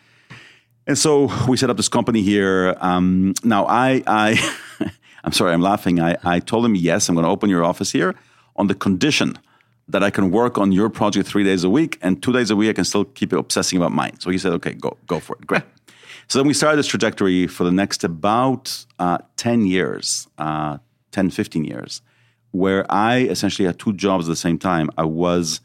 And 0.87 0.97
so 0.97 1.29
we 1.47 1.55
set 1.55 1.69
up 1.69 1.77
this 1.77 1.89
company 1.89 2.23
here. 2.23 2.75
Um, 2.79 3.35
now 3.43 3.67
I, 3.67 4.01
I 4.07 4.53
I'm 5.23 5.33
sorry, 5.33 5.53
I'm 5.53 5.61
laughing. 5.61 5.99
I, 5.99 6.17
I 6.23 6.39
told 6.39 6.65
him, 6.65 6.73
yes, 6.73 7.09
I'm 7.09 7.13
going 7.13 7.25
to 7.25 7.29
open 7.29 7.51
your 7.51 7.63
office 7.63 7.91
here 7.91 8.15
on 8.55 8.65
the 8.65 8.73
condition 8.73 9.37
that 9.89 10.03
I 10.03 10.09
can 10.09 10.31
work 10.31 10.57
on 10.57 10.71
your 10.71 10.89
project 10.89 11.27
three 11.27 11.43
days 11.43 11.63
a 11.63 11.69
week 11.69 11.97
and 12.01 12.21
two 12.21 12.33
days 12.33 12.51
a 12.51 12.55
week 12.55 12.69
I 12.69 12.73
can 12.73 12.85
still 12.85 13.05
keep 13.05 13.31
obsessing 13.31 13.77
about 13.77 13.91
mine. 13.91 14.19
So 14.19 14.29
he 14.29 14.37
said, 14.37 14.53
okay, 14.53 14.73
go, 14.73 14.97
go 15.07 15.19
for 15.19 15.37
it. 15.37 15.47
Great. 15.47 15.63
So 16.27 16.39
then 16.39 16.47
we 16.47 16.53
started 16.53 16.77
this 16.77 16.87
trajectory 16.87 17.47
for 17.47 17.63
the 17.63 17.71
next 17.71 18.03
about 18.03 18.85
uh, 18.99 19.19
10 19.37 19.65
years, 19.65 20.27
uh, 20.37 20.77
10, 21.11 21.29
15 21.29 21.63
years, 21.63 22.01
where 22.51 22.85
I 22.91 23.19
essentially 23.19 23.65
had 23.65 23.79
two 23.79 23.93
jobs 23.93 24.27
at 24.27 24.31
the 24.31 24.35
same 24.35 24.59
time. 24.59 24.89
I 24.97 25.05
was 25.05 25.61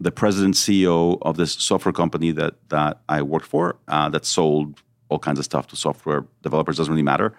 the 0.00 0.10
president 0.10 0.54
CEO 0.54 1.18
of 1.22 1.36
this 1.36 1.52
software 1.52 1.92
company 1.92 2.30
that, 2.32 2.54
that 2.70 3.00
I 3.08 3.22
worked 3.22 3.46
for 3.46 3.76
uh, 3.88 4.08
that 4.10 4.24
sold 4.24 4.80
all 5.08 5.18
kinds 5.18 5.38
of 5.38 5.44
stuff 5.44 5.66
to 5.68 5.76
software 5.76 6.24
developers, 6.42 6.78
doesn't 6.78 6.92
really 6.92 7.02
matter. 7.02 7.34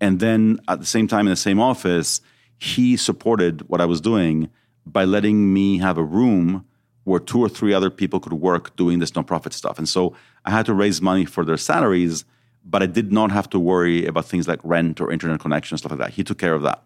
And 0.00 0.18
then 0.18 0.60
at 0.68 0.80
the 0.80 0.86
same 0.86 1.06
time 1.08 1.26
in 1.26 1.30
the 1.30 1.36
same 1.36 1.60
office, 1.60 2.20
he 2.58 2.96
supported 2.96 3.68
what 3.68 3.80
I 3.80 3.84
was 3.84 4.00
doing 4.00 4.50
by 4.92 5.04
letting 5.04 5.52
me 5.52 5.78
have 5.78 5.98
a 5.98 6.02
room 6.02 6.64
where 7.04 7.20
two 7.20 7.40
or 7.40 7.48
three 7.48 7.72
other 7.72 7.90
people 7.90 8.20
could 8.20 8.34
work 8.34 8.76
doing 8.76 8.98
this 8.98 9.12
nonprofit 9.12 9.52
stuff. 9.52 9.78
And 9.78 9.88
so 9.88 10.14
I 10.44 10.50
had 10.50 10.66
to 10.66 10.74
raise 10.74 11.00
money 11.00 11.24
for 11.24 11.44
their 11.44 11.56
salaries, 11.56 12.24
but 12.64 12.82
I 12.82 12.86
did 12.86 13.12
not 13.12 13.30
have 13.30 13.48
to 13.50 13.58
worry 13.58 14.06
about 14.06 14.26
things 14.26 14.46
like 14.46 14.60
rent 14.62 15.00
or 15.00 15.10
internet 15.10 15.40
connection 15.40 15.78
stuff 15.78 15.92
like 15.92 16.00
that. 16.00 16.10
He 16.10 16.22
took 16.22 16.38
care 16.38 16.54
of 16.54 16.62
that. 16.62 16.82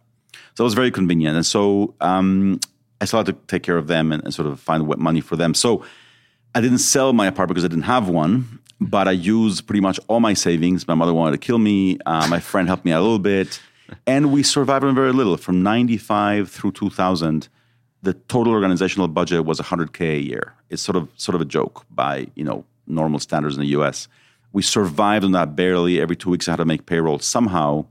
So 0.54 0.64
it 0.64 0.66
was 0.66 0.74
very 0.74 0.90
convenient. 0.90 1.36
And 1.36 1.46
so 1.46 1.94
um, 2.00 2.60
I 3.00 3.04
still 3.04 3.18
had 3.18 3.26
to 3.26 3.32
take 3.48 3.62
care 3.62 3.76
of 3.76 3.88
them 3.88 4.12
and, 4.12 4.22
and 4.22 4.32
sort 4.32 4.46
of 4.46 4.60
find 4.60 4.86
what 4.86 4.98
money 4.98 5.20
for 5.20 5.34
them. 5.36 5.54
So 5.54 5.84
I 6.54 6.60
didn't 6.60 6.78
sell 6.78 7.12
my 7.12 7.26
apartment 7.26 7.56
because 7.56 7.64
I 7.64 7.68
didn't 7.68 7.84
have 7.84 8.08
one, 8.08 8.60
but 8.80 9.08
I 9.08 9.12
used 9.12 9.66
pretty 9.66 9.80
much 9.80 9.98
all 10.06 10.20
my 10.20 10.34
savings. 10.34 10.86
My 10.86 10.94
mother 10.94 11.14
wanted 11.14 11.32
to 11.32 11.44
kill 11.46 11.58
me. 11.58 11.98
Uh, 12.06 12.28
my 12.28 12.40
friend 12.40 12.68
helped 12.68 12.84
me 12.84 12.92
out 12.92 13.00
a 13.00 13.02
little 13.02 13.18
bit. 13.18 13.60
And 14.06 14.32
we 14.32 14.42
survived 14.42 14.84
on 14.84 14.94
very 14.94 15.12
little. 15.12 15.36
From 15.36 15.62
95 15.62 16.50
through 16.50 16.72
2000, 16.72 17.48
the 18.02 18.14
total 18.14 18.52
organizational 18.52 19.08
budget 19.08 19.44
was 19.44 19.60
100K 19.60 20.16
a 20.16 20.20
year. 20.20 20.54
It's 20.70 20.82
sort 20.82 20.96
of, 20.96 21.08
sort 21.16 21.34
of 21.34 21.40
a 21.40 21.44
joke 21.44 21.84
by, 21.90 22.26
you 22.34 22.44
know, 22.44 22.64
normal 22.86 23.20
standards 23.20 23.56
in 23.56 23.60
the 23.60 23.68
US. 23.68 24.08
We 24.52 24.62
survived 24.62 25.24
on 25.24 25.32
that 25.32 25.56
barely. 25.56 26.00
Every 26.00 26.16
two 26.16 26.30
weeks 26.30 26.48
I 26.48 26.52
had 26.52 26.56
to 26.56 26.64
make 26.64 26.86
payroll 26.86 27.20
somehow. 27.20 27.86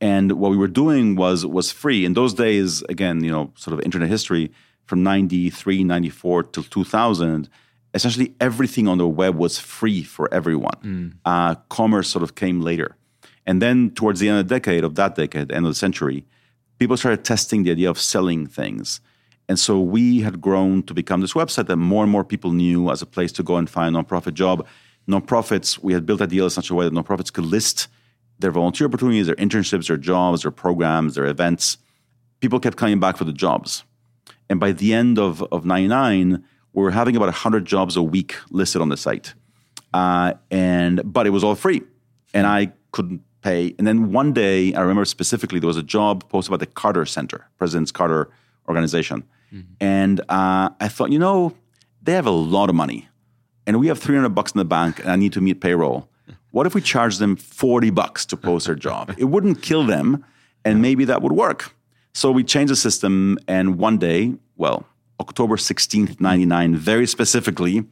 And 0.00 0.32
what 0.32 0.50
we 0.50 0.56
were 0.56 0.68
doing 0.68 1.16
was 1.16 1.44
was 1.44 1.72
free. 1.72 2.04
In 2.04 2.12
those 2.12 2.34
days, 2.34 2.82
again, 2.82 3.24
you 3.24 3.32
know, 3.32 3.52
sort 3.56 3.74
of 3.74 3.84
internet 3.84 4.08
history 4.08 4.52
from 4.86 5.02
93, 5.02 5.82
94 5.82 6.44
till 6.44 6.62
2000, 6.62 7.48
essentially 7.94 8.34
everything 8.40 8.86
on 8.86 8.98
the 8.98 9.08
web 9.08 9.34
was 9.34 9.58
free 9.58 10.02
for 10.02 10.32
everyone. 10.32 11.18
Uh, 11.24 11.56
commerce 11.68 12.08
sort 12.08 12.22
of 12.22 12.34
came 12.36 12.60
later. 12.60 12.96
And 13.44 13.60
then 13.60 13.90
towards 13.90 14.20
the 14.20 14.28
end 14.28 14.38
of 14.38 14.48
the 14.48 14.54
decade, 14.54 14.84
of 14.84 14.94
that 14.96 15.14
decade, 15.14 15.50
end 15.50 15.66
of 15.66 15.70
the 15.70 15.74
century, 15.74 16.24
people 16.78 16.96
started 16.96 17.24
testing 17.24 17.64
the 17.64 17.72
idea 17.72 17.90
of 17.90 17.98
selling 17.98 18.46
things. 18.46 19.00
And 19.48 19.58
so 19.58 19.80
we 19.80 20.20
had 20.20 20.40
grown 20.40 20.82
to 20.84 20.94
become 20.94 21.20
this 21.20 21.32
website 21.32 21.66
that 21.68 21.76
more 21.76 22.02
and 22.02 22.12
more 22.12 22.24
people 22.24 22.52
knew 22.52 22.90
as 22.90 23.00
a 23.00 23.06
place 23.06 23.32
to 23.32 23.42
go 23.42 23.56
and 23.56 23.68
find 23.68 23.96
a 23.96 24.02
nonprofit 24.02 24.34
job. 24.34 24.66
Nonprofits, 25.08 25.78
we 25.78 25.94
had 25.94 26.04
built 26.04 26.20
a 26.20 26.26
deal 26.26 26.44
in 26.44 26.50
such 26.50 26.68
a 26.68 26.74
way 26.74 26.84
that 26.84 26.92
nonprofits 26.92 27.32
could 27.32 27.46
list 27.46 27.88
their 28.38 28.50
volunteer 28.50 28.86
opportunities, 28.86 29.26
their 29.26 29.36
internships, 29.36 29.88
their 29.88 29.96
jobs, 29.96 30.42
their 30.42 30.50
programs, 30.50 31.14
their 31.14 31.26
events. 31.26 31.78
People 32.40 32.60
kept 32.60 32.76
coming 32.76 33.00
back 33.00 33.16
for 33.16 33.24
the 33.24 33.32
jobs. 33.32 33.84
And 34.50 34.60
by 34.60 34.72
the 34.72 34.92
end 34.92 35.18
of, 35.18 35.42
of 35.44 35.64
99, 35.64 36.44
we 36.72 36.82
were 36.82 36.90
having 36.90 37.16
about 37.16 37.26
100 37.26 37.64
jobs 37.64 37.96
a 37.96 38.02
week 38.02 38.36
listed 38.50 38.82
on 38.82 38.90
the 38.90 38.96
site. 38.96 39.34
Uh, 39.94 40.34
and 40.50 41.00
But 41.04 41.26
it 41.26 41.30
was 41.30 41.42
all 41.42 41.54
free. 41.54 41.82
And 42.34 42.46
I 42.46 42.72
couldn't 42.92 43.22
pay. 43.42 43.74
And 43.78 43.86
then 43.86 44.12
one 44.12 44.32
day, 44.32 44.74
I 44.74 44.80
remember 44.80 45.06
specifically, 45.06 45.58
there 45.58 45.66
was 45.66 45.76
a 45.76 45.82
job 45.82 46.28
posted 46.28 46.50
by 46.50 46.58
the 46.58 46.66
Carter 46.66 47.06
Center, 47.06 47.48
President's 47.56 47.90
Carter 47.90 48.30
organization. 48.68 49.24
And 49.80 50.20
uh, 50.28 50.70
I 50.80 50.88
thought, 50.88 51.10
you 51.10 51.18
know, 51.18 51.54
they 52.02 52.12
have 52.12 52.26
a 52.26 52.30
lot 52.30 52.68
of 52.68 52.74
money. 52.74 53.08
And 53.66 53.78
we 53.78 53.88
have 53.88 53.98
300 53.98 54.30
bucks 54.30 54.52
in 54.52 54.58
the 54.58 54.64
bank, 54.64 54.98
and 55.00 55.10
I 55.10 55.16
need 55.16 55.32
to 55.34 55.40
meet 55.40 55.60
payroll. 55.60 56.08
What 56.50 56.66
if 56.66 56.74
we 56.74 56.80
charge 56.80 57.18
them 57.18 57.36
40 57.36 57.90
bucks 57.90 58.24
to 58.26 58.36
post 58.36 58.66
their 58.66 58.74
job? 58.74 59.14
It 59.18 59.24
wouldn't 59.24 59.62
kill 59.62 59.84
them, 59.84 60.24
and 60.64 60.80
maybe 60.80 61.04
that 61.04 61.22
would 61.22 61.32
work. 61.32 61.74
So 62.14 62.30
we 62.30 62.44
changed 62.44 62.72
the 62.72 62.76
system, 62.76 63.38
and 63.46 63.78
one 63.78 63.98
day, 63.98 64.34
well, 64.56 64.86
October 65.20 65.56
16th, 65.56 66.20
99, 66.20 66.76
very 66.76 67.06
specifically, 67.06 67.84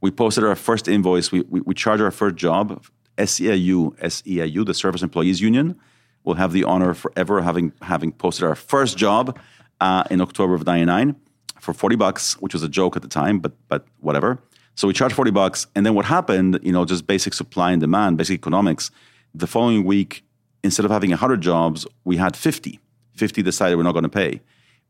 we 0.00 0.10
posted 0.10 0.44
our 0.44 0.56
first 0.56 0.88
invoice. 0.88 1.30
We, 1.30 1.42
we, 1.42 1.60
we 1.60 1.74
charged 1.74 2.02
our 2.02 2.10
first 2.10 2.36
job, 2.36 2.84
SEIU, 3.18 3.96
SEIU, 3.98 4.66
the 4.66 4.74
Service 4.74 5.02
Employees 5.02 5.40
Union. 5.40 5.78
We'll 6.24 6.36
have 6.36 6.52
the 6.52 6.64
honor 6.64 6.94
forever 6.94 7.40
having, 7.42 7.72
having 7.82 8.12
posted 8.12 8.44
our 8.44 8.54
first 8.54 8.96
job 8.98 9.38
uh, 9.80 10.04
in 10.10 10.20
October 10.20 10.54
of 10.54 10.66
99 10.66 11.16
for 11.60 11.72
40 11.74 11.96
bucks, 11.96 12.34
which 12.40 12.54
was 12.54 12.62
a 12.62 12.68
joke 12.68 12.96
at 12.96 13.02
the 13.02 13.08
time, 13.08 13.38
but, 13.38 13.52
but 13.68 13.86
whatever. 14.00 14.38
So 14.74 14.88
we 14.88 14.94
charged 14.94 15.14
40 15.14 15.30
bucks. 15.30 15.66
And 15.74 15.84
then 15.84 15.94
what 15.94 16.06
happened, 16.06 16.58
you 16.62 16.72
know, 16.72 16.84
just 16.84 17.06
basic 17.06 17.34
supply 17.34 17.72
and 17.72 17.80
demand, 17.80 18.16
basic 18.16 18.34
economics. 18.34 18.90
The 19.34 19.46
following 19.46 19.84
week, 19.84 20.24
instead 20.64 20.84
of 20.84 20.90
having 20.90 21.10
100 21.10 21.40
jobs, 21.40 21.86
we 22.04 22.16
had 22.16 22.36
50. 22.36 22.80
50 23.14 23.42
decided 23.42 23.76
we're 23.76 23.82
not 23.82 23.92
going 23.92 24.04
to 24.04 24.08
pay. 24.08 24.40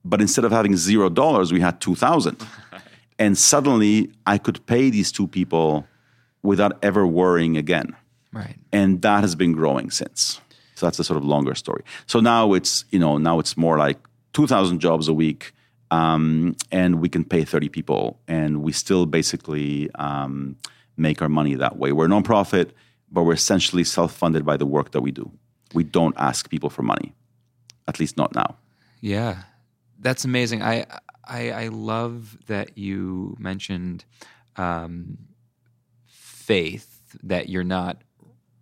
but 0.05 0.21
instead 0.21 0.45
of 0.45 0.53
having 0.53 0.77
zero 0.77 1.09
dollars, 1.09 1.53
we 1.53 1.61
had 1.61 1.81
two 1.81 1.95
thousand, 1.95 2.37
and 3.19 3.37
suddenly 3.37 4.11
I 4.27 4.39
could 4.39 4.65
pay 4.67 4.91
these 4.91 5.13
two 5.13 5.27
people 5.27 5.87
without 6.43 6.79
ever 6.83 7.07
worrying 7.07 7.57
again. 7.57 7.95
Right. 8.33 8.57
And 8.73 9.03
that 9.03 9.21
has 9.21 9.35
been 9.35 9.53
growing 9.53 9.91
since. 9.91 10.41
So 10.75 10.87
that's 10.87 10.99
a 10.99 11.05
sort 11.05 11.19
of 11.19 11.25
longer 11.25 11.55
story. 11.55 11.83
So 12.07 12.21
now 12.21 12.55
it's 12.55 12.85
you 12.91 12.99
know 12.99 13.19
now 13.19 13.39
it's 13.39 13.57
more 13.57 13.77
like 13.77 13.99
two 14.33 14.47
thousand 14.47 14.81
jobs 14.81 15.09
a 15.09 15.15
week. 15.15 15.53
Um, 15.93 16.55
and 16.71 17.01
we 17.01 17.09
can 17.09 17.25
pay 17.25 17.43
30 17.43 17.69
people, 17.69 18.21
and 18.29 18.63
we 18.63 18.71
still 18.71 19.07
basically 19.07 19.91
um, 19.97 20.55
make 20.97 21.21
our 21.21 21.29
money 21.29 21.57
that 21.57 21.79
way. 21.79 21.91
We're 21.91 22.05
a 22.05 22.09
nonprofit, 22.09 22.71
but 23.11 23.25
we're 23.25 23.35
essentially 23.35 23.83
self 23.83 24.13
funded 24.13 24.45
by 24.45 24.57
the 24.57 24.67
work 24.67 24.93
that 24.93 25.01
we 25.01 25.11
do. 25.11 25.31
We 25.75 25.83
don't 25.83 26.15
ask 26.17 26.49
people 26.49 26.71
for 26.71 26.83
money, 26.83 27.13
at 27.89 27.99
least 27.99 28.17
not 28.17 28.35
now. 28.35 28.57
Yeah, 29.01 29.43
that's 29.99 30.25
amazing. 30.25 30.63
I 30.63 30.87
I, 31.27 31.51
I 31.51 31.69
love 31.69 32.39
that 32.47 32.77
you 32.77 33.37
mentioned 33.39 34.05
um, 34.57 35.19
faith. 36.07 36.87
That 37.25 37.49
you're 37.49 37.65
not 37.65 38.03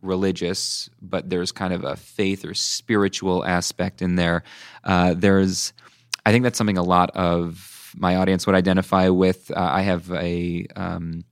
religious, 0.03 0.89
but 1.01 1.29
there's 1.31 1.53
kind 1.53 1.73
of 1.73 1.85
a 1.85 1.97
faith 1.97 2.45
or 2.45 2.55
spiritual 2.55 3.45
aspect 3.45 4.03
in 4.03 4.17
there. 4.17 4.43
Uh, 4.85 5.15
there's, 5.15 5.73
I 6.25 6.33
think 6.33 6.45
that's 6.45 6.59
something 6.59 6.79
a 6.79 6.83
lot 6.83 7.11
of 7.11 7.93
my 7.97 8.17
audience 8.17 8.47
would 8.47 8.57
identify 8.57 9.09
with. 9.09 9.51
Uh, 9.51 9.69
I 9.73 9.83
have 9.83 10.11
a 10.13 10.67
um, 10.77 11.25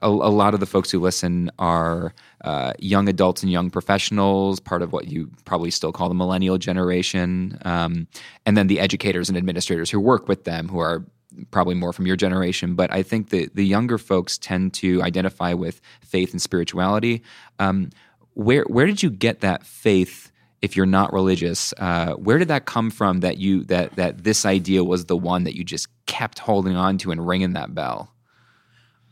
a, 0.00 0.08
a, 0.08 0.10
lot 0.10 0.54
of 0.54 0.60
the 0.60 0.66
folks 0.66 0.90
who 0.90 0.98
listen 0.98 1.50
are 1.58 2.14
uh, 2.44 2.72
young 2.78 3.08
adults 3.08 3.42
and 3.42 3.52
young 3.52 3.70
professionals, 3.70 4.58
part 4.58 4.82
of 4.82 4.92
what 4.92 5.08
you 5.08 5.30
probably 5.44 5.70
still 5.70 5.92
call 5.92 6.08
the 6.08 6.14
millennial 6.14 6.58
generation, 6.58 7.58
um, 7.64 8.06
and 8.46 8.56
then 8.56 8.66
the 8.66 8.80
educators 8.80 9.28
and 9.28 9.38
administrators 9.38 9.90
who 9.90 10.00
work 10.00 10.28
with 10.28 10.44
them, 10.44 10.68
who 10.68 10.78
are 10.78 11.04
probably 11.50 11.74
more 11.74 11.92
from 11.92 12.06
your 12.06 12.16
generation. 12.16 12.74
But 12.74 12.92
I 12.92 13.02
think 13.02 13.30
that 13.30 13.54
the 13.54 13.64
younger 13.64 13.98
folks 13.98 14.38
tend 14.38 14.74
to 14.74 15.02
identify 15.02 15.52
with 15.52 15.80
faith 16.00 16.32
and 16.32 16.40
spirituality. 16.40 17.22
Um, 17.58 17.90
where 18.34 18.64
where 18.64 18.86
did 18.86 19.02
you 19.02 19.10
get 19.10 19.40
that 19.40 19.64
faith? 19.64 20.30
If 20.62 20.76
you're 20.76 20.86
not 20.86 21.12
religious, 21.12 21.74
uh, 21.78 22.12
where 22.12 22.38
did 22.38 22.46
that 22.46 22.66
come 22.66 22.90
from? 22.90 23.20
That 23.20 23.38
you 23.38 23.64
that 23.64 23.96
that 23.96 24.22
this 24.22 24.46
idea 24.46 24.84
was 24.84 25.06
the 25.06 25.16
one 25.16 25.42
that 25.44 25.56
you 25.56 25.64
just 25.64 25.88
kept 26.06 26.38
holding 26.38 26.76
on 26.76 26.98
to 26.98 27.10
and 27.10 27.26
ringing 27.26 27.54
that 27.54 27.74
bell. 27.74 28.14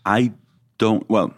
I 0.05 0.33
don't. 0.79 1.09
Well, 1.11 1.35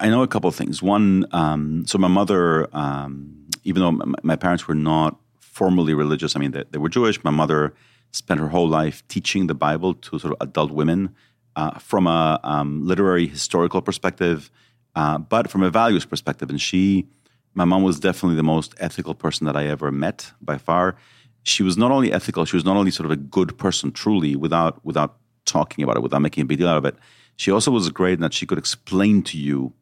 I 0.00 0.08
know 0.08 0.22
a 0.22 0.28
couple 0.28 0.48
of 0.48 0.54
things. 0.54 0.82
One, 0.82 1.26
um, 1.32 1.84
so 1.86 1.98
my 1.98 2.08
mother, 2.08 2.68
um, 2.76 3.48
even 3.64 3.82
though 3.82 4.14
my 4.22 4.36
parents 4.36 4.66
were 4.66 4.74
not 4.74 5.18
formally 5.40 5.94
religious, 5.94 6.36
I 6.36 6.40
mean, 6.40 6.52
they, 6.52 6.64
they, 6.70 6.78
were 6.78 6.88
Jewish. 6.88 7.22
My 7.22 7.30
mother 7.30 7.74
spent 8.14 8.40
her 8.40 8.48
whole 8.48 8.68
life 8.68 9.06
teaching 9.08 9.46
the 9.46 9.54
Bible 9.54 9.94
to 9.94 10.18
sort 10.18 10.32
of 10.32 10.36
adult 10.40 10.70
women 10.70 11.14
uh, 11.56 11.78
from 11.78 12.06
a 12.06 12.40
um, 12.42 12.86
literary 12.86 13.26
historical 13.26 13.80
perspective, 13.82 14.50
uh, 14.94 15.18
but 15.18 15.50
from 15.50 15.62
a 15.62 15.70
values 15.70 16.04
perspective. 16.04 16.50
And 16.50 16.60
she, 16.60 17.06
my 17.54 17.64
mom, 17.64 17.82
was 17.82 18.00
definitely 18.00 18.36
the 18.36 18.42
most 18.42 18.74
ethical 18.78 19.14
person 19.14 19.46
that 19.46 19.56
I 19.56 19.66
ever 19.66 19.90
met 19.90 20.32
by 20.40 20.58
far. 20.58 20.96
She 21.42 21.62
was 21.62 21.76
not 21.76 21.90
only 21.90 22.12
ethical; 22.12 22.44
she 22.44 22.56
was 22.56 22.64
not 22.64 22.76
only 22.76 22.90
sort 22.90 23.06
of 23.06 23.10
a 23.10 23.16
good 23.16 23.58
person, 23.58 23.92
truly, 23.92 24.36
without 24.36 24.84
without 24.84 25.16
talking 25.44 25.84
about 25.84 25.96
it, 25.96 26.02
without 26.02 26.22
making 26.22 26.42
a 26.42 26.46
big 26.46 26.58
deal 26.58 26.68
out 26.68 26.78
of 26.78 26.84
it 26.84 26.96
she 27.36 27.50
also 27.50 27.70
was 27.70 27.88
great 27.90 28.14
in 28.14 28.20
that 28.20 28.34
she 28.34 28.46
could 28.46 28.58
explain 28.58 29.22
to 29.22 29.38
you 29.38 29.72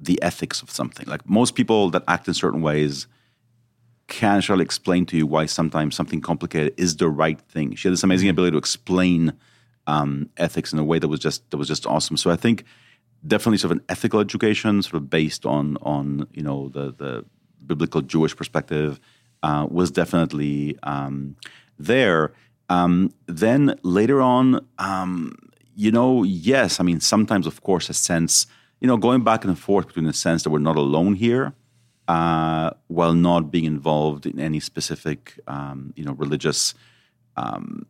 the 0.00 0.20
ethics 0.22 0.62
of 0.62 0.70
something. 0.70 1.06
Like 1.06 1.28
most 1.28 1.54
people 1.54 1.90
that 1.90 2.04
act 2.06 2.28
in 2.28 2.34
certain 2.34 2.62
ways 2.62 3.06
can't 4.06 4.48
really 4.48 4.64
explain 4.64 5.06
to 5.06 5.16
you 5.16 5.26
why 5.26 5.46
sometimes 5.46 5.94
something 5.94 6.20
complicated 6.20 6.74
is 6.76 6.96
the 6.96 7.08
right 7.08 7.40
thing. 7.40 7.74
She 7.74 7.88
had 7.88 7.92
this 7.92 8.02
amazing 8.02 8.28
ability 8.28 8.52
to 8.52 8.58
explain 8.58 9.32
um, 9.86 10.30
ethics 10.36 10.72
in 10.72 10.78
a 10.78 10.84
way 10.84 10.98
that 10.98 11.08
was 11.08 11.20
just 11.20 11.50
that 11.50 11.56
was 11.56 11.68
just 11.68 11.86
awesome. 11.86 12.16
So 12.16 12.30
I 12.30 12.36
think 12.36 12.64
definitely 13.26 13.58
sort 13.58 13.72
of 13.72 13.78
an 13.78 13.84
ethical 13.88 14.20
education, 14.20 14.82
sort 14.82 14.94
of 14.94 15.10
based 15.10 15.46
on 15.46 15.76
on 15.82 16.26
you 16.32 16.42
know 16.42 16.68
the 16.68 16.92
the 16.92 17.24
biblical 17.66 18.02
Jewish 18.02 18.36
perspective, 18.36 19.00
uh, 19.42 19.66
was 19.70 19.90
definitely 19.90 20.78
um, 20.82 21.36
there. 21.78 22.32
Um, 22.70 23.12
then 23.26 23.78
later 23.82 24.22
on, 24.22 24.66
um, 24.78 25.36
you 25.74 25.90
know, 25.90 26.22
yes, 26.22 26.80
I 26.80 26.82
mean, 26.82 27.00
sometimes, 27.00 27.46
of 27.46 27.62
course, 27.62 27.90
a 27.90 27.94
sense, 27.94 28.46
you 28.80 28.88
know, 28.88 28.96
going 28.96 29.22
back 29.22 29.44
and 29.44 29.58
forth 29.58 29.88
between 29.88 30.06
the 30.06 30.12
sense 30.12 30.42
that 30.42 30.50
we're 30.50 30.60
not 30.60 30.76
alone 30.76 31.14
here, 31.14 31.52
uh, 32.08 32.70
while 32.88 33.14
not 33.14 33.50
being 33.50 33.64
involved 33.64 34.26
in 34.26 34.38
any 34.38 34.60
specific, 34.60 35.38
um, 35.46 35.92
you 35.96 36.04
know, 36.04 36.12
religious, 36.12 36.74
um, 37.36 37.86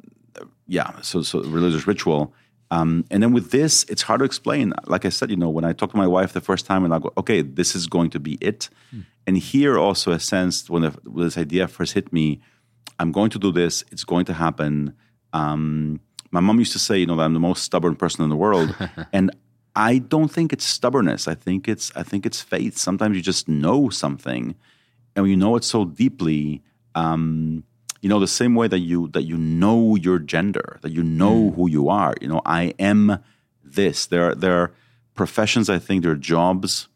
yeah, 0.67 1.01
so 1.01 1.23
so 1.23 1.41
religious 1.43 1.87
ritual. 1.87 2.33
Um, 2.71 3.05
and 3.11 3.23
then 3.23 3.33
with 3.33 3.51
this, 3.51 3.85
it's 3.85 4.03
hard 4.03 4.21
to 4.21 4.25
explain. 4.25 4.73
Like 4.87 5.05
I 5.05 5.09
said, 5.09 5.31
you 5.31 5.37
know, 5.37 5.51
when 5.51 5.65
I 5.65 5.73
talked 5.73 5.93
to 5.93 5.99
my 5.99 6.07
wife 6.07 6.33
the 6.33 6.41
first 6.41 6.67
time, 6.67 6.85
and 6.85 6.95
I 6.95 6.99
go, 6.99 7.13
okay, 7.19 7.43
this 7.43 7.75
is 7.77 7.87
going 7.87 8.11
to 8.11 8.21
be 8.21 8.39
it. 8.41 8.69
Mm. 8.95 9.05
And 9.27 9.39
here 9.39 9.79
also 9.79 10.13
a 10.13 10.21
sense 10.21 10.69
when, 10.69 10.83
the, 10.83 10.91
when 11.05 11.25
this 11.25 11.39
idea 11.39 11.69
first 11.69 11.93
hit 11.93 12.13
me, 12.13 12.41
I'm 12.99 13.13
going 13.13 13.31
to 13.31 13.39
do 13.39 13.53
this. 13.53 13.85
It's 13.93 14.05
going 14.05 14.25
to 14.27 14.33
happen. 14.33 14.95
Um, 15.33 16.01
my 16.31 16.41
mom 16.41 16.59
used 16.59 16.73
to 16.73 16.79
say, 16.79 16.99
you 16.99 17.07
know, 17.07 17.17
that 17.17 17.23
I'm 17.23 17.35
the 17.35 17.41
most 17.41 17.63
stubborn 17.63 17.97
person 17.97 18.25
in 18.25 18.31
the 18.31 18.37
world, 18.37 18.75
and 19.13 19.31
I 19.77 19.99
don't 19.99 20.29
think 20.29 20.53
it's 20.53 20.65
stubbornness. 20.65 21.27
I 21.27 21.35
think 21.35 21.69
it's 21.69 21.93
I 21.97 22.03
think 22.03 22.27
it's 22.27 22.41
faith. 22.41 22.77
Sometimes 22.77 23.17
you 23.17 23.23
just 23.23 23.49
know 23.49 23.89
something, 23.89 24.55
and 25.15 25.23
when 25.23 25.31
you 25.31 25.37
know 25.37 25.57
it 25.57 25.65
so 25.65 25.85
deeply, 25.85 26.63
um, 26.95 27.65
you 28.01 28.09
know, 28.09 28.21
the 28.21 28.29
same 28.29 28.55
way 28.55 28.69
that 28.69 28.81
you 28.81 29.09
that 29.09 29.23
you 29.23 29.37
know 29.37 29.97
your 29.97 30.19
gender, 30.19 30.79
that 30.83 30.93
you 30.93 31.03
know 31.03 31.51
mm. 31.51 31.55
who 31.55 31.69
you 31.69 31.89
are. 31.89 32.15
You 32.21 32.29
know, 32.29 32.43
I 32.47 32.75
am 32.79 33.19
this. 33.65 34.07
There 34.07 34.31
are, 34.31 34.35
there 34.35 34.57
are 34.61 34.73
professions. 35.15 35.69
I 35.69 35.79
think 35.79 36.03
there 36.03 36.13
are 36.13 36.17
jobs 36.17 36.89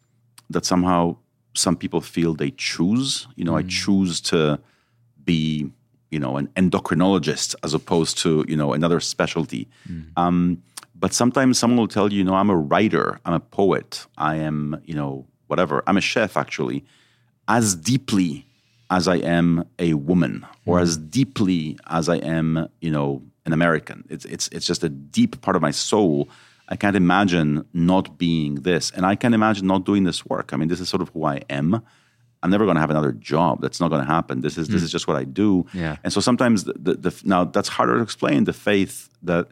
that 0.50 0.64
somehow 0.64 1.16
some 1.54 1.76
people 1.76 2.00
feel 2.00 2.34
they 2.34 2.50
choose. 2.52 3.26
You 3.36 3.44
know, 3.44 3.52
mm. 3.52 3.64
I 3.64 3.68
choose 3.68 4.20
to 4.22 4.60
be 5.24 5.72
you 6.10 6.18
know, 6.18 6.36
an 6.36 6.48
endocrinologist 6.56 7.54
as 7.62 7.74
opposed 7.74 8.18
to, 8.18 8.44
you 8.48 8.56
know, 8.56 8.72
another 8.72 9.00
specialty. 9.00 9.68
Mm. 9.88 10.06
Um, 10.16 10.62
but 10.98 11.12
sometimes 11.12 11.58
someone 11.58 11.78
will 11.78 11.88
tell 11.88 12.12
you, 12.12 12.18
you 12.18 12.24
know, 12.24 12.34
I'm 12.34 12.50
a 12.50 12.56
writer, 12.56 13.20
I'm 13.24 13.34
a 13.34 13.40
poet, 13.40 14.06
I 14.16 14.36
am, 14.36 14.80
you 14.84 14.94
know, 14.94 15.26
whatever. 15.46 15.82
I'm 15.86 15.96
a 15.96 16.00
chef, 16.00 16.36
actually, 16.36 16.84
as 17.46 17.74
deeply 17.74 18.46
as 18.90 19.06
I 19.06 19.16
am 19.16 19.64
a 19.78 19.94
woman, 19.94 20.46
or 20.66 20.78
mm. 20.78 20.82
as 20.82 20.96
deeply 20.96 21.78
as 21.88 22.08
I 22.08 22.16
am, 22.16 22.68
you 22.80 22.90
know, 22.90 23.22
an 23.44 23.52
American. 23.52 24.04
It's 24.08 24.24
it's 24.24 24.48
it's 24.48 24.66
just 24.66 24.82
a 24.82 24.88
deep 24.88 25.40
part 25.40 25.56
of 25.56 25.62
my 25.62 25.70
soul. 25.70 26.28
I 26.70 26.76
can't 26.76 26.96
imagine 26.96 27.64
not 27.72 28.18
being 28.18 28.56
this, 28.56 28.90
and 28.90 29.06
I 29.06 29.14
can't 29.14 29.34
imagine 29.34 29.66
not 29.66 29.84
doing 29.84 30.04
this 30.04 30.26
work. 30.26 30.52
I 30.52 30.56
mean, 30.56 30.68
this 30.68 30.80
is 30.80 30.88
sort 30.88 31.02
of 31.02 31.10
who 31.10 31.24
I 31.24 31.42
am. 31.48 31.82
I'm 32.42 32.50
never 32.50 32.64
going 32.64 32.76
to 32.76 32.80
have 32.80 32.90
another 32.90 33.12
job. 33.12 33.60
That's 33.60 33.80
not 33.80 33.88
going 33.88 34.04
to 34.04 34.06
happen. 34.06 34.42
This 34.42 34.56
is 34.58 34.68
mm. 34.68 34.72
this 34.72 34.82
is 34.82 34.92
just 34.92 35.06
what 35.06 35.16
I 35.16 35.24
do. 35.24 35.66
Yeah. 35.72 35.96
And 36.04 36.12
so 36.12 36.20
sometimes 36.20 36.64
the, 36.64 36.74
the, 36.74 36.94
the, 36.94 37.22
now 37.24 37.44
that's 37.44 37.68
harder 37.68 37.96
to 37.96 38.02
explain. 38.02 38.44
The 38.44 38.52
faith 38.52 39.08
that 39.22 39.48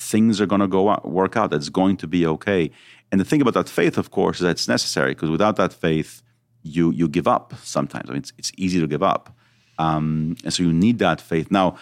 things 0.00 0.40
are 0.40 0.46
going 0.46 0.60
to 0.60 0.66
go 0.66 0.88
out, 0.88 1.08
work 1.08 1.36
out. 1.36 1.50
That's 1.50 1.68
going 1.68 1.96
to 1.98 2.06
be 2.06 2.26
okay. 2.26 2.70
And 3.12 3.20
the 3.20 3.24
thing 3.24 3.40
about 3.40 3.54
that 3.54 3.68
faith, 3.68 3.98
of 3.98 4.10
course, 4.10 4.38
is 4.38 4.42
that 4.42 4.50
it's 4.50 4.68
necessary 4.68 5.12
because 5.12 5.30
without 5.30 5.56
that 5.56 5.72
faith, 5.72 6.22
you 6.62 6.90
you 6.90 7.08
give 7.08 7.28
up. 7.28 7.54
Sometimes 7.62 8.08
I 8.08 8.12
mean, 8.12 8.18
it's, 8.18 8.32
it's 8.38 8.52
easy 8.56 8.80
to 8.80 8.86
give 8.86 9.02
up, 9.02 9.34
um, 9.78 10.36
and 10.44 10.52
so 10.52 10.62
you 10.62 10.72
need 10.72 10.98
that 10.98 11.20
faith. 11.20 11.50
Now, 11.50 11.76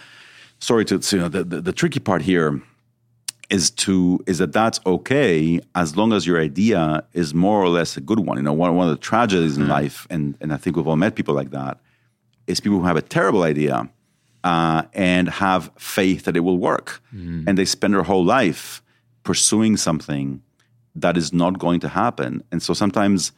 sorry 0.61 0.85
to 0.87 1.01
you 1.12 1.19
know 1.19 1.29
the, 1.29 1.45
the, 1.45 1.61
the 1.61 1.73
tricky 1.73 2.01
part 2.01 2.23
here 2.23 2.61
is 3.51 3.71
to 3.71 4.21
is 4.27 4.39
that 4.39 4.53
that's 4.53 4.81
okay 4.87 5.61
as 5.75 5.97
long 5.97 6.12
as 6.12 6.27
your 6.27 6.41
idea 6.41 7.05
is 7.12 7.35
more 7.35 7.62
or 7.62 7.69
less 7.69 7.97
a 7.97 8.01
good 8.01 8.21
one. 8.21 8.37
You 8.37 8.43
know, 8.43 8.53
one, 8.53 8.75
one 8.77 8.89
of 8.89 8.95
the 8.95 9.01
tragedies 9.01 9.57
in 9.57 9.64
mm. 9.64 9.69
life, 9.69 10.07
and 10.11 10.37
and 10.41 10.53
I 10.53 10.57
think 10.57 10.77
we've 10.77 10.87
all 10.87 10.97
met 10.97 11.14
people 11.14 11.35
like 11.35 11.51
that, 11.51 11.79
is 12.47 12.61
people 12.61 12.79
who 12.79 12.87
have 12.87 12.97
a 12.97 13.03
terrible 13.03 13.43
idea 13.43 13.89
uh, 14.45 14.82
and 14.93 15.28
have 15.28 15.70
faith 15.76 16.24
that 16.24 16.36
it 16.36 16.41
will 16.41 16.59
work, 16.59 17.01
mm. 17.14 17.45
and 17.47 17.59
they 17.59 17.64
spend 17.64 17.95
their 17.95 18.03
whole 18.03 18.24
life 18.24 18.82
pursuing 19.24 19.76
something 19.76 20.43
that 20.95 21.16
is 21.16 21.32
not 21.32 21.59
going 21.59 21.80
to 21.80 21.89
happen. 21.89 22.43
And 22.51 22.62
so 22.62 22.74
sometimes 22.74 23.32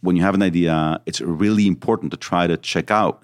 when 0.00 0.16
you 0.16 0.22
have 0.22 0.34
an 0.34 0.42
idea, 0.42 1.00
it's 1.06 1.20
really 1.20 1.66
important 1.66 2.10
to 2.12 2.16
try 2.16 2.46
to 2.46 2.56
check 2.56 2.90
out 2.90 3.22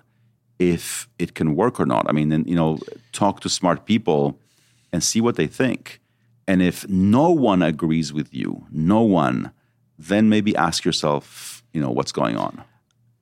if 0.59 1.09
it 1.19 1.35
can 1.35 1.57
work 1.57 1.81
or 1.81 1.87
not. 1.87 2.07
I 2.09 2.13
mean, 2.13 2.31
and, 2.31 2.49
you 2.49 2.55
know, 2.55 2.79
talk 3.13 3.41
to 3.41 3.49
smart 3.49 3.87
people 3.87 4.39
and 4.93 5.03
see 5.03 5.21
what 5.21 5.37
they 5.37 5.47
think 5.47 6.01
and 6.47 6.63
if 6.63 6.89
no 6.89 7.31
one 7.31 7.63
agrees 7.63 8.13
with 8.13 8.35
you, 8.35 8.67
no 8.71 9.03
one, 9.03 9.53
then 9.99 10.29
maybe 10.29 10.55
ask 10.57 10.85
yourself, 10.85 11.63
you 11.73 11.81
know, 11.81 11.91
what's 11.91 12.13
going 12.13 12.37
on. 12.37 12.63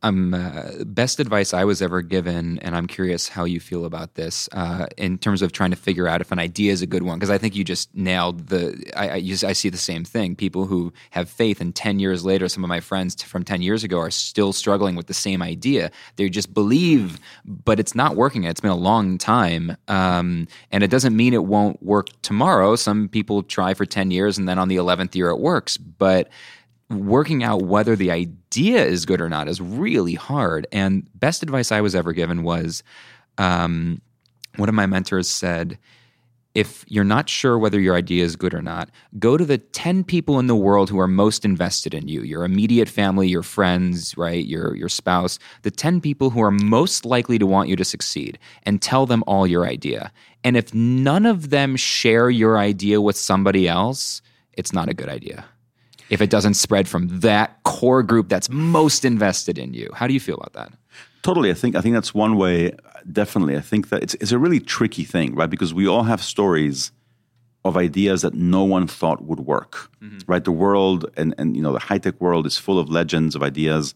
Um, 0.03 0.35
uh, 0.35 0.85
best 0.85 1.21
advice 1.21 1.55
I 1.55 1.65
was 1.65 1.81
ever 1.81 2.03
given, 2.03 2.59
and 2.59 2.77
I'm 2.77 2.87
curious 2.87 3.29
how 3.29 3.45
you 3.45 3.61
feel 3.61 3.85
about 3.85 4.15
this 4.15 4.49
uh, 4.53 4.87
in 4.97 5.17
terms 5.19 5.43
of 5.43 5.53
trying 5.53 5.71
to 5.71 5.77
figure 5.77 6.09
out 6.09 6.21
if 6.21 6.33
an 6.33 6.39
idea 6.39 6.73
is 6.73 6.83
a 6.83 6.87
good 6.87 7.05
one. 7.05 7.19
Because 7.19 7.31
I 7.31 7.39
think 7.39 7.55
you 7.55 7.63
just 7.63 7.95
nailed 7.95 8.49
the. 8.49 8.91
I, 8.97 9.09
I, 9.09 9.15
I, 9.17 9.53
see 9.53 9.69
the 9.69 9.79
same 9.79 10.05
thing. 10.05 10.35
People 10.35 10.67
who 10.67 10.93
have 11.11 11.29
faith, 11.31 11.61
and 11.61 11.75
ten 11.75 12.01
years 12.01 12.25
later, 12.25 12.49
some 12.49 12.65
of 12.65 12.69
my 12.69 12.81
friends 12.81 13.15
t- 13.15 13.27
from 13.27 13.45
ten 13.45 13.63
years 13.63 13.85
ago 13.85 13.99
are 13.99 14.11
still 14.11 14.53
struggling 14.53 14.97
with 14.97 15.07
the 15.07 15.15
same 15.15 15.41
idea. 15.41 15.91
They 16.17 16.29
just 16.29 16.53
believe, 16.53 17.21
but 17.45 17.79
it's 17.79 17.95
not 17.95 18.17
working. 18.17 18.45
It's 18.45 18.61
been 18.61 18.71
a 18.71 18.77
long 18.77 19.19
time, 19.19 19.77
um, 19.87 20.49
and 20.73 20.83
it 20.83 20.91
doesn't 20.91 21.17
mean 21.17 21.33
it 21.33 21.45
won't 21.45 21.81
work 21.83 22.09
tomorrow. 22.23 22.75
Some 22.75 23.09
people 23.09 23.45
try 23.45 23.75
for 23.75 23.87
ten 23.87 24.11
years, 24.11 24.37
and 24.37 24.49
then 24.49 24.59
on 24.59 24.69
the 24.69 24.77
eleventh 24.77 25.15
year 25.15 25.31
it 25.31 25.39
works, 25.39 25.77
but 25.77 26.29
working 26.93 27.43
out 27.43 27.63
whether 27.63 27.97
the 27.97 28.11
idea 28.11 28.85
is 28.85 29.07
good 29.07 29.21
or 29.21 29.29
not 29.29 29.49
is 29.49 29.61
really 29.61 30.15
hard. 30.15 30.67
And 30.73 31.07
best 31.19 31.43
advice 31.43 31.73
I 31.73 31.81
was 31.81 31.95
ever 31.95 32.13
given 32.13 32.43
was 32.43 32.83
um, 33.39 34.01
one 34.57 34.69
of 34.69 34.75
my 34.75 34.87
mentors 34.87 35.31
said, 35.31 35.79
if 36.55 36.85
you're 36.87 37.05
not 37.05 37.31
sure 37.31 37.59
whether 37.59 37.81
your 37.81 37.97
idea 37.97 38.23
is 38.25 38.37
good 38.37 38.53
or 38.53 38.61
not, 38.61 38.91
go 39.19 39.39
to 39.39 39.45
the 39.45 39.57
10 39.57 40.05
people 40.05 40.39
in 40.39 40.49
the 40.49 40.57
world 40.57 40.91
who 40.91 41.01
are 41.01 41.09
most 41.09 41.45
invested 41.47 41.95
in 41.95 42.09
you, 42.09 42.23
your 42.23 42.45
immediate 42.45 42.91
family, 42.91 43.27
your 43.27 43.43
friends, 43.43 44.15
right, 44.19 44.45
your 44.45 44.77
your 44.77 44.91
spouse, 44.91 45.39
the 45.63 45.71
10 45.71 46.03
people 46.03 46.29
who 46.29 46.43
are 46.43 46.51
most 46.51 47.07
likely 47.07 47.39
to 47.39 47.47
want 47.47 47.71
you 47.71 47.77
to 47.77 47.85
succeed 47.85 48.39
and 48.65 48.83
tell 48.83 49.07
them 49.07 49.25
all 49.27 49.47
your 49.47 49.67
idea. 49.67 50.13
And 50.45 50.57
if 50.57 50.75
none 50.75 51.25
of 51.25 51.49
them 51.49 51.75
share 51.77 52.29
your 52.29 52.59
idea 52.59 53.01
with 53.01 53.17
somebody 53.17 53.67
else, 53.67 54.21
it's 54.53 54.75
not 54.75 54.91
a 54.91 54.95
good 54.95 55.09
idea 55.09 55.47
if 56.13 56.21
it 56.21 56.29
doesn't 56.29 56.55
spread 56.55 56.87
from 56.87 57.09
that 57.21 57.63
core 57.65 58.03
group 58.03 58.29
that's 58.29 58.51
most 58.51 59.03
invested 59.03 59.57
in 59.57 59.73
you. 59.73 59.89
How 59.95 60.07
do 60.07 60.13
you 60.13 60.21
feel 60.21 60.35
about 60.35 60.53
that? 60.53 60.71
Totally. 61.23 61.51
I 61.51 61.55
think 61.55 61.75
I 61.75 61.81
think 61.81 61.95
that's 61.95 62.13
one 62.13 62.37
way. 62.37 62.73
Definitely, 63.11 63.57
I 63.57 63.61
think 63.61 63.89
that 63.89 64.03
it's 64.03 64.15
it's 64.15 64.31
a 64.31 64.39
really 64.39 64.61
tricky 64.61 65.05
thing, 65.05 65.35
right? 65.35 65.49
Because 65.49 65.73
we 65.73 65.89
all 65.89 66.03
have 66.03 66.23
stories 66.23 66.93
of 67.65 67.77
ideas 67.77 68.23
that 68.23 68.35
no 68.35 68.63
one 68.63 68.87
thought 68.87 69.23
would 69.25 69.41
work, 69.41 69.91
mm-hmm. 70.03 70.19
right? 70.27 70.45
The 70.45 70.53
world 70.53 71.11
and 71.17 71.35
and 71.39 71.57
you 71.57 71.63
know 71.63 71.73
the 71.73 71.79
high 71.79 71.99
tech 71.99 72.21
world 72.21 72.45
is 72.47 72.59
full 72.59 72.79
of 72.79 72.91
legends 72.91 73.35
of 73.35 73.43
ideas. 73.43 73.95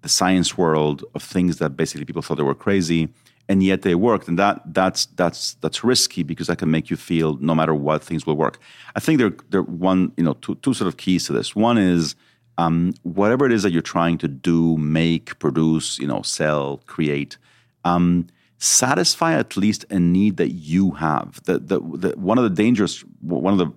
The 0.00 0.08
science 0.08 0.56
world 0.56 1.04
of 1.14 1.22
things 1.22 1.58
that 1.58 1.76
basically 1.76 2.06
people 2.06 2.22
thought 2.22 2.38
they 2.38 2.42
were 2.42 2.54
crazy 2.54 3.10
and 3.50 3.64
yet 3.64 3.82
they 3.82 3.96
worked. 3.96 4.28
And 4.28 4.38
that 4.38 4.62
that's 4.72 5.06
that's 5.20 5.54
that's 5.54 5.82
risky 5.82 6.22
because 6.22 6.46
that 6.46 6.58
can 6.58 6.70
make 6.70 6.88
you 6.88 6.96
feel 6.96 7.36
no 7.40 7.52
matter 7.52 7.74
what 7.74 8.02
things 8.02 8.24
will 8.24 8.36
work. 8.36 8.60
I 8.94 9.00
think 9.00 9.18
there 9.18 9.32
there 9.50 9.62
one 9.62 10.12
you 10.16 10.22
know 10.22 10.34
two, 10.34 10.54
two 10.62 10.72
sort 10.72 10.86
of 10.86 10.96
keys 10.96 11.26
to 11.26 11.32
this. 11.32 11.56
One 11.56 11.76
is 11.76 12.14
um, 12.58 12.94
whatever 13.02 13.46
it 13.46 13.52
is 13.52 13.64
that 13.64 13.72
you're 13.72 13.82
trying 13.82 14.18
to 14.18 14.28
do 14.28 14.76
make 14.76 15.36
produce 15.40 15.98
you 15.98 16.06
know 16.06 16.22
sell 16.22 16.80
create 16.86 17.38
um, 17.84 18.28
satisfy 18.58 19.32
at 19.34 19.56
least 19.56 19.84
a 19.90 19.98
need 19.98 20.36
that 20.36 20.52
you 20.52 20.92
have. 20.92 21.42
The, 21.44 21.58
the, 21.58 21.80
the, 21.80 22.10
one 22.16 22.38
of 22.38 22.44
the 22.44 22.50
dangerous 22.64 23.00
one 23.20 23.52
of 23.52 23.58
the 23.58 23.72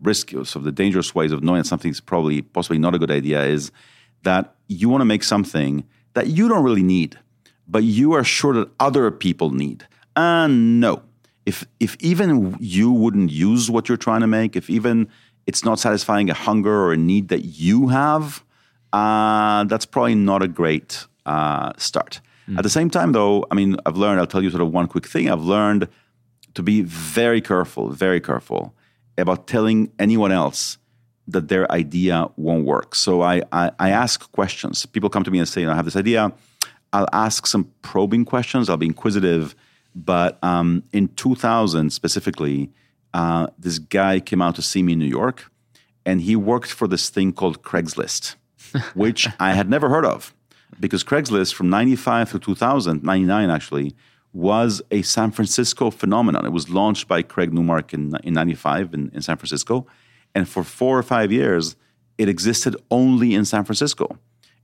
risks 0.00 0.56
of 0.56 0.64
the 0.64 0.72
dangerous 0.72 1.14
ways 1.14 1.32
of 1.32 1.44
knowing 1.44 1.60
that 1.60 1.68
something's 1.68 2.00
probably 2.00 2.40
possibly 2.40 2.78
not 2.78 2.94
a 2.94 2.98
good 2.98 3.10
idea 3.10 3.44
is 3.44 3.72
that 4.22 4.54
you 4.68 4.88
want 4.88 5.02
to 5.02 5.10
make 5.14 5.22
something 5.22 5.84
that 6.14 6.28
you 6.28 6.48
don't 6.48 6.64
really 6.64 6.82
need 6.82 7.18
but 7.66 7.82
you 7.84 8.12
are 8.12 8.24
sure 8.24 8.54
that 8.54 8.68
other 8.78 9.10
people 9.10 9.50
need. 9.50 9.86
And 10.16 10.80
no, 10.80 11.02
if 11.46 11.64
if 11.80 11.96
even 12.00 12.56
you 12.60 12.90
wouldn't 12.90 13.30
use 13.30 13.70
what 13.70 13.88
you're 13.88 13.96
trying 13.96 14.20
to 14.20 14.26
make, 14.26 14.56
if 14.56 14.68
even 14.70 15.08
it's 15.46 15.64
not 15.64 15.78
satisfying 15.78 16.30
a 16.30 16.34
hunger 16.34 16.72
or 16.72 16.92
a 16.92 16.96
need 16.96 17.28
that 17.28 17.44
you 17.44 17.88
have, 17.88 18.44
uh, 18.92 19.64
that's 19.64 19.86
probably 19.86 20.14
not 20.14 20.42
a 20.42 20.48
great 20.48 21.06
uh, 21.26 21.72
start. 21.76 22.20
Mm. 22.48 22.58
At 22.58 22.62
the 22.62 22.70
same 22.70 22.90
time, 22.90 23.12
though, 23.12 23.46
I 23.50 23.54
mean, 23.54 23.76
I've 23.86 23.96
learned. 23.96 24.20
I'll 24.20 24.26
tell 24.26 24.42
you 24.42 24.50
sort 24.50 24.62
of 24.62 24.72
one 24.72 24.86
quick 24.86 25.06
thing. 25.06 25.30
I've 25.30 25.42
learned 25.42 25.88
to 26.54 26.62
be 26.62 26.82
very 26.82 27.40
careful, 27.40 27.88
very 27.88 28.20
careful 28.20 28.74
about 29.16 29.46
telling 29.46 29.90
anyone 29.98 30.32
else 30.32 30.78
that 31.28 31.48
their 31.48 31.70
idea 31.70 32.28
won't 32.36 32.64
work. 32.64 32.94
So 32.94 33.22
I, 33.22 33.42
I, 33.52 33.70
I 33.78 33.90
ask 33.90 34.30
questions. 34.32 34.84
People 34.86 35.08
come 35.08 35.24
to 35.24 35.30
me 35.30 35.38
and 35.38 35.48
say, 35.48 35.60
you 35.62 35.66
know, 35.66 35.72
I 35.72 35.76
have 35.76 35.84
this 35.84 35.96
idea 35.96 36.32
I'll 36.92 37.08
ask 37.12 37.46
some 37.46 37.70
probing 37.82 38.24
questions. 38.24 38.68
I'll 38.68 38.76
be 38.76 38.86
inquisitive. 38.86 39.54
But 39.94 40.38
um, 40.42 40.84
in 40.92 41.08
2000 41.08 41.90
specifically, 41.90 42.70
uh, 43.14 43.48
this 43.58 43.78
guy 43.78 44.20
came 44.20 44.40
out 44.40 44.54
to 44.56 44.62
see 44.62 44.82
me 44.82 44.94
in 44.94 44.98
New 44.98 45.04
York, 45.04 45.50
and 46.06 46.20
he 46.20 46.34
worked 46.34 46.72
for 46.72 46.88
this 46.88 47.10
thing 47.10 47.32
called 47.32 47.62
Craigslist, 47.62 48.36
which 48.94 49.28
I 49.38 49.52
had 49.52 49.68
never 49.68 49.88
heard 49.88 50.06
of 50.06 50.34
because 50.80 51.04
Craigslist 51.04 51.54
from 51.54 51.70
95 51.70 52.32
to 52.32 52.38
2000, 52.38 53.02
99 53.02 53.50
actually, 53.50 53.94
was 54.32 54.80
a 54.90 55.02
San 55.02 55.30
Francisco 55.30 55.90
phenomenon. 55.90 56.46
It 56.46 56.52
was 56.52 56.70
launched 56.70 57.06
by 57.06 57.22
Craig 57.22 57.52
Newmark 57.52 57.92
in, 57.92 58.16
in 58.24 58.34
95 58.34 58.94
in, 58.94 59.10
in 59.12 59.22
San 59.22 59.36
Francisco. 59.36 59.86
And 60.34 60.48
for 60.48 60.64
four 60.64 60.98
or 60.98 61.02
five 61.02 61.30
years, 61.30 61.76
it 62.16 62.28
existed 62.28 62.74
only 62.90 63.34
in 63.34 63.44
San 63.44 63.64
Francisco. 63.64 64.18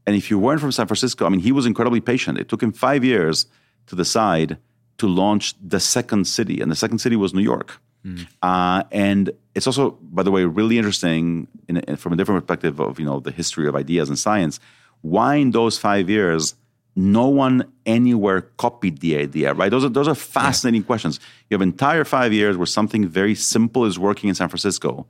And 0.08 0.16
if 0.16 0.30
you 0.30 0.38
weren't 0.38 0.62
from 0.62 0.72
San 0.72 0.86
Francisco, 0.86 1.26
I 1.26 1.28
mean, 1.28 1.40
he 1.40 1.52
was 1.52 1.66
incredibly 1.66 2.00
patient. 2.00 2.38
It 2.38 2.48
took 2.48 2.62
him 2.62 2.72
five 2.72 3.04
years 3.04 3.44
to 3.88 3.94
decide 3.94 4.56
to 4.96 5.06
launch 5.06 5.54
the 5.60 5.80
second 5.80 6.26
city, 6.26 6.62
and 6.62 6.72
the 6.72 6.76
second 6.76 7.00
city 7.00 7.14
was 7.14 7.34
New 7.34 7.42
York. 7.42 7.78
Mm. 8.06 8.26
Uh, 8.40 8.84
and 8.90 9.30
it's 9.54 9.66
also, 9.66 9.90
by 10.00 10.22
the 10.22 10.30
way, 10.30 10.46
really 10.46 10.78
interesting 10.78 11.46
in, 11.68 11.76
in, 11.76 11.96
from 11.96 12.14
a 12.14 12.16
different 12.16 12.40
perspective 12.40 12.80
of 12.80 12.98
you 12.98 13.04
know 13.04 13.20
the 13.20 13.30
history 13.30 13.68
of 13.68 13.76
ideas 13.76 14.08
and 14.08 14.18
science. 14.18 14.60
Why 15.02 15.34
in 15.34 15.50
those 15.50 15.76
five 15.76 16.08
years 16.08 16.54
no 16.96 17.28
one 17.28 17.70
anywhere 17.84 18.40
copied 18.56 19.00
the 19.00 19.18
idea? 19.18 19.52
Right? 19.52 19.70
Those 19.70 19.84
are 19.84 19.90
those 19.90 20.08
are 20.08 20.14
fascinating 20.14 20.84
yeah. 20.84 20.86
questions. 20.86 21.20
You 21.50 21.54
have 21.56 21.60
entire 21.60 22.06
five 22.06 22.32
years 22.32 22.56
where 22.56 22.64
something 22.78 23.06
very 23.06 23.34
simple 23.34 23.84
is 23.84 23.98
working 23.98 24.30
in 24.30 24.34
San 24.34 24.48
Francisco, 24.48 25.06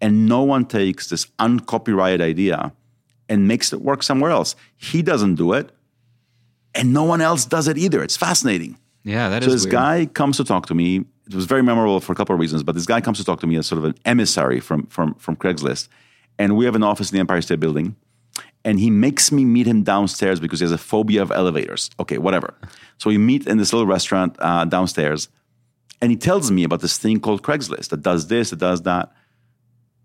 and 0.00 0.28
no 0.28 0.44
one 0.44 0.66
takes 0.66 1.08
this 1.08 1.26
uncopyrighted 1.40 2.20
idea 2.20 2.72
and 3.28 3.48
makes 3.48 3.72
it 3.72 3.80
work 3.80 4.02
somewhere 4.02 4.30
else. 4.30 4.56
He 4.76 5.02
doesn't 5.02 5.34
do 5.36 5.52
it, 5.52 5.70
and 6.74 6.92
no 6.92 7.04
one 7.04 7.20
else 7.20 7.44
does 7.44 7.68
it 7.68 7.78
either. 7.78 8.02
It's 8.02 8.16
fascinating. 8.16 8.78
Yeah, 9.02 9.28
that 9.28 9.42
so 9.42 9.48
is. 9.48 9.54
this 9.54 9.64
weird. 9.64 9.72
guy 9.72 10.06
comes 10.06 10.36
to 10.38 10.44
talk 10.44 10.66
to 10.66 10.74
me. 10.74 11.04
It 11.28 11.34
was 11.34 11.46
very 11.46 11.62
memorable 11.62 12.00
for 12.00 12.12
a 12.12 12.16
couple 12.16 12.34
of 12.34 12.40
reasons, 12.40 12.62
but 12.62 12.74
this 12.74 12.86
guy 12.86 13.00
comes 13.00 13.18
to 13.18 13.24
talk 13.24 13.40
to 13.40 13.46
me 13.46 13.56
as 13.56 13.66
sort 13.66 13.78
of 13.78 13.84
an 13.84 13.94
emissary 14.04 14.60
from 14.60 14.86
from 14.86 15.14
from 15.14 15.36
Craigslist, 15.36 15.88
and 16.38 16.56
we 16.56 16.64
have 16.64 16.74
an 16.74 16.82
office 16.82 17.10
in 17.10 17.16
the 17.16 17.20
Empire 17.20 17.40
State 17.40 17.60
Building. 17.60 17.96
And 18.64 18.80
he 18.80 18.90
makes 18.90 19.30
me 19.30 19.44
meet 19.44 19.68
him 19.68 19.84
downstairs 19.84 20.40
because 20.40 20.58
he 20.58 20.64
has 20.64 20.72
a 20.72 20.78
phobia 20.78 21.22
of 21.22 21.30
elevators. 21.30 21.88
Okay, 22.00 22.18
whatever. 22.18 22.52
So 22.98 23.08
we 23.08 23.16
meet 23.16 23.46
in 23.46 23.58
this 23.58 23.72
little 23.72 23.86
restaurant 23.86 24.34
uh, 24.40 24.64
downstairs, 24.64 25.28
and 26.02 26.10
he 26.10 26.16
tells 26.16 26.50
me 26.50 26.64
about 26.64 26.80
this 26.80 26.98
thing 26.98 27.20
called 27.20 27.42
Craigslist 27.42 27.90
that 27.90 28.02
does 28.02 28.26
this, 28.26 28.50
that 28.50 28.58
does 28.58 28.82
that. 28.82 29.12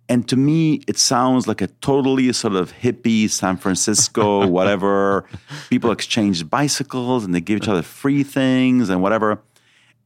And 0.09 0.27
to 0.27 0.35
me, 0.35 0.81
it 0.87 0.97
sounds 0.97 1.47
like 1.47 1.61
a 1.61 1.67
totally 1.67 2.31
sort 2.33 2.55
of 2.55 2.73
hippie 2.73 3.29
San 3.29 3.57
Francisco, 3.57 4.45
whatever. 4.57 5.25
People 5.69 5.91
exchange 5.91 6.49
bicycles 6.49 7.23
and 7.23 7.33
they 7.33 7.41
give 7.41 7.57
each 7.57 7.69
other 7.69 7.81
free 7.81 8.23
things 8.23 8.89
and 8.89 9.01
whatever. 9.01 9.41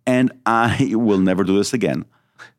And 0.05 0.31
I 0.45 0.91
will 0.93 1.19
never 1.19 1.43
do 1.43 1.57
this 1.57 1.73
again. 1.73 2.05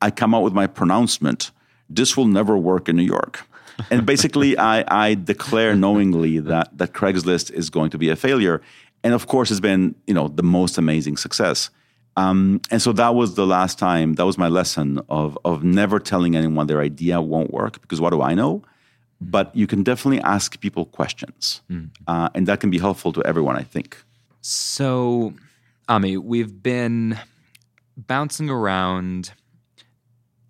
I 0.02 0.10
come 0.10 0.34
out 0.34 0.42
with 0.42 0.52
my 0.52 0.66
pronouncement 0.66 1.52
this 1.88 2.16
will 2.16 2.26
never 2.26 2.56
work 2.56 2.88
in 2.88 2.96
New 2.96 3.02
York. 3.02 3.46
And 3.90 4.06
basically, 4.06 4.56
I, 4.74 4.84
I 4.88 5.14
declare 5.14 5.74
knowingly 5.74 6.38
that, 6.40 6.76
that 6.78 6.92
Craigslist 6.92 7.52
is 7.52 7.70
going 7.70 7.90
to 7.90 7.98
be 7.98 8.08
a 8.08 8.16
failure. 8.16 8.62
And 9.04 9.14
of 9.14 9.26
course, 9.26 9.50
it's 9.50 9.60
been 9.60 9.94
you 10.06 10.14
know 10.14 10.28
the 10.28 10.42
most 10.42 10.78
amazing 10.78 11.16
success. 11.16 11.70
Um, 12.16 12.60
and 12.70 12.80
so 12.80 12.92
that 12.92 13.14
was 13.14 13.34
the 13.34 13.46
last 13.46 13.78
time, 13.78 14.14
that 14.14 14.24
was 14.24 14.38
my 14.38 14.48
lesson 14.48 15.00
of, 15.08 15.38
of 15.44 15.62
never 15.62 15.98
telling 15.98 16.34
anyone 16.34 16.66
their 16.66 16.80
idea 16.80 17.20
won't 17.20 17.52
work 17.52 17.80
because 17.82 18.00
what 18.00 18.10
do 18.10 18.22
I 18.22 18.34
know? 18.34 18.62
But 19.20 19.54
you 19.54 19.66
can 19.66 19.82
definitely 19.82 20.20
ask 20.22 20.58
people 20.60 20.86
questions. 20.86 21.62
Mm. 21.70 21.90
Uh, 22.06 22.28
and 22.34 22.46
that 22.48 22.60
can 22.60 22.70
be 22.70 22.78
helpful 22.78 23.12
to 23.12 23.22
everyone, 23.24 23.56
I 23.56 23.62
think. 23.62 24.02
So, 24.40 25.34
Ami, 25.88 26.16
we've 26.16 26.62
been 26.62 27.18
bouncing 27.96 28.50
around 28.50 29.32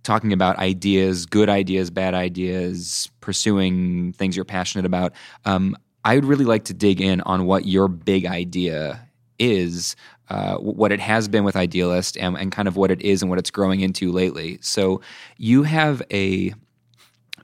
talking 0.02 0.32
about 0.32 0.56
ideas, 0.58 1.26
good 1.26 1.48
ideas, 1.48 1.90
bad 1.90 2.14
ideas, 2.14 3.10
pursuing 3.20 4.12
things 4.12 4.36
you're 4.36 4.44
passionate 4.44 4.86
about. 4.86 5.12
Um, 5.44 5.76
I 6.04 6.14
would 6.14 6.24
really 6.24 6.44
like 6.44 6.64
to 6.66 6.74
dig 6.74 7.00
in 7.00 7.20
on 7.22 7.46
what 7.46 7.66
your 7.66 7.88
big 7.88 8.24
idea 8.24 9.00
is 9.38 9.96
uh, 10.28 10.56
what 10.56 10.92
it 10.92 11.00
has 11.00 11.28
been 11.28 11.44
with 11.44 11.56
Idealist 11.56 12.16
and, 12.16 12.36
and 12.36 12.50
kind 12.50 12.68
of 12.68 12.76
what 12.76 12.90
it 12.90 13.00
is 13.02 13.22
and 13.22 13.30
what 13.30 13.38
it's 13.38 13.50
growing 13.50 13.80
into 13.80 14.10
lately. 14.12 14.58
So 14.60 15.00
you 15.36 15.62
have 15.62 16.02
a 16.12 16.52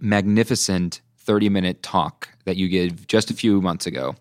magnificent 0.01 1.01
30 1.18 1.49
minute 1.49 1.83
talk 1.83 2.28
that 2.45 2.57
you 2.57 2.68
gave 2.68 3.07
just 3.07 3.30
a 3.30 3.35
few 3.35 3.61
months 3.61 3.87
ago. 3.87 4.14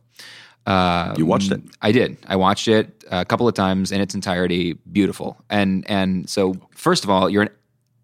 Uh, 0.68 1.16
you 1.18 1.26
watched 1.26 1.52
it? 1.52 1.62
I 1.82 1.92
did. 1.92 2.18
I 2.28 2.36
watched 2.36 2.68
it 2.68 3.04
a 3.10 3.26
couple 3.26 3.48
of 3.48 3.56
times 3.56 3.92
in 3.92 4.00
its 4.00 4.14
entirety. 4.14 4.74
Beautiful. 4.92 5.44
And 5.50 5.90
and 5.90 6.30
so 6.30 6.54
first 6.76 7.04
of 7.04 7.10
all, 7.10 7.30
you're 7.30 7.44
an 7.44 7.50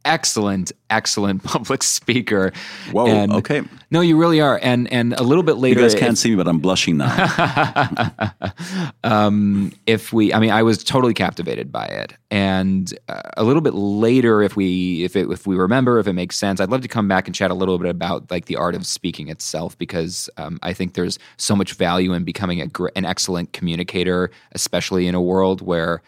excellent, 0.06 0.72
excellent 0.90 1.44
public 1.46 1.84
speaker. 1.84 2.52
Whoa, 2.92 3.08
And- 3.08 3.34
okay. 3.34 3.64
No, 3.90 4.02
you 4.02 4.18
really 4.18 4.42
are. 4.42 4.60
And 4.62 4.92
and 4.92 5.14
a 5.14 5.24
little 5.24 5.44
bit 5.44 5.54
later, 5.54 5.80
You 5.80 5.86
guys 5.86 5.96
can't 5.96 6.18
see 6.18 6.32
me, 6.32 6.36
but 6.36 6.48
I'm 6.48 6.60
blushing 6.60 6.98
now. 6.98 8.12
um, 9.04 9.72
if 9.86 10.12
we, 10.12 10.34
I 10.34 10.40
mean, 10.40 10.52
I 10.52 10.64
was 10.64 10.84
totally 10.84 11.14
captivated 11.14 11.72
by 11.72 11.86
it. 11.86 12.14
And 12.30 12.94
uh, 13.08 13.22
a 13.38 13.46
little 13.46 13.62
bit 13.62 13.74
later, 13.74 14.42
if 14.42 14.58
we, 14.58 15.06
if 15.06 15.16
it, 15.16 15.30
if 15.32 15.48
we 15.48 15.56
remember, 15.56 16.00
if 16.00 16.08
it 16.08 16.14
makes 16.14 16.36
sense, 16.36 16.60
I'd 16.60 16.70
love 16.70 16.82
to 16.82 16.90
come 16.90 17.08
back 17.08 17.28
and 17.28 17.36
chat 17.36 17.50
a 17.50 17.54
little 17.54 17.78
bit 17.78 17.90
about 17.90 18.30
like 18.30 18.46
the 18.46 18.58
art 18.58 18.76
of 18.76 18.86
speaking 18.86 19.30
itself, 19.30 19.78
because 19.78 20.30
um, 20.38 20.60
I 20.64 20.74
think 20.74 20.94
there's 20.94 21.18
so 21.38 21.56
much 21.56 21.74
value 21.74 22.12
in 22.14 22.26
becoming 22.26 22.60
a 22.60 22.68
gr- 22.68 22.90
an 22.96 23.06
excellent 23.06 23.54
communicator, 23.54 24.32
especially 24.52 25.08
in 25.08 25.16
a 25.16 25.22
world 25.22 25.62
where 25.62 26.02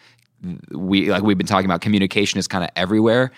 we, 0.70 1.10
like 1.10 1.22
we've 1.22 1.38
been 1.38 1.46
talking 1.46 1.66
about, 1.66 1.80
communication 1.80 2.38
is 2.38 2.46
kind 2.46 2.64
of 2.64 2.70
everywhere. 2.76 3.30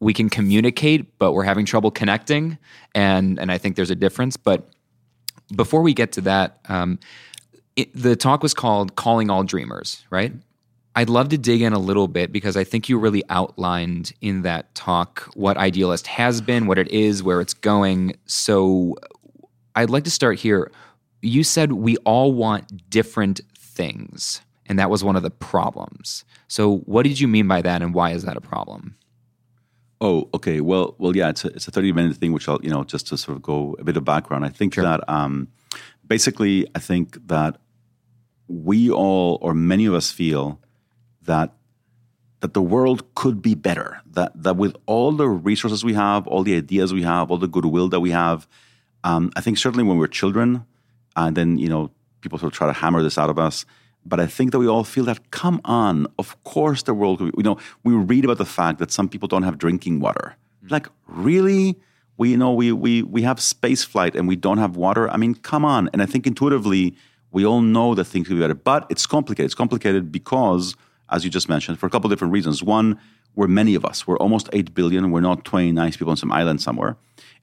We 0.00 0.14
can 0.14 0.30
communicate, 0.30 1.18
but 1.18 1.32
we're 1.32 1.44
having 1.44 1.66
trouble 1.66 1.90
connecting, 1.90 2.58
and 2.94 3.38
and 3.38 3.52
I 3.52 3.58
think 3.58 3.76
there's 3.76 3.90
a 3.90 3.94
difference. 3.96 4.36
But 4.36 4.68
before 5.54 5.82
we 5.82 5.94
get 5.94 6.12
to 6.12 6.20
that, 6.22 6.58
um, 6.68 6.98
it, 7.76 7.94
the 7.94 8.16
talk 8.16 8.42
was 8.42 8.54
called 8.54 8.96
"Calling 8.96 9.30
All 9.30 9.44
Dreamers," 9.44 10.04
right? 10.10 10.32
I'd 10.96 11.08
love 11.08 11.28
to 11.28 11.38
dig 11.38 11.62
in 11.62 11.72
a 11.72 11.78
little 11.78 12.08
bit 12.08 12.32
because 12.32 12.56
I 12.56 12.64
think 12.64 12.88
you 12.88 12.98
really 12.98 13.22
outlined 13.28 14.12
in 14.20 14.42
that 14.42 14.74
talk 14.74 15.30
what 15.34 15.56
Idealist 15.56 16.08
has 16.08 16.40
been, 16.40 16.66
what 16.66 16.78
it 16.78 16.88
is, 16.88 17.22
where 17.22 17.40
it's 17.40 17.54
going. 17.54 18.16
So 18.26 18.96
I'd 19.76 19.90
like 19.90 20.04
to 20.04 20.10
start 20.10 20.38
here. 20.38 20.70
You 21.22 21.44
said 21.44 21.72
we 21.72 21.96
all 21.98 22.32
want 22.32 22.90
different 22.90 23.40
things, 23.56 24.40
and 24.66 24.78
that 24.78 24.90
was 24.90 25.04
one 25.04 25.16
of 25.16 25.22
the 25.22 25.30
problems. 25.30 26.24
So 26.48 26.78
what 26.78 27.04
did 27.04 27.20
you 27.20 27.28
mean 27.28 27.46
by 27.46 27.62
that, 27.62 27.82
and 27.82 27.94
why 27.94 28.10
is 28.10 28.24
that 28.24 28.36
a 28.36 28.40
problem? 28.40 28.96
Oh, 30.00 30.28
okay. 30.32 30.60
Well, 30.60 30.94
well, 30.98 31.14
yeah. 31.14 31.28
It's 31.28 31.44
a 31.44 31.48
it's 31.48 31.68
a 31.68 31.70
thirty 31.70 31.92
minute 31.92 32.16
thing, 32.16 32.32
which 32.32 32.48
I'll 32.48 32.60
you 32.62 32.70
know 32.70 32.84
just 32.84 33.06
to 33.08 33.18
sort 33.18 33.36
of 33.36 33.42
go 33.42 33.76
a 33.78 33.84
bit 33.84 33.96
of 33.96 34.04
background. 34.04 34.44
I 34.44 34.48
think 34.48 34.74
that 34.76 35.06
um, 35.08 35.48
basically, 36.06 36.66
I 36.74 36.78
think 36.78 37.26
that 37.28 37.58
we 38.48 38.90
all 38.90 39.38
or 39.42 39.54
many 39.54 39.86
of 39.86 39.94
us 39.94 40.10
feel 40.10 40.60
that 41.22 41.52
that 42.40 42.54
the 42.54 42.62
world 42.62 43.14
could 43.14 43.42
be 43.42 43.54
better. 43.54 44.00
That 44.06 44.32
that 44.42 44.56
with 44.56 44.74
all 44.86 45.12
the 45.12 45.28
resources 45.28 45.84
we 45.84 45.92
have, 45.94 46.26
all 46.26 46.42
the 46.42 46.56
ideas 46.56 46.94
we 46.94 47.02
have, 47.02 47.30
all 47.30 47.38
the 47.38 47.48
goodwill 47.48 47.88
that 47.90 48.00
we 48.00 48.10
have, 48.10 48.48
um, 49.04 49.30
I 49.36 49.42
think 49.42 49.58
certainly 49.58 49.84
when 49.84 49.98
we're 49.98 50.06
children, 50.06 50.64
and 51.14 51.36
then 51.36 51.58
you 51.58 51.68
know 51.68 51.90
people 52.22 52.38
sort 52.38 52.52
of 52.52 52.56
try 52.56 52.66
to 52.66 52.72
hammer 52.72 53.02
this 53.02 53.18
out 53.18 53.28
of 53.28 53.38
us. 53.38 53.66
But 54.04 54.18
I 54.20 54.26
think 54.26 54.52
that 54.52 54.58
we 54.58 54.66
all 54.66 54.84
feel 54.84 55.04
that, 55.04 55.30
come 55.30 55.60
on, 55.64 56.06
of 56.18 56.42
course 56.44 56.82
the 56.82 56.94
world, 56.94 57.20
you 57.20 57.42
know, 57.42 57.58
we 57.84 57.92
read 57.94 58.24
about 58.24 58.38
the 58.38 58.46
fact 58.46 58.78
that 58.78 58.90
some 58.90 59.08
people 59.08 59.28
don't 59.28 59.42
have 59.42 59.58
drinking 59.58 60.00
water. 60.00 60.36
Like, 60.68 60.88
really? 61.06 61.78
We, 62.16 62.30
you 62.30 62.36
know, 62.36 62.52
we, 62.52 62.72
we, 62.72 63.02
we 63.02 63.22
have 63.22 63.40
space 63.40 63.84
flight 63.84 64.14
and 64.14 64.26
we 64.26 64.36
don't 64.36 64.58
have 64.58 64.76
water? 64.76 65.10
I 65.10 65.16
mean, 65.16 65.34
come 65.34 65.64
on. 65.64 65.88
And 65.92 66.02
I 66.02 66.06
think 66.06 66.26
intuitively, 66.26 66.94
we 67.30 67.44
all 67.46 67.60
know 67.60 67.94
that 67.94 68.04
things 68.04 68.28
could 68.28 68.34
be 68.34 68.40
better. 68.40 68.54
But 68.54 68.86
it's 68.90 69.06
complicated. 69.06 69.46
It's 69.46 69.54
complicated 69.54 70.10
because, 70.10 70.76
as 71.10 71.24
you 71.24 71.30
just 71.30 71.48
mentioned, 71.48 71.78
for 71.78 71.86
a 71.86 71.90
couple 71.90 72.08
of 72.08 72.12
different 72.12 72.32
reasons. 72.32 72.62
One, 72.62 72.98
we're 73.34 73.46
many 73.46 73.74
of 73.74 73.84
us. 73.84 74.06
We're 74.06 74.18
almost 74.18 74.48
8 74.52 74.74
billion. 74.74 75.10
We're 75.10 75.20
not 75.20 75.44
20 75.44 75.72
nice 75.72 75.96
people 75.96 76.10
on 76.10 76.16
some 76.16 76.32
island 76.32 76.60
somewhere. 76.60 76.96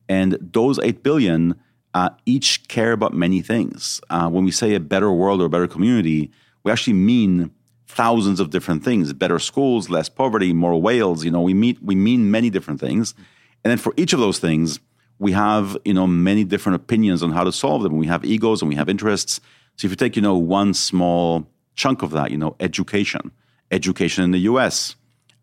And 0.10 0.38
those 0.42 0.80
8 0.80 1.02
billion 1.04 1.56
uh, 1.94 2.10
each 2.26 2.68
care 2.68 2.92
about 2.92 3.14
many 3.14 3.42
things. 3.42 4.00
Uh, 4.10 4.30
when 4.30 4.46
we 4.46 4.52
say 4.52 4.76
a 4.76 4.80
better 4.80 5.12
world 5.12 5.42
or 5.42 5.46
a 5.46 5.50
better 5.50 5.68
community, 5.68 6.32
we 6.68 6.72
actually 6.74 6.94
mean 6.94 7.52
thousands 7.88 8.42
of 8.42 8.50
different 8.50 8.84
things 8.84 9.14
better 9.14 9.40
schools 9.40 9.90
less 9.90 10.10
poverty 10.10 10.52
more 10.52 10.80
whales 10.80 11.24
you 11.24 11.32
know 11.32 11.42
we 11.42 11.54
meet 11.54 11.82
we 11.82 11.96
mean 11.96 12.30
many 12.30 12.50
different 12.50 12.80
things 12.80 13.14
and 13.64 13.72
then 13.72 13.78
for 13.78 13.94
each 13.96 14.12
of 14.12 14.20
those 14.20 14.40
things 14.40 14.82
we 15.20 15.32
have 15.32 15.78
you 15.86 15.94
know 15.94 16.06
many 16.06 16.44
different 16.44 16.76
opinions 16.76 17.24
on 17.24 17.32
how 17.32 17.44
to 17.44 17.52
solve 17.52 17.82
them 17.84 17.98
we 17.98 18.08
have 18.08 18.26
egos 18.26 18.62
and 18.62 18.68
we 18.68 18.76
have 18.76 18.90
interests 18.90 19.40
so 19.78 19.86
if 19.86 19.92
you 19.92 19.96
take 19.96 20.18
you 20.18 20.22
know 20.22 20.36
one 20.36 20.74
small 20.74 21.48
chunk 21.76 22.02
of 22.02 22.12
that 22.12 22.30
you 22.30 22.38
know 22.38 22.56
education 22.60 23.32
education 23.72 24.24
in 24.24 24.32
the 24.32 24.40
us 24.40 24.96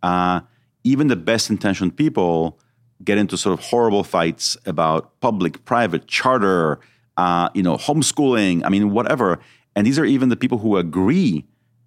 uh, 0.03 0.41
even 0.85 1.09
the 1.09 1.17
best 1.17 1.49
intentioned 1.49 1.97
people 1.97 2.59
get 3.03 3.19
into 3.19 3.37
sort 3.37 3.59
of 3.59 3.65
horrible 3.65 4.05
fights 4.05 4.57
about 4.67 5.19
public, 5.21 5.65
private, 5.65 6.07
charter, 6.07 6.79
uh, 7.17 7.49
you 7.55 7.63
know, 7.63 7.77
homeschooling. 7.77 8.63
I 8.65 8.69
mean, 8.69 8.91
whatever. 8.91 9.41
And 9.77 9.87
these 9.87 9.99
are 9.99 10.05
even 10.05 10.29
the 10.29 10.37
people 10.37 10.59
who 10.59 10.77
agree 10.77 11.45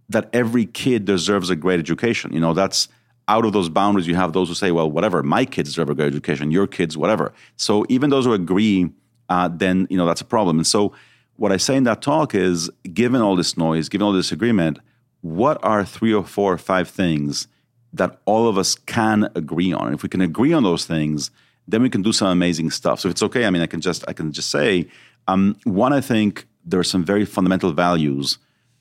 that 0.09 0.29
every 0.33 0.65
kid 0.65 1.05
deserves 1.05 1.49
a 1.49 1.55
great 1.55 1.79
education. 1.79 2.33
You 2.33 2.39
know, 2.39 2.53
that's 2.53 2.87
out 3.27 3.45
of 3.45 3.53
those 3.53 3.69
boundaries. 3.69 4.07
You 4.07 4.15
have 4.15 4.33
those 4.33 4.47
who 4.47 4.53
say, 4.53 4.71
well, 4.71 4.89
whatever, 4.89 5.21
my 5.23 5.45
kids 5.45 5.69
deserve 5.69 5.89
a 5.89 5.95
great 5.95 6.07
education, 6.07 6.51
your 6.51 6.67
kids, 6.67 6.97
whatever. 6.97 7.33
So 7.57 7.85
even 7.89 8.09
those 8.09 8.25
who 8.25 8.33
agree, 8.33 8.89
uh, 9.29 9.49
then, 9.49 9.87
you 9.89 9.97
know, 9.97 10.05
that's 10.05 10.21
a 10.21 10.25
problem. 10.25 10.57
And 10.57 10.67
so 10.67 10.93
what 11.35 11.51
I 11.51 11.57
say 11.57 11.75
in 11.75 11.83
that 11.83 12.01
talk 12.01 12.33
is, 12.33 12.69
given 12.93 13.21
all 13.21 13.35
this 13.35 13.57
noise, 13.57 13.89
given 13.89 14.05
all 14.05 14.13
this 14.13 14.31
agreement, 14.31 14.79
what 15.21 15.63
are 15.63 15.83
three 15.83 16.13
or 16.13 16.23
four 16.23 16.53
or 16.53 16.57
five 16.57 16.87
things 16.89 17.47
that 17.93 18.19
all 18.25 18.47
of 18.47 18.57
us 18.57 18.75
can 18.75 19.29
agree 19.35 19.73
on. 19.73 19.87
And 19.87 19.95
if 19.95 20.03
we 20.03 20.09
can 20.09 20.21
agree 20.21 20.53
on 20.53 20.63
those 20.63 20.85
things, 20.85 21.31
then 21.67 21.81
we 21.81 21.89
can 21.89 22.01
do 22.01 22.13
some 22.13 22.27
amazing 22.27 22.71
stuff. 22.71 22.99
So 22.99 23.09
if 23.09 23.13
it's 23.13 23.23
okay, 23.23 23.45
I 23.45 23.49
mean, 23.49 23.61
I 23.61 23.67
can 23.67 23.81
just 23.81 24.05
I 24.07 24.13
can 24.13 24.31
just 24.31 24.49
say 24.49 24.87
um, 25.27 25.57
one. 25.63 25.93
I 25.93 26.01
think 26.01 26.46
there 26.67 26.79
are 26.79 26.83
some 26.83 27.03
very 27.03 27.25
fundamental 27.25 27.71
values 27.71 28.37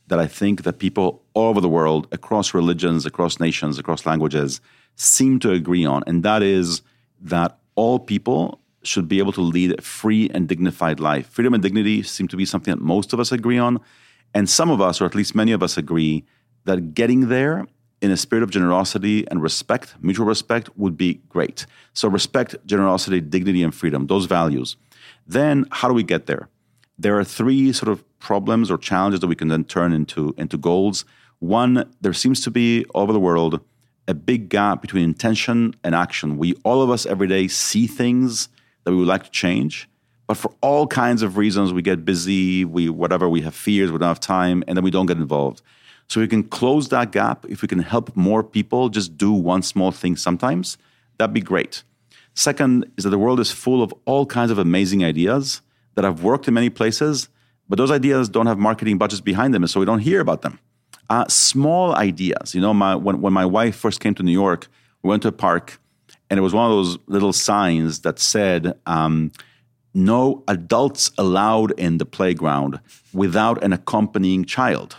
that 0.08 0.18
I 0.18 0.26
think 0.26 0.64
that 0.64 0.78
people 0.78 1.22
all 1.34 1.50
over 1.50 1.60
the 1.60 1.68
world, 1.68 2.08
across 2.12 2.52
religions, 2.52 3.06
across 3.06 3.40
nations, 3.40 3.78
across 3.78 4.06
languages, 4.06 4.60
seem 4.96 5.38
to 5.40 5.52
agree 5.52 5.84
on, 5.84 6.02
and 6.06 6.22
that 6.22 6.42
is 6.42 6.82
that 7.20 7.58
all 7.74 7.98
people 7.98 8.60
should 8.82 9.08
be 9.08 9.18
able 9.18 9.32
to 9.32 9.40
lead 9.40 9.78
a 9.78 9.82
free 9.82 10.30
and 10.30 10.48
dignified 10.48 11.00
life. 11.00 11.28
Freedom 11.28 11.54
and 11.54 11.62
dignity 11.62 12.02
seem 12.02 12.28
to 12.28 12.36
be 12.36 12.44
something 12.44 12.72
that 12.72 12.82
most 12.82 13.12
of 13.12 13.20
us 13.20 13.32
agree 13.32 13.58
on, 13.58 13.80
and 14.34 14.48
some 14.48 14.70
of 14.70 14.80
us, 14.80 15.00
or 15.00 15.04
at 15.04 15.14
least 15.14 15.34
many 15.34 15.52
of 15.52 15.62
us, 15.62 15.76
agree 15.76 16.24
that 16.64 16.94
getting 16.94 17.28
there 17.28 17.66
in 18.00 18.10
a 18.10 18.16
spirit 18.16 18.42
of 18.42 18.50
generosity 18.50 19.26
and 19.30 19.42
respect, 19.42 19.94
mutual 20.00 20.26
respect, 20.26 20.68
would 20.76 20.96
be 20.96 21.14
great. 21.28 21.66
So, 21.94 22.08
respect, 22.08 22.54
generosity, 22.66 23.20
dignity, 23.20 23.62
and 23.62 23.74
freedom, 23.74 24.06
those 24.06 24.26
values. 24.26 24.76
Then, 25.26 25.66
how 25.70 25.88
do 25.88 25.94
we 25.94 26.02
get 26.02 26.26
there? 26.26 26.48
There 26.98 27.18
are 27.18 27.24
three 27.24 27.72
sort 27.72 27.90
of 27.90 28.02
problems 28.18 28.70
or 28.70 28.78
challenges 28.78 29.20
that 29.20 29.26
we 29.26 29.36
can 29.36 29.48
then 29.48 29.64
turn 29.64 29.92
into, 29.92 30.34
into 30.38 30.56
goals. 30.56 31.04
One, 31.38 31.92
there 32.00 32.12
seems 32.12 32.40
to 32.42 32.50
be 32.50 32.84
over 32.94 33.12
the 33.12 33.20
world 33.20 33.60
a 34.08 34.14
big 34.14 34.48
gap 34.48 34.80
between 34.80 35.04
intention 35.04 35.74
and 35.82 35.94
action. 35.94 36.38
We, 36.38 36.54
all 36.64 36.80
of 36.80 36.90
us, 36.90 37.06
every 37.06 37.26
day 37.26 37.48
see 37.48 37.86
things 37.86 38.48
that 38.84 38.92
we 38.92 38.96
would 38.98 39.08
like 39.08 39.24
to 39.24 39.30
change, 39.30 39.88
but 40.26 40.36
for 40.36 40.52
all 40.60 40.86
kinds 40.86 41.22
of 41.22 41.36
reasons, 41.36 41.72
we 41.72 41.82
get 41.82 42.04
busy, 42.04 42.64
we 42.64 42.88
whatever, 42.88 43.28
we 43.28 43.42
have 43.42 43.54
fears, 43.54 43.92
we 43.92 43.98
don't 43.98 44.08
have 44.08 44.20
time, 44.20 44.64
and 44.66 44.76
then 44.76 44.84
we 44.84 44.90
don't 44.90 45.06
get 45.06 45.18
involved. 45.18 45.62
So 46.08 46.20
we 46.20 46.28
can 46.28 46.44
close 46.44 46.88
that 46.88 47.12
gap. 47.12 47.44
If 47.48 47.62
we 47.62 47.68
can 47.68 47.80
help 47.80 48.16
more 48.16 48.42
people 48.42 48.88
just 48.88 49.16
do 49.16 49.32
one 49.32 49.62
small 49.62 49.90
thing 49.90 50.16
sometimes, 50.16 50.78
that'd 51.18 51.34
be 51.34 51.40
great. 51.40 51.82
Second 52.34 52.90
is 52.96 53.04
that 53.04 53.10
the 53.10 53.18
world 53.18 53.40
is 53.40 53.50
full 53.50 53.82
of 53.82 53.94
all 54.04 54.26
kinds 54.26 54.50
of 54.50 54.58
amazing 54.58 55.04
ideas 55.04 55.62
that 55.96 56.04
have 56.04 56.22
worked 56.22 56.46
in 56.46 56.54
many 56.54 56.70
places, 56.70 57.28
but 57.68 57.76
those 57.76 57.90
ideas 57.90 58.28
don't 58.28 58.46
have 58.46 58.58
marketing 58.58 58.96
budgets 58.98 59.20
behind 59.20 59.52
them, 59.52 59.62
and 59.64 59.70
so 59.70 59.80
we 59.80 59.86
don't 59.86 59.98
hear 59.98 60.20
about 60.20 60.42
them. 60.42 60.58
Uh, 61.10 61.24
small 61.28 61.94
ideas. 61.96 62.54
You 62.54 62.60
know, 62.60 62.72
my, 62.72 62.94
when, 62.94 63.20
when 63.20 63.32
my 63.32 63.44
wife 63.44 63.74
first 63.76 64.00
came 64.00 64.14
to 64.14 64.22
New 64.22 64.32
York, 64.32 64.68
we 65.02 65.08
went 65.08 65.22
to 65.22 65.28
a 65.28 65.32
park, 65.32 65.80
and 66.30 66.38
it 66.38 66.42
was 66.42 66.54
one 66.54 66.64
of 66.64 66.70
those 66.76 66.98
little 67.06 67.32
signs 67.32 68.00
that 68.00 68.18
said, 68.18 68.78
um, 68.86 69.32
no 69.94 70.44
adults 70.46 71.10
allowed 71.18 71.72
in 71.78 71.98
the 71.98 72.06
playground 72.06 72.80
without 73.12 73.62
an 73.64 73.72
accompanying 73.72 74.44
child 74.44 74.96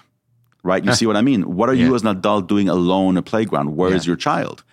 right? 0.64 0.84
You 0.84 0.94
see 0.94 1.06
what 1.06 1.16
I 1.16 1.22
mean? 1.22 1.56
What 1.56 1.70
are 1.70 1.74
you 1.74 1.96
as 1.96 2.02
an 2.02 2.10
adult 2.10 2.50
doing 2.50 2.68
alone 2.68 3.14
in 3.14 3.18
a 3.18 3.22
playground? 3.22 3.78
Where 3.78 3.94
is 3.94 4.06
Yeah. 4.06 4.10
your 4.10 4.18
child? 4.18 4.64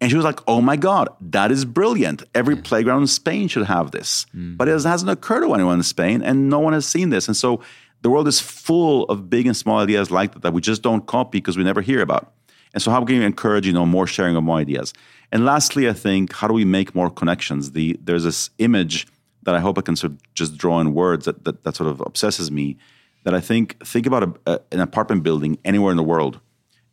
And 0.00 0.10
she 0.10 0.16
was 0.16 0.24
like, 0.24 0.40
oh 0.48 0.62
my 0.62 0.76
God, 0.76 1.10
that 1.20 1.52
is 1.52 1.64
brilliant. 1.66 2.22
Every 2.34 2.56
playground 2.56 3.02
in 3.02 3.06
Spain 3.06 3.48
should 3.48 3.66
have 3.66 3.90
this. 3.90 4.24
Mm. 4.34 4.56
But 4.56 4.68
it 4.68 4.82
hasn't 4.82 5.10
occurred 5.10 5.40
to 5.40 5.52
anyone 5.52 5.76
in 5.76 5.82
Spain, 5.82 6.22
and 6.22 6.48
no 6.48 6.58
one 6.58 6.72
has 6.72 6.86
seen 6.86 7.10
this. 7.10 7.28
And 7.28 7.36
so 7.36 7.60
the 8.00 8.08
world 8.08 8.26
is 8.26 8.40
full 8.40 9.04
of 9.04 9.28
big 9.28 9.46
and 9.46 9.56
small 9.56 9.78
ideas 9.78 10.10
like 10.10 10.32
that 10.32 10.42
that 10.42 10.52
we 10.54 10.62
just 10.62 10.82
don't 10.82 11.06
copy 11.06 11.38
because 11.38 11.58
we 11.58 11.64
never 11.64 11.82
hear 11.82 12.00
about. 12.00 12.32
And 12.72 12.82
so 12.82 12.90
how 12.90 13.04
can 13.04 13.18
we 13.18 13.24
encourage, 13.24 13.66
you 13.66 13.72
know, 13.72 13.84
more 13.84 14.06
sharing 14.06 14.36
of 14.36 14.44
more 14.44 14.58
ideas? 14.58 14.94
And 15.32 15.44
lastly, 15.44 15.88
I 15.88 15.92
think, 15.92 16.32
how 16.32 16.48
do 16.48 16.54
we 16.54 16.64
make 16.64 16.94
more 16.94 17.10
connections? 17.10 17.72
The 17.72 17.98
there's 18.02 18.24
this 18.24 18.50
image 18.58 19.06
that 19.42 19.54
I 19.54 19.60
hope 19.60 19.78
I 19.78 19.82
can 19.82 19.96
sort 19.96 20.12
of 20.12 20.34
just 20.34 20.56
draw 20.56 20.80
in 20.80 20.94
words 20.94 21.24
that 21.26 21.44
that, 21.44 21.64
that 21.64 21.76
sort 21.76 21.90
of 21.90 22.00
obsesses 22.00 22.50
me 22.50 22.76
that 23.24 23.34
I 23.34 23.40
think 23.40 23.84
think 23.84 24.06
about 24.06 24.22
a, 24.22 24.52
a, 24.52 24.60
an 24.72 24.80
apartment 24.80 25.22
building 25.22 25.58
anywhere 25.64 25.90
in 25.90 25.96
the 25.96 26.02
world, 26.02 26.40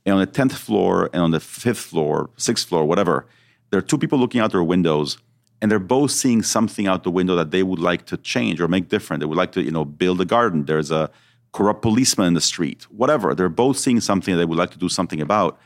and 0.08 0.14
on 0.16 0.22
the 0.22 0.26
tenth 0.26 0.58
floor 0.58 1.10
and 1.14 1.22
on 1.22 1.32
the 1.32 1.40
fifth 1.40 1.80
floor, 1.92 2.30
sixth 2.38 2.68
floor, 2.70 2.86
whatever, 2.86 3.28
there 3.70 3.78
are 3.78 3.84
two 3.84 3.98
people 3.98 4.18
looking 4.18 4.42
out 4.42 4.52
their 4.54 4.64
windows, 4.64 5.18
and 5.62 5.70
they're 5.70 5.80
both 5.80 6.12
seeing 6.12 6.42
something 6.42 6.88
out 6.88 7.04
the 7.04 7.12
window 7.12 7.36
that 7.36 7.52
they 7.52 7.62
would 7.62 7.80
like 7.80 8.06
to 8.06 8.16
change 8.18 8.62
or 8.62 8.68
make 8.70 8.88
different. 8.88 9.20
They 9.20 9.26
would 9.28 9.38
like 9.38 9.52
to, 9.52 9.62
you 9.62 9.72
know, 9.72 9.86
build 9.86 10.22
a 10.22 10.26
garden. 10.26 10.66
There's 10.66 10.92
a 10.92 11.12
corrupt 11.52 11.82
policeman 11.82 12.28
in 12.28 12.34
the 12.36 12.42
street, 12.42 12.84
whatever. 12.90 13.36
They're 13.36 13.50
both 13.50 13.78
seeing 13.78 14.00
something 14.00 14.38
they 14.38 14.46
would 14.46 14.58
like 14.58 14.72
to 14.72 14.80
do 14.80 14.90
something 14.90 15.22
about. 15.22 15.60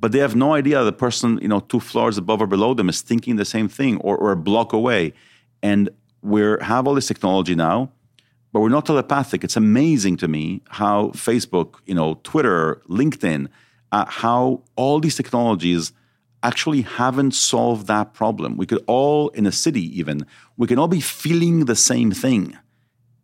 but 0.00 0.12
they 0.12 0.18
have 0.18 0.36
no 0.36 0.54
idea 0.54 0.82
the 0.84 0.92
person, 0.92 1.38
you 1.40 1.48
know, 1.48 1.60
two 1.60 1.80
floors 1.80 2.18
above 2.18 2.40
or 2.40 2.46
below 2.46 2.74
them 2.74 2.88
is 2.88 3.00
thinking 3.00 3.36
the 3.36 3.44
same 3.44 3.68
thing 3.68 3.98
or, 3.98 4.16
or 4.16 4.32
a 4.32 4.36
block 4.36 4.72
away. 4.72 5.12
And 5.62 5.90
we 6.22 6.40
have 6.60 6.86
all 6.86 6.94
this 6.94 7.06
technology 7.06 7.54
now, 7.54 7.90
but 8.54 8.60
we're 8.60 8.68
not 8.68 8.86
telepathic. 8.86 9.42
It's 9.42 9.56
amazing 9.56 10.16
to 10.18 10.28
me 10.28 10.62
how 10.68 11.08
Facebook, 11.08 11.80
you 11.86 11.94
know, 11.94 12.20
Twitter, 12.22 12.80
LinkedIn, 12.88 13.48
uh, 13.90 14.04
how 14.06 14.62
all 14.76 15.00
these 15.00 15.16
technologies 15.16 15.92
actually 16.44 16.82
haven't 16.82 17.34
solved 17.34 17.88
that 17.88 18.14
problem. 18.14 18.56
We 18.56 18.64
could 18.64 18.84
all, 18.86 19.30
in 19.30 19.44
a 19.44 19.50
city 19.50 19.82
even, 19.98 20.24
we 20.56 20.68
can 20.68 20.78
all 20.78 20.86
be 20.86 21.00
feeling 21.00 21.64
the 21.64 21.74
same 21.74 22.12
thing, 22.12 22.56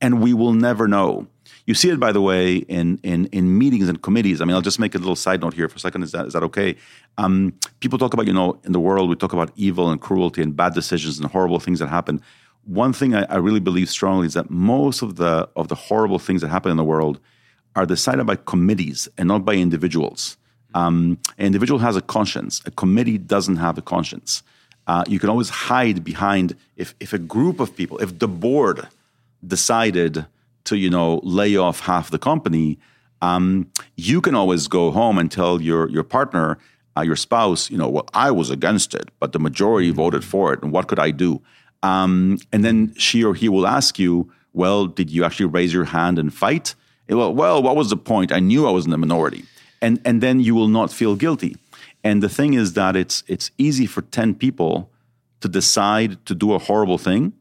and 0.00 0.20
we 0.20 0.34
will 0.34 0.52
never 0.52 0.88
know. 0.88 1.28
You 1.64 1.74
see 1.74 1.90
it, 1.90 2.00
by 2.00 2.10
the 2.10 2.20
way, 2.20 2.56
in 2.56 2.98
in 3.04 3.26
in 3.26 3.56
meetings 3.56 3.88
and 3.88 4.02
committees. 4.02 4.40
I 4.40 4.46
mean, 4.46 4.56
I'll 4.56 4.62
just 4.62 4.80
make 4.80 4.96
a 4.96 4.98
little 4.98 5.14
side 5.14 5.42
note 5.42 5.54
here 5.54 5.68
for 5.68 5.76
a 5.76 5.80
second. 5.80 6.02
Is 6.02 6.10
that 6.10 6.26
is 6.26 6.32
that 6.32 6.42
okay? 6.42 6.74
Um, 7.18 7.52
people 7.78 7.98
talk 7.98 8.14
about, 8.14 8.26
you 8.26 8.32
know, 8.32 8.58
in 8.64 8.72
the 8.72 8.80
world, 8.80 9.08
we 9.08 9.14
talk 9.14 9.32
about 9.32 9.52
evil 9.54 9.90
and 9.92 10.00
cruelty 10.00 10.42
and 10.42 10.56
bad 10.56 10.74
decisions 10.74 11.20
and 11.20 11.30
horrible 11.30 11.60
things 11.60 11.78
that 11.78 11.88
happen. 11.88 12.20
One 12.64 12.92
thing 12.92 13.14
I, 13.14 13.24
I 13.24 13.36
really 13.36 13.60
believe 13.60 13.88
strongly 13.88 14.26
is 14.26 14.34
that 14.34 14.50
most 14.50 15.02
of 15.02 15.16
the 15.16 15.48
of 15.56 15.68
the 15.68 15.74
horrible 15.74 16.18
things 16.18 16.42
that 16.42 16.48
happen 16.48 16.70
in 16.70 16.76
the 16.76 16.84
world 16.84 17.20
are 17.76 17.86
decided 17.86 18.26
by 18.26 18.36
committees 18.36 19.08
and 19.16 19.28
not 19.28 19.44
by 19.44 19.54
individuals. 19.54 20.36
Um, 20.74 21.18
an 21.38 21.46
individual 21.46 21.80
has 21.80 21.96
a 21.96 22.00
conscience. 22.00 22.62
A 22.66 22.70
committee 22.70 23.18
doesn't 23.18 23.56
have 23.56 23.78
a 23.78 23.82
conscience. 23.82 24.42
Uh, 24.86 25.04
you 25.06 25.18
can 25.18 25.28
always 25.28 25.48
hide 25.48 26.04
behind 26.04 26.56
if 26.76 26.94
if 27.00 27.12
a 27.12 27.18
group 27.18 27.60
of 27.60 27.74
people, 27.76 27.98
if 27.98 28.18
the 28.18 28.28
board 28.28 28.88
decided 29.46 30.26
to 30.64 30.76
you 30.76 30.90
know 30.90 31.20
lay 31.22 31.56
off 31.56 31.80
half 31.80 32.10
the 32.10 32.18
company, 32.18 32.78
um, 33.22 33.70
you 33.96 34.20
can 34.20 34.34
always 34.34 34.68
go 34.68 34.90
home 34.90 35.18
and 35.18 35.30
tell 35.30 35.60
your 35.60 35.88
your 35.88 36.04
partner, 36.04 36.58
uh, 36.96 37.02
your 37.02 37.16
spouse, 37.16 37.70
you 37.70 37.78
know, 37.78 37.88
well, 37.88 38.08
I 38.14 38.30
was 38.30 38.50
against 38.50 38.94
it, 38.94 39.10
but 39.18 39.32
the 39.32 39.38
majority 39.38 39.90
voted 39.90 40.24
for 40.24 40.52
it, 40.52 40.62
and 40.62 40.72
what 40.72 40.88
could 40.88 40.98
I 40.98 41.10
do? 41.10 41.40
Um, 41.82 42.38
and 42.52 42.64
then 42.64 42.94
she 42.96 43.24
or 43.24 43.34
he 43.34 43.48
will 43.48 43.66
ask 43.66 43.98
you, 43.98 44.30
well, 44.52 44.86
did 44.86 45.10
you 45.10 45.24
actually 45.24 45.46
raise 45.46 45.72
your 45.72 45.84
hand 45.84 46.18
and 46.18 46.32
fight? 46.32 46.74
Well, 47.08 47.34
well, 47.34 47.62
what 47.62 47.76
was 47.76 47.90
the 47.90 47.96
point? 47.96 48.32
I 48.32 48.40
knew 48.40 48.66
I 48.66 48.70
was 48.70 48.84
in 48.84 48.90
the 48.90 48.98
minority 48.98 49.44
and 49.80 50.00
and 50.04 50.20
then 50.20 50.40
you 50.40 50.54
will 50.54 50.68
not 50.68 50.92
feel 50.92 51.16
guilty. 51.16 51.56
And 52.02 52.22
the 52.22 52.28
thing 52.28 52.54
is 52.54 52.74
that 52.74 52.96
it's 52.96 53.22
it's 53.26 53.50
easy 53.58 53.86
for 53.86 54.02
ten 54.02 54.34
people 54.34 54.90
to 55.40 55.48
decide 55.48 56.24
to 56.26 56.34
do 56.34 56.52
a 56.52 56.58
horrible 56.58 56.98
thing, 56.98 57.32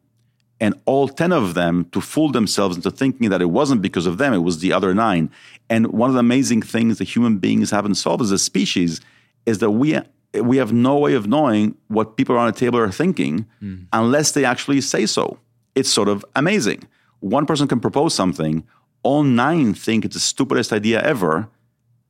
and 0.59 0.73
all 0.85 1.07
ten 1.07 1.31
of 1.31 1.53
them 1.53 1.85
to 1.91 2.01
fool 2.01 2.31
themselves 2.31 2.75
into 2.75 2.91
thinking 2.91 3.29
that 3.29 3.41
it 3.41 3.49
wasn't 3.49 3.81
because 3.81 4.05
of 4.05 4.17
them; 4.17 4.33
it 4.33 4.39
was 4.39 4.59
the 4.59 4.73
other 4.73 4.93
nine. 4.93 5.29
And 5.69 5.87
one 5.87 6.09
of 6.09 6.13
the 6.13 6.19
amazing 6.19 6.61
things 6.61 6.97
that 6.97 7.15
human 7.15 7.37
beings 7.37 7.71
haven't 7.71 7.95
solved 7.95 8.23
as 8.23 8.31
a 8.31 8.39
species 8.39 9.01
is 9.45 9.59
that 9.59 9.71
we 9.71 9.97
we 10.33 10.57
have 10.57 10.71
no 10.71 10.97
way 10.97 11.13
of 11.13 11.27
knowing 11.27 11.75
what 11.87 12.17
people 12.17 12.35
around 12.35 12.53
the 12.53 12.59
table 12.59 12.79
are 12.79 12.91
thinking 12.91 13.47
mm. 13.61 13.87
unless 13.93 14.31
they 14.31 14.45
actually 14.45 14.81
say 14.81 15.05
so. 15.05 15.39
It's 15.75 15.89
sort 15.89 16.07
of 16.07 16.25
amazing. 16.35 16.87
One 17.19 17.45
person 17.45 17.67
can 17.67 17.79
propose 17.79 18.13
something, 18.13 18.63
all 19.03 19.23
nine 19.23 19.73
think 19.73 20.05
it's 20.05 20.15
the 20.15 20.19
stupidest 20.19 20.71
idea 20.71 21.01
ever, 21.01 21.49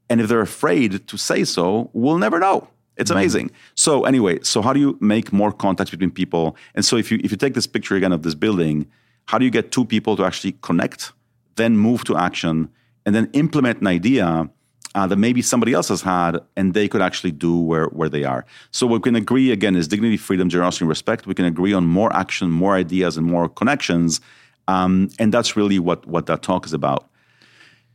and 0.10 0.20
if 0.20 0.28
they're 0.28 0.42
afraid 0.42 1.08
to 1.08 1.18
say 1.18 1.44
so, 1.44 1.90
we'll 1.94 2.18
never 2.18 2.40
know. 2.40 2.68
It's 2.98 3.10
mm-hmm. 3.10 3.20
amazing. 3.20 3.52
So 3.76 4.04
anyway, 4.06 4.40
so 4.42 4.62
how 4.62 4.74
do 4.74 4.80
you 4.80 4.98
make 5.00 5.32
more 5.32 5.52
contacts 5.52 5.92
between 5.92 6.12
people? 6.12 6.58
And 6.76 6.84
so 6.84 6.98
if 6.98 7.12
you 7.12 7.20
if 7.24 7.32
you 7.32 7.38
take 7.38 7.54
this 7.54 7.68
picture 7.68 7.96
again 7.96 8.12
of 8.12 8.24
this 8.24 8.36
building, 8.36 8.88
how 9.28 9.38
do 9.38 9.46
you 9.46 9.52
get 9.52 9.72
two 9.72 9.86
people 9.86 10.18
to 10.18 10.26
actually 10.26 10.54
connect, 10.62 11.14
then 11.56 11.78
move 11.78 12.04
to 12.06 12.18
action, 12.18 12.70
and 13.06 13.16
then 13.16 13.30
implement 13.34 13.80
an 13.82 13.88
idea 13.88 14.50
uh, 14.96 15.08
that 15.08 15.18
maybe 15.18 15.42
somebody 15.42 15.74
else 15.74 15.90
has 15.90 16.02
had 16.02 16.40
and 16.56 16.74
they 16.74 16.88
could 16.88 17.02
actually 17.02 17.32
do 17.32 17.58
where, 17.60 17.86
where 17.88 18.10
they 18.10 18.24
are. 18.24 18.46
So 18.72 18.88
we 18.88 19.00
can 19.00 19.16
agree 19.16 19.52
again 19.52 19.76
is 19.76 19.88
dignity, 19.88 20.18
freedom, 20.18 20.50
generosity, 20.50 20.86
and 20.86 20.90
respect. 20.90 21.28
We 21.28 21.36
can 21.36 21.46
agree 21.46 21.74
on 21.74 21.86
more 21.86 22.14
action, 22.16 22.50
more 22.50 22.76
ideas, 22.76 23.18
and 23.18 23.26
more 23.26 23.50
connections. 23.50 24.20
Um, 24.68 25.10
and 25.20 25.34
that's 25.34 25.56
really 25.56 25.80
what, 25.80 26.06
what 26.08 26.26
that 26.28 26.42
talk 26.42 26.66
is 26.66 26.74
about. 26.74 27.10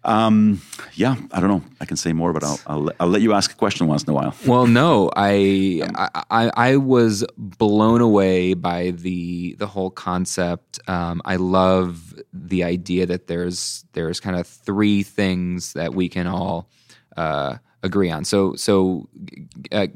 Um, 0.04 0.60
yeah, 0.94 1.16
I 1.32 1.40
don't 1.40 1.48
know. 1.48 1.62
I 1.80 1.86
can 1.86 1.96
say 1.96 2.12
more, 2.12 2.32
but 2.32 2.44
I'll, 2.44 2.60
I'll, 2.66 2.90
I'll, 3.00 3.08
let 3.08 3.22
you 3.22 3.32
ask 3.32 3.50
a 3.50 3.54
question 3.54 3.86
once 3.86 4.04
in 4.04 4.10
a 4.10 4.12
while. 4.12 4.34
Well, 4.46 4.66
no, 4.66 5.10
I, 5.16 5.82
I, 6.30 6.50
I 6.54 6.76
was 6.76 7.24
blown 7.38 8.00
away 8.02 8.54
by 8.54 8.90
the 8.90 9.54
the 9.54 9.66
whole 9.66 9.90
concept. 9.90 10.78
Um, 10.88 11.22
I 11.24 11.36
love 11.36 12.14
the 12.32 12.64
idea 12.64 13.06
that 13.06 13.28
there's 13.28 13.84
there's 13.94 14.20
kind 14.20 14.36
of 14.36 14.46
three 14.46 15.02
things 15.02 15.72
that 15.72 15.94
we 15.94 16.08
can 16.10 16.26
all 16.26 16.68
uh, 17.16 17.56
agree 17.82 18.10
on. 18.10 18.24
So 18.24 18.54
so. 18.56 19.08
Uh, 19.72 19.86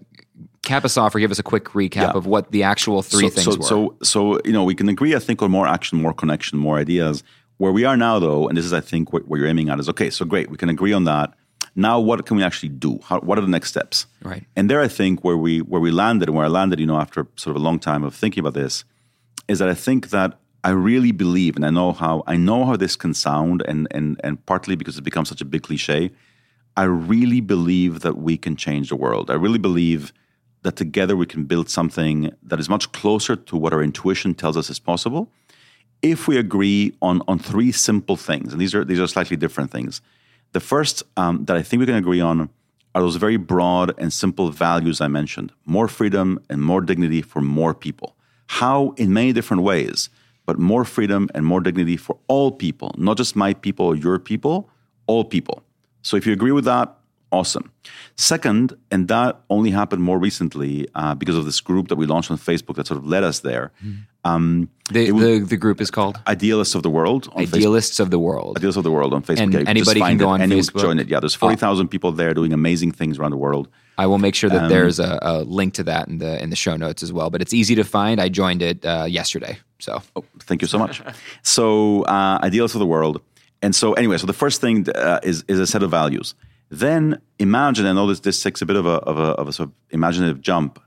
cap 0.63 0.85
us 0.85 0.99
off 0.99 1.15
or 1.15 1.19
give 1.19 1.31
us 1.31 1.39
a 1.39 1.43
quick 1.43 1.65
recap 1.67 1.97
yeah. 1.97 2.11
of 2.11 2.27
what 2.27 2.51
the 2.51 2.63
actual 2.63 3.01
three 3.01 3.31
so, 3.31 3.35
things 3.35 3.67
so, 3.67 3.81
were. 3.87 3.95
So, 4.03 4.35
so 4.35 4.41
you 4.45 4.53
know, 4.53 4.65
we 4.65 4.75
can 4.75 4.89
agree, 4.89 5.15
I 5.15 5.19
think, 5.19 5.41
on 5.41 5.51
more 5.51 5.67
action, 5.67 6.01
more 6.01 6.13
connection, 6.13 6.59
more 6.59 6.79
ideas. 6.79 7.25
Where 7.59 7.73
we 7.73 7.85
are 7.85 7.97
now, 7.97 8.19
though, 8.19 8.49
and 8.49 8.57
this 8.57 8.65
is, 8.65 8.73
I 8.73 8.81
think, 8.81 9.13
what, 9.13 9.27
what 9.29 9.39
you're 9.39 9.49
aiming 9.49 9.69
at 9.69 9.81
is 9.81 9.89
okay, 9.89 10.11
so 10.11 10.25
great, 10.25 10.49
we 10.51 10.57
can 10.57 10.69
agree 10.69 10.93
on 10.93 11.05
that. 11.05 11.35
Now, 11.75 12.01
what 12.01 12.25
can 12.25 12.37
we 12.37 12.43
actually 12.43 12.71
do? 12.71 13.01
How, 13.05 13.21
what 13.21 13.37
are 13.37 13.41
the 13.41 13.49
next 13.49 13.69
steps? 13.69 14.07
Right. 14.23 14.45
And 14.57 14.71
there, 14.71 14.81
I 14.81 14.89
think, 14.89 15.23
where 15.23 15.37
we 15.37 15.61
where 15.61 15.81
we 15.81 15.91
landed 15.91 16.29
and 16.29 16.37
where 16.37 16.47
I 16.47 16.49
landed, 16.49 16.81
you 16.81 16.87
know, 16.87 16.99
after 16.99 17.27
sort 17.37 17.55
of 17.57 17.63
a 17.63 17.65
long 17.65 17.79
time 17.79 18.05
of 18.05 18.15
thinking 18.15 18.41
about 18.41 18.55
this, 18.55 18.85
is 19.49 19.59
that 19.59 19.69
I 19.69 19.75
think 19.75 20.11
that 20.11 20.39
I 20.65 20.71
really 20.71 21.13
believe, 21.13 21.57
and 21.57 21.65
I 21.65 21.71
know 21.71 21.93
how 21.93 22.23
I 22.27 22.37
know 22.37 22.65
how 22.65 22.77
this 22.77 22.97
can 22.97 23.15
sound, 23.15 23.63
and 23.67 23.87
and 23.91 24.21
and 24.25 24.45
partly 24.47 24.77
because 24.77 24.99
it 24.99 25.03
becomes 25.03 25.29
such 25.29 25.41
a 25.41 25.45
big 25.45 25.63
cliche. 25.63 26.11
I 26.77 26.85
really 26.85 27.41
believe 27.41 28.01
that 28.01 28.19
we 28.19 28.37
can 28.37 28.55
change 28.57 28.89
the 28.89 28.97
world. 28.97 29.31
I 29.31 29.35
really 29.35 29.59
believe 29.59 30.13
that 30.63 30.77
together 30.77 31.17
we 31.17 31.27
can 31.27 31.45
build 31.45 31.69
something 31.69 32.33
that 32.43 32.61
is 32.61 32.69
much 32.69 32.93
closer 32.93 33.35
to 33.35 33.57
what 33.57 33.73
our 33.73 33.83
intuition 33.83 34.35
tells 34.35 34.57
us 34.57 34.71
is 34.71 34.79
possible 34.79 35.31
if 36.03 36.29
we 36.29 36.37
agree 36.37 36.97
on, 37.03 37.23
on 37.29 37.39
three 37.39 37.73
simple 37.73 38.17
things, 38.17 38.53
and 38.53 38.61
these 38.61 38.75
are, 38.75 38.85
these 38.85 39.01
are 39.01 39.07
slightly 39.07 39.37
different 39.37 39.71
things. 39.71 40.01
The 40.53 40.61
first 40.61 41.03
um, 41.17 41.45
that 41.47 41.57
I 41.57 41.63
think 41.63 41.81
we 41.81 41.87
can 41.87 41.97
agree 41.97 42.21
on 42.21 42.51
are 42.95 43.03
those 43.03 43.17
very 43.17 43.37
broad 43.37 43.95
and 43.99 44.13
simple 44.13 44.51
values 44.51 45.01
I 45.01 45.09
mentioned 45.09 45.53
more 45.67 45.89
freedom 45.89 46.41
and 46.49 46.63
more 46.63 46.81
dignity 46.81 47.23
for 47.23 47.41
more 47.41 47.75
people. 47.75 48.17
How, 48.47 48.95
in 48.97 49.13
many 49.13 49.33
different 49.33 49.63
ways, 49.63 50.09
but 50.47 50.59
more 50.59 50.85
freedom 50.85 51.29
and 51.35 51.45
more 51.45 51.61
dignity 51.61 51.99
for 51.99 52.17
all 52.27 52.51
people, 52.51 52.95
not 52.97 53.19
just 53.19 53.37
my 53.37 53.53
people 53.53 53.85
or 53.87 53.95
your 53.95 54.19
people, 54.19 54.71
all 55.07 55.25
people. 55.25 55.63
So 56.01 56.17
if 56.17 56.27
you 56.27 56.33
agree 56.33 56.53
with 56.53 56.65
that, 56.65 56.97
awesome. 57.31 57.71
Second, 58.17 58.75
and 58.91 59.09
that 59.09 59.41
only 59.51 59.71
happened 59.71 60.03
more 60.03 60.19
recently 60.19 60.89
uh, 60.95 61.15
because 61.15 61.37
of 61.37 61.45
this 61.45 61.61
group 61.61 61.89
that 61.89 61.97
we 61.97 62.07
launched 62.07 62.31
on 62.31 62.39
Facebook 62.39 62.77
that 62.77 62.87
sort 62.87 62.99
of 62.99 63.07
led 63.07 63.25
us 63.25 63.41
there. 63.41 63.73
Mm-hmm. 63.85 64.01
Um, 64.25 64.69
the, 64.91 65.11
the, 65.11 65.39
the 65.41 65.57
group 65.57 65.81
is 65.81 65.91
called 65.91 66.19
Idealists 66.27 66.75
of 66.75 66.83
the 66.83 66.91
World. 66.91 67.29
Idealists 67.37 67.97
Facebook. 67.97 68.01
of 68.01 68.11
the 68.11 68.19
World. 68.19 68.57
Idealists 68.57 68.77
of 68.79 68.85
the 68.85 68.91
World 68.91 69.15
on 69.15 69.23
Facebook. 69.23 69.41
And 69.41 69.55
yeah, 69.55 69.65
anybody 69.67 70.01
can 70.01 70.17
go 70.17 70.29
on 70.29 70.41
Facebook. 70.41 70.81
Join 70.81 70.99
it. 70.99 71.09
Yeah, 71.09 71.21
there's 71.21 71.35
forty 71.35 71.57
thousand 71.57 71.87
oh. 71.87 71.89
people 71.89 72.13
there 72.13 72.35
doing 72.35 72.53
amazing 72.53 72.93
things 72.93 73.19
around 73.19 73.31
the 73.31 73.37
world. 73.37 73.69
I 73.99 74.07
will 74.07 74.19
make 74.19 74.35
sure 74.35 74.49
that 74.49 74.65
um, 74.65 74.69
there's 74.69 75.01
a, 75.01 75.19
a, 75.21 75.43
link 75.43 75.75
to 75.75 75.83
that 75.85 76.07
in 76.09 76.19
the 76.19 76.41
in 76.43 76.51
the 76.51 76.57
show 76.57 76.77
notes 76.77 77.03
as 77.03 77.13
well. 77.13 77.31
But 77.31 77.43
it's 77.43 77.53
easy 77.53 77.75
to 77.75 77.85
find. 77.85 78.21
I 78.21 78.29
joined 78.29 78.63
it 78.63 78.85
uh, 78.85 79.07
yesterday. 79.09 79.59
So 79.79 80.03
oh, 80.17 80.25
thank 80.41 80.63
you 80.63 80.69
so 80.69 80.79
much. 80.79 81.03
so 81.43 82.03
uh, 82.03 82.39
Idealists 82.43 82.75
of 82.75 82.81
the 82.81 82.87
World. 82.87 83.21
And 83.61 83.75
so 83.75 83.93
anyway, 83.95 84.19
so 84.19 84.27
the 84.27 84.33
first 84.33 84.61
thing 84.61 84.89
uh, 84.91 85.21
is 85.23 85.45
is 85.49 85.59
a 85.59 85.67
set 85.67 85.83
of 85.83 85.91
values. 85.91 86.35
Then 86.71 87.21
imagine, 87.39 87.87
I 87.87 87.93
know 87.93 88.07
this, 88.07 88.21
this 88.21 88.43
takes 88.43 88.61
a 88.63 88.67
bit 88.67 88.77
of 88.77 88.87
a, 88.87 88.97
of 89.11 89.19
a, 89.19 89.31
of 89.41 89.49
a 89.49 89.53
sort 89.53 89.71
of 89.71 89.75
imaginative 89.91 90.41
jump. 90.41 90.79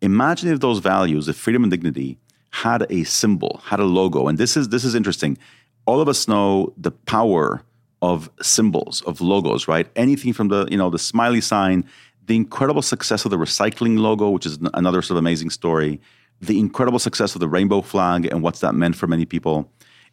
Imagine 0.00 0.52
if 0.52 0.60
those 0.60 0.80
values, 0.80 1.26
the 1.26 1.32
freedom 1.32 1.62
and 1.62 1.70
dignity, 1.70 2.18
had 2.50 2.86
a 2.90 3.04
symbol, 3.04 3.60
had 3.64 3.80
a 3.80 3.84
logo. 3.84 4.28
And 4.28 4.38
this 4.38 4.56
is 4.56 4.68
this 4.68 4.84
is 4.84 4.94
interesting. 4.94 5.38
All 5.86 6.00
of 6.00 6.08
us 6.08 6.28
know 6.28 6.72
the 6.76 6.90
power 6.90 7.62
of 8.02 8.30
symbols, 8.42 9.02
of 9.02 9.20
logos, 9.20 9.66
right? 9.66 9.88
Anything 9.96 10.32
from 10.32 10.48
the, 10.48 10.68
you 10.70 10.76
know, 10.76 10.90
the 10.90 10.98
smiley 10.98 11.40
sign, 11.40 11.84
the 12.26 12.36
incredible 12.36 12.82
success 12.82 13.24
of 13.24 13.30
the 13.30 13.36
recycling 13.36 13.98
logo, 13.98 14.30
which 14.30 14.46
is 14.46 14.58
another 14.74 15.02
sort 15.02 15.12
of 15.12 15.18
amazing 15.18 15.50
story, 15.50 16.00
the 16.40 16.58
incredible 16.58 16.98
success 16.98 17.34
of 17.34 17.40
the 17.40 17.48
rainbow 17.48 17.80
flag 17.80 18.26
and 18.26 18.42
what's 18.42 18.60
that 18.60 18.74
meant 18.74 18.96
for 18.96 19.06
many 19.06 19.24
people. 19.24 19.70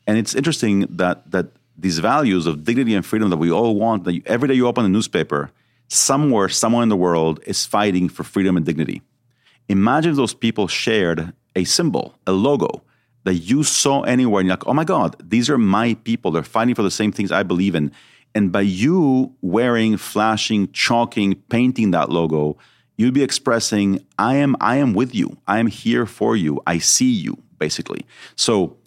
And 0.07 0.17
it's 0.17 0.33
interesting 0.33 0.87
that 0.89 1.29
that 1.31 1.47
these 1.77 1.99
values 1.99 2.47
of 2.47 2.63
dignity 2.63 2.93
and 2.93 3.05
freedom 3.05 3.29
that 3.29 3.37
we 3.37 3.51
all 3.51 3.75
want, 3.75 4.05
that 4.05 4.13
you, 4.13 4.21
every 4.25 4.47
day 4.47 4.53
you 4.53 4.65
open 4.65 4.85
a 4.85 4.89
newspaper, 4.89 5.51
somewhere, 5.89 6.47
someone 6.49 6.83
in 6.83 6.89
the 6.89 6.95
world 6.95 7.39
is 7.45 7.65
fighting 7.65 8.07
for 8.07 8.23
freedom 8.23 8.55
and 8.55 8.65
dignity. 8.65 9.01
Imagine 9.67 10.15
those 10.15 10.33
people 10.33 10.67
shared 10.67 11.33
a 11.55 11.63
symbol, 11.63 12.15
a 12.27 12.31
logo 12.31 12.83
that 13.23 13.35
you 13.35 13.63
saw 13.63 14.01
anywhere, 14.03 14.39
and 14.39 14.47
you're 14.47 14.53
like, 14.55 14.67
oh 14.67 14.73
my 14.73 14.83
God, 14.83 15.15
these 15.19 15.49
are 15.49 15.57
my 15.57 15.95
people. 16.03 16.31
They're 16.31 16.43
fighting 16.43 16.75
for 16.75 16.83
the 16.83 16.91
same 16.91 17.11
things 17.11 17.31
I 17.31 17.43
believe 17.43 17.75
in. 17.75 17.91
And 18.35 18.51
by 18.51 18.61
you 18.61 19.33
wearing, 19.41 19.97
flashing, 19.97 20.71
chalking, 20.73 21.35
painting 21.49 21.91
that 21.91 22.09
logo, 22.09 22.57
you'd 22.97 23.13
be 23.13 23.23
expressing, 23.23 24.05
I 24.19 24.35
am, 24.35 24.55
I 24.59 24.75
am 24.75 24.93
with 24.93 25.15
you. 25.15 25.37
I 25.47 25.59
am 25.59 25.67
here 25.67 26.05
for 26.05 26.35
you. 26.35 26.61
I 26.67 26.77
see 26.77 27.09
you, 27.09 27.41
basically. 27.57 28.05
So 28.35 28.77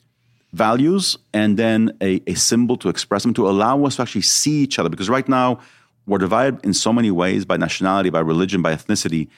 values 0.52 1.18
and 1.32 1.56
then 1.56 1.96
a, 2.00 2.22
a 2.26 2.34
symbol 2.34 2.76
to 2.78 2.88
express 2.88 3.22
them 3.22 3.34
to 3.34 3.48
allow 3.48 3.84
us 3.84 3.96
to 3.96 4.02
actually 4.02 4.22
see 4.22 4.62
each 4.62 4.78
other. 4.78 4.88
Because 4.88 5.08
right 5.10 5.28
now, 5.28 5.60
we're 6.06 6.18
divided 6.18 6.64
in 6.64 6.72
so 6.72 6.92
many 6.92 7.10
ways 7.10 7.44
by 7.44 7.56
nationality, 7.58 8.08
by 8.08 8.20
religion, 8.20 8.62
by 8.62 8.74
ethnicity 8.74 9.28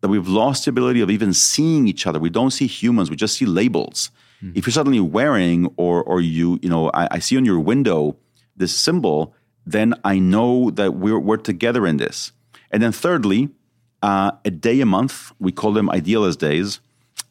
that 0.00 0.08
we've 0.08 0.28
lost 0.28 0.64
the 0.64 0.70
ability 0.70 1.00
of 1.00 1.10
even 1.10 1.32
seeing 1.32 1.88
each 1.88 2.06
other. 2.06 2.18
We 2.18 2.30
don't 2.30 2.50
see 2.50 2.66
humans; 2.66 3.10
we 3.10 3.16
just 3.16 3.36
see 3.36 3.46
labels. 3.46 4.10
Mm. 4.42 4.56
If 4.56 4.66
you're 4.66 4.72
suddenly 4.72 5.00
wearing, 5.00 5.72
or 5.76 6.02
or 6.02 6.20
you, 6.20 6.58
you 6.62 6.68
know, 6.68 6.90
I, 6.94 7.08
I 7.12 7.18
see 7.18 7.36
on 7.36 7.44
your 7.44 7.60
window 7.60 8.16
this 8.56 8.74
symbol, 8.74 9.34
then 9.66 9.94
I 10.04 10.18
know 10.18 10.70
that 10.70 10.94
we're 10.94 11.18
we're 11.18 11.36
together 11.36 11.86
in 11.86 11.96
this. 11.96 12.32
And 12.70 12.82
then 12.82 12.92
thirdly, 12.92 13.48
uh, 14.02 14.32
a 14.44 14.50
day 14.50 14.80
a 14.80 14.86
month, 14.86 15.32
we 15.38 15.52
call 15.52 15.72
them 15.72 15.90
idealist 15.90 16.38
days, 16.38 16.80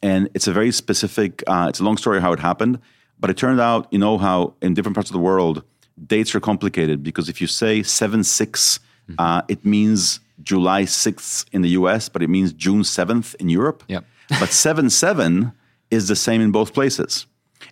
and 0.02 0.28
it's 0.34 0.46
a 0.46 0.52
very 0.52 0.72
specific. 0.72 1.42
Uh, 1.46 1.66
it's 1.68 1.80
a 1.80 1.84
long 1.84 1.96
story 1.96 2.20
how 2.20 2.32
it 2.32 2.40
happened, 2.40 2.78
but 3.18 3.30
it 3.30 3.36
turned 3.36 3.60
out, 3.60 3.86
you 3.90 3.98
know, 3.98 4.18
how 4.18 4.54
in 4.60 4.74
different 4.74 4.94
parts 4.94 5.10
of 5.10 5.14
the 5.14 5.20
world 5.20 5.62
dates 6.06 6.34
are 6.34 6.40
complicated 6.40 7.02
because 7.02 7.28
if 7.28 7.40
you 7.40 7.46
say 7.46 7.82
seven 7.82 8.22
six, 8.22 8.78
mm-hmm. 9.08 9.14
uh, 9.18 9.42
it 9.48 9.64
means 9.64 10.20
July 10.42 10.82
6th 10.82 11.46
in 11.52 11.62
the 11.62 11.70
US, 11.70 12.08
but 12.08 12.22
it 12.22 12.28
means 12.28 12.52
June 12.52 12.82
7th 12.82 13.34
in 13.36 13.48
Europe. 13.48 13.82
Yep. 13.88 14.04
but 14.40 14.50
7 14.50 14.90
7 15.06 15.52
is 15.90 16.08
the 16.08 16.16
same 16.16 16.40
in 16.40 16.50
both 16.50 16.74
places. 16.74 17.26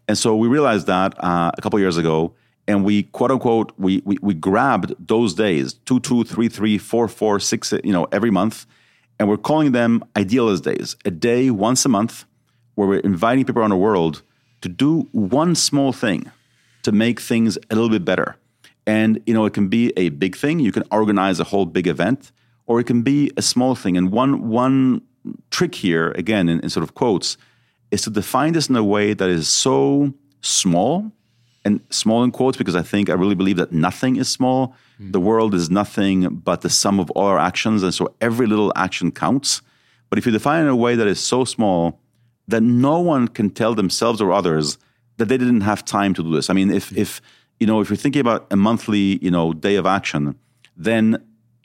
And 0.08 0.16
so 0.16 0.36
we 0.36 0.48
realized 0.48 0.86
that 0.86 1.14
uh, 1.22 1.50
a 1.56 1.60
couple 1.60 1.78
years 1.78 1.96
ago, 1.96 2.34
and 2.68 2.84
we 2.84 3.04
quote 3.04 3.30
unquote 3.30 3.72
we, 3.78 4.02
we, 4.04 4.18
we 4.20 4.34
grabbed 4.34 4.94
those 4.98 5.34
days 5.34 5.74
two 5.84 6.00
two 6.00 6.24
three 6.24 6.48
three 6.48 6.78
four 6.78 7.08
four 7.08 7.38
six 7.38 7.72
you 7.84 7.92
know 7.92 8.06
every 8.12 8.30
month, 8.30 8.66
and 9.18 9.28
we're 9.28 9.36
calling 9.36 9.72
them 9.72 10.04
idealist 10.16 10.64
days. 10.64 10.96
A 11.04 11.10
day 11.10 11.50
once 11.50 11.84
a 11.84 11.88
month 11.88 12.24
where 12.74 12.88
we're 12.88 13.00
inviting 13.00 13.44
people 13.44 13.62
around 13.62 13.70
the 13.70 13.76
world 13.76 14.22
to 14.60 14.68
do 14.68 15.08
one 15.12 15.54
small 15.54 15.92
thing 15.92 16.30
to 16.82 16.92
make 16.92 17.20
things 17.20 17.56
a 17.70 17.74
little 17.74 17.90
bit 17.90 18.04
better. 18.04 18.36
And 18.86 19.20
you 19.26 19.34
know 19.34 19.44
it 19.44 19.52
can 19.52 19.68
be 19.68 19.92
a 19.96 20.08
big 20.10 20.36
thing. 20.36 20.60
You 20.60 20.72
can 20.72 20.84
organize 20.90 21.38
a 21.40 21.44
whole 21.44 21.66
big 21.66 21.86
event 21.86 22.32
or 22.66 22.80
it 22.80 22.84
can 22.84 23.02
be 23.02 23.30
a 23.36 23.42
small 23.42 23.74
thing. 23.74 23.96
And 23.96 24.10
one 24.10 24.48
one 24.48 25.02
trick 25.50 25.74
here, 25.74 26.12
again, 26.12 26.48
in, 26.48 26.60
in 26.60 26.70
sort 26.70 26.84
of 26.84 26.94
quotes, 26.94 27.36
is 27.90 28.02
to 28.02 28.10
define 28.10 28.52
this 28.52 28.68
in 28.68 28.76
a 28.76 28.84
way 28.84 29.14
that 29.14 29.28
is 29.28 29.48
so 29.48 30.12
small 30.40 31.10
and 31.64 31.80
small 31.90 32.22
in 32.22 32.30
quotes 32.30 32.56
because 32.56 32.76
I 32.76 32.82
think 32.82 33.10
I 33.10 33.14
really 33.14 33.34
believe 33.34 33.56
that 33.56 33.72
nothing 33.72 34.16
is 34.16 34.28
small. 34.28 34.74
Mm. 35.00 35.12
The 35.12 35.20
world 35.20 35.54
is 35.54 35.68
nothing 35.68 36.28
but 36.28 36.60
the 36.60 36.70
sum 36.70 37.00
of 37.00 37.10
all 37.12 37.26
our 37.26 37.38
actions, 37.38 37.82
and 37.82 37.92
so 37.92 38.14
every 38.20 38.46
little 38.46 38.72
action 38.76 39.10
counts. 39.10 39.62
But 40.08 40.18
if 40.18 40.26
you 40.26 40.32
define 40.32 40.60
it 40.60 40.62
in 40.62 40.68
a 40.68 40.76
way 40.76 40.94
that 40.94 41.08
is 41.08 41.18
so 41.18 41.44
small 41.44 42.00
that 42.48 42.62
no 42.62 43.00
one 43.00 43.26
can 43.26 43.50
tell 43.50 43.74
themselves 43.74 44.20
or 44.20 44.32
others 44.32 44.78
that 45.16 45.26
they 45.26 45.36
didn't 45.36 45.62
have 45.62 45.84
time 45.84 46.14
to 46.14 46.22
do 46.22 46.32
this. 46.32 46.48
I 46.50 46.52
mean, 46.52 46.70
if 46.70 46.90
mm. 46.90 46.98
if 46.98 47.20
you 47.58 47.66
know 47.66 47.80
if 47.80 47.90
you're 47.90 47.96
thinking 47.96 48.20
about 48.20 48.46
a 48.50 48.56
monthly 48.56 49.18
you 49.24 49.30
know 49.30 49.52
day 49.52 49.76
of 49.76 49.86
action, 49.86 50.36
then 50.76 51.18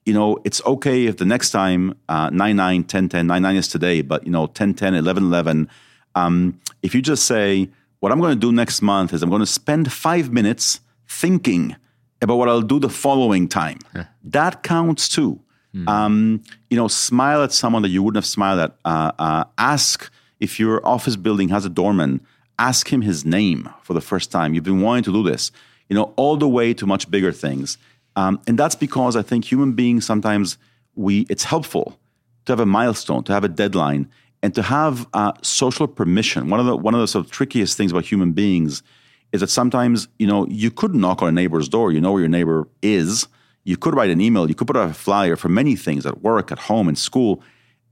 you 0.06 0.14
know, 0.14 0.40
it's 0.44 0.62
okay 0.66 1.06
if 1.06 1.18
the 1.18 1.26
next 1.26 1.52
time 1.52 1.98
uh, 2.10 2.30
9 2.32 2.56
9, 2.56 2.84
10 2.84 3.10
10, 3.10 3.28
9 3.28 3.42
9 3.42 3.56
is 3.56 3.68
today, 3.68 4.02
but, 4.02 4.26
you 4.26 4.32
know, 4.32 4.48
10 4.48 4.74
10, 4.74 4.96
11 4.96 5.24
11, 5.24 5.70
um, 6.16 6.60
if 6.82 6.96
you 6.96 7.02
just 7.02 7.26
say, 7.26 7.70
what 8.00 8.12
I'm 8.12 8.20
going 8.20 8.34
to 8.34 8.40
do 8.40 8.52
next 8.52 8.82
month 8.82 9.14
is 9.14 9.22
I'm 9.22 9.30
going 9.30 9.42
to 9.42 9.46
spend 9.46 9.92
five 9.92 10.32
minutes 10.32 10.82
thinking 11.08 11.76
about 12.22 12.38
what 12.38 12.50
I'll 12.50 12.62
do 12.62 12.80
the 12.80 12.90
following 12.90 13.48
time. 13.48 13.80
that 14.24 14.64
counts 14.64 15.08
too. 15.08 15.40
Mm. 15.76 15.88
Um, 15.88 16.44
you 16.70 16.78
know, 16.78 16.88
smile 16.88 17.44
at 17.44 17.52
someone 17.52 17.82
that 17.84 17.90
you 17.90 18.04
wouldn't 18.04 18.18
have 18.18 18.26
smiled 18.26 18.60
at. 18.60 18.76
Uh, 18.84 19.12
uh, 19.18 19.44
ask 19.58 20.12
if 20.40 20.60
your 20.60 20.86
office 20.86 21.16
building 21.16 21.50
has 21.50 21.66
a 21.66 21.70
doorman, 21.70 22.22
ask 22.60 22.92
him 22.92 23.02
his 23.02 23.24
name 23.24 23.70
for 23.84 23.94
the 23.94 24.02
first 24.02 24.32
time. 24.32 24.54
You've 24.54 24.64
been 24.64 24.82
wanting 24.82 25.04
to 25.04 25.14
do 25.14 25.24
this, 25.24 25.52
you 25.88 25.96
know, 25.96 26.14
all 26.16 26.38
the 26.38 26.48
way 26.48 26.74
to 26.74 26.86
much 26.86 27.10
bigger 27.10 27.32
things. 27.32 27.78
Um, 28.16 28.42
and 28.48 28.58
that's 28.58 28.76
because 28.76 29.16
I 29.16 29.22
think 29.22 29.46
human 29.46 29.74
beings 29.74 30.06
sometimes 30.06 30.58
we 30.96 31.26
it's 31.30 31.46
helpful 31.46 31.98
to 32.46 32.52
have 32.52 32.60
a 32.60 32.66
milestone, 32.66 33.24
to 33.24 33.34
have 33.34 33.44
a 33.44 33.48
deadline, 33.48 34.10
and 34.44 34.54
to 34.56 34.62
have 34.62 35.08
uh, 35.14 35.34
social 35.42 35.88
permission. 35.88 36.50
One 36.50 36.60
of 36.60 36.66
the 36.66 36.76
one 36.76 36.94
of 36.94 37.00
the 37.02 37.08
sort 37.08 37.26
of 37.26 37.32
trickiest 37.32 37.78
things 37.78 37.92
about 37.92 38.06
human 38.06 38.34
beings 38.34 38.84
is 39.32 39.42
that 39.42 39.50
sometimes 39.50 40.08
you 40.20 40.28
know 40.28 40.48
you 40.48 40.72
could 40.72 40.94
knock 40.94 41.22
on 41.22 41.30
a 41.30 41.32
neighbor's 41.32 41.70
door. 41.70 41.92
You 41.92 42.02
know 42.02 42.12
where 42.12 42.22
your 42.22 42.30
neighbor 42.30 42.68
is. 42.82 43.28
You 43.64 43.78
could 43.78 43.96
write 43.96 44.10
an 44.10 44.20
email. 44.20 44.50
You 44.50 44.56
could 44.56 44.68
put 44.68 44.76
out 44.76 44.90
a 44.90 44.94
flyer 44.94 45.36
for 45.36 45.48
many 45.48 45.76
things 45.76 46.06
at 46.06 46.22
work, 46.22 46.52
at 46.52 46.58
home, 46.58 46.90
in 46.90 46.96
school. 46.96 47.44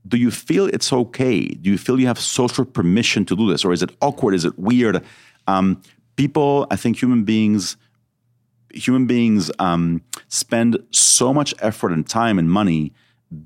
Do 0.08 0.16
you 0.16 0.30
feel 0.30 0.66
it's 0.66 0.92
okay? 0.92 1.46
Do 1.46 1.70
you 1.70 1.78
feel 1.78 2.00
you 2.00 2.08
have 2.08 2.18
social 2.18 2.64
permission 2.64 3.24
to 3.26 3.36
do 3.36 3.48
this, 3.48 3.64
or 3.64 3.72
is 3.72 3.82
it 3.82 3.90
awkward? 4.00 4.34
Is 4.34 4.44
it 4.44 4.58
weird? 4.58 5.04
Um, 5.46 5.80
people, 6.16 6.66
I 6.70 6.76
think, 6.76 7.00
human 7.00 7.24
beings 7.24 7.76
human 8.74 9.06
beings 9.06 9.50
um, 9.58 10.02
spend 10.28 10.78
so 10.90 11.32
much 11.32 11.54
effort 11.60 11.92
and 11.92 12.08
time 12.08 12.38
and 12.38 12.50
money 12.50 12.92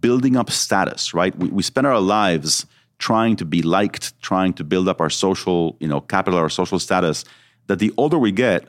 building 0.00 0.36
up 0.36 0.50
status, 0.50 1.14
right? 1.14 1.36
We, 1.36 1.48
we 1.48 1.62
spend 1.62 1.86
our 1.86 2.00
lives 2.00 2.66
trying 2.98 3.36
to 3.36 3.44
be 3.44 3.62
liked, 3.62 4.20
trying 4.22 4.52
to 4.54 4.64
build 4.64 4.88
up 4.88 5.00
our 5.00 5.10
social, 5.10 5.76
you 5.80 5.88
know, 5.88 6.00
capital, 6.00 6.38
our 6.38 6.48
social 6.48 6.78
status, 6.78 7.24
that 7.66 7.78
the 7.78 7.92
older 7.96 8.18
we 8.18 8.32
get, 8.32 8.66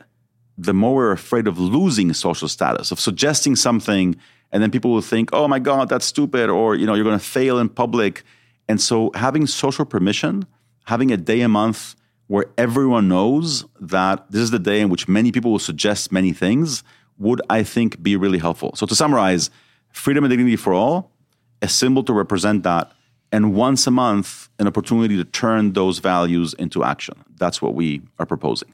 the 0.58 0.74
more 0.74 0.94
we're 0.94 1.12
afraid 1.12 1.46
of 1.46 1.58
losing 1.58 2.12
social 2.12 2.48
status, 2.48 2.90
of 2.90 2.98
suggesting 2.98 3.56
something, 3.56 4.16
and 4.52 4.62
then 4.62 4.70
people 4.70 4.90
will 4.90 5.02
think, 5.02 5.30
oh 5.32 5.46
my 5.48 5.58
God, 5.58 5.88
that's 5.88 6.06
stupid, 6.06 6.50
or, 6.50 6.74
you 6.74 6.86
know, 6.86 6.94
you're 6.94 7.04
going 7.04 7.18
to 7.18 7.24
fail 7.24 7.58
in 7.58 7.68
public. 7.68 8.24
And 8.68 8.80
so 8.80 9.10
having 9.14 9.46
social 9.46 9.84
permission, 9.84 10.46
having 10.84 11.12
a 11.12 11.16
day 11.16 11.40
a 11.42 11.48
month 11.48 11.94
where 12.28 12.46
everyone 12.58 13.08
knows 13.08 13.64
that 13.80 14.30
this 14.30 14.42
is 14.42 14.50
the 14.50 14.58
day 14.58 14.80
in 14.80 14.88
which 14.88 15.06
many 15.08 15.30
people 15.32 15.52
will 15.52 15.58
suggest 15.58 16.10
many 16.10 16.32
things 16.32 16.82
would, 17.18 17.40
I 17.48 17.62
think, 17.62 18.02
be 18.02 18.16
really 18.16 18.38
helpful. 18.38 18.72
So, 18.74 18.86
to 18.86 18.94
summarize, 18.94 19.50
freedom 19.90 20.24
and 20.24 20.30
dignity 20.30 20.56
for 20.56 20.74
all, 20.74 21.12
a 21.62 21.68
symbol 21.68 22.02
to 22.04 22.12
represent 22.12 22.62
that, 22.64 22.92
and 23.32 23.54
once 23.54 23.86
a 23.86 23.90
month, 23.90 24.48
an 24.58 24.66
opportunity 24.66 25.16
to 25.16 25.24
turn 25.24 25.72
those 25.72 25.98
values 25.98 26.54
into 26.54 26.84
action. 26.84 27.24
That's 27.36 27.60
what 27.60 27.74
we 27.74 28.02
are 28.18 28.26
proposing. 28.26 28.72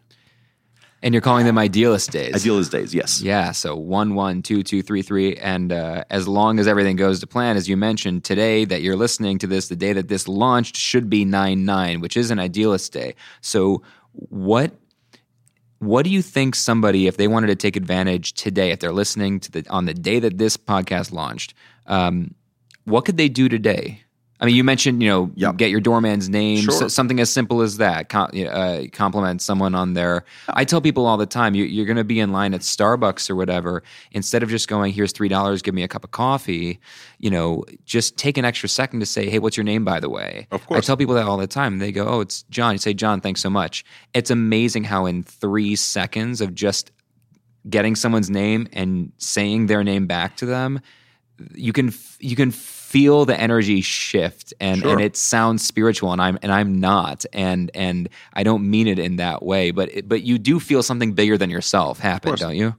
And 1.05 1.13
you're 1.13 1.21
calling 1.21 1.47
them 1.47 1.59
idealist 1.59 2.13
days. 2.13 2.35
Idealist 2.35 2.71
days, 2.71 2.95
yes. 2.95 3.21
Yeah. 3.21 3.51
So 3.51 3.75
one, 3.75 4.15
one, 4.15 4.41
two, 4.41 4.63
two, 4.63 4.83
three, 4.83 5.03
three, 5.03 5.37
and 5.37 5.73
uh, 5.73 6.05
as 6.11 6.29
long 6.29 6.61
as 6.61 6.69
everything 6.69 6.95
goes 6.95 7.19
to 7.21 7.27
plan, 7.27 7.57
as 7.57 7.69
you 7.69 7.77
mentioned 7.77 8.23
today, 8.23 8.65
that 8.67 8.83
you're 8.83 8.95
listening 8.95 9.39
to 9.39 9.49
this, 9.49 9.67
the 9.67 9.75
day 9.75 9.93
that 9.93 10.07
this 10.07 10.29
launched 10.29 10.77
should 10.77 11.11
be 11.11 11.25
nine 11.25 11.65
nine, 11.65 12.01
which 12.01 12.17
is 12.17 12.31
an 12.31 12.39
idealist 12.39 12.93
day. 12.93 13.17
So 13.41 13.83
what 14.13 14.73
what 15.81 16.05
do 16.05 16.11
you 16.11 16.23
think 16.23 16.55
somebody, 16.55 17.09
if 17.09 17.17
they 17.17 17.27
wanted 17.27 17.49
to 17.49 17.57
take 17.57 17.75
advantage 17.75 18.35
today, 18.35 18.71
if 18.71 18.79
they're 18.79 18.93
listening 18.93 19.41
to 19.41 19.51
the 19.51 19.67
on 19.69 19.87
the 19.87 19.95
day 19.95 20.21
that 20.21 20.39
this 20.39 20.57
podcast 20.57 21.13
launched, 21.13 21.55
um, 21.89 22.35
what 22.85 23.05
could 23.05 23.17
they 23.17 23.29
do 23.29 23.49
today? 23.49 24.05
I 24.43 24.47
mean, 24.47 24.57
you 24.57 24.65
mentioned 24.65 25.01
you 25.03 25.09
know 25.09 25.31
yep. 25.37 25.57
get 25.57 25.71
your 25.71 25.81
doorman's 25.81 26.29
name, 26.29 26.65
sure. 26.65 26.73
so 26.73 26.89
something 26.89 27.21
as 27.21 27.31
simple 27.31 27.63
as 27.63 27.77
that. 27.77 28.09
Com- 28.09 28.31
uh, 28.35 28.83
compliment 28.93 29.41
someone 29.41 29.77
on 29.77 29.95
there. 29.95 30.25
I 30.49 30.65
tell 30.65 30.81
people 30.81 31.07
all 31.07 31.17
the 31.17 31.27
time, 31.27 31.55
you, 31.55 31.65
you're 31.65 31.87
going 31.87 31.97
to 31.97 32.05
be 32.05 32.19
in 32.19 32.33
line 32.33 32.53
at 32.53 32.63
Starbucks 32.63 33.31
or 33.31 33.37
whatever. 33.37 33.85
Instead 34.11 34.43
of 34.43 34.51
just 34.51 34.67
going, 34.67 34.93
"Here's 34.93 35.13
three 35.13 35.29
dollars, 35.29 35.63
give 35.63 35.75
me 35.75 35.85
a 35.85 35.89
cup 35.89 36.03
of 36.03 36.11
coffee," 36.11 36.81
you 37.19 37.31
know, 37.31 37.65
just 37.85 38.17
take 38.17 38.37
an 38.37 38.45
extra 38.45 38.69
second 38.69 38.99
to 38.99 39.07
say, 39.07 39.31
"Hey, 39.31 39.39
what's 39.39 39.57
your 39.57 39.65
name, 39.65 39.85
by 39.85 40.01
the 40.01 40.11
way?" 40.11 40.49
Of 40.51 40.67
course, 40.67 40.79
I 40.79 40.81
tell 40.87 40.97
people 40.97 41.15
that 41.15 41.27
all 41.27 41.37
the 41.39 41.47
time. 41.47 41.79
They 41.79 41.93
go, 41.93 42.09
"Oh, 42.09 42.21
it's 42.21 42.43
John." 42.51 42.73
You 42.73 42.79
say, 42.79 42.95
"John, 42.95 43.21
thanks 43.21 43.41
so 43.41 43.49
much." 43.49 43.85
It's 44.13 44.31
amazing 44.31 44.85
how 44.85 45.07
in 45.07 45.23
three 45.23 45.77
seconds 45.77 46.41
of 46.41 46.53
just 46.53 46.91
getting 47.71 47.95
someone's 47.95 48.29
name 48.31 48.67
and 48.73 49.13
saying 49.19 49.67
their 49.67 49.85
name 49.85 50.07
back 50.07 50.37
to 50.39 50.47
them, 50.47 50.81
you 51.55 51.73
can 51.73 51.93
you 52.19 52.37
can 52.37 52.51
feel 52.93 53.25
the 53.25 53.41
energy 53.41 53.81
shift 53.81 54.53
and, 54.61 54.83
sure. 54.83 54.93
and 54.93 55.01
it 55.01 55.17
sounds 55.17 55.65
spiritual 55.67 56.13
and 56.13 56.21
I'm 56.21 56.39
and 56.43 56.53
I'm 56.53 56.79
not. 56.79 57.25
And 57.33 57.71
and 57.73 58.07
I 58.35 58.43
don't 58.43 58.69
mean 58.71 58.87
it 58.87 58.99
in 58.99 59.17
that 59.17 59.43
way 59.43 59.71
but 59.71 59.89
it, 59.97 60.09
but 60.11 60.23
you 60.25 60.37
do 60.37 60.61
feel 60.61 60.83
something 60.83 61.15
bigger 61.15 61.39
than 61.39 61.49
yourself 61.49 61.99
happen 61.99 62.35
don't 62.35 62.55
you? 62.55 62.75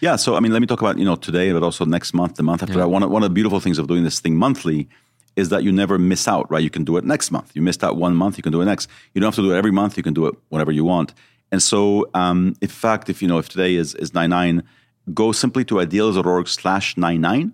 Yeah 0.00 0.16
so 0.16 0.34
I 0.34 0.40
mean 0.40 0.52
let 0.52 0.60
me 0.60 0.66
talk 0.66 0.80
about 0.80 0.98
you 0.98 1.04
know 1.04 1.14
today 1.14 1.52
but 1.52 1.62
also 1.62 1.84
next 1.84 2.12
month 2.12 2.34
the 2.34 2.42
month 2.42 2.64
after 2.64 2.78
yeah. 2.78 2.86
one, 2.86 3.04
of, 3.04 3.10
one 3.10 3.22
of 3.22 3.30
the 3.30 3.34
beautiful 3.34 3.60
things 3.60 3.78
of 3.78 3.86
doing 3.86 4.02
this 4.02 4.18
thing 4.18 4.34
monthly 4.34 4.88
is 5.36 5.48
that 5.50 5.62
you 5.62 5.70
never 5.70 5.96
miss 5.96 6.26
out 6.26 6.50
right? 6.50 6.64
You 6.64 6.70
can 6.70 6.82
do 6.82 6.96
it 6.96 7.04
next 7.04 7.30
month. 7.30 7.54
You 7.54 7.62
missed 7.62 7.84
out 7.84 7.96
one 7.96 8.16
month 8.16 8.36
you 8.38 8.42
can 8.42 8.52
do 8.52 8.62
it 8.62 8.64
next. 8.64 8.88
You 9.14 9.20
don't 9.20 9.28
have 9.28 9.36
to 9.36 9.42
do 9.42 9.52
it 9.54 9.56
every 9.56 9.70
month 9.70 9.96
you 9.96 10.02
can 10.02 10.14
do 10.14 10.26
it 10.26 10.34
whenever 10.48 10.72
you 10.72 10.84
want. 10.84 11.14
And 11.52 11.62
so 11.62 12.10
um, 12.14 12.56
in 12.60 12.68
fact 12.68 13.08
if 13.08 13.22
you 13.22 13.28
know 13.28 13.38
if 13.38 13.48
today 13.48 13.76
is 13.76 13.94
is 13.94 14.12
99 14.12 14.64
go 15.14 15.30
simply 15.30 15.64
to 15.66 15.80
idealist.org 15.80 16.48
slash 16.48 16.96
99 16.96 17.52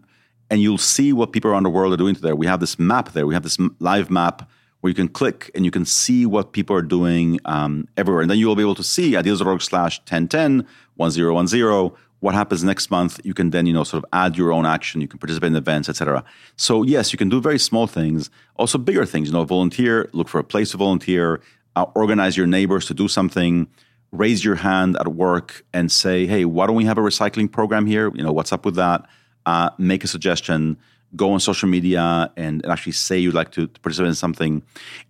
and 0.50 0.60
you'll 0.60 0.78
see 0.78 1.12
what 1.12 1.32
people 1.32 1.50
around 1.50 1.64
the 1.64 1.70
world 1.70 1.92
are 1.92 1.96
doing 1.96 2.14
there. 2.14 2.36
We 2.36 2.46
have 2.46 2.60
this 2.60 2.78
map 2.78 3.12
there. 3.12 3.26
We 3.26 3.34
have 3.34 3.42
this 3.42 3.58
live 3.78 4.10
map 4.10 4.48
where 4.80 4.90
you 4.90 4.94
can 4.94 5.08
click 5.08 5.50
and 5.54 5.64
you 5.64 5.70
can 5.70 5.84
see 5.84 6.24
what 6.24 6.52
people 6.52 6.74
are 6.74 6.82
doing 6.82 7.40
um, 7.44 7.88
everywhere. 7.96 8.22
And 8.22 8.30
then 8.30 8.38
you 8.38 8.46
will 8.46 8.56
be 8.56 8.62
able 8.62 8.76
to 8.76 8.84
see 8.84 9.16
idealist.org 9.16 9.60
slash 9.60 9.98
1010, 10.00 10.66
1010, 10.96 11.96
what 12.20 12.34
happens 12.34 12.64
next 12.64 12.90
month. 12.90 13.20
You 13.24 13.34
can 13.34 13.50
then, 13.50 13.66
you 13.66 13.72
know, 13.72 13.84
sort 13.84 14.02
of 14.02 14.08
add 14.12 14.36
your 14.36 14.52
own 14.52 14.66
action. 14.66 15.00
You 15.00 15.08
can 15.08 15.18
participate 15.18 15.48
in 15.48 15.56
events, 15.56 15.88
etc. 15.88 16.24
So 16.56 16.82
yes, 16.82 17.12
you 17.12 17.18
can 17.18 17.28
do 17.28 17.40
very 17.40 17.58
small 17.58 17.86
things, 17.86 18.30
also 18.56 18.78
bigger 18.78 19.04
things. 19.04 19.28
You 19.28 19.34
know, 19.34 19.44
volunteer, 19.44 20.08
look 20.12 20.28
for 20.28 20.38
a 20.38 20.44
place 20.44 20.72
to 20.72 20.76
volunteer, 20.76 21.40
uh, 21.76 21.86
organize 21.94 22.36
your 22.36 22.46
neighbors 22.46 22.86
to 22.86 22.94
do 22.94 23.08
something, 23.08 23.68
raise 24.10 24.44
your 24.44 24.56
hand 24.56 24.96
at 24.98 25.08
work 25.08 25.64
and 25.72 25.92
say, 25.92 26.26
hey, 26.26 26.44
why 26.44 26.66
don't 26.66 26.76
we 26.76 26.84
have 26.84 26.98
a 26.98 27.02
recycling 27.02 27.50
program 27.50 27.86
here? 27.86 28.10
You 28.14 28.22
know, 28.22 28.32
what's 28.32 28.52
up 28.52 28.64
with 28.64 28.74
that? 28.76 29.08
Uh, 29.46 29.70
make 29.78 30.04
a 30.04 30.06
suggestion, 30.06 30.76
go 31.16 31.32
on 31.32 31.40
social 31.40 31.68
media 31.68 32.30
and 32.36 32.64
actually 32.66 32.92
say 32.92 33.18
you'd 33.18 33.34
like 33.34 33.50
to, 33.52 33.66
to 33.66 33.80
participate 33.80 34.08
in 34.08 34.14
something. 34.14 34.62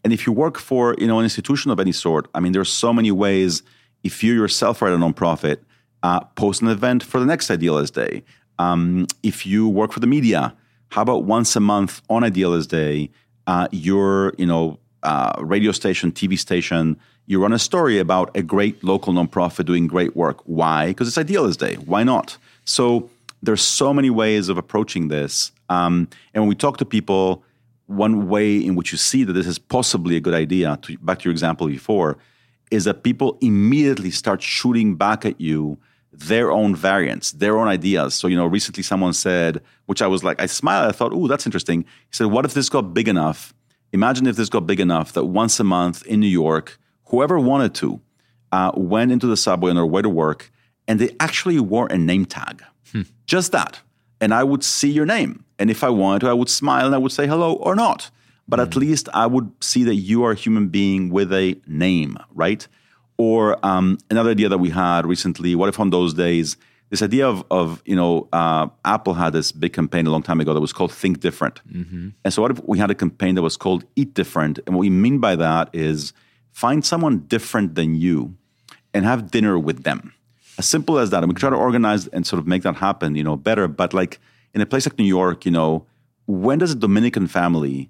And 0.04 0.12
if 0.12 0.26
you 0.26 0.32
work 0.32 0.58
for 0.58 0.94
you 0.98 1.06
know 1.06 1.18
an 1.18 1.24
institution 1.24 1.70
of 1.70 1.80
any 1.80 1.92
sort, 1.92 2.28
I 2.34 2.40
mean, 2.40 2.52
there's 2.52 2.70
so 2.70 2.92
many 2.92 3.10
ways. 3.10 3.62
If 4.04 4.22
you 4.22 4.32
yourself 4.32 4.80
are 4.82 4.88
at 4.88 4.94
a 4.94 4.96
nonprofit, 4.96 5.58
uh, 6.02 6.20
post 6.20 6.62
an 6.62 6.68
event 6.68 7.02
for 7.02 7.18
the 7.18 7.26
next 7.26 7.50
Idealist 7.50 7.94
Day. 7.94 8.22
Um, 8.58 9.06
if 9.22 9.46
you 9.46 9.68
work 9.68 9.92
for 9.92 10.00
the 10.00 10.06
media, 10.06 10.54
how 10.90 11.02
about 11.02 11.24
once 11.24 11.54
a 11.56 11.60
month 11.60 12.00
on 12.08 12.24
Idealist 12.24 12.70
Day, 12.70 13.10
uh, 13.46 13.68
your 13.72 14.34
you 14.38 14.46
know 14.46 14.78
uh, 15.02 15.32
radio 15.40 15.72
station, 15.72 16.12
TV 16.12 16.38
station, 16.38 16.96
you 17.26 17.40
run 17.42 17.52
a 17.52 17.58
story 17.58 17.98
about 17.98 18.30
a 18.36 18.42
great 18.42 18.82
local 18.82 19.12
nonprofit 19.12 19.66
doing 19.66 19.86
great 19.86 20.16
work. 20.16 20.40
Why? 20.44 20.88
Because 20.88 21.08
it's 21.08 21.18
Idealist 21.18 21.60
Day. 21.60 21.74
Why 21.74 22.02
not? 22.02 22.36
So 22.64 23.10
there's 23.42 23.62
so 23.62 23.94
many 23.94 24.10
ways 24.10 24.48
of 24.48 24.58
approaching 24.58 25.08
this. 25.08 25.52
Um, 25.68 26.08
and 26.34 26.42
when 26.42 26.48
we 26.48 26.54
talk 26.54 26.78
to 26.78 26.84
people, 26.84 27.44
one 27.86 28.28
way 28.28 28.56
in 28.56 28.74
which 28.74 28.92
you 28.92 28.98
see 28.98 29.24
that 29.24 29.32
this 29.32 29.46
is 29.46 29.58
possibly 29.58 30.16
a 30.16 30.20
good 30.20 30.34
idea, 30.34 30.78
to, 30.82 30.98
back 30.98 31.20
to 31.20 31.24
your 31.24 31.32
example 31.32 31.66
before, 31.66 32.18
is 32.70 32.84
that 32.84 33.02
people 33.02 33.38
immediately 33.40 34.10
start 34.10 34.42
shooting 34.42 34.94
back 34.96 35.24
at 35.24 35.40
you 35.40 35.78
their 36.12 36.50
own 36.50 36.74
variants, 36.74 37.32
their 37.32 37.58
own 37.58 37.68
ideas. 37.68 38.14
So, 38.14 38.28
you 38.28 38.36
know, 38.36 38.46
recently 38.46 38.82
someone 38.82 39.12
said, 39.12 39.62
which 39.86 40.02
I 40.02 40.06
was 40.06 40.24
like, 40.24 40.40
I 40.40 40.46
smiled, 40.46 40.88
I 40.88 40.92
thought, 40.92 41.12
oh, 41.14 41.28
that's 41.28 41.46
interesting. 41.46 41.82
He 41.82 42.12
said, 42.12 42.26
what 42.26 42.44
if 42.44 42.54
this 42.54 42.68
got 42.68 42.92
big 42.94 43.08
enough? 43.08 43.54
Imagine 43.92 44.26
if 44.26 44.36
this 44.36 44.48
got 44.48 44.66
big 44.66 44.80
enough 44.80 45.12
that 45.12 45.26
once 45.26 45.60
a 45.60 45.64
month 45.64 46.04
in 46.06 46.20
New 46.20 46.26
York, 46.26 46.78
whoever 47.06 47.38
wanted 47.38 47.74
to 47.76 48.00
uh, 48.52 48.72
went 48.74 49.12
into 49.12 49.26
the 49.26 49.36
subway 49.36 49.70
on 49.70 49.76
their 49.76 49.86
way 49.86 50.02
to 50.02 50.08
work 50.08 50.50
and 50.86 50.98
they 50.98 51.14
actually 51.20 51.60
wore 51.60 51.86
a 51.86 51.98
name 51.98 52.24
tag. 52.24 52.62
Hmm. 52.92 53.02
Just 53.26 53.52
that. 53.52 53.80
And 54.20 54.34
I 54.34 54.44
would 54.44 54.64
see 54.64 54.90
your 54.90 55.06
name. 55.06 55.44
And 55.58 55.70
if 55.70 55.84
I 55.84 55.90
wanted 55.90 56.20
to, 56.20 56.28
I 56.28 56.32
would 56.32 56.48
smile 56.48 56.86
and 56.86 56.94
I 56.94 56.98
would 56.98 57.12
say 57.12 57.26
hello 57.26 57.54
or 57.54 57.74
not. 57.74 58.10
But 58.48 58.60
at 58.60 58.74
hmm. 58.74 58.80
least 58.80 59.08
I 59.12 59.26
would 59.26 59.52
see 59.62 59.84
that 59.84 59.96
you 59.96 60.24
are 60.24 60.32
a 60.32 60.36
human 60.36 60.68
being 60.68 61.10
with 61.10 61.32
a 61.32 61.56
name, 61.66 62.16
right? 62.34 62.66
Or 63.16 63.64
um, 63.66 63.98
another 64.10 64.30
idea 64.30 64.48
that 64.48 64.58
we 64.58 64.70
had 64.70 65.04
recently, 65.04 65.54
what 65.54 65.68
if 65.68 65.80
on 65.80 65.90
those 65.90 66.14
days, 66.14 66.56
this 66.90 67.02
idea 67.02 67.28
of, 67.28 67.44
of 67.50 67.82
you 67.84 67.96
know, 67.96 68.28
uh, 68.32 68.68
Apple 68.84 69.14
had 69.14 69.32
this 69.32 69.52
big 69.52 69.72
campaign 69.72 70.06
a 70.06 70.10
long 70.10 70.22
time 70.22 70.40
ago 70.40 70.54
that 70.54 70.60
was 70.60 70.72
called 70.72 70.92
Think 70.92 71.20
Different. 71.20 71.60
Mm-hmm. 71.68 72.10
And 72.24 72.34
so 72.34 72.42
what 72.42 72.52
if 72.52 72.60
we 72.66 72.78
had 72.78 72.90
a 72.90 72.94
campaign 72.94 73.34
that 73.34 73.42
was 73.42 73.56
called 73.56 73.84
Eat 73.96 74.14
Different? 74.14 74.58
And 74.66 74.74
what 74.74 74.80
we 74.80 74.90
mean 74.90 75.18
by 75.18 75.36
that 75.36 75.68
is 75.74 76.12
find 76.52 76.84
someone 76.84 77.18
different 77.26 77.74
than 77.74 77.94
you 77.94 78.36
and 78.94 79.04
have 79.04 79.30
dinner 79.30 79.58
with 79.58 79.84
them. 79.84 80.14
As 80.58 80.66
simple 80.66 80.98
as 80.98 81.10
that. 81.10 81.22
And 81.22 81.32
we 81.32 81.34
try 81.34 81.50
to 81.50 81.56
organize 81.56 82.08
and 82.08 82.26
sort 82.26 82.40
of 82.40 82.46
make 82.46 82.62
that 82.62 82.76
happen, 82.76 83.14
you 83.14 83.22
know, 83.22 83.36
better. 83.36 83.68
But 83.68 83.94
like 83.94 84.20
in 84.54 84.60
a 84.60 84.66
place 84.66 84.86
like 84.86 84.98
New 84.98 85.04
York, 85.04 85.44
you 85.44 85.52
know, 85.52 85.86
when 86.26 86.58
does 86.58 86.72
a 86.72 86.74
Dominican 86.74 87.26
family 87.26 87.88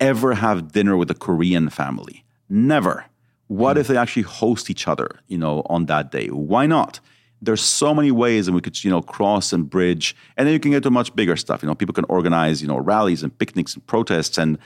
ever 0.00 0.34
have 0.34 0.72
dinner 0.72 0.96
with 0.96 1.10
a 1.10 1.14
Korean 1.14 1.70
family? 1.70 2.24
Never. 2.48 3.06
What 3.46 3.76
hmm. 3.76 3.80
if 3.80 3.86
they 3.88 3.96
actually 3.96 4.22
host 4.24 4.70
each 4.70 4.88
other, 4.88 5.08
you 5.28 5.38
know, 5.38 5.62
on 5.66 5.86
that 5.86 6.10
day? 6.10 6.28
Why 6.28 6.66
not? 6.66 7.00
There's 7.42 7.62
so 7.62 7.94
many 7.94 8.10
ways 8.10 8.48
and 8.48 8.54
we 8.54 8.60
could, 8.60 8.82
you 8.84 8.90
know, 8.90 9.00
cross 9.00 9.52
and 9.52 9.70
bridge. 9.70 10.14
And 10.36 10.46
then 10.46 10.52
you 10.52 10.60
can 10.60 10.72
get 10.72 10.82
to 10.82 10.90
much 10.90 11.14
bigger 11.14 11.36
stuff. 11.36 11.62
You 11.62 11.68
know, 11.68 11.74
people 11.74 11.94
can 11.94 12.04
organize, 12.08 12.60
you 12.60 12.68
know, 12.68 12.78
rallies 12.78 13.22
and 13.22 13.36
picnics 13.38 13.74
and 13.74 13.86
protests. 13.86 14.36
And 14.36 14.58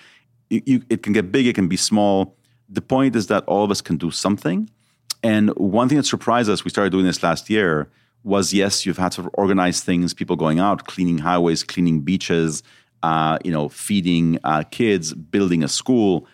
you, 0.51 0.63
you, 0.67 0.83
it 0.89 1.03
can 1.03 1.13
get 1.13 1.31
big, 1.31 1.47
it 1.47 1.55
can 1.55 1.69
be 1.69 1.77
small. 1.77 2.37
The 2.69 2.81
point 2.81 3.15
is 3.15 3.29
that 3.29 3.45
all 3.45 3.63
of 3.63 3.71
us 3.71 3.81
can 3.81 3.97
do 3.97 4.11
something. 4.11 4.69
And 5.25 5.49
one 5.57 5.89
thing 5.89 5.97
that 5.97 6.05
surprised 6.05 6.51
us, 6.51 6.65
we 6.65 6.71
started 6.71 6.91
doing 6.91 7.07
this 7.07 7.23
last 7.23 7.49
year, 7.49 7.89
was 8.25 8.53
yes, 8.53 8.85
you've 8.85 8.99
had 8.99 9.13
to 9.13 9.23
organize 9.33 9.81
things, 9.81 10.13
people 10.13 10.37
going 10.37 10.61
out, 10.61 10.87
cleaning 10.87 11.19
highways, 11.19 11.65
cleaning 11.65 12.01
beaches, 12.01 12.63
uh, 13.03 13.39
you 13.43 13.51
know, 13.51 13.71
feeding 13.71 14.39
uh, 14.45 14.63
kids, 14.71 15.15
building 15.15 15.65
a 15.65 15.69
school. 15.69 16.27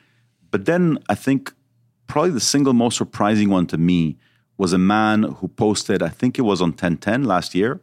But 0.51 0.65
then 0.65 0.99
I 1.09 1.15
think 1.15 1.53
probably 2.09 2.33
the 2.33 2.41
single 2.41 2.73
most 2.73 2.97
surprising 2.97 3.49
one 3.49 3.67
to 3.69 3.79
me 3.79 4.17
was 4.59 4.73
a 4.73 4.79
man 4.79 5.23
who 5.23 5.47
posted, 5.47 6.03
I 6.03 6.09
think 6.09 6.37
it 6.37 6.43
was 6.43 6.61
on 6.61 6.71
1010 6.71 7.25
last 7.25 7.55
year, 7.55 7.81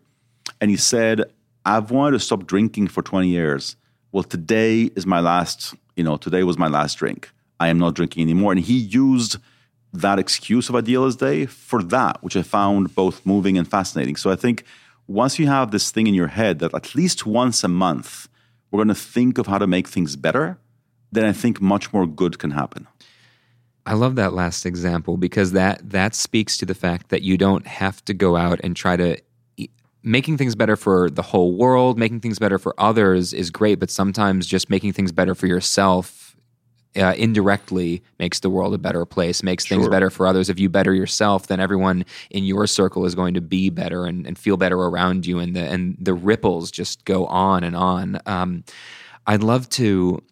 and 0.60 0.70
he 0.70 0.78
said, 0.78 1.24
I've 1.66 1.90
wanted 1.90 2.18
to 2.18 2.20
stop 2.20 2.48
drinking 2.48 2.90
for 2.90 3.02
20 3.02 3.30
years. 3.30 3.78
Well, 4.12 4.24
today 4.24 4.84
is 4.96 5.06
my 5.06 5.22
last, 5.22 5.74
you 5.96 6.04
know, 6.04 6.18
today 6.18 6.44
was 6.44 6.58
my 6.58 6.68
last 6.68 6.96
drink. 6.96 7.32
I 7.62 7.70
am 7.70 7.80
not 7.80 7.96
drinking 7.96 8.24
anymore. 8.24 8.52
And 8.52 8.62
he 8.62 8.78
used 8.78 9.38
that 10.02 10.20
excuse 10.20 10.70
of 10.70 10.76
Idealist 10.76 11.20
Day 11.20 11.46
for 11.46 11.84
that, 11.84 12.22
which 12.24 12.36
I 12.36 12.42
found 12.42 12.96
both 12.96 13.26
moving 13.26 13.58
and 13.58 13.68
fascinating. 13.68 14.16
So 14.16 14.32
I 14.32 14.36
think 14.36 14.64
once 15.08 15.40
you 15.40 15.48
have 15.48 15.72
this 15.72 15.92
thing 15.92 16.08
in 16.08 16.14
your 16.14 16.28
head 16.28 16.60
that 16.60 16.74
at 16.74 16.96
least 16.96 17.26
once 17.26 17.64
a 17.64 17.68
month 17.68 18.28
we're 18.70 18.78
going 18.78 18.88
to 18.90 18.96
think 18.96 19.38
of 19.38 19.48
how 19.48 19.58
to 19.58 19.68
make 19.68 19.88
things 19.88 20.16
better, 20.16 20.58
then 21.12 21.26
I 21.26 21.32
think 21.32 21.62
much 21.62 21.94
more 21.94 22.06
good 22.06 22.38
can 22.40 22.52
happen. 22.52 22.88
I 23.86 23.94
love 23.94 24.16
that 24.16 24.34
last 24.34 24.66
example 24.66 25.16
because 25.16 25.54
that 25.54 25.90
that 25.92 26.14
speaks 26.14 26.58
to 26.58 26.66
the 26.66 26.76
fact 26.76 27.10
that 27.10 27.22
you 27.22 27.38
don't 27.38 27.66
have 27.66 28.04
to 28.06 28.14
go 28.14 28.36
out 28.36 28.60
and 28.62 28.76
try 28.76 28.98
to 28.98 29.18
making 30.04 30.38
things 30.38 30.56
better 30.56 30.76
for 30.76 31.10
the 31.10 31.22
whole 31.22 31.56
world, 31.56 31.98
making 31.98 32.20
things 32.20 32.40
better 32.40 32.60
for 32.60 32.74
others 32.78 33.34
is 33.34 33.50
great, 33.50 33.80
but 33.80 33.90
sometimes 33.90 34.46
just 34.46 34.70
making 34.70 34.94
things 34.94 35.12
better 35.12 35.34
for 35.34 35.48
yourself 35.48 36.27
uh, 36.98 37.14
indirectly 37.14 38.04
makes 38.20 38.40
the 38.40 38.50
world 38.50 38.74
a 38.74 38.78
better 38.78 39.06
place, 39.06 39.44
makes 39.44 39.66
sure. 39.66 39.78
things 39.78 39.90
better 39.90 40.10
for 40.10 40.28
others. 40.28 40.50
If 40.50 40.60
you 40.60 40.70
better 40.70 40.94
yourself, 40.94 41.48
then 41.48 41.60
everyone 41.60 42.06
in 42.30 42.44
your 42.44 42.68
circle 42.68 43.06
is 43.06 43.16
going 43.16 43.34
to 43.36 43.42
be 43.42 43.70
better 43.70 44.06
and, 44.06 44.26
and 44.26 44.38
feel 44.38 44.58
better 44.58 44.78
around 44.78 45.26
you, 45.26 45.40
and 45.40 45.56
the 45.56 45.64
and 45.64 45.98
the 46.00 46.14
ripples 46.14 46.72
just 46.72 47.06
go 47.06 47.26
on 47.28 47.64
and 47.64 47.76
on. 47.76 48.20
Um, 48.26 48.64
I'd 49.26 49.44
love 49.44 49.70
to 49.70 50.24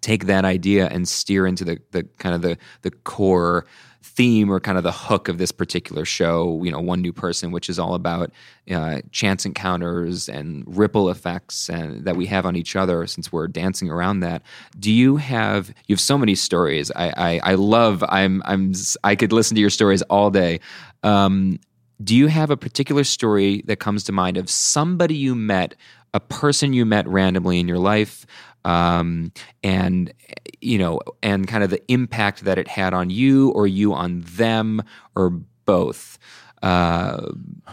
take 0.00 0.26
that 0.26 0.44
idea 0.44 0.86
and 0.86 1.06
steer 1.06 1.46
into 1.46 1.64
the, 1.64 1.78
the 1.90 2.04
kind 2.18 2.34
of 2.34 2.42
the, 2.42 2.56
the 2.82 2.90
core 2.90 3.66
theme 4.02 4.50
or 4.50 4.60
kind 4.60 4.78
of 4.78 4.84
the 4.84 4.92
hook 4.92 5.28
of 5.28 5.38
this 5.38 5.52
particular 5.52 6.04
show, 6.04 6.62
you 6.64 6.70
know, 6.70 6.80
One 6.80 7.00
New 7.00 7.12
Person, 7.12 7.52
which 7.52 7.68
is 7.68 7.78
all 7.78 7.94
about 7.94 8.32
uh, 8.70 9.00
chance 9.10 9.44
encounters 9.44 10.28
and 10.28 10.64
ripple 10.66 11.10
effects 11.10 11.68
and 11.68 12.04
that 12.04 12.16
we 12.16 12.26
have 12.26 12.46
on 12.46 12.56
each 12.56 12.76
other 12.76 13.06
since 13.06 13.30
we're 13.30 13.48
dancing 13.48 13.90
around 13.90 14.20
that. 14.20 14.42
Do 14.78 14.90
you 14.90 15.16
have 15.16 15.70
you 15.86 15.94
have 15.94 16.00
so 16.00 16.18
many 16.18 16.34
stories. 16.34 16.90
I 16.96 17.12
I, 17.16 17.40
I 17.52 17.54
love 17.54 18.04
I'm 18.08 18.42
I'm 18.44 18.72
I 19.04 19.14
could 19.16 19.32
listen 19.32 19.54
to 19.54 19.60
your 19.60 19.70
stories 19.70 20.02
all 20.02 20.30
day. 20.30 20.60
Um, 21.02 21.58
do 22.02 22.16
you 22.16 22.28
have 22.28 22.50
a 22.50 22.56
particular 22.56 23.04
story 23.04 23.62
that 23.66 23.76
comes 23.76 24.04
to 24.04 24.12
mind 24.12 24.38
of 24.38 24.48
somebody 24.48 25.14
you 25.14 25.34
met, 25.34 25.74
a 26.14 26.20
person 26.20 26.72
you 26.72 26.86
met 26.86 27.06
randomly 27.06 27.60
in 27.60 27.68
your 27.68 27.78
life, 27.78 28.24
um, 28.64 29.32
and 29.62 30.12
you 30.60 30.78
know, 30.78 31.00
and 31.22 31.48
kind 31.48 31.64
of 31.64 31.70
the 31.70 31.82
impact 31.90 32.44
that 32.44 32.58
it 32.58 32.68
had 32.68 32.92
on 32.92 33.10
you 33.10 33.50
or 33.50 33.66
you 33.66 33.94
on 33.94 34.20
them 34.22 34.82
or 35.16 35.30
both. 35.64 36.18
Uh, 36.62 37.28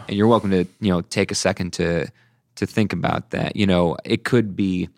and 0.06 0.16
you're 0.16 0.28
welcome 0.28 0.50
to 0.50 0.64
you 0.80 0.90
know 0.90 1.02
take 1.02 1.30
a 1.30 1.34
second 1.34 1.72
to 1.74 2.06
to 2.56 2.66
think 2.66 2.92
about 2.92 3.30
that. 3.30 3.56
You 3.56 3.66
know, 3.66 3.96
it 4.04 4.24
could 4.24 4.56
be. 4.56 4.88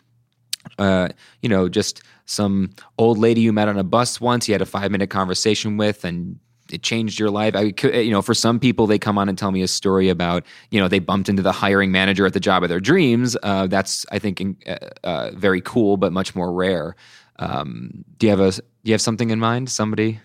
Uh, 0.79 1.09
you 1.41 1.49
know, 1.49 1.71
just 1.71 2.03
some 2.27 2.71
old 2.99 3.17
lady 3.17 3.41
you 3.41 3.53
met 3.53 3.67
on 3.67 3.79
a 3.79 3.83
bus 3.83 4.21
once, 4.21 4.47
you 4.47 4.53
had 4.53 4.61
a 4.61 4.67
five 4.67 4.91
minute 4.91 5.09
conversation 5.09 5.79
with, 5.79 6.05
and 6.05 6.39
it 6.73 6.83
changed 6.83 7.19
your 7.19 7.31
life. 7.31 7.55
I 7.55 7.73
could, 7.73 7.95
you 7.95 8.11
know, 8.11 8.23
for 8.23 8.35
some 8.35 8.59
people, 8.59 8.87
they 8.87 8.99
come 8.99 9.19
on 9.19 9.29
and 9.29 9.37
tell 9.37 9.51
me 9.51 9.63
a 9.63 9.69
story 9.69 10.09
about, 10.09 10.45
you 10.71 10.81
know, 10.81 10.89
they 10.89 10.99
bumped 10.99 11.29
into 11.29 11.43
the 11.43 11.53
hiring 11.53 11.93
manager 11.93 12.27
at 12.27 12.33
the 12.33 12.41
job 12.41 12.63
of 12.63 12.69
their 12.69 12.81
dreams. 12.81 13.37
Uh, 13.43 13.67
that's, 13.67 14.07
I 14.13 14.19
think, 14.19 14.41
uh, 14.67 14.77
uh, 15.05 15.31
very 15.35 15.61
cool, 15.61 15.97
but 15.97 16.13
much 16.13 16.35
more 16.35 16.53
rare. 16.53 16.97
Um, 17.39 18.05
do 18.19 18.27
you 18.27 18.31
have 18.31 18.41
a, 18.41 18.53
do 18.53 18.63
you 18.85 18.93
have 18.93 19.01
something 19.01 19.31
in 19.31 19.39
mind? 19.39 19.71
Somebody? 19.71 20.21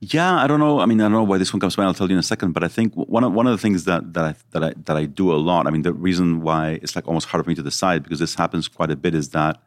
Yeah, 0.00 0.36
I 0.42 0.46
don't 0.46 0.60
know. 0.60 0.80
I 0.80 0.86
mean, 0.86 0.98
I 1.00 1.04
don't 1.04 1.12
know 1.12 1.22
why 1.24 1.36
this 1.36 1.52
one 1.52 1.60
comes 1.60 1.74
to 1.74 1.80
mind. 1.80 1.88
I'll 1.88 1.94
tell 1.94 2.08
you 2.08 2.14
in 2.14 2.18
a 2.18 2.22
second. 2.22 2.52
But 2.52 2.64
I 2.64 2.68
think 2.68 2.94
one 2.94 3.22
of 3.22 3.34
one 3.34 3.46
of 3.46 3.52
the 3.52 3.58
things 3.58 3.84
that 3.84 4.14
that 4.14 4.24
I 4.24 4.34
that 4.52 4.64
I 4.64 4.72
that 4.86 4.96
I 4.96 5.04
do 5.04 5.30
a 5.30 5.36
lot. 5.36 5.66
I 5.66 5.70
mean, 5.70 5.82
the 5.82 5.92
reason 5.92 6.40
why 6.40 6.80
it's 6.82 6.96
like 6.96 7.06
almost 7.06 7.28
hard 7.28 7.44
for 7.44 7.50
me 7.50 7.54
to 7.54 7.62
decide 7.62 8.02
because 8.02 8.18
this 8.18 8.34
happens 8.34 8.66
quite 8.66 8.90
a 8.90 8.96
bit 8.96 9.14
is 9.14 9.30
that 9.30 9.60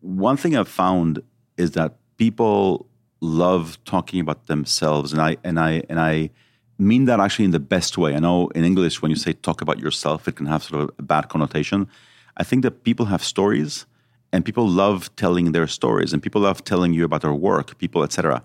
one 0.00 0.36
thing 0.36 0.56
I've 0.56 0.68
found 0.68 1.22
is 1.56 1.72
that 1.72 1.96
people 2.16 2.88
love 3.20 3.82
talking 3.84 4.20
about 4.20 4.46
themselves, 4.46 5.12
and 5.12 5.20
I 5.20 5.36
and 5.44 5.58
I 5.58 5.82
and 5.88 5.98
I 6.00 6.30
mean 6.78 7.06
that 7.06 7.20
actually 7.20 7.46
in 7.46 7.50
the 7.52 7.60
best 7.60 7.96
way. 7.96 8.14
I 8.14 8.18
know 8.18 8.48
in 8.48 8.64
English 8.64 9.02
when 9.02 9.10
you 9.10 9.16
say 9.16 9.32
talk 9.32 9.60
about 9.60 9.78
yourself, 9.78 10.28
it 10.28 10.36
can 10.36 10.46
have 10.46 10.62
sort 10.62 10.82
of 10.82 10.90
a 10.98 11.02
bad 11.02 11.28
connotation. 11.28 11.88
I 12.36 12.44
think 12.44 12.62
that 12.62 12.84
people 12.84 13.06
have 13.06 13.24
stories, 13.24 13.86
and 14.32 14.44
people 14.44 14.68
love 14.68 15.14
telling 15.16 15.52
their 15.52 15.66
stories, 15.66 16.12
and 16.12 16.22
people 16.22 16.42
love 16.42 16.64
telling 16.64 16.92
you 16.92 17.04
about 17.04 17.22
their 17.22 17.32
work, 17.32 17.78
people, 17.78 18.02
etc. 18.02 18.42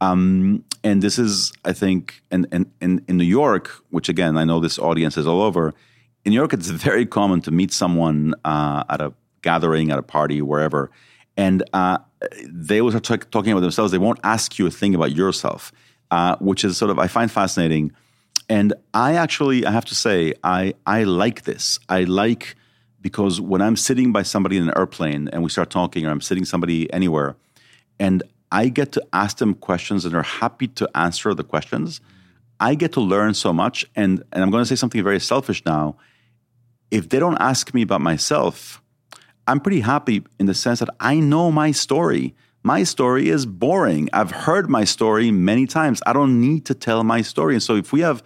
Um, 0.00 0.64
and 0.82 1.02
this 1.02 1.18
is, 1.18 1.52
I 1.64 1.72
think, 1.72 2.22
in, 2.30 2.46
in, 2.52 2.70
in, 2.80 3.04
in 3.06 3.16
New 3.18 3.24
York, 3.24 3.70
which 3.90 4.08
again, 4.08 4.38
I 4.38 4.44
know 4.44 4.60
this 4.60 4.78
audience 4.78 5.16
is 5.16 5.26
all 5.26 5.42
over. 5.42 5.74
In 6.24 6.30
New 6.30 6.36
York, 6.36 6.52
it's 6.52 6.68
very 6.68 7.06
common 7.06 7.40
to 7.42 7.50
meet 7.50 7.72
someone 7.72 8.34
uh, 8.44 8.84
at 8.88 9.00
a 9.00 9.12
gathering, 9.42 9.90
at 9.90 9.98
a 9.98 10.02
party, 10.02 10.42
wherever, 10.42 10.90
and 11.40 11.62
uh, 11.72 11.96
they 12.46 12.82
will 12.82 12.90
start 12.90 13.30
talking 13.30 13.50
about 13.50 13.62
themselves. 13.62 13.92
They 13.92 14.04
won't 14.06 14.20
ask 14.22 14.58
you 14.58 14.66
a 14.66 14.70
thing 14.70 14.94
about 14.94 15.12
yourself, 15.12 15.72
uh, 16.10 16.36
which 16.36 16.64
is 16.64 16.76
sort 16.76 16.90
of 16.90 16.98
I 16.98 17.06
find 17.06 17.32
fascinating. 17.32 17.92
And 18.50 18.74
I 18.92 19.14
actually, 19.14 19.64
I 19.64 19.70
have 19.70 19.86
to 19.86 19.94
say, 19.94 20.34
I, 20.44 20.74
I 20.86 21.04
like 21.04 21.44
this. 21.44 21.78
I 21.88 22.04
like 22.04 22.56
because 23.00 23.40
when 23.40 23.62
I'm 23.62 23.76
sitting 23.76 24.12
by 24.12 24.22
somebody 24.22 24.58
in 24.58 24.64
an 24.68 24.74
airplane 24.76 25.28
and 25.28 25.42
we 25.42 25.48
start 25.48 25.70
talking, 25.70 26.04
or 26.04 26.10
I'm 26.10 26.20
sitting 26.20 26.44
somebody 26.44 26.92
anywhere, 26.92 27.36
and 27.98 28.22
I 28.52 28.68
get 28.68 28.92
to 28.92 29.06
ask 29.14 29.38
them 29.38 29.54
questions 29.54 30.04
and 30.04 30.12
they're 30.12 30.22
happy 30.22 30.68
to 30.68 30.90
answer 30.94 31.32
the 31.32 31.44
questions, 31.44 32.02
I 32.58 32.74
get 32.74 32.92
to 32.92 33.00
learn 33.00 33.32
so 33.32 33.50
much. 33.54 33.86
And, 33.96 34.22
and 34.32 34.42
I'm 34.42 34.50
going 34.50 34.62
to 34.62 34.68
say 34.68 34.76
something 34.76 35.02
very 35.02 35.20
selfish 35.20 35.64
now. 35.64 35.96
If 36.90 37.08
they 37.08 37.18
don't 37.18 37.38
ask 37.40 37.72
me 37.72 37.80
about 37.80 38.02
myself, 38.02 38.79
I'm 39.50 39.58
pretty 39.58 39.80
happy 39.80 40.22
in 40.38 40.46
the 40.46 40.54
sense 40.54 40.78
that 40.78 40.90
I 41.00 41.16
know 41.16 41.50
my 41.50 41.72
story. 41.72 42.36
My 42.62 42.84
story 42.84 43.28
is 43.28 43.46
boring. 43.46 44.08
I've 44.12 44.30
heard 44.30 44.70
my 44.70 44.84
story 44.84 45.32
many 45.32 45.66
times. 45.66 46.00
I 46.06 46.12
don't 46.12 46.40
need 46.40 46.66
to 46.66 46.74
tell 46.74 47.02
my 47.02 47.22
story. 47.22 47.54
And 47.54 47.62
so 47.62 47.74
if 47.74 47.92
we 47.92 48.00
have 48.02 48.22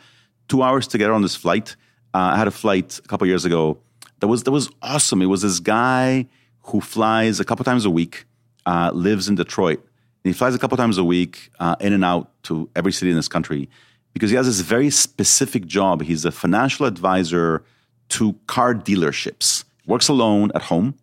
two 0.48 0.62
hours 0.62 0.86
together 0.86 1.14
on 1.14 1.22
this 1.22 1.34
flight, 1.34 1.76
uh, 2.12 2.32
I 2.34 2.36
had 2.36 2.46
a 2.46 2.50
flight 2.50 2.98
a 3.02 3.08
couple 3.08 3.26
years 3.26 3.46
ago 3.46 3.78
that 4.20 4.26
was 4.26 4.42
that 4.42 4.50
was 4.50 4.68
awesome. 4.82 5.22
It 5.22 5.26
was 5.26 5.40
this 5.40 5.60
guy 5.60 6.26
who 6.64 6.82
flies 6.82 7.40
a 7.40 7.44
couple 7.44 7.64
times 7.64 7.86
a 7.86 7.90
week, 7.90 8.26
uh, 8.66 8.90
lives 8.92 9.26
in 9.26 9.34
Detroit. 9.34 9.78
And 9.78 10.34
he 10.34 10.34
flies 10.34 10.54
a 10.54 10.58
couple 10.58 10.76
times 10.76 10.98
a 10.98 11.04
week 11.04 11.50
uh, 11.58 11.76
in 11.80 11.94
and 11.94 12.04
out 12.04 12.30
to 12.44 12.68
every 12.76 12.92
city 12.92 13.10
in 13.10 13.16
this 13.16 13.28
country 13.28 13.70
because 14.12 14.28
he 14.28 14.36
has 14.36 14.44
this 14.44 14.60
very 14.60 14.90
specific 14.90 15.64
job. 15.64 16.02
He's 16.02 16.26
a 16.26 16.30
financial 16.30 16.84
advisor 16.84 17.64
to 18.10 18.34
car 18.46 18.74
dealerships. 18.74 19.64
Works 19.86 20.08
alone 20.08 20.50
at 20.54 20.62
home, 20.62 20.94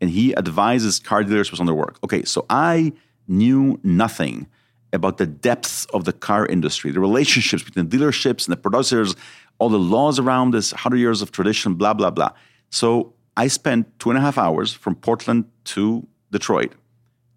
and 0.00 0.10
he 0.10 0.36
advises 0.36 0.98
car 0.98 1.24
dealers 1.24 1.50
dealerships 1.50 1.60
on 1.60 1.66
their 1.66 1.74
work. 1.74 1.98
Okay, 2.04 2.24
so 2.24 2.44
I 2.50 2.92
knew 3.28 3.80
nothing 3.82 4.46
about 4.92 5.18
the 5.18 5.26
depths 5.26 5.84
of 5.86 6.04
the 6.04 6.12
car 6.12 6.46
industry, 6.46 6.90
the 6.90 7.00
relationships 7.00 7.62
between 7.62 7.88
the 7.88 7.96
dealerships 7.96 8.46
and 8.46 8.52
the 8.52 8.60
producers, 8.60 9.14
all 9.58 9.68
the 9.68 9.78
laws 9.78 10.18
around 10.18 10.52
this, 10.52 10.72
100 10.72 10.96
years 10.96 11.22
of 11.22 11.32
tradition, 11.32 11.74
blah, 11.74 11.94
blah, 11.94 12.10
blah. 12.10 12.30
So 12.70 13.12
I 13.36 13.48
spent 13.48 13.98
two 13.98 14.10
and 14.10 14.18
a 14.18 14.22
half 14.22 14.38
hours 14.38 14.72
from 14.72 14.94
Portland 14.94 15.44
to 15.64 16.06
Detroit 16.30 16.72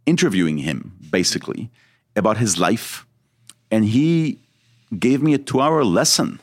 interviewing 0.06 0.58
him, 0.58 0.94
basically, 1.10 1.70
about 2.16 2.38
his 2.38 2.60
life. 2.60 3.06
And 3.72 3.86
he 3.86 4.40
gave 4.98 5.22
me 5.22 5.34
a 5.34 5.38
two 5.38 5.62
hour 5.62 5.84
lesson 5.84 6.40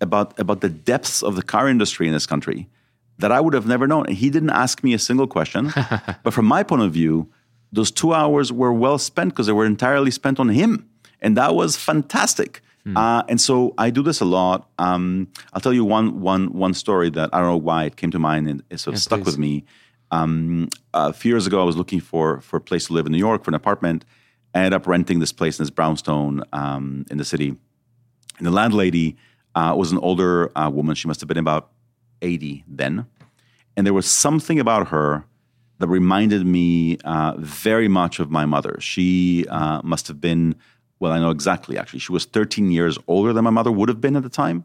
about, 0.00 0.38
about 0.38 0.60
the 0.60 0.68
depths 0.68 1.22
of 1.22 1.36
the 1.36 1.42
car 1.42 1.68
industry 1.68 2.06
in 2.06 2.12
this 2.12 2.26
country 2.26 2.68
that 3.18 3.32
I 3.32 3.40
would 3.40 3.54
have 3.54 3.66
never 3.66 3.86
known. 3.86 4.06
And 4.06 4.16
he 4.16 4.30
didn't 4.30 4.50
ask 4.50 4.84
me 4.84 4.94
a 4.94 4.98
single 4.98 5.26
question. 5.26 5.72
but 6.22 6.32
from 6.32 6.46
my 6.46 6.62
point 6.62 6.82
of 6.82 6.92
view, 6.92 7.30
those 7.72 7.90
two 7.90 8.12
hours 8.12 8.52
were 8.52 8.72
well 8.72 8.98
spent 8.98 9.30
because 9.30 9.46
they 9.46 9.52
were 9.52 9.66
entirely 9.66 10.10
spent 10.10 10.38
on 10.38 10.48
him. 10.48 10.88
And 11.20 11.36
that 11.36 11.54
was 11.54 11.76
fantastic. 11.76 12.60
Mm. 12.86 12.96
Uh, 12.96 13.24
and 13.28 13.40
so 13.40 13.74
I 13.78 13.90
do 13.90 14.02
this 14.02 14.20
a 14.20 14.24
lot. 14.24 14.68
Um, 14.78 15.28
I'll 15.52 15.60
tell 15.60 15.72
you 15.72 15.84
one, 15.84 16.20
one, 16.20 16.52
one 16.52 16.74
story 16.74 17.10
that 17.10 17.30
I 17.32 17.38
don't 17.38 17.48
know 17.48 17.56
why 17.56 17.84
it 17.84 17.96
came 17.96 18.10
to 18.12 18.18
mind 18.18 18.48
and 18.48 18.62
it 18.70 18.78
sort 18.78 18.94
of 18.94 19.02
stuck 19.02 19.20
please. 19.20 19.26
with 19.26 19.38
me. 19.38 19.64
Um, 20.12 20.68
a 20.94 21.12
few 21.12 21.32
years 21.32 21.46
ago, 21.46 21.60
I 21.60 21.64
was 21.64 21.76
looking 21.76 22.00
for, 22.00 22.40
for 22.40 22.58
a 22.58 22.60
place 22.60 22.86
to 22.86 22.92
live 22.92 23.06
in 23.06 23.12
New 23.12 23.18
York 23.18 23.44
for 23.44 23.50
an 23.50 23.54
apartment. 23.54 24.04
I 24.54 24.60
ended 24.60 24.74
up 24.74 24.86
renting 24.86 25.18
this 25.18 25.32
place 25.32 25.58
in 25.58 25.64
this 25.64 25.70
brownstone 25.70 26.44
um, 26.52 27.04
in 27.10 27.18
the 27.18 27.24
city. 27.24 27.56
And 28.38 28.46
the 28.46 28.50
landlady 28.50 29.16
uh, 29.54 29.74
was 29.76 29.90
an 29.90 29.98
older 29.98 30.56
uh, 30.56 30.70
woman. 30.70 30.94
She 30.94 31.08
must 31.08 31.20
have 31.20 31.28
been 31.28 31.38
about 31.38 31.70
80 32.22 32.64
then. 32.66 33.06
And 33.76 33.86
there 33.86 33.94
was 33.94 34.06
something 34.06 34.58
about 34.58 34.88
her 34.88 35.24
that 35.78 35.88
reminded 35.88 36.46
me 36.46 36.96
uh, 37.04 37.34
very 37.38 37.88
much 37.88 38.18
of 38.18 38.30
my 38.30 38.46
mother. 38.46 38.76
She 38.80 39.46
uh, 39.48 39.82
must 39.82 40.08
have 40.08 40.20
been 40.20 40.56
well, 40.98 41.12
I 41.12 41.18
know 41.18 41.30
exactly. 41.30 41.76
Actually, 41.78 41.98
she 41.98 42.12
was 42.12 42.24
13 42.24 42.70
years 42.70 42.98
older 43.06 43.32
than 43.32 43.44
my 43.44 43.50
mother 43.50 43.70
would 43.70 43.88
have 43.88 44.00
been 44.00 44.16
at 44.16 44.22
the 44.22 44.28
time. 44.30 44.64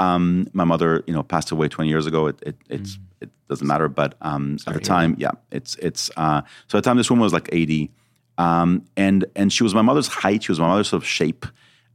Um, 0.00 0.48
my 0.52 0.64
mother, 0.64 1.02
you 1.06 1.14
know, 1.14 1.22
passed 1.22 1.50
away 1.50 1.68
20 1.68 1.88
years 1.88 2.06
ago. 2.06 2.26
It 2.26 2.42
it, 2.42 2.58
mm. 2.68 2.98
it 3.20 3.30
doesn't 3.48 3.66
matter, 3.66 3.88
but 3.88 4.14
um, 4.20 4.58
at 4.66 4.74
the 4.74 4.80
time, 4.80 5.16
yeah, 5.18 5.32
it's 5.50 5.76
it's. 5.76 6.10
Uh, 6.16 6.42
so 6.66 6.78
at 6.78 6.84
the 6.84 6.88
time, 6.88 6.96
this 6.96 7.10
woman 7.10 7.22
was 7.22 7.32
like 7.32 7.48
80, 7.50 7.90
um, 8.38 8.84
and 8.96 9.24
and 9.34 9.52
she 9.52 9.62
was 9.62 9.74
my 9.74 9.82
mother's 9.82 10.08
height. 10.08 10.44
She 10.44 10.52
was 10.52 10.60
my 10.60 10.68
mother's 10.68 10.88
sort 10.88 11.02
of 11.02 11.08
shape. 11.08 11.46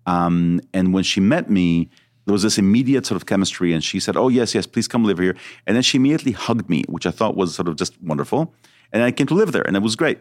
Um, 0.06 0.60
and 0.74 0.94
when 0.94 1.04
she 1.04 1.22
met 1.22 1.50
me, 1.50 1.90
there 2.26 2.34
was 2.34 2.44
this 2.44 2.58
immediate 2.58 3.06
sort 3.06 3.16
of 3.18 3.26
chemistry, 3.26 3.74
and 3.74 3.84
she 3.84 4.00
said, 4.00 4.16
"Oh 4.16 4.30
yes, 4.30 4.56
yes, 4.56 4.66
please 4.66 4.88
come 4.88 5.04
live 5.04 5.20
here." 5.20 5.36
And 5.68 5.76
then 5.76 5.84
she 5.84 5.98
immediately 5.98 6.32
hugged 6.32 6.70
me, 6.70 6.84
which 6.88 7.06
I 7.06 7.12
thought 7.12 7.36
was 7.36 7.56
sort 7.56 7.68
of 7.68 7.76
just 7.76 8.02
wonderful. 8.02 8.54
And 8.92 9.04
I 9.04 9.12
came 9.12 9.28
to 9.28 9.34
live 9.34 9.52
there, 9.52 9.64
and 9.64 9.76
it 9.76 9.82
was 9.82 9.96
great. 9.96 10.20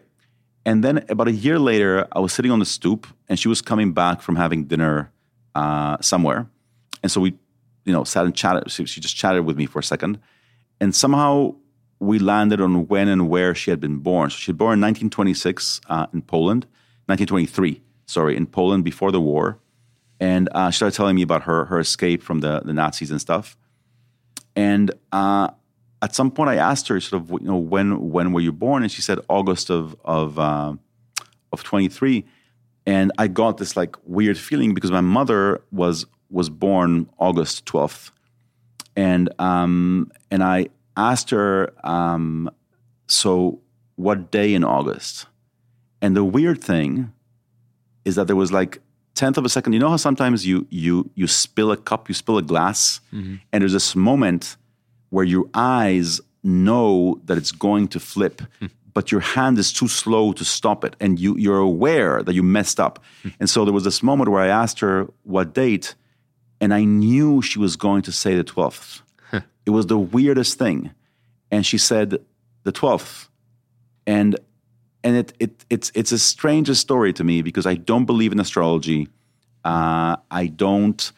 And 0.64 0.82
then 0.82 1.05
about 1.09 1.28
a 1.28 1.32
year 1.32 1.59
later, 1.59 2.07
I 2.12 2.20
was 2.20 2.32
sitting 2.32 2.50
on 2.50 2.59
the 2.59 2.64
stoop, 2.64 3.07
and 3.28 3.38
she 3.38 3.48
was 3.48 3.61
coming 3.61 3.92
back 3.92 4.22
from 4.22 4.36
having 4.36 4.64
dinner 4.64 5.12
uh, 5.55 5.96
somewhere, 6.00 6.48
and 7.03 7.11
so 7.12 7.20
we, 7.20 7.34
you 7.84 7.92
know, 7.92 8.05
sat 8.05 8.24
and 8.24 8.34
chatted. 8.34 8.70
She, 8.70 8.86
she 8.86 9.00
just 9.00 9.16
chatted 9.16 9.44
with 9.44 9.57
me 9.57 9.66
for 9.66 9.78
a 9.78 9.84
second, 9.84 10.18
and 10.80 10.94
somehow 10.94 11.55
we 12.00 12.18
landed 12.18 12.61
on 12.61 12.88
when 12.88 13.07
and 13.07 13.28
where 13.28 13.55
she 13.55 13.70
had 13.70 13.78
been 13.78 13.98
born. 13.98 14.28
So 14.28 14.36
she 14.36 14.50
was 14.50 14.59
born 14.59 14.72
in 14.74 14.80
1926 14.80 15.80
uh, 15.88 16.07
in 16.12 16.22
Poland, 16.22 16.64
1923, 17.07 17.80
sorry, 18.07 18.36
in 18.36 18.46
Poland 18.46 18.82
before 18.82 19.12
the 19.12 19.20
war, 19.20 19.59
and 20.23 20.49
uh, 20.53 20.70
she 20.70 20.77
started 20.77 20.97
telling 20.97 21.16
me 21.16 21.23
about 21.23 21.43
her 21.43 21.64
her 21.64 21.81
escape 21.81 22.23
from 22.23 22.41
the 22.41 22.61
the 22.64 22.73
Nazis 22.73 23.11
and 23.11 23.20
stuff, 23.20 23.57
and 24.55 24.93
uh, 25.11 25.49
at 26.01 26.14
some 26.14 26.31
point 26.31 26.49
I 26.51 26.57
asked 26.57 26.87
her 26.89 27.01
sort 27.01 27.23
of 27.23 27.31
you 27.31 27.49
know 27.49 27.57
when 27.57 28.11
when 28.11 28.33
were 28.33 28.41
you 28.41 28.53
born? 28.53 28.85
And 28.85 28.93
she 28.93 29.03
said 29.03 29.18
August 29.29 29.68
of 29.68 29.97
of 30.05 30.39
uh, 30.39 30.75
of 31.53 31.64
23 31.64 32.25
and 32.87 33.12
I 33.18 33.29
got 33.29 33.59
this 33.59 33.77
like 33.77 33.97
weird 34.05 34.39
feeling 34.39 34.75
because 34.75 34.91
my 34.91 35.01
mother 35.01 35.61
was 35.70 36.07
was 36.31 36.49
born 36.49 37.09
August 37.18 37.66
12th 37.66 38.11
and 38.97 39.29
um 39.39 40.11
and 40.31 40.43
I 40.43 40.68
asked 40.97 41.31
her 41.31 41.73
um 41.85 42.51
so 43.07 43.61
what 43.97 44.31
day 44.31 44.55
in 44.55 44.64
August? 44.64 45.27
And 46.01 46.16
the 46.16 46.25
weird 46.25 46.62
thing 46.62 47.12
is 48.05 48.16
that 48.16 48.27
there 48.27 48.37
was 48.37 48.51
like 48.51 48.81
tenth 49.15 49.37
of 49.37 49.45
a 49.45 49.49
second 49.49 49.73
you 49.73 49.79
know 49.79 49.91
how 49.91 49.97
sometimes 49.97 50.47
you 50.47 50.67
you 50.71 51.11
you 51.15 51.27
spill 51.27 51.71
a 51.71 51.77
cup 51.77 52.09
you 52.09 52.15
spill 52.15 52.39
a 52.39 52.43
glass 52.43 53.01
mm-hmm. 53.13 53.37
and 53.53 53.63
there's 53.63 53.73
this 53.73 53.95
moment 53.95 54.57
where 55.13 55.25
your 55.25 55.45
eyes 55.53 56.21
know 56.43 57.21
that 57.25 57.39
it's 57.39 57.53
going 57.53 57.89
to 57.89 58.01
flip, 58.01 58.41
hmm. 58.59 58.67
but 58.95 59.13
your 59.13 59.21
hand 59.21 59.59
is 59.59 59.73
too 59.73 59.89
slow 59.89 60.33
to 60.33 60.45
stop 60.45 60.85
it. 60.85 60.97
And 61.01 61.19
you, 61.19 61.37
you're 61.37 61.59
aware 61.59 62.23
that 62.23 62.35
you 62.35 62.43
messed 62.43 62.81
up. 62.81 63.03
Hmm. 63.23 63.29
And 63.41 63.51
so 63.51 63.65
there 63.65 63.75
was 63.75 63.85
this 63.85 64.03
moment 64.03 64.31
where 64.31 64.41
I 64.41 64.49
asked 64.49 64.81
her 64.81 65.09
what 65.25 65.55
date, 65.55 65.95
and 66.61 66.73
I 66.73 66.85
knew 66.85 67.43
she 67.43 67.59
was 67.59 67.77
going 67.77 68.03
to 68.03 68.13
say 68.13 68.35
the 68.37 68.45
12th. 68.45 69.03
It 69.65 69.71
was 69.71 69.87
the 69.87 69.99
weirdest 69.99 70.59
thing. 70.59 70.91
And 71.51 71.65
she 71.65 71.79
said 71.79 72.19
the 72.65 72.73
12th. 72.73 73.29
And 74.09 74.37
and 75.05 75.16
it, 75.16 75.32
it 75.38 75.64
it's 75.70 75.90
it's 75.94 76.12
a 76.12 76.18
strangest 76.18 76.80
story 76.80 77.12
to 77.14 77.24
me 77.24 77.42
because 77.42 77.66
I 77.66 77.74
don't 77.74 78.05
believe 78.05 78.32
in 78.32 78.40
astrology. 78.40 79.09
Uh, 79.64 80.16
I 80.30 80.46
don't 80.46 81.12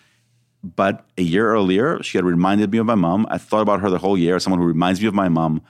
but 0.64 1.05
a 1.18 1.22
year 1.22 1.51
earlier, 1.51 2.03
she 2.03 2.16
had 2.16 2.24
reminded 2.24 2.72
me 2.72 2.78
of 2.78 2.87
my 2.87 2.95
mom. 2.95 3.26
I 3.28 3.37
thought 3.37 3.61
about 3.61 3.80
her 3.80 3.91
the 3.91 3.99
whole 3.99 4.16
year, 4.16 4.41
someone 4.41 4.61
who 4.61 4.66
reminds 4.66 5.01
me 5.01 5.07
of 5.07 5.14
my 5.14 5.28
mom. 5.28 5.61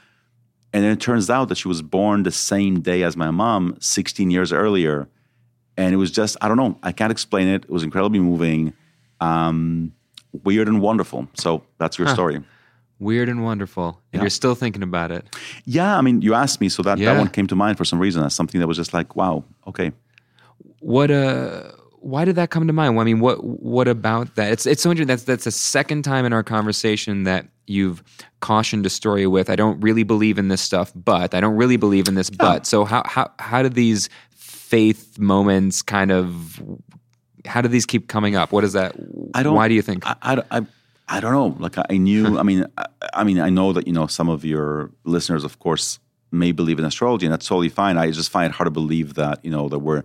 And 0.72 0.84
then 0.84 0.92
it 0.92 1.00
turns 1.00 1.28
out 1.28 1.48
that 1.48 1.56
she 1.56 1.66
was 1.66 1.82
born 1.82 2.22
the 2.22 2.30
same 2.30 2.80
day 2.80 3.02
as 3.02 3.16
my 3.16 3.30
mom, 3.32 3.76
16 3.80 4.30
years 4.30 4.52
earlier. 4.52 5.08
And 5.76 5.92
it 5.92 5.96
was 5.96 6.12
just, 6.12 6.36
I 6.40 6.46
don't 6.46 6.56
know, 6.56 6.78
I 6.84 6.92
can't 6.92 7.10
explain 7.10 7.48
it. 7.48 7.64
It 7.64 7.70
was 7.70 7.82
incredibly 7.82 8.20
moving, 8.20 8.72
um, 9.20 9.92
weird 10.44 10.68
and 10.68 10.80
wonderful. 10.80 11.28
So 11.34 11.64
that's 11.78 11.98
your 11.98 12.06
huh. 12.06 12.14
story. 12.14 12.44
Weird 12.98 13.28
and 13.28 13.44
wonderful. 13.44 14.00
And 14.12 14.20
yeah. 14.20 14.20
you're 14.22 14.30
still 14.30 14.54
thinking 14.54 14.82
about 14.82 15.10
it. 15.10 15.26
Yeah, 15.64 15.98
I 15.98 16.00
mean, 16.00 16.22
you 16.22 16.34
asked 16.34 16.60
me, 16.60 16.68
so 16.68 16.82
that, 16.82 16.98
yeah. 16.98 17.12
that 17.12 17.18
one 17.18 17.28
came 17.28 17.46
to 17.48 17.56
mind 17.56 17.76
for 17.76 17.84
some 17.84 17.98
reason. 17.98 18.22
That's 18.22 18.34
something 18.34 18.60
that 18.60 18.66
was 18.66 18.76
just 18.76 18.94
like, 18.94 19.16
wow, 19.16 19.44
okay. 19.66 19.92
What, 20.80 21.10
uh, 21.10 21.72
why 22.00 22.24
did 22.24 22.36
that 22.36 22.50
come 22.50 22.66
to 22.66 22.72
mind? 22.72 22.94
Well, 22.94 23.02
I 23.02 23.06
mean, 23.06 23.20
what 23.20 23.42
what 23.42 23.88
about 23.88 24.34
that? 24.34 24.52
It's 24.52 24.66
it's 24.66 24.82
so 24.82 24.90
interesting. 24.90 25.08
That's 25.08 25.24
that's 25.24 25.44
the 25.44 25.50
second 25.50 26.02
time 26.02 26.26
in 26.26 26.34
our 26.34 26.42
conversation 26.42 27.24
that 27.24 27.48
you've 27.66 28.04
cautioned 28.40 28.84
a 28.84 28.90
story 28.90 29.26
with. 29.26 29.48
I 29.48 29.56
don't 29.56 29.80
really 29.80 30.02
believe 30.02 30.38
in 30.38 30.48
this 30.48 30.60
stuff, 30.60 30.92
but 30.94 31.34
I 31.34 31.40
don't 31.40 31.56
really 31.56 31.78
believe 31.78 32.06
in 32.06 32.14
this, 32.14 32.28
but. 32.28 32.60
Oh. 32.60 32.64
So 32.64 32.84
how 32.84 33.02
how 33.06 33.30
how 33.38 33.62
did 33.62 33.72
these 33.72 34.10
faith 34.34 35.18
moments 35.18 35.80
kind 35.80 36.12
of 36.12 36.60
how 37.46 37.60
do 37.60 37.68
these 37.68 37.86
keep 37.86 38.08
coming 38.08 38.36
up? 38.36 38.52
What 38.52 38.64
is 38.64 38.74
that? 38.74 38.94
I 39.34 39.42
don't. 39.42 39.54
Why 39.54 39.68
do 39.68 39.74
you 39.74 39.82
think? 39.82 40.06
I, 40.06 40.16
I, 40.22 40.42
I, 40.58 40.66
I 41.08 41.20
don't 41.20 41.32
know. 41.32 41.56
Like 41.58 41.76
I 41.90 41.96
knew. 41.96 42.38
I 42.42 42.42
mean, 42.42 42.66
I, 42.78 42.86
I 43.12 43.24
mean, 43.24 43.40
I 43.40 43.50
know 43.50 43.72
that 43.72 43.86
you 43.86 43.92
know 43.92 44.06
some 44.06 44.28
of 44.28 44.44
your 44.44 44.90
listeners, 45.04 45.44
of 45.44 45.58
course, 45.58 45.98
may 46.30 46.52
believe 46.52 46.78
in 46.78 46.84
astrology, 46.84 47.26
and 47.26 47.32
that's 47.32 47.46
totally 47.46 47.68
fine. 47.68 47.96
I 47.96 48.10
just 48.10 48.30
find 48.30 48.50
it 48.50 48.56
hard 48.56 48.66
to 48.66 48.70
believe 48.70 49.14
that 49.14 49.44
you 49.44 49.50
know 49.50 49.68
that 49.68 49.80
we're 49.80 50.04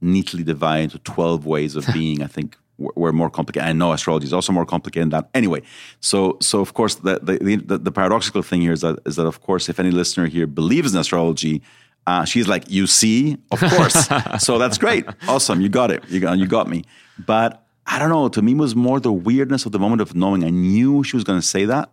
neatly 0.00 0.42
divided 0.42 0.84
into 0.84 0.98
12 0.98 1.44
ways 1.46 1.76
of 1.76 1.86
being. 1.92 2.22
I 2.22 2.26
think 2.26 2.56
we're 2.78 3.12
more 3.12 3.28
complicated. 3.28 3.68
I 3.68 3.72
know 3.72 3.92
astrology 3.92 4.24
is 4.24 4.32
also 4.32 4.52
more 4.52 4.64
complicated 4.64 5.10
than 5.10 5.20
that. 5.20 5.30
Anyway, 5.34 5.62
so 6.00 6.38
so 6.40 6.60
of 6.60 6.74
course 6.74 6.96
the 6.96 7.20
the, 7.22 7.56
the, 7.56 7.78
the 7.78 7.92
paradoxical 7.92 8.42
thing 8.42 8.62
here 8.62 8.72
is 8.72 8.80
that 8.80 8.98
is 9.06 9.16
that 9.16 9.26
of 9.26 9.40
course 9.42 9.68
if 9.68 9.78
any 9.78 9.90
listener 9.90 10.26
here 10.26 10.46
believes 10.46 10.94
in 10.94 11.00
astrology, 11.00 11.62
uh, 12.06 12.24
she's 12.24 12.48
like, 12.48 12.70
you 12.70 12.86
see, 12.86 13.36
of 13.50 13.60
course. 13.60 14.08
so 14.38 14.58
that's 14.58 14.78
great, 14.78 15.04
awesome, 15.28 15.60
you 15.60 15.68
got 15.68 15.90
it, 15.90 16.02
you 16.08 16.20
got 16.20 16.38
you 16.38 16.46
got 16.46 16.68
me. 16.68 16.84
But 17.18 17.66
I 17.92 17.98
don't 17.98 18.08
know. 18.08 18.28
To 18.28 18.40
me, 18.40 18.52
it 18.52 18.58
was 18.58 18.76
more 18.76 19.00
the 19.00 19.12
weirdness 19.12 19.66
of 19.66 19.72
the 19.72 19.78
moment 19.78 20.00
of 20.00 20.14
knowing. 20.14 20.44
I 20.44 20.50
knew 20.50 21.02
she 21.02 21.16
was 21.16 21.24
going 21.24 21.40
to 21.40 21.46
say 21.46 21.64
that, 21.64 21.90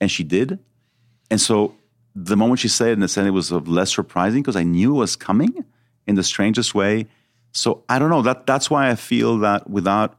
and 0.00 0.10
she 0.10 0.22
did. 0.22 0.58
And 1.30 1.40
so 1.40 1.74
the 2.14 2.36
moment 2.36 2.60
she 2.60 2.68
said 2.68 2.88
it, 2.88 2.92
in 2.92 3.02
a 3.02 3.08
sense, 3.08 3.26
it 3.26 3.32
was 3.32 3.50
less 3.50 3.92
surprising 3.92 4.42
because 4.42 4.56
I 4.56 4.62
knew 4.62 4.94
it 4.94 4.98
was 4.98 5.16
coming 5.16 5.64
in 6.06 6.14
the 6.14 6.22
strangest 6.22 6.74
way. 6.74 7.06
So 7.52 7.82
I 7.88 7.98
don't 7.98 8.10
know. 8.10 8.22
That 8.22 8.46
that's 8.46 8.70
why 8.70 8.90
I 8.90 8.94
feel 8.94 9.38
that 9.38 9.68
without 9.68 10.16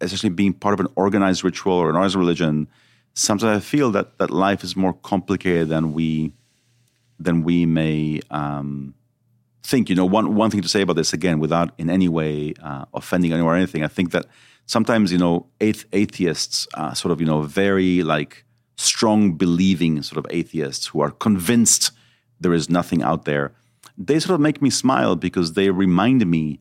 essentially 0.00 0.30
being 0.30 0.52
part 0.52 0.74
of 0.74 0.80
an 0.80 0.92
organized 0.94 1.42
ritual 1.42 1.74
or 1.74 1.90
an 1.90 1.96
organized 1.96 2.16
religion, 2.16 2.68
sometimes 3.14 3.56
I 3.56 3.60
feel 3.60 3.90
that 3.92 4.18
that 4.18 4.30
life 4.30 4.62
is 4.62 4.76
more 4.76 4.92
complicated 4.92 5.68
than 5.68 5.92
we 5.92 6.32
than 7.18 7.42
we 7.42 7.66
may 7.66 8.20
um, 8.30 8.94
think. 9.66 9.88
You 9.90 9.96
know, 9.96 10.04
one 10.06 10.34
one 10.34 10.50
thing 10.50 10.62
to 10.62 10.68
say 10.68 10.82
about 10.82 10.96
this 10.96 11.12
again, 11.12 11.38
without 11.38 11.68
in 11.78 11.90
any 11.90 12.08
way 12.08 12.54
uh, 12.62 12.84
offending 12.94 13.32
anyone 13.32 13.52
or 13.54 13.56
anything, 13.56 13.84
I 13.84 13.88
think 13.88 14.12
that 14.12 14.26
sometimes 14.66 15.12
you 15.12 15.18
know 15.18 15.46
athe- 15.60 15.86
atheists, 15.92 16.66
uh, 16.74 16.94
sort 16.94 17.12
of 17.12 17.20
you 17.20 17.26
know 17.26 17.42
very 17.42 18.02
like 18.02 18.44
strong 18.76 19.32
believing 19.32 20.02
sort 20.02 20.18
of 20.18 20.26
atheists 20.30 20.86
who 20.88 21.00
are 21.00 21.10
convinced 21.10 21.92
there 22.40 22.52
is 22.52 22.68
nothing 22.68 23.02
out 23.02 23.24
there. 23.24 23.52
They 23.98 24.20
sort 24.20 24.34
of 24.34 24.40
make 24.40 24.60
me 24.60 24.70
smile 24.70 25.16
because 25.16 25.54
they 25.54 25.70
remind 25.70 26.26
me 26.26 26.60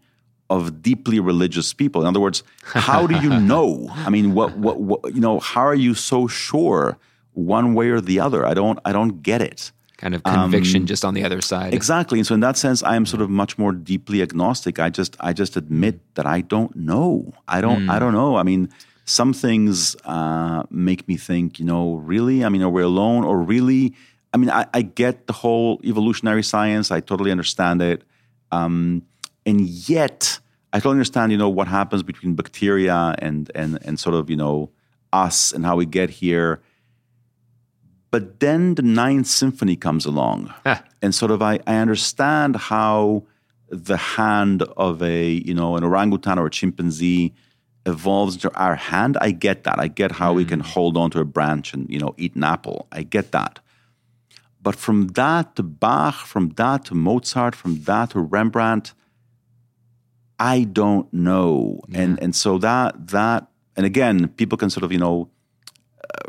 of 0.49 0.82
deeply 0.82 1.19
religious 1.19 1.73
people. 1.73 2.02
In 2.02 2.07
other 2.07 2.19
words, 2.19 2.44
how 2.64 3.07
do 3.07 3.19
you 3.19 3.30
know? 3.52 3.88
I 3.91 4.10
mean, 4.10 4.34
what, 4.34 4.57
what, 4.57 4.80
what, 4.80 5.14
you 5.14 5.19
know, 5.19 5.40
how 5.40 5.61
are 5.61 5.76
you 5.76 5.94
so 5.94 6.27
sure 6.27 6.98
one 7.34 7.73
way 7.73 7.90
or 7.90 7.99
the 7.99 8.19
other? 8.19 8.45
I 8.45 8.53
don't, 8.53 8.80
I 8.86 8.94
don't 8.94 9.22
get 9.22 9.41
it. 9.41 9.72
Kind 10.06 10.14
of 10.14 10.22
conviction 10.22 10.82
um, 10.84 10.86
just 10.86 11.03
on 11.03 11.15
the 11.15 11.23
other 11.23 11.41
side. 11.41 11.73
Exactly. 11.73 12.19
And 12.19 12.27
so 12.27 12.36
in 12.36 12.41
that 12.41 12.57
sense, 12.57 12.84
I 12.84 12.95
am 12.95 13.07
sort 13.07 13.23
of 13.23 13.30
much 13.32 13.57
more 13.57 13.72
deeply 13.72 14.22
agnostic. 14.22 14.77
I 14.77 14.91
just, 14.91 15.18
I 15.19 15.34
just 15.34 15.57
admit 15.57 15.99
that 16.14 16.27
I 16.27 16.41
don't 16.41 16.76
know. 16.76 17.34
I 17.48 17.60
don't, 17.60 17.88
mm. 17.88 17.90
I 17.90 17.98
don't 17.98 18.14
know. 18.14 18.36
I 18.36 18.44
mean, 18.44 18.69
some 19.06 19.34
things 19.34 19.95
uh, 20.06 20.61
make 20.69 21.07
me 21.07 21.18
think, 21.18 21.57
you 21.57 21.65
know, 21.65 21.95
really? 21.95 22.45
I 22.45 22.49
mean, 22.49 22.61
are 22.61 22.69
we 22.69 22.84
alone? 22.84 23.23
Or 23.23 23.40
really? 23.40 23.95
I 24.32 24.38
mean, 24.38 24.52
I, 24.52 24.68
I 24.76 24.84
get 24.84 25.26
the 25.26 25.34
whole 25.34 25.82
evolutionary 25.84 26.44
science. 26.44 26.91
I 26.91 26.99
totally 26.99 27.32
understand 27.32 27.82
it. 27.82 28.03
Um, 28.52 29.02
and 29.44 29.61
yet, 29.61 30.40
I 30.72 30.77
totally 30.77 30.98
understand, 30.98 31.32
you 31.32 31.40
know, 31.40 31.49
what 31.49 31.68
happens 31.68 32.03
between 32.03 32.36
bacteria 32.36 33.15
and, 33.18 33.49
and, 33.56 33.80
and 33.84 33.99
sort 33.99 34.15
of, 34.15 34.30
you 34.30 34.38
know, 34.38 34.69
us 35.11 35.52
and 35.52 35.65
how 35.65 35.76
we 35.77 35.88
get 35.88 36.11
here. 36.11 36.61
But 38.11 38.40
then 38.40 38.76
the 38.76 38.82
Ninth 38.82 39.27
Symphony 39.27 39.76
comes 39.76 40.06
along. 40.06 40.53
Ah. 40.65 40.84
And 41.02 41.14
sort 41.14 41.32
of, 41.32 41.41
I, 41.41 41.60
I 41.68 41.76
understand 41.77 42.56
how 42.56 43.23
the 43.69 43.98
hand 43.98 44.61
of 44.77 45.02
a, 45.02 45.30
you 45.32 45.53
know, 45.53 45.76
an 45.76 45.84
orangutan 45.84 46.40
or 46.40 46.45
a 46.45 46.52
chimpanzee 46.52 47.34
evolves 47.86 48.36
into 48.36 48.53
our 48.56 48.76
hand. 48.76 49.18
I 49.22 49.32
get 49.32 49.64
that. 49.64 49.80
I 49.80 49.88
get 49.88 50.11
how 50.14 50.34
mm. 50.34 50.38
we 50.38 50.45
can 50.45 50.61
mm. 50.61 50.65
hold 50.65 50.98
on 50.98 51.11
to 51.11 51.19
a 51.19 51.26
branch 51.26 51.73
and 51.73 51.90
you 51.90 51.99
know 51.99 52.14
eat 52.18 52.36
an 52.36 52.44
apple. 52.44 52.88
I 52.91 53.03
get 53.03 53.32
that. 53.32 53.60
But 54.61 54.76
from 54.76 55.07
that 55.10 55.56
to 55.57 55.64
Bach, 55.64 56.15
from 56.26 56.49
that 56.49 56.86
to 56.86 56.95
Mozart, 56.95 57.56
from 57.56 57.82
that 57.84 58.11
to 58.11 58.19
Rembrandt, 58.19 58.94
I 60.40 60.64
don't 60.64 61.11
know. 61.14 61.82
Yeah. 61.88 62.02
And 62.02 62.22
and 62.22 62.36
so 62.36 62.57
that 62.57 63.07
that 63.10 63.48
and 63.76 63.86
again, 63.86 64.30
people 64.30 64.57
can 64.57 64.69
sort 64.69 64.84
of 64.84 64.91
you 64.91 64.99
know 64.99 65.30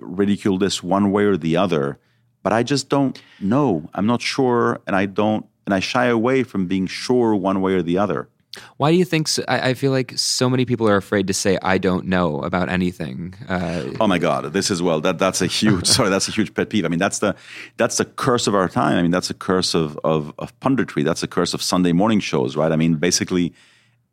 ridicule 0.01 0.59
this 0.59 0.83
one 0.83 1.11
way 1.13 1.25
or 1.25 1.37
the 1.37 1.57
other, 1.57 1.99
but 2.43 2.53
I 2.53 2.63
just 2.63 2.89
don't 2.89 3.21
know. 3.41 3.89
I'm 3.95 4.07
not 4.07 4.23
sure, 4.23 4.81
and 4.87 4.95
I 4.95 5.07
don't, 5.07 5.47
and 5.67 5.75
I 5.75 5.81
shy 5.81 6.07
away 6.07 6.43
from 6.43 6.67
being 6.67 6.87
sure 6.87 7.35
one 7.35 7.61
way 7.61 7.75
or 7.75 7.83
the 7.83 7.99
other. 7.99 8.29
Why 8.77 8.91
do 8.91 8.97
you 8.97 9.05
think? 9.05 9.29
So, 9.29 9.45
I, 9.49 9.71
I, 9.71 9.75
feel 9.75 9.91
like 9.91 10.13
so 10.17 10.49
many 10.49 10.65
people 10.65 10.89
are 10.89 10.97
afraid 10.97 11.27
to 11.27 11.35
say 11.35 11.59
"I 11.63 11.79
don't 11.79 12.07
know" 12.07 12.41
about 12.41 12.69
anything. 12.69 13.35
Uh, 13.49 13.85
oh 14.01 14.07
my 14.07 14.19
God, 14.19 14.53
this 14.53 14.71
is 14.71 14.83
well. 14.83 15.01
That 15.01 15.19
that's 15.19 15.43
a 15.43 15.47
huge. 15.47 15.87
sorry, 15.97 16.11
that's 16.11 16.29
a 16.29 16.33
huge 16.33 16.55
pet 16.55 16.71
peeve. 16.71 16.85
I 16.85 16.89
mean, 16.89 16.99
that's 16.99 17.19
the 17.19 17.35
that's 17.77 17.99
the 17.99 18.05
curse 18.05 18.47
of 18.47 18.55
our 18.55 18.69
time. 18.69 18.97
I 18.97 19.03
mean, 19.03 19.11
that's 19.11 19.31
a 19.31 19.35
curse 19.35 19.75
of 19.75 19.99
of, 20.05 20.33
of 20.39 20.59
punditry. 20.61 21.05
That's 21.05 21.23
a 21.23 21.29
curse 21.29 21.55
of 21.55 21.63
Sunday 21.63 21.93
morning 21.93 22.21
shows, 22.21 22.57
right? 22.57 22.73
I 22.73 22.77
mean, 22.77 22.97
basically, 22.97 23.53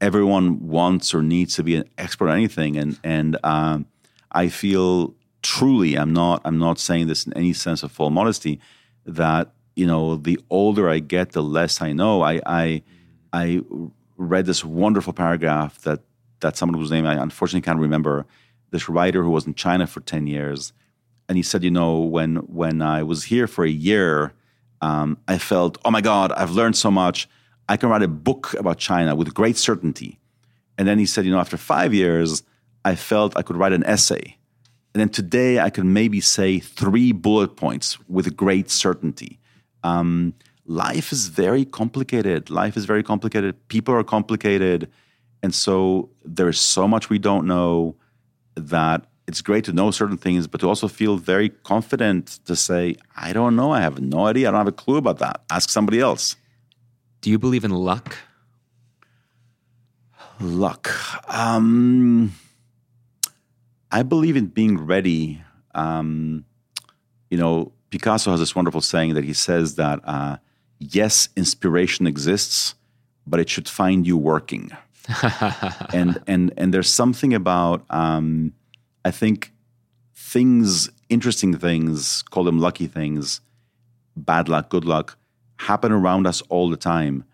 everyone 0.02 0.68
wants 0.68 1.14
or 1.14 1.22
needs 1.22 1.56
to 1.56 1.64
be 1.64 1.76
an 1.76 1.90
expert 1.98 2.30
on 2.30 2.36
anything, 2.36 2.78
and 2.78 3.00
and 3.04 3.38
um, 3.44 3.86
I 4.32 4.50
feel 4.50 5.16
truly, 5.44 5.96
I'm 5.96 6.14
not 6.14 6.42
I'm 6.46 6.58
not 6.58 6.80
saying 6.80 7.08
this 7.08 7.28
in 7.28 7.34
any 7.34 7.54
sense 7.54 7.84
of 7.84 7.92
full 7.92 8.10
modesty, 8.10 8.60
that 9.06 9.52
you 9.76 9.86
know, 9.86 10.16
the 10.16 10.40
older 10.50 10.90
I 10.90 11.00
get, 11.00 11.32
the 11.32 11.44
less 11.44 11.82
I 11.82 11.94
know. 11.94 12.22
I 12.24 12.42
I 12.46 12.84
I 13.32 13.62
read 14.18 14.46
this 14.46 14.64
wonderful 14.64 15.14
paragraph 15.14 15.80
that 15.82 16.00
that 16.40 16.58
someone 16.58 16.80
whose 16.80 16.92
name 16.92 17.06
I 17.06 17.22
unfortunately 17.22 17.66
can't 17.66 17.80
remember, 17.80 18.26
this 18.72 18.90
writer 18.90 19.24
who 19.24 19.30
was 19.30 19.46
in 19.46 19.54
China 19.54 19.86
for 19.86 20.02
ten 20.02 20.28
years, 20.28 20.74
and 21.28 21.38
he 21.38 21.44
said, 21.44 21.64
you 21.64 21.72
know, 21.72 22.00
when 22.00 22.38
when 22.38 22.82
I 22.82 23.04
was 23.04 23.26
here 23.26 23.48
for 23.48 23.64
a 23.66 23.70
year, 23.70 24.34
um, 24.82 25.18
I 25.28 25.38
felt, 25.38 25.78
oh 25.86 25.92
my 25.92 26.02
God, 26.02 26.32
I've 26.34 26.52
learned 26.52 26.76
so 26.76 26.92
much. 26.92 27.30
I 27.70 27.78
can 27.78 27.90
write 27.90 28.04
a 28.04 28.08
book 28.08 28.54
about 28.60 28.78
China 28.78 29.16
with 29.16 29.34
great 29.34 29.58
certainty. 29.58 30.20
And 30.78 30.88
then 30.88 31.00
he 31.00 31.06
said, 31.06 31.24
you 31.26 31.32
know, 31.32 31.40
after 31.40 31.56
five 31.56 31.94
years, 31.94 32.44
I 32.84 32.96
felt 32.96 33.38
I 33.38 33.42
could 33.44 33.56
write 33.56 33.74
an 33.74 33.86
essay. 33.86 34.38
And 34.94 35.02
then 35.02 35.10
today, 35.10 35.60
I 35.60 35.70
can 35.70 35.92
maybe 35.92 36.22
say 36.22 36.60
three 36.60 37.12
bullet 37.12 37.56
points 37.56 37.98
with 38.08 38.36
great 38.38 38.70
certainty. 38.70 39.40
Um, 39.84 40.34
life 40.66 41.12
is 41.12 41.30
very 41.30 41.66
complicated. 41.66 42.50
Life 42.50 42.78
is 42.78 42.86
very 42.86 43.02
complicated. 43.04 43.68
People 43.70 43.96
are 43.96 44.04
complicated. 44.04 44.90
And 45.42 45.54
so 45.54 46.10
there's 46.24 46.60
so 46.60 46.88
much 46.88 47.10
we 47.10 47.18
don't 47.18 47.48
know 47.48 47.96
that 48.56 49.08
it's 49.28 49.42
great 49.42 49.64
to 49.66 49.74
know 49.74 49.90
certain 49.90 50.18
things, 50.18 50.48
but 50.48 50.62
to 50.62 50.68
also 50.68 50.88
feel 50.88 51.18
very 51.18 51.50
confident 51.50 52.40
to 52.46 52.56
say, 52.56 52.96
I 53.16 53.34
don't 53.34 53.56
know. 53.56 53.72
I 53.72 53.82
have 53.82 54.00
no 54.00 54.28
idea. 54.28 54.48
I 54.48 54.52
don't 54.52 54.60
have 54.60 54.68
a 54.68 54.72
clue 54.72 54.98
about 54.98 55.20
that. 55.20 55.42
Ask 55.50 55.70
somebody 55.70 56.00
else. 56.00 56.36
Do 57.22 57.30
you 57.32 57.40
believe 57.40 57.64
in 57.64 57.72
luck? 57.72 58.18
Luck. 60.40 60.92
Um, 61.34 62.34
I 63.94 64.02
believe 64.02 64.36
in 64.36 64.48
being 64.48 64.80
ready. 64.80 65.44
Um, 65.76 66.46
you 67.30 67.38
know, 67.38 67.72
Picasso 67.92 68.32
has 68.32 68.40
this 68.40 68.56
wonderful 68.56 68.82
saying 68.82 69.14
that 69.14 69.24
he 69.24 69.34
says 69.34 69.76
that 69.76 70.00
uh, 70.04 70.38
yes, 70.80 71.30
inspiration 71.36 72.08
exists, 72.08 72.74
but 73.28 73.40
it 73.40 73.50
should 73.50 73.70
find 73.70 74.08
you 74.08 74.18
working. 74.18 74.72
and 75.94 76.20
and 76.26 76.52
and 76.58 76.74
there's 76.74 76.92
something 76.92 77.36
about 77.36 77.86
um, 77.92 78.54
I 79.06 79.12
think 79.12 79.54
things, 80.16 80.90
interesting 81.10 81.56
things, 81.56 82.24
call 82.24 82.44
them 82.44 82.58
lucky 82.58 82.88
things, 82.88 83.42
bad 84.16 84.50
luck, 84.50 84.70
good 84.70 84.86
luck, 84.86 85.18
happen 85.58 85.92
around 85.92 86.26
us 86.26 86.42
all 86.50 86.68
the 86.68 86.78
time. 86.78 87.26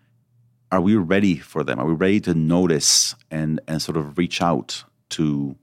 Are 0.70 0.80
we 0.82 0.96
ready 0.96 1.38
for 1.38 1.64
them? 1.64 1.78
Are 1.78 1.86
we 1.86 1.94
ready 1.94 2.20
to 2.20 2.34
notice 2.34 3.14
and 3.30 3.60
and 3.66 3.80
sort 3.80 3.96
of 3.96 4.18
reach 4.18 4.42
out 4.42 4.84
to 5.10 5.56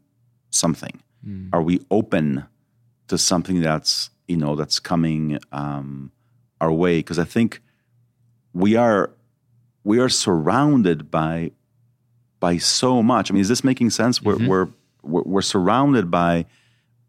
something? 0.50 1.02
Mm. 1.26 1.50
Are 1.54 1.62
we 1.62 1.82
open 1.92 2.46
to 3.08 3.18
something 3.18 3.62
that's 3.62 4.10
you 4.28 4.38
know 4.38 4.56
that's 4.56 4.80
coming 4.80 5.40
um, 5.52 6.12
our 6.62 6.72
way? 6.72 7.00
Because 7.00 7.20
I 7.20 7.24
think 7.24 7.62
we 8.54 8.76
are 8.76 9.12
we 9.84 10.00
are 10.00 10.10
surrounded 10.10 11.10
by 11.10 11.52
by 12.40 12.58
so 12.58 13.02
much. 13.02 13.32
I 13.32 13.34
mean, 13.34 13.42
is 13.42 13.50
this 13.50 13.64
making 13.64 13.90
sense? 13.90 14.20
Mm-hmm. 14.20 14.48
We're, 14.48 14.68
we're 15.04 15.24
we're 15.24 15.42
surrounded 15.42 16.12
by 16.12 16.46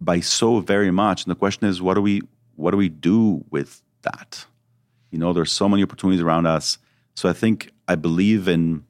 by 0.01 0.20
so 0.20 0.60
very 0.60 0.90
much, 0.90 1.24
and 1.24 1.31
the 1.31 1.39
question 1.39 1.66
is, 1.66 1.82
what 1.82 1.94
do 1.94 2.02
we 2.02 2.23
what 2.56 2.70
do 2.73 2.77
we 2.77 2.89
do 2.89 3.44
with 3.51 3.82
that? 4.02 4.47
You 5.10 5.19
know, 5.19 5.32
there's 5.32 5.52
so 5.52 5.69
many 5.69 5.82
opportunities 5.82 6.23
around 6.23 6.47
us. 6.47 6.78
So 7.15 7.28
I 7.28 7.32
think 7.32 7.73
I 7.86 7.94
believe 7.94 8.47
in 8.47 8.85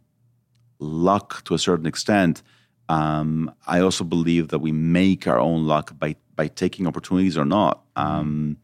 luck 0.79 1.45
to 1.45 1.55
a 1.55 1.59
certain 1.59 1.87
extent. 1.87 2.43
Um, 2.89 3.53
I 3.67 3.81
also 3.81 4.05
believe 4.05 4.49
that 4.49 4.61
we 4.61 4.73
make 4.73 5.27
our 5.27 5.39
own 5.39 5.67
luck 5.67 5.99
by 5.99 6.17
by 6.37 6.49
taking 6.49 6.87
opportunities 6.87 7.37
or 7.37 7.45
not. 7.45 7.83
Um, 7.97 8.57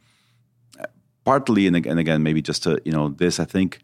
partly, 1.24 1.66
and 1.66 1.76
again, 1.76 1.92
and 1.92 2.01
again, 2.01 2.22
maybe 2.22 2.40
just 2.40 2.62
to 2.62 2.80
you 2.84 2.92
know 2.92 3.09
this, 3.09 3.38
I 3.40 3.44
think 3.44 3.80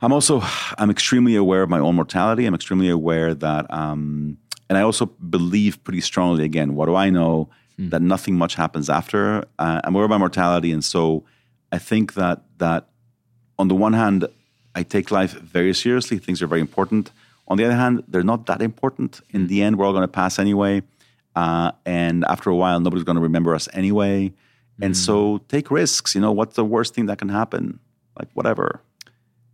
I'm 0.00 0.12
also 0.12 0.40
I'm 0.78 0.90
extremely 0.90 1.36
aware 1.36 1.62
of 1.62 1.70
my 1.70 1.78
own 1.78 1.96
mortality. 1.96 2.46
I'm 2.46 2.54
extremely 2.54 2.88
aware 2.88 3.34
that, 3.34 3.72
um, 3.72 4.38
and 4.68 4.78
I 4.78 4.82
also 4.82 5.06
believe 5.06 5.82
pretty 5.84 6.00
strongly. 6.00 6.44
Again, 6.44 6.74
what 6.74 6.86
do 6.86 6.94
I 6.94 7.10
know? 7.10 7.48
Mm. 7.78 7.90
That 7.90 8.02
nothing 8.02 8.36
much 8.36 8.56
happens 8.56 8.90
after. 8.90 9.44
Uh, 9.58 9.80
I'm 9.84 9.94
aware 9.94 10.04
of 10.04 10.10
my 10.10 10.18
mortality, 10.18 10.72
and 10.72 10.84
so 10.84 11.24
I 11.72 11.78
think 11.78 12.14
that 12.14 12.42
that 12.58 12.88
on 13.58 13.68
the 13.68 13.74
one 13.74 13.92
hand, 13.92 14.26
I 14.74 14.82
take 14.82 15.10
life 15.10 15.32
very 15.32 15.74
seriously. 15.74 16.18
Things 16.18 16.42
are 16.42 16.46
very 16.46 16.60
important. 16.60 17.10
On 17.48 17.56
the 17.56 17.64
other 17.64 17.74
hand, 17.74 18.04
they're 18.06 18.22
not 18.22 18.46
that 18.46 18.62
important. 18.62 19.20
In 19.30 19.46
the 19.48 19.62
end, 19.62 19.78
we're 19.78 19.86
all 19.86 19.92
going 19.92 20.02
to 20.02 20.08
pass 20.08 20.38
anyway, 20.38 20.82
uh, 21.34 21.72
and 21.84 22.24
after 22.28 22.50
a 22.50 22.56
while, 22.56 22.78
nobody's 22.78 23.04
going 23.04 23.16
to 23.16 23.22
remember 23.22 23.54
us 23.54 23.68
anyway. 23.72 24.32
And 24.80 24.94
mm. 24.94 24.96
so, 24.96 25.38
take 25.48 25.70
risks. 25.70 26.14
You 26.14 26.20
know, 26.20 26.30
what's 26.30 26.54
the 26.56 26.64
worst 26.64 26.94
thing 26.94 27.06
that 27.06 27.18
can 27.18 27.30
happen? 27.30 27.80
Like 28.18 28.28
whatever. 28.34 28.80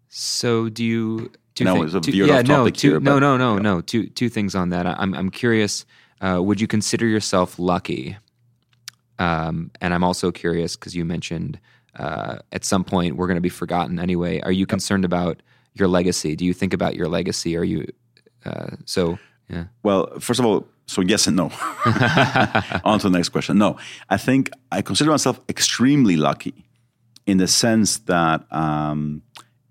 So 0.09 0.69
do 0.69 0.85
you? 0.85 1.33
Two 1.55 1.65
No, 1.65 1.83
it's 1.83 1.95
a 1.95 2.01
veered 2.01 2.29
yeah, 2.29 2.39
off 2.39 2.47
no, 2.47 2.57
topic 2.59 2.75
two, 2.75 2.91
here, 2.91 3.01
no, 3.01 3.15
but- 3.15 3.21
no, 3.21 3.37
no, 3.37 3.59
no. 3.59 3.81
Two 3.81 4.09
two 4.09 4.29
things 4.29 4.55
on 4.55 4.71
that. 4.71 4.87
I'm 4.87 5.15
I'm 5.15 5.31
curious. 5.31 5.87
Uh, 6.21 6.41
would 6.43 6.61
you 6.61 6.67
consider 6.67 7.07
yourself 7.07 7.59
lucky? 7.59 8.17
Um, 9.19 9.71
and 9.81 9.95
I'm 9.95 10.03
also 10.03 10.33
curious 10.33 10.77
because 10.77 10.97
you 10.97 11.05
mentioned 11.05 11.61
uh, 11.97 12.39
at 12.53 12.65
some 12.65 12.83
point 12.85 13.17
we're 13.17 13.27
going 13.27 13.37
to 13.37 13.41
be 13.41 13.49
forgotten 13.49 13.99
anyway. 14.01 14.41
Are 14.41 14.53
you 14.53 14.67
concerned 14.67 15.05
about 15.05 15.43
your 15.75 15.89
legacy? 15.89 16.37
Do 16.37 16.45
you 16.45 16.53
think 16.53 16.73
about 16.73 16.95
your 16.95 17.09
legacy? 17.09 17.57
Are 17.57 17.65
you 17.65 17.87
uh, 18.45 18.77
so? 18.85 19.19
Yeah. 19.49 19.65
Well, 19.83 20.19
first 20.21 20.41
of 20.41 20.47
all, 20.47 20.67
so 20.87 21.01
yes 21.01 21.27
and 21.27 21.37
no. 21.37 21.45
On 22.85 22.99
to 22.99 23.09
the 23.09 23.17
next 23.17 23.31
question. 23.31 23.59
No, 23.59 23.77
I 24.11 24.17
think 24.17 24.51
I 24.71 24.83
consider 24.83 25.11
myself 25.11 25.41
extremely 25.49 26.17
lucky 26.17 26.65
in 27.27 27.39
the 27.39 27.49
sense 27.49 27.99
that, 27.99 28.51
um, 28.53 29.23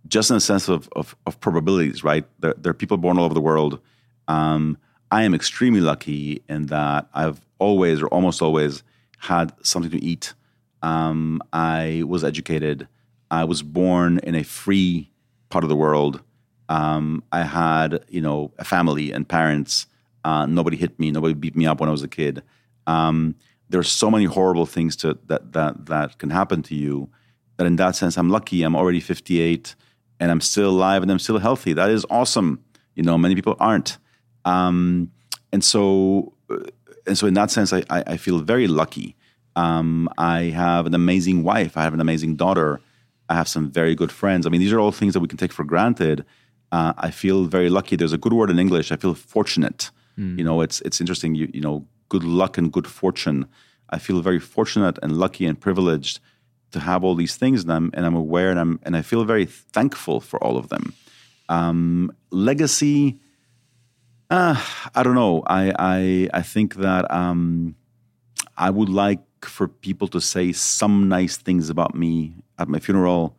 just 0.07 0.29
in 0.29 0.35
the 0.35 0.41
sense 0.41 0.69
of, 0.69 0.89
of, 0.95 1.15
of 1.25 1.39
probabilities, 1.39 2.03
right? 2.03 2.25
There, 2.39 2.53
there 2.57 2.71
are 2.71 2.75
people 2.75 2.97
born 2.97 3.17
all 3.17 3.25
over 3.25 3.33
the 3.33 3.41
world. 3.41 3.79
Um, 4.27 4.77
I 5.11 5.23
am 5.23 5.33
extremely 5.33 5.81
lucky 5.81 6.41
in 6.49 6.67
that 6.67 7.07
I've 7.13 7.41
always 7.59 8.01
or 8.01 8.07
almost 8.07 8.41
always 8.41 8.83
had 9.19 9.53
something 9.61 9.91
to 9.91 10.03
eat. 10.03 10.33
Um, 10.81 11.41
I 11.53 12.03
was 12.05 12.23
educated. 12.23 12.87
I 13.29 13.43
was 13.45 13.61
born 13.61 14.19
in 14.23 14.35
a 14.35 14.43
free 14.43 15.11
part 15.53 15.63
of 15.63 15.69
the 15.69 15.75
world. 15.75 16.21
Um, 16.67 17.23
I 17.31 17.43
had, 17.43 18.03
you 18.09 18.21
know, 18.21 18.51
a 18.57 18.65
family 18.65 19.11
and 19.11 19.29
parents. 19.29 19.85
Uh, 20.25 20.45
nobody 20.47 20.75
hit 20.75 20.99
me. 20.99 21.11
Nobody 21.11 21.35
beat 21.35 21.55
me 21.55 21.67
up 21.67 21.79
when 21.79 21.89
I 21.89 21.91
was 21.91 22.01
a 22.01 22.07
kid. 22.07 22.41
Um, 22.87 23.35
there's 23.69 23.89
so 23.89 24.09
many 24.09 24.25
horrible 24.25 24.65
things 24.65 24.95
to, 24.97 25.17
that 25.27 25.53
that 25.53 25.85
that 25.85 26.17
can 26.17 26.31
happen 26.31 26.63
to 26.63 26.75
you. 26.75 27.09
That 27.57 27.67
in 27.67 27.75
that 27.75 27.95
sense, 27.95 28.17
I'm 28.17 28.29
lucky. 28.29 28.63
I'm 28.63 28.75
already 28.75 28.99
58, 28.99 29.75
and 30.19 30.31
I'm 30.31 30.41
still 30.41 30.71
alive, 30.71 31.03
and 31.03 31.11
I'm 31.11 31.19
still 31.19 31.37
healthy. 31.37 31.73
That 31.73 31.91
is 31.91 32.03
awesome. 32.09 32.63
You 32.95 33.03
know, 33.03 33.17
many 33.17 33.35
people 33.35 33.55
aren't. 33.59 33.97
Um, 34.43 35.11
and 35.51 35.63
so, 35.63 36.33
uh, 36.49 36.57
and 37.05 37.15
so, 37.15 37.27
in 37.27 37.35
that 37.35 37.51
sense, 37.51 37.71
I, 37.73 37.83
I, 37.89 38.03
I 38.13 38.17
feel 38.17 38.39
very 38.39 38.67
lucky. 38.67 39.15
Um, 39.55 40.09
I 40.17 40.45
have 40.45 40.87
an 40.87 40.95
amazing 40.95 41.43
wife. 41.43 41.77
I 41.77 41.83
have 41.83 41.93
an 41.93 42.01
amazing 42.01 42.37
daughter. 42.37 42.81
I 43.33 43.35
have 43.35 43.47
some 43.47 43.71
very 43.71 43.95
good 43.95 44.11
friends. 44.11 44.45
I 44.45 44.49
mean, 44.51 44.61
these 44.61 44.71
are 44.71 44.79
all 44.79 44.91
things 44.91 45.13
that 45.13 45.19
we 45.19 45.27
can 45.27 45.39
take 45.39 45.51
for 45.51 45.63
granted. 45.63 46.23
Uh, 46.71 46.93
I 47.07 47.09
feel 47.09 47.45
very 47.45 47.69
lucky. 47.77 47.95
There's 47.95 48.13
a 48.13 48.17
good 48.17 48.33
word 48.33 48.51
in 48.51 48.59
English. 48.59 48.91
I 48.91 48.95
feel 48.95 49.15
fortunate. 49.15 49.89
You 50.37 50.43
know, 50.43 50.61
it's 50.61 50.81
it's 50.81 51.01
interesting. 51.01 51.33
You 51.33 51.49
you 51.51 51.61
know, 51.61 51.87
good 52.09 52.23
luck 52.23 52.59
and 52.59 52.71
good 52.71 52.85
fortune. 52.85 53.47
I 53.89 53.97
feel 53.97 54.21
very 54.21 54.39
fortunate 54.39 54.99
and 55.01 55.17
lucky 55.17 55.45
and 55.47 55.59
privileged 55.59 56.19
to 56.73 56.79
have 56.79 57.03
all 57.03 57.15
these 57.15 57.35
things, 57.35 57.63
and 57.63 57.71
I'm 57.71 57.89
and 57.95 58.05
I'm 58.05 58.15
aware, 58.15 58.51
and 58.51 58.59
I'm 58.59 58.79
and 58.83 58.95
I 58.95 59.01
feel 59.01 59.25
very 59.25 59.47
thankful 59.75 60.21
for 60.21 60.37
all 60.43 60.55
of 60.57 60.67
them. 60.69 60.93
Um, 61.49 62.11
legacy. 62.29 63.19
Uh, 64.29 64.57
I 64.93 65.01
don't 65.03 65.15
know. 65.15 65.41
I 65.47 65.73
I 65.93 66.29
I 66.39 66.43
think 66.43 66.75
that 66.75 67.03
um, 67.09 67.75
I 68.67 68.69
would 68.69 68.89
like 68.89 69.23
for 69.41 69.67
people 69.67 70.07
to 70.09 70.21
say 70.21 70.53
some 70.53 71.09
nice 71.09 71.35
things 71.37 71.69
about 71.69 71.95
me 71.95 72.42
at 72.57 72.67
my 72.67 72.79
funeral, 72.79 73.37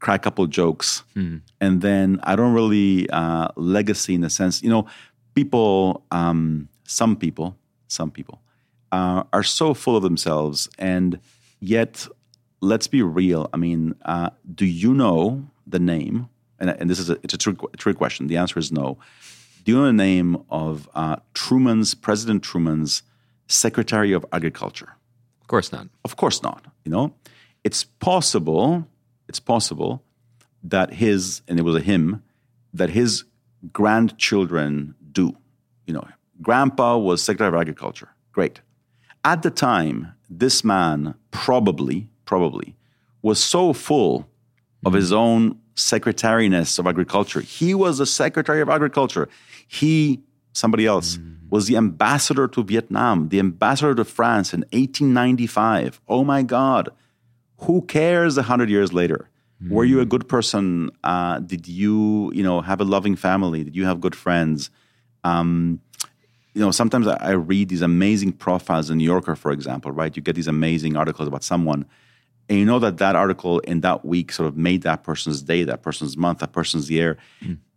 cry 0.00 0.16
a 0.16 0.18
couple 0.18 0.46
jokes, 0.46 1.04
and 1.60 1.80
then 1.82 2.20
I 2.22 2.36
don't 2.36 2.54
really 2.54 3.08
uh, 3.10 3.48
legacy 3.56 4.14
in 4.14 4.20
the 4.20 4.30
sense. 4.30 4.62
You 4.62 4.70
know, 4.70 4.86
people. 5.34 6.04
Um, 6.10 6.68
some 6.84 7.16
people. 7.16 7.56
Some 7.88 8.10
people 8.10 8.40
uh, 8.90 9.24
are 9.32 9.42
so 9.42 9.74
full 9.74 9.96
of 9.96 10.02
themselves, 10.02 10.68
and 10.78 11.18
yet, 11.60 12.06
let's 12.60 12.86
be 12.86 13.02
real. 13.02 13.48
I 13.52 13.56
mean, 13.56 13.94
uh, 14.04 14.30
do 14.54 14.64
you 14.64 14.94
know 14.94 15.48
the 15.66 15.78
name? 15.78 16.28
And, 16.58 16.70
and 16.70 16.88
this 16.88 16.98
is 16.98 17.10
a, 17.10 17.18
it's 17.22 17.34
a 17.34 17.38
trick, 17.38 17.58
trick 17.76 17.96
question. 17.96 18.28
The 18.28 18.36
answer 18.36 18.58
is 18.58 18.70
no. 18.72 18.98
Do 19.64 19.72
you 19.72 19.78
know 19.78 19.86
the 19.86 19.92
name 19.92 20.42
of 20.48 20.88
uh, 20.94 21.16
Truman's 21.34 21.94
President 21.94 22.42
Truman's 22.42 23.02
Secretary 23.46 24.12
of 24.12 24.24
Agriculture? 24.32 24.96
Of 25.40 25.48
course 25.48 25.72
not. 25.72 25.88
Of 26.04 26.16
course 26.16 26.42
not. 26.42 26.64
You 26.84 26.92
know, 26.92 27.14
it's 27.64 27.84
possible. 27.84 28.86
It's 29.28 29.40
possible 29.40 30.02
that 30.62 30.94
his 30.94 31.42
and 31.48 31.58
it 31.58 31.62
was 31.62 31.76
a 31.76 31.80
him 31.80 32.22
that 32.74 32.90
his 32.90 33.24
grandchildren 33.72 34.94
do. 35.10 35.36
You 35.86 35.94
know, 35.94 36.06
Grandpa 36.40 36.98
was 36.98 37.22
Secretary 37.22 37.48
of 37.48 37.54
Agriculture. 37.54 38.10
Great. 38.32 38.60
At 39.24 39.42
the 39.42 39.50
time, 39.50 40.14
this 40.28 40.64
man 40.64 41.14
probably, 41.30 42.08
probably, 42.24 42.76
was 43.20 43.42
so 43.42 43.72
full 43.72 44.28
of 44.84 44.94
his 44.94 45.12
own 45.12 45.58
secretariness 45.76 46.78
of 46.78 46.86
agriculture. 46.86 47.40
He 47.40 47.74
was 47.74 47.98
the 47.98 48.06
Secretary 48.06 48.60
of 48.60 48.68
Agriculture. 48.68 49.28
He, 49.66 50.22
somebody 50.52 50.86
else, 50.86 51.16
mm. 51.16 51.36
was 51.50 51.66
the 51.66 51.76
ambassador 51.76 52.48
to 52.48 52.64
Vietnam, 52.64 53.28
the 53.28 53.38
ambassador 53.38 53.94
to 53.94 54.04
France 54.04 54.52
in 54.52 54.60
1895. 54.72 56.00
Oh 56.08 56.24
my 56.24 56.42
God. 56.42 56.90
Who 57.62 57.82
cares 57.82 58.36
a 58.38 58.42
hundred 58.42 58.70
years 58.70 58.92
later? 58.92 59.28
Were 59.70 59.84
you 59.84 60.00
a 60.00 60.04
good 60.04 60.28
person? 60.28 60.90
Uh, 61.04 61.38
did 61.38 61.68
you, 61.68 62.32
you 62.34 62.42
know, 62.42 62.60
have 62.60 62.80
a 62.80 62.84
loving 62.84 63.14
family? 63.14 63.62
Did 63.62 63.76
you 63.76 63.84
have 63.84 64.00
good 64.00 64.16
friends? 64.16 64.70
Um, 65.22 65.80
you 66.54 66.60
know, 66.60 66.72
sometimes 66.72 67.06
I, 67.06 67.16
I 67.20 67.30
read 67.30 67.68
these 67.68 67.82
amazing 67.82 68.32
profiles 68.32 68.90
in 68.90 68.98
New 68.98 69.04
Yorker, 69.04 69.36
for 69.36 69.52
example, 69.52 69.92
right? 69.92 70.14
You 70.16 70.22
get 70.22 70.34
these 70.34 70.48
amazing 70.48 70.96
articles 70.96 71.28
about 71.28 71.44
someone, 71.44 71.86
and 72.48 72.58
you 72.58 72.64
know 72.64 72.80
that 72.80 72.98
that 72.98 73.14
article 73.14 73.60
in 73.60 73.80
that 73.82 74.04
week 74.04 74.32
sort 74.32 74.48
of 74.48 74.56
made 74.56 74.82
that 74.82 75.04
person's 75.04 75.42
day, 75.42 75.62
that 75.64 75.82
person's 75.82 76.16
month, 76.16 76.40
that 76.40 76.52
person's 76.52 76.90
year. 76.90 77.16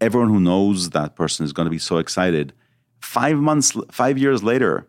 Everyone 0.01 0.29
who 0.29 0.39
knows 0.39 0.89
that 0.89 1.15
person 1.15 1.45
is 1.45 1.53
going 1.53 1.67
to 1.67 1.71
be 1.71 1.77
so 1.77 1.99
excited. 1.99 2.51
Five 2.99 3.37
months, 3.37 3.77
five 3.91 4.17
years 4.17 4.43
later, 4.43 4.87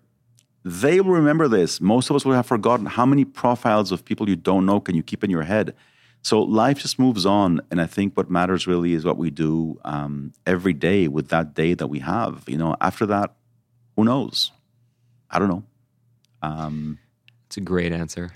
they 0.68 1.00
will 1.00 1.12
remember 1.12 1.46
this. 1.46 1.80
Most 1.80 2.10
of 2.10 2.16
us 2.16 2.24
will 2.24 2.34
have 2.34 2.46
forgotten 2.46 2.86
how 2.86 3.06
many 3.06 3.24
profiles 3.24 3.92
of 3.92 4.04
people 4.04 4.28
you 4.28 4.34
don't 4.34 4.66
know 4.66 4.80
can 4.80 4.96
you 4.96 5.02
keep 5.04 5.22
in 5.22 5.30
your 5.30 5.44
head. 5.44 5.74
So 6.22 6.42
life 6.42 6.78
just 6.80 6.98
moves 6.98 7.24
on, 7.24 7.60
and 7.70 7.80
I 7.80 7.86
think 7.86 8.16
what 8.16 8.28
matters 8.28 8.66
really 8.66 8.92
is 8.92 9.04
what 9.04 9.16
we 9.16 9.30
do 9.30 9.78
um, 9.84 10.32
every 10.44 10.72
day 10.72 11.06
with 11.06 11.28
that 11.28 11.54
day 11.54 11.74
that 11.74 11.86
we 11.86 12.00
have. 12.00 12.42
You 12.48 12.58
know, 12.58 12.74
after 12.80 13.06
that, 13.06 13.36
who 13.94 14.02
knows? 14.02 14.50
I 15.30 15.38
don't 15.38 15.48
know. 15.48 15.62
Um, 16.42 16.98
It's 17.46 17.56
a 17.58 17.60
great 17.60 17.92
answer. 17.92 18.32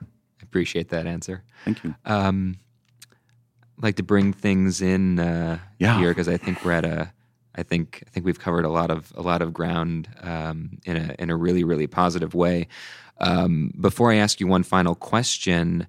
I 0.00 0.42
appreciate 0.42 0.88
that 0.88 1.06
answer. 1.06 1.42
thank 1.66 1.84
you. 1.84 1.94
Um, 2.06 2.56
I'd 3.76 3.82
like 3.84 3.96
to 3.96 4.02
bring 4.02 4.32
things 4.32 4.80
in 4.80 5.18
uh, 5.18 5.58
Yeah. 5.78 5.98
here 5.98 6.10
because 6.12 6.28
I 6.28 6.38
think 6.38 6.64
we're 6.64 6.72
at 6.72 6.84
a. 6.86 7.12
I 7.54 7.62
think 7.62 8.02
I 8.06 8.10
think 8.10 8.26
we've 8.26 8.38
covered 8.38 8.64
a 8.64 8.70
lot 8.70 8.90
of 8.90 9.12
a 9.16 9.22
lot 9.22 9.42
of 9.42 9.52
ground 9.52 10.08
um, 10.20 10.78
in 10.84 10.96
a 10.96 11.14
in 11.18 11.30
a 11.30 11.36
really 11.36 11.64
really 11.64 11.86
positive 11.86 12.34
way. 12.34 12.68
Um, 13.18 13.72
before 13.80 14.10
I 14.10 14.16
ask 14.16 14.40
you 14.40 14.46
one 14.46 14.62
final 14.62 14.94
question, 14.94 15.86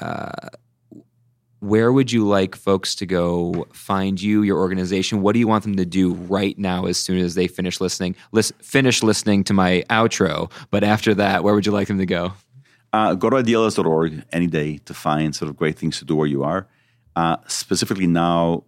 uh, 0.00 0.50
where 1.60 1.92
would 1.92 2.10
you 2.10 2.26
like 2.26 2.56
folks 2.56 2.94
to 2.96 3.06
go 3.06 3.66
find 3.72 4.20
you, 4.20 4.42
your 4.42 4.58
organization? 4.58 5.20
What 5.20 5.34
do 5.34 5.38
you 5.38 5.48
want 5.48 5.62
them 5.62 5.76
to 5.76 5.84
do 5.84 6.14
right 6.14 6.58
now 6.58 6.86
as 6.86 6.96
soon 6.96 7.18
as 7.18 7.34
they 7.34 7.46
finish 7.46 7.80
listening? 7.80 8.16
Lis- 8.32 8.52
finish 8.62 9.02
listening 9.02 9.44
to 9.44 9.52
my 9.52 9.84
outro, 9.90 10.50
but 10.70 10.82
after 10.82 11.14
that, 11.14 11.44
where 11.44 11.54
would 11.54 11.66
you 11.66 11.72
like 11.72 11.88
them 11.88 11.98
to 11.98 12.06
go? 12.06 12.32
Uh, 12.92 13.14
go 13.14 13.30
to 13.30 13.36
idealist.org 13.36 14.24
any 14.32 14.46
day 14.46 14.78
to 14.78 14.94
find 14.94 15.36
sort 15.36 15.48
of 15.48 15.56
great 15.56 15.78
things 15.78 15.98
to 15.98 16.04
do 16.04 16.16
where 16.16 16.26
you 16.26 16.42
are. 16.42 16.66
Uh, 17.14 17.36
specifically 17.46 18.06
now, 18.06 18.64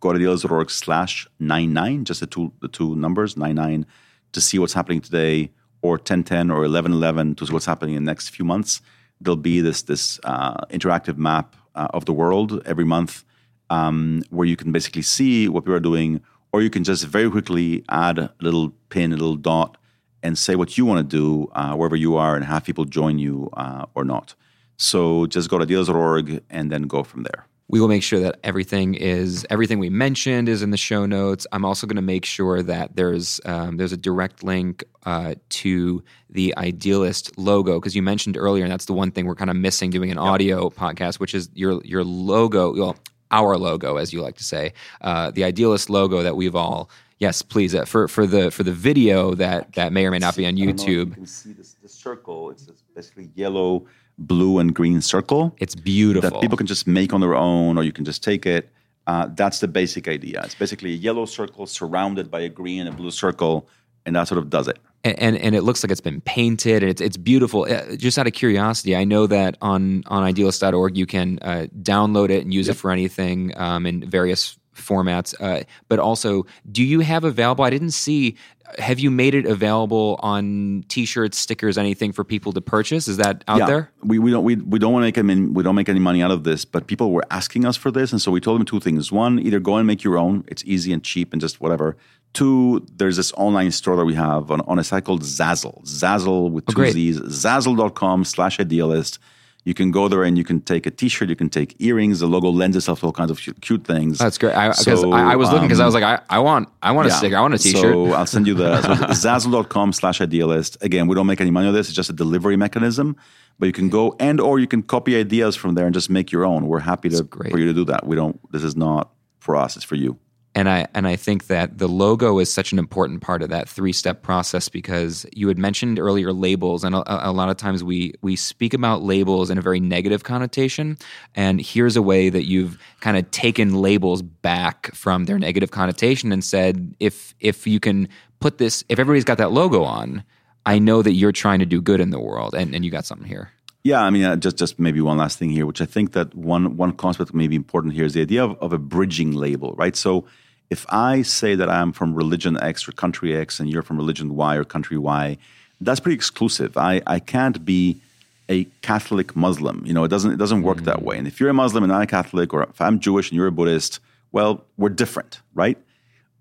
go 0.00 0.12
to 0.12 0.18
idealist.org 0.18 0.70
slash 0.70 1.26
99, 1.40 2.04
just 2.04 2.20
the 2.20 2.26
two, 2.26 2.52
the 2.60 2.68
two 2.68 2.94
numbers, 2.96 3.36
99, 3.36 3.86
to 4.32 4.40
see 4.40 4.58
what's 4.58 4.72
happening 4.72 5.00
today, 5.00 5.50
or 5.82 5.92
1010 5.92 6.50
or 6.50 6.60
1111 6.60 7.34
to 7.36 7.46
see 7.46 7.52
what's 7.52 7.66
happening 7.66 7.94
in 7.94 8.04
the 8.04 8.10
next 8.10 8.30
few 8.30 8.44
months. 8.44 8.80
There'll 9.20 9.36
be 9.36 9.60
this, 9.60 9.82
this 9.82 10.18
uh, 10.24 10.64
interactive 10.66 11.18
map 11.18 11.56
uh, 11.74 11.88
of 11.92 12.06
the 12.06 12.12
world 12.12 12.62
every 12.66 12.84
month 12.84 13.24
um, 13.70 14.22
where 14.30 14.46
you 14.46 14.56
can 14.56 14.72
basically 14.72 15.02
see 15.02 15.48
what 15.48 15.64
people 15.64 15.74
are 15.74 15.80
doing, 15.80 16.22
or 16.52 16.62
you 16.62 16.70
can 16.70 16.84
just 16.84 17.04
very 17.06 17.30
quickly 17.30 17.84
add 17.88 18.18
a 18.18 18.32
little 18.40 18.70
pin, 18.88 19.12
a 19.12 19.16
little 19.16 19.36
dot, 19.36 19.76
and 20.22 20.38
say 20.38 20.56
what 20.56 20.78
you 20.78 20.86
want 20.86 20.98
to 21.08 21.16
do 21.16 21.50
uh, 21.52 21.74
wherever 21.74 21.96
you 21.96 22.16
are 22.16 22.34
and 22.34 22.44
have 22.44 22.64
people 22.64 22.84
join 22.84 23.18
you 23.18 23.50
uh, 23.54 23.84
or 23.94 24.04
not. 24.04 24.34
So 24.76 25.26
just 25.26 25.50
go 25.50 25.58
to 25.58 25.64
idealist.org 25.64 26.42
and 26.50 26.70
then 26.72 26.82
go 26.82 27.02
from 27.02 27.24
there. 27.24 27.46
We 27.68 27.80
will 27.80 27.88
make 27.88 28.02
sure 28.02 28.20
that 28.20 28.38
everything 28.44 28.94
is 28.94 29.46
everything 29.48 29.78
we 29.78 29.88
mentioned 29.88 30.48
is 30.48 30.62
in 30.62 30.70
the 30.70 30.76
show 30.76 31.06
notes. 31.06 31.46
I'm 31.50 31.64
also 31.64 31.86
going 31.86 31.96
to 31.96 32.02
make 32.02 32.24
sure 32.24 32.62
that 32.62 32.94
there's 32.94 33.40
um, 33.46 33.78
there's 33.78 33.92
a 33.92 33.96
direct 33.96 34.44
link 34.44 34.84
uh, 35.06 35.34
to 35.48 36.02
the 36.28 36.54
Idealist 36.58 37.38
logo 37.38 37.80
because 37.80 37.96
you 37.96 38.02
mentioned 38.02 38.36
earlier, 38.36 38.64
and 38.64 38.72
that's 38.72 38.84
the 38.84 38.92
one 38.92 39.10
thing 39.10 39.26
we're 39.26 39.34
kind 39.34 39.50
of 39.50 39.56
missing 39.56 39.90
doing 39.90 40.10
an 40.10 40.18
audio 40.18 40.68
podcast, 40.68 41.18
which 41.20 41.34
is 41.34 41.48
your 41.54 41.80
your 41.84 42.04
logo, 42.04 42.74
well, 42.76 42.96
our 43.30 43.56
logo, 43.56 43.96
as 43.96 44.12
you 44.12 44.20
like 44.20 44.36
to 44.36 44.44
say, 44.44 44.72
uh, 45.00 45.30
the 45.30 45.44
Idealist 45.44 45.88
logo 45.88 46.22
that 46.22 46.36
we've 46.36 46.54
all. 46.54 46.90
Yes, 47.18 47.42
please. 47.42 47.74
Uh, 47.74 47.84
for 47.84 48.08
for 48.08 48.26
the 48.26 48.50
for 48.50 48.62
the 48.62 48.72
video 48.72 49.34
that 49.34 49.72
that 49.74 49.92
may 49.92 50.04
or 50.04 50.10
may 50.10 50.18
not 50.18 50.36
be 50.36 50.44
on 50.44 50.54
I 50.54 50.58
don't 50.58 50.66
know 50.66 50.70
if 50.72 50.78
YouTube, 50.80 51.08
You 51.08 51.14
can 51.14 51.26
see 51.26 51.52
this, 51.52 51.74
this 51.82 51.94
circle. 51.94 52.50
It's 52.50 52.66
basically 52.94 53.30
yellow, 53.34 53.86
blue, 54.18 54.58
and 54.58 54.74
green 54.74 55.00
circle 55.00 55.54
it's 55.58 55.74
beautiful. 55.74 56.30
that 56.30 56.40
people 56.40 56.56
can 56.56 56.66
just 56.66 56.86
make 56.86 57.12
on 57.12 57.20
their 57.20 57.34
own, 57.34 57.78
or 57.78 57.82
you 57.82 57.92
can 57.92 58.04
just 58.04 58.22
take 58.22 58.46
it. 58.46 58.70
Uh, 59.06 59.28
that's 59.34 59.60
the 59.60 59.68
basic 59.68 60.08
idea. 60.08 60.40
It's 60.44 60.54
basically 60.54 60.92
a 60.92 60.96
yellow 60.96 61.26
circle 61.26 61.66
surrounded 61.66 62.30
by 62.30 62.40
a 62.40 62.48
green 62.48 62.80
and 62.80 62.88
a 62.88 62.92
blue 62.92 63.10
circle, 63.10 63.68
and 64.06 64.16
that 64.16 64.28
sort 64.28 64.38
of 64.38 64.48
does 64.48 64.68
it. 64.68 64.78
And, 65.02 65.18
and, 65.18 65.36
and 65.36 65.54
it 65.54 65.62
looks 65.62 65.84
like 65.84 65.90
it's 65.90 66.00
been 66.00 66.22
painted 66.22 66.82
and 66.82 66.90
it's 66.90 67.00
it's 67.00 67.18
beautiful. 67.18 67.66
Uh, 67.68 67.96
just 67.96 68.18
out 68.18 68.26
of 68.26 68.32
curiosity, 68.32 68.96
I 68.96 69.04
know 69.04 69.26
that 69.26 69.58
on 69.60 70.02
on 70.06 70.22
idealist.org 70.22 70.96
you 70.96 71.06
can 71.06 71.38
uh, 71.42 71.66
download 71.82 72.30
it 72.30 72.42
and 72.42 72.54
use 72.54 72.68
yep. 72.68 72.76
it 72.76 72.78
for 72.78 72.90
anything 72.90 73.52
um, 73.56 73.84
in 73.84 74.08
various 74.08 74.58
formats. 74.74 75.34
Uh, 75.40 75.64
but 75.88 75.98
also, 75.98 76.46
do 76.70 76.82
you 76.82 77.00
have 77.00 77.24
available? 77.24 77.64
I 77.64 77.70
didn't 77.70 77.92
see. 77.92 78.36
Have 78.78 78.98
you 78.98 79.10
made 79.10 79.34
it 79.34 79.46
available 79.46 80.18
on 80.22 80.84
T-shirts, 80.88 81.38
stickers, 81.38 81.78
anything 81.78 82.12
for 82.12 82.24
people 82.24 82.52
to 82.52 82.60
purchase? 82.60 83.08
Is 83.08 83.18
that 83.18 83.44
out 83.46 83.58
yeah. 83.58 83.66
there? 83.66 83.90
We, 84.02 84.18
we 84.18 84.30
don't 84.30 84.42
we, 84.42 84.56
we 84.56 84.78
don't 84.78 84.92
want 84.92 85.02
to 85.02 85.06
make 85.06 85.18
I 85.18 85.22
mean, 85.22 85.54
we 85.54 85.62
don't 85.62 85.74
make 85.74 85.88
any 85.88 86.00
money 86.00 86.22
out 86.22 86.30
of 86.30 86.44
this, 86.44 86.64
but 86.64 86.86
people 86.86 87.12
were 87.12 87.24
asking 87.30 87.66
us 87.66 87.76
for 87.76 87.90
this, 87.90 88.10
and 88.10 88.20
so 88.20 88.30
we 88.32 88.40
told 88.40 88.58
them 88.58 88.66
two 88.66 88.80
things: 88.80 89.12
one, 89.12 89.38
either 89.38 89.60
go 89.60 89.76
and 89.76 89.86
make 89.86 90.02
your 90.02 90.18
own; 90.18 90.44
it's 90.48 90.64
easy 90.64 90.92
and 90.92 91.04
cheap 91.04 91.32
and 91.32 91.40
just 91.40 91.60
whatever. 91.60 91.96
Two, 92.32 92.84
there's 92.92 93.16
this 93.16 93.32
online 93.34 93.70
store 93.70 93.94
that 93.96 94.04
we 94.04 94.14
have 94.14 94.50
on, 94.50 94.60
on 94.62 94.80
a 94.80 94.84
site 94.84 95.04
called 95.04 95.22
Zazzle. 95.22 95.84
Zazzle 95.84 96.50
with 96.50 96.64
oh, 96.68 96.72
two 96.72 96.82
oh, 96.82 96.90
Z's. 96.90 97.20
Zazzle.com 97.20 98.24
slash 98.24 98.58
idealist 98.58 99.20
you 99.64 99.72
can 99.72 99.90
go 99.90 100.08
there 100.08 100.22
and 100.22 100.36
you 100.36 100.44
can 100.44 100.60
take 100.60 100.86
a 100.86 100.90
T-shirt, 100.90 101.28
you 101.28 101.36
can 101.36 101.48
take 101.48 101.74
earrings. 101.80 102.20
The 102.20 102.26
logo 102.26 102.50
lends 102.50 102.76
itself 102.76 103.00
to 103.00 103.06
all 103.06 103.12
kinds 103.12 103.30
of 103.30 103.40
cute 103.60 103.84
things. 103.84 104.18
That's 104.18 104.36
great. 104.36 104.54
I, 104.54 104.72
so, 104.72 105.12
I, 105.12 105.32
I 105.32 105.36
was 105.36 105.50
looking 105.50 105.68
because 105.68 105.80
um, 105.80 105.84
I 105.84 105.86
was 105.86 105.94
like, 105.94 106.04
I, 106.04 106.20
I 106.28 106.38
want, 106.38 106.68
I 106.82 106.92
want 106.92 107.08
yeah. 107.08 107.14
a 107.14 107.16
sticker, 107.16 107.36
I 107.36 107.40
want 107.40 107.54
a 107.54 107.58
T-shirt. 107.58 107.80
So 107.80 108.12
I'll 108.12 108.26
send 108.26 108.46
you 108.46 108.54
the 108.54 108.80
so 108.82 108.88
zazzle.com 109.28 109.92
slash 109.94 110.20
idealist. 110.20 110.76
Again, 110.82 111.06
we 111.06 111.14
don't 111.14 111.26
make 111.26 111.40
any 111.40 111.50
money 111.50 111.66
on 111.66 111.74
this. 111.74 111.88
It's 111.88 111.96
just 111.96 112.10
a 112.10 112.14
delivery 112.14 112.56
mechanism. 112.56 113.16
But 113.58 113.66
you 113.66 113.72
can 113.72 113.88
go 113.88 114.16
and 114.18 114.40
or 114.40 114.58
you 114.58 114.66
can 114.66 114.82
copy 114.82 115.16
ideas 115.16 115.54
from 115.54 115.76
there 115.76 115.86
and 115.86 115.94
just 115.94 116.10
make 116.10 116.32
your 116.32 116.44
own. 116.44 116.66
We're 116.66 116.80
happy 116.80 117.08
to 117.10 117.24
for 117.24 117.58
you 117.58 117.66
to 117.66 117.72
do 117.72 117.84
that. 117.84 118.04
We 118.04 118.16
don't. 118.16 118.40
This 118.50 118.64
is 118.64 118.74
not 118.74 119.12
for 119.38 119.54
us. 119.54 119.76
It's 119.76 119.84
for 119.84 119.94
you 119.94 120.18
and 120.54 120.68
I 120.68 120.86
and 120.94 121.06
I 121.06 121.16
think 121.16 121.48
that 121.48 121.78
the 121.78 121.88
logo 121.88 122.38
is 122.38 122.52
such 122.52 122.72
an 122.72 122.78
important 122.78 123.20
part 123.20 123.42
of 123.42 123.48
that 123.50 123.68
three 123.68 123.92
step 123.92 124.22
process 124.22 124.68
because 124.68 125.26
you 125.32 125.48
had 125.48 125.58
mentioned 125.58 125.98
earlier 125.98 126.32
labels, 126.32 126.84
and 126.84 126.94
a, 126.94 127.28
a, 127.28 127.32
lot 127.32 127.48
of 127.48 127.56
times 127.56 127.82
we 127.82 128.14
we 128.22 128.36
speak 128.36 128.72
about 128.72 129.02
labels 129.02 129.50
in 129.50 129.58
a 129.58 129.62
very 129.62 129.80
negative 129.80 130.22
connotation. 130.22 130.96
And 131.34 131.60
here's 131.60 131.96
a 131.96 132.02
way 132.02 132.28
that 132.28 132.46
you've 132.46 132.78
kind 133.00 133.16
of 133.16 133.28
taken 133.32 133.74
labels 133.74 134.22
back 134.22 134.94
from 134.94 135.24
their 135.24 135.38
negative 135.38 135.72
connotation 135.72 136.30
and 136.30 136.44
said, 136.44 136.94
if 137.00 137.34
if 137.40 137.66
you 137.66 137.80
can 137.80 138.08
put 138.38 138.58
this, 138.58 138.84
if 138.88 138.98
everybody's 138.98 139.24
got 139.24 139.38
that 139.38 139.50
logo 139.50 139.82
on, 139.82 140.22
I 140.66 140.78
know 140.78 141.02
that 141.02 141.12
you're 141.12 141.32
trying 141.32 141.58
to 141.58 141.66
do 141.66 141.80
good 141.80 142.00
in 142.00 142.10
the 142.10 142.20
world, 142.20 142.54
and, 142.54 142.74
and 142.74 142.84
you 142.84 142.90
got 142.92 143.04
something 143.04 143.26
here. 143.26 143.50
Yeah, 143.82 144.02
I 144.02 144.10
mean, 144.10 144.24
uh, 144.24 144.36
just 144.36 144.56
just 144.56 144.78
maybe 144.78 145.00
one 145.00 145.18
last 145.18 145.38
thing 145.38 145.50
here, 145.50 145.66
which 145.66 145.82
I 145.82 145.84
think 145.84 146.12
that 146.12 146.32
one 146.34 146.76
one 146.76 146.92
concept 146.92 147.34
may 147.34 147.48
be 147.48 147.56
important 147.56 147.94
here 147.94 148.04
is 148.04 148.14
the 148.14 148.22
idea 148.22 148.44
of, 148.44 148.56
of 148.60 148.72
a 148.72 148.78
bridging 148.78 149.32
label, 149.32 149.74
right? 149.76 149.96
So 149.96 150.24
if 150.70 150.86
I 150.88 151.22
say 151.22 151.54
that 151.54 151.68
I'm 151.68 151.92
from 151.92 152.14
religion 152.14 152.58
X 152.60 152.88
or 152.88 152.92
country 152.92 153.36
X 153.36 153.60
and 153.60 153.68
you're 153.70 153.82
from 153.82 153.96
religion 153.96 154.34
Y 154.34 154.56
or 154.56 154.64
country 154.64 154.98
Y, 154.98 155.36
that's 155.80 156.00
pretty 156.00 156.14
exclusive. 156.14 156.76
I, 156.76 157.02
I 157.06 157.18
can't 157.18 157.64
be 157.64 158.00
a 158.48 158.64
Catholic 158.82 159.34
Muslim. 159.36 159.82
You 159.86 159.94
know, 159.94 160.04
it 160.04 160.08
doesn't 160.08 160.32
it 160.32 160.36
doesn't 160.36 160.62
work 160.62 160.78
mm. 160.78 160.84
that 160.84 161.02
way. 161.02 161.18
And 161.18 161.26
if 161.26 161.40
you're 161.40 161.50
a 161.50 161.54
Muslim 161.54 161.84
and 161.84 161.92
I'm 161.92 162.02
a 162.02 162.06
Catholic, 162.06 162.52
or 162.52 162.64
if 162.64 162.80
I'm 162.80 162.98
Jewish 163.00 163.30
and 163.30 163.36
you're 163.36 163.46
a 163.46 163.52
Buddhist, 163.52 164.00
well, 164.32 164.64
we're 164.76 164.90
different, 164.90 165.40
right? 165.54 165.78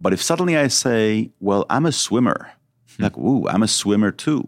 But 0.02 0.14
if 0.14 0.22
suddenly 0.22 0.58
I 0.58 0.68
say, 0.68 1.30
well, 1.40 1.66
I'm 1.70 1.86
a 1.86 1.92
swimmer, 1.92 2.52
hmm. 2.96 3.04
like, 3.04 3.18
ooh, 3.18 3.48
I'm 3.48 3.64
a 3.64 3.68
swimmer 3.68 4.12
too. 4.12 4.42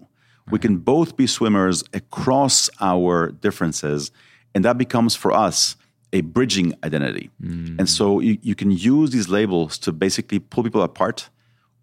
Right. 0.48 0.54
We 0.54 0.60
can 0.60 0.78
both 0.78 1.16
be 1.16 1.28
swimmers 1.28 1.84
across 1.94 2.70
our 2.82 3.32
differences, 3.32 4.12
and 4.54 4.66
that 4.66 4.78
becomes 4.78 5.16
for 5.16 5.32
us 5.32 5.76
a 6.16 6.22
bridging 6.22 6.74
identity. 6.84 7.30
Mm. 7.44 7.78
And 7.78 7.90
so 7.90 8.22
you, 8.22 8.38
you 8.42 8.56
can 8.56 8.72
use 8.72 9.12
these 9.12 9.28
labels 9.28 9.78
to 9.80 9.92
basically 9.92 10.40
pull 10.40 10.64
people 10.64 10.82
apart, 10.82 11.30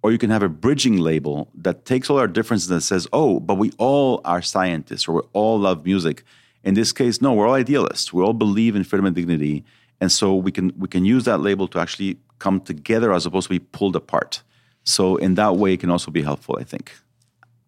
or 0.02 0.10
you 0.10 0.18
can 0.18 0.30
have 0.30 0.42
a 0.42 0.48
bridging 0.48 0.96
label 0.96 1.50
that 1.54 1.84
takes 1.84 2.08
all 2.08 2.18
our 2.18 2.26
differences 2.26 2.70
and 2.70 2.82
says, 2.82 3.06
oh, 3.12 3.40
but 3.40 3.56
we 3.56 3.70
all 3.78 4.22
are 4.24 4.40
scientists 4.40 5.06
or 5.06 5.12
we 5.16 5.22
all 5.34 5.58
love 5.60 5.84
music. 5.84 6.24
In 6.64 6.74
this 6.74 6.92
case, 6.92 7.20
no, 7.20 7.34
we're 7.34 7.46
all 7.46 7.54
idealists. 7.54 8.12
We 8.12 8.22
all 8.22 8.32
believe 8.32 8.74
in 8.74 8.84
freedom 8.84 9.06
and 9.06 9.14
dignity. 9.14 9.64
And 10.00 10.10
so 10.10 10.34
we 10.34 10.50
can 10.50 10.72
we 10.76 10.88
can 10.88 11.04
use 11.04 11.24
that 11.24 11.38
label 11.38 11.68
to 11.68 11.78
actually 11.78 12.18
come 12.38 12.60
together 12.60 13.12
as 13.12 13.26
opposed 13.26 13.48
to 13.48 13.54
be 13.58 13.60
pulled 13.60 13.96
apart. 13.96 14.42
So 14.82 15.16
in 15.16 15.34
that 15.34 15.56
way 15.56 15.74
it 15.74 15.80
can 15.80 15.90
also 15.90 16.10
be 16.10 16.22
helpful, 16.22 16.56
I 16.58 16.64
think. 16.64 16.92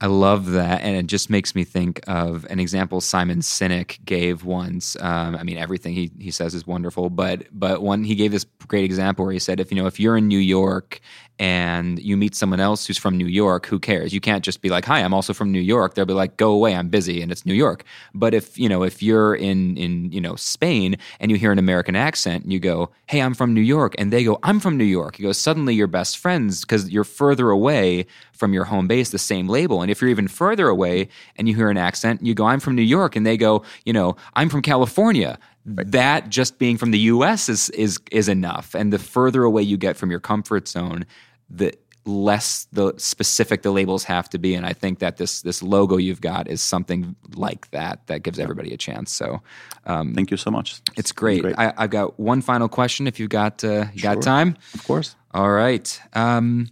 I 0.04 0.06
love 0.06 0.50
that, 0.50 0.82
and 0.82 0.94
it 0.96 1.06
just 1.06 1.30
makes 1.30 1.54
me 1.54 1.64
think 1.64 1.98
of 2.06 2.46
an 2.50 2.60
example 2.60 3.00
Simon 3.00 3.38
Sinek 3.38 4.04
gave 4.04 4.44
once. 4.44 4.98
Um, 5.00 5.34
I 5.34 5.44
mean, 5.44 5.56
everything 5.56 5.94
he 5.94 6.12
he 6.20 6.30
says 6.30 6.54
is 6.54 6.66
wonderful, 6.66 7.08
but 7.08 7.44
but 7.50 7.80
one 7.80 8.04
he 8.04 8.14
gave 8.14 8.30
this 8.30 8.44
great 8.68 8.84
example 8.84 9.24
where 9.24 9.32
he 9.32 9.38
said, 9.38 9.60
if 9.60 9.72
you 9.72 9.78
know, 9.80 9.86
if 9.86 9.98
you're 9.98 10.18
in 10.18 10.28
New 10.28 10.36
York 10.36 11.00
and 11.38 11.98
you 11.98 12.16
meet 12.16 12.34
someone 12.34 12.60
else 12.60 12.86
who's 12.86 12.98
from 12.98 13.16
New 13.16 13.26
York, 13.26 13.66
who 13.66 13.78
cares? 13.78 14.12
You 14.12 14.20
can't 14.20 14.44
just 14.44 14.62
be 14.62 14.70
like, 14.70 14.84
"Hi, 14.84 15.00
I'm 15.00 15.12
also 15.12 15.32
from 15.32 15.50
New 15.50 15.60
York." 15.60 15.94
They'll 15.94 16.04
be 16.04 16.14
like, 16.14 16.36
"Go 16.36 16.52
away, 16.52 16.74
I'm 16.74 16.88
busy," 16.88 17.22
and 17.22 17.32
it's 17.32 17.44
New 17.44 17.54
York. 17.54 17.84
But 18.14 18.34
if 18.34 18.58
you 18.58 18.68
know, 18.68 18.82
if 18.84 19.02
you're 19.02 19.34
in 19.34 19.76
in 19.76 20.12
you 20.12 20.20
know 20.20 20.36
Spain 20.36 20.96
and 21.18 21.30
you 21.30 21.36
hear 21.36 21.52
an 21.52 21.58
American 21.58 21.96
accent, 21.96 22.44
and 22.44 22.52
you 22.52 22.60
go, 22.60 22.90
"Hey, 23.06 23.20
I'm 23.20 23.34
from 23.34 23.52
New 23.52 23.60
York," 23.60 23.94
and 23.98 24.12
they 24.12 24.22
go, 24.22 24.38
"I'm 24.42 24.60
from 24.60 24.76
New 24.76 24.84
York," 24.84 25.18
you 25.18 25.26
go, 25.26 25.32
suddenly 25.32 25.74
you're 25.74 25.86
best 25.86 26.18
friends 26.18 26.60
because 26.60 26.90
you're 26.90 27.04
further 27.04 27.50
away 27.50 28.06
from 28.32 28.52
your 28.52 28.64
home 28.64 28.86
base, 28.86 29.10
the 29.10 29.18
same 29.18 29.48
label. 29.48 29.82
And 29.82 29.90
if 29.90 30.00
you're 30.00 30.10
even 30.10 30.28
further 30.28 30.68
away 30.68 31.08
and 31.36 31.48
you 31.48 31.54
hear 31.54 31.70
an 31.70 31.76
accent, 31.76 32.24
you 32.24 32.34
go, 32.34 32.46
"I'm 32.46 32.60
from 32.60 32.74
New 32.74 32.82
York," 32.82 33.16
and 33.16 33.26
they 33.26 33.36
go, 33.36 33.62
"You 33.84 33.92
know, 33.92 34.16
I'm 34.34 34.48
from 34.48 34.62
California." 34.62 35.38
Right. 35.66 35.90
That 35.90 36.28
just 36.28 36.58
being 36.58 36.76
from 36.76 36.90
the 36.90 36.98
U.S. 36.98 37.48
is 37.48 37.70
is 37.70 37.98
is 38.10 38.28
enough. 38.28 38.74
And 38.74 38.92
the 38.92 38.98
further 38.98 39.44
away 39.44 39.62
you 39.62 39.76
get 39.76 39.96
from 39.96 40.10
your 40.10 40.20
comfort 40.20 40.68
zone, 40.68 41.06
the 41.48 41.72
less 42.06 42.66
the 42.72 42.92
specific 42.98 43.62
the 43.62 43.70
labels 43.70 44.04
have 44.04 44.28
to 44.30 44.38
be. 44.38 44.54
And 44.54 44.66
I 44.66 44.72
think 44.72 44.98
that 44.98 45.16
this 45.16 45.42
this 45.42 45.62
logo 45.62 45.96
you've 45.96 46.20
got 46.20 46.48
is 46.48 46.60
something 46.60 47.16
like 47.34 47.70
that 47.70 48.06
that 48.08 48.22
gives 48.22 48.38
everybody 48.38 48.74
a 48.74 48.76
chance. 48.76 49.10
So, 49.12 49.40
um, 49.86 50.14
thank 50.14 50.30
you 50.30 50.36
so 50.36 50.50
much. 50.50 50.80
It's, 50.96 51.12
great. 51.12 51.42
great. 51.42 51.58
I, 51.58 51.72
have 51.78 51.90
got 51.90 52.20
one 52.20 52.42
final 52.42 52.68
question. 52.68 53.06
If 53.06 53.18
you've 53.18 53.30
got 53.30 53.64
uh, 53.64 53.86
you 53.92 54.00
sure. 54.00 54.14
got 54.14 54.22
time, 54.22 54.56
of 54.74 54.84
course. 54.84 55.16
All 55.32 55.50
right. 55.50 56.00
Um, 56.12 56.68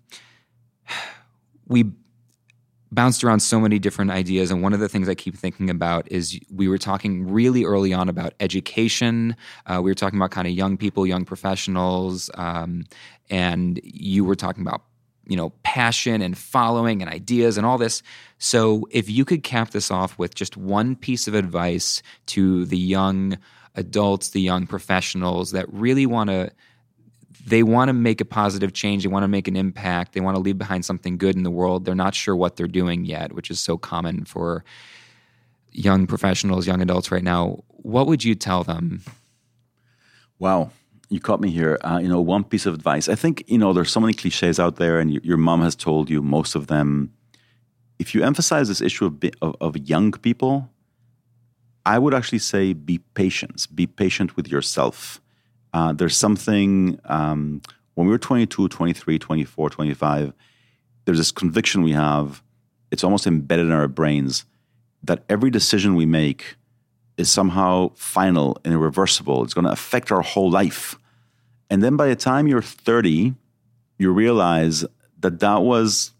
we 1.66 1.92
bounced 2.92 3.24
around 3.24 3.40
so 3.40 3.58
many 3.58 3.78
different 3.78 4.10
ideas. 4.10 4.50
And 4.50 4.62
one 4.62 4.74
of 4.74 4.80
the 4.80 4.88
things 4.88 5.08
I 5.08 5.14
keep 5.14 5.34
thinking 5.34 5.70
about 5.70 6.06
is 6.12 6.38
we 6.54 6.68
were 6.68 6.78
talking 6.78 7.26
really 7.26 7.64
early 7.64 7.92
on 7.92 8.08
about 8.08 8.34
education. 8.38 9.34
Uh, 9.66 9.80
we 9.82 9.90
were 9.90 9.94
talking 9.94 10.18
about 10.18 10.30
kind 10.30 10.46
of 10.46 10.52
young 10.52 10.76
people, 10.76 11.06
young 11.06 11.24
professionals, 11.24 12.30
um, 12.34 12.84
and 13.30 13.80
you 13.82 14.24
were 14.24 14.36
talking 14.36 14.62
about 14.62 14.82
you 15.26 15.36
know 15.36 15.50
passion 15.62 16.20
and 16.20 16.36
following 16.36 17.00
and 17.00 17.10
ideas 17.10 17.56
and 17.56 17.64
all 17.64 17.78
this 17.78 18.02
so 18.38 18.88
if 18.90 19.08
you 19.08 19.24
could 19.24 19.44
cap 19.44 19.70
this 19.70 19.88
off 19.88 20.18
with 20.18 20.34
just 20.34 20.56
one 20.56 20.96
piece 20.96 21.28
of 21.28 21.34
advice 21.34 22.02
to 22.26 22.64
the 22.66 22.76
young 22.76 23.38
adults 23.76 24.30
the 24.30 24.40
young 24.40 24.66
professionals 24.66 25.52
that 25.52 25.72
really 25.72 26.06
want 26.06 26.28
to 26.28 26.50
they 27.46 27.62
want 27.62 27.88
to 27.88 27.92
make 27.92 28.20
a 28.20 28.24
positive 28.24 28.72
change. 28.72 29.02
They 29.02 29.08
want 29.08 29.24
to 29.24 29.28
make 29.28 29.48
an 29.48 29.56
impact. 29.56 30.12
They 30.12 30.20
want 30.20 30.36
to 30.36 30.42
leave 30.42 30.58
behind 30.58 30.84
something 30.84 31.16
good 31.16 31.36
in 31.36 31.42
the 31.42 31.50
world. 31.50 31.84
They're 31.84 31.94
not 31.94 32.14
sure 32.14 32.36
what 32.36 32.56
they're 32.56 32.68
doing 32.68 33.04
yet, 33.04 33.32
which 33.32 33.50
is 33.50 33.58
so 33.58 33.76
common 33.76 34.24
for 34.24 34.64
young 35.72 36.06
professionals, 36.06 36.66
young 36.66 36.80
adults 36.82 37.10
right 37.10 37.24
now. 37.24 37.64
What 37.68 38.06
would 38.06 38.22
you 38.22 38.34
tell 38.34 38.62
them? 38.62 39.02
Wow, 40.38 40.70
you 41.08 41.20
caught 41.20 41.40
me 41.40 41.50
here. 41.50 41.78
Uh, 41.82 41.98
you 42.02 42.08
know, 42.08 42.20
one 42.20 42.44
piece 42.44 42.66
of 42.66 42.74
advice. 42.74 43.08
I 43.08 43.14
think 43.14 43.44
you 43.46 43.58
know 43.58 43.72
there's 43.72 43.90
so 43.90 44.00
many 44.00 44.12
cliches 44.12 44.60
out 44.60 44.76
there, 44.76 45.00
and 45.00 45.12
your 45.24 45.36
mom 45.36 45.62
has 45.62 45.74
told 45.74 46.10
you 46.10 46.22
most 46.22 46.54
of 46.54 46.66
them. 46.66 47.12
If 47.98 48.14
you 48.14 48.24
emphasize 48.24 48.68
this 48.68 48.80
issue 48.80 49.06
of, 49.06 49.22
of, 49.40 49.56
of 49.60 49.76
young 49.76 50.10
people, 50.12 50.68
I 51.86 51.98
would 51.98 52.14
actually 52.14 52.40
say 52.40 52.72
be 52.72 52.98
patient. 53.14 53.66
Be 53.74 53.86
patient 53.86 54.36
with 54.36 54.48
yourself 54.48 55.21
uh, 55.72 55.92
there's 55.92 56.16
something, 56.16 56.98
um, 57.04 57.62
when 57.94 58.06
we 58.06 58.10
were 58.10 58.18
22, 58.18 58.68
23, 58.68 59.18
24, 59.18 59.70
25, 59.70 60.32
there's 61.04 61.18
this 61.18 61.32
conviction 61.32 61.82
we 61.82 61.92
have, 61.92 62.42
it's 62.90 63.04
almost 63.04 63.26
embedded 63.26 63.66
in 63.66 63.72
our 63.72 63.88
brains, 63.88 64.44
that 65.02 65.24
every 65.28 65.50
decision 65.50 65.94
we 65.94 66.06
make 66.06 66.56
is 67.16 67.30
somehow 67.30 67.90
final 67.94 68.58
and 68.64 68.74
irreversible. 68.74 69.42
It's 69.42 69.54
going 69.54 69.64
to 69.64 69.72
affect 69.72 70.12
our 70.12 70.22
whole 70.22 70.50
life. 70.50 70.98
And 71.70 71.82
then 71.82 71.96
by 71.96 72.08
the 72.08 72.16
time 72.16 72.46
you're 72.46 72.62
30, 72.62 73.34
you 73.98 74.12
realize 74.12 74.84
that 75.20 75.40
that 75.40 75.62
was 75.62 76.12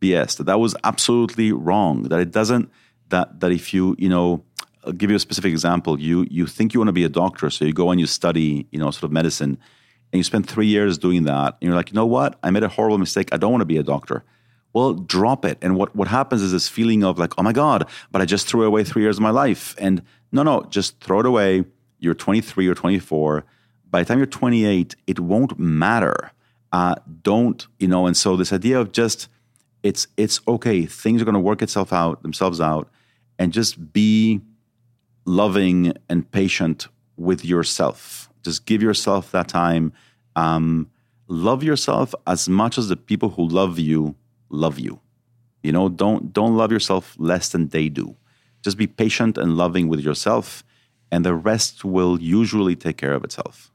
BS, 0.00 0.36
that 0.38 0.44
that 0.44 0.60
was 0.60 0.74
absolutely 0.84 1.52
wrong, 1.52 2.04
that 2.04 2.20
it 2.20 2.30
doesn't, 2.30 2.70
that, 3.08 3.40
that 3.40 3.52
if 3.52 3.74
you, 3.74 3.94
you 3.98 4.08
know, 4.08 4.44
I'll 4.86 4.92
give 4.92 5.10
you 5.10 5.16
a 5.16 5.20
specific 5.20 5.50
example. 5.50 6.00
You 6.00 6.26
you 6.30 6.46
think 6.46 6.74
you 6.74 6.80
want 6.80 6.88
to 6.88 6.92
be 6.92 7.04
a 7.04 7.08
doctor, 7.08 7.50
so 7.50 7.64
you 7.64 7.72
go 7.72 7.90
and 7.90 8.00
you 8.00 8.06
study, 8.06 8.66
you 8.70 8.78
know, 8.78 8.90
sort 8.90 9.04
of 9.04 9.12
medicine, 9.12 9.58
and 10.12 10.18
you 10.18 10.22
spend 10.22 10.48
three 10.48 10.66
years 10.66 10.98
doing 10.98 11.24
that, 11.24 11.56
and 11.60 11.66
you're 11.68 11.74
like, 11.74 11.90
you 11.90 11.94
know 11.94 12.06
what? 12.06 12.38
I 12.42 12.50
made 12.50 12.62
a 12.62 12.68
horrible 12.68 12.98
mistake. 12.98 13.28
I 13.32 13.36
don't 13.36 13.52
want 13.52 13.62
to 13.62 13.66
be 13.66 13.78
a 13.78 13.82
doctor. 13.82 14.24
Well, 14.72 14.94
drop 14.94 15.44
it. 15.44 15.58
And 15.62 15.76
what 15.76 15.94
what 15.94 16.08
happens 16.08 16.42
is 16.42 16.52
this 16.52 16.68
feeling 16.68 17.04
of 17.04 17.18
like, 17.18 17.32
oh 17.38 17.42
my 17.42 17.52
god, 17.52 17.88
but 18.10 18.20
I 18.20 18.24
just 18.24 18.46
threw 18.48 18.64
away 18.64 18.84
three 18.84 19.02
years 19.02 19.18
of 19.18 19.22
my 19.22 19.30
life. 19.30 19.74
And 19.78 20.02
no, 20.32 20.42
no, 20.42 20.64
just 20.68 21.00
throw 21.00 21.20
it 21.20 21.26
away. 21.26 21.64
You're 22.00 22.14
23 22.14 22.66
or 22.68 22.74
24. 22.74 23.44
by 23.90 24.02
the 24.02 24.08
time 24.08 24.18
you're 24.18 24.26
28, 24.26 24.96
it 25.06 25.20
won't 25.20 25.58
matter. 25.58 26.32
Uh, 26.72 26.96
don't, 27.22 27.68
you 27.78 27.86
know, 27.86 28.06
and 28.06 28.16
so 28.16 28.36
this 28.36 28.52
idea 28.52 28.80
of 28.80 28.90
just, 28.90 29.28
it's, 29.84 30.08
it's 30.16 30.40
okay, 30.48 30.84
things 30.86 31.22
are 31.22 31.24
going 31.24 31.34
to 31.34 31.40
work 31.40 31.62
itself 31.62 31.92
out, 31.92 32.20
themselves 32.22 32.60
out, 32.60 32.90
and 33.38 33.52
just 33.52 33.92
be 33.92 34.40
loving 35.24 35.94
and 36.08 36.30
patient 36.30 36.88
with 37.16 37.44
yourself. 37.44 38.28
Just 38.44 38.66
give 38.66 38.82
yourself 38.82 39.30
that 39.32 39.48
time. 39.48 39.92
Um, 40.36 40.90
love 41.28 41.62
yourself 41.62 42.14
as 42.26 42.48
much 42.48 42.76
as 42.76 42.88
the 42.88 42.96
people 42.96 43.30
who 43.30 43.46
love 43.46 43.78
you 43.78 44.14
love 44.50 44.78
you. 44.78 45.00
You 45.62 45.72
know, 45.72 45.88
don't 45.88 46.32
don't 46.32 46.56
love 46.56 46.70
yourself 46.70 47.14
less 47.18 47.48
than 47.48 47.68
they 47.68 47.88
do. 47.88 48.16
Just 48.62 48.78
be 48.78 48.86
patient 48.86 49.36
and 49.38 49.56
loving 49.56 49.88
with 49.88 50.00
yourself, 50.00 50.64
and 51.10 51.24
the 51.24 51.34
rest 51.34 51.84
will 51.84 52.20
usually 52.20 52.76
take 52.76 52.96
care 52.96 53.14
of 53.14 53.24
itself. 53.24 53.70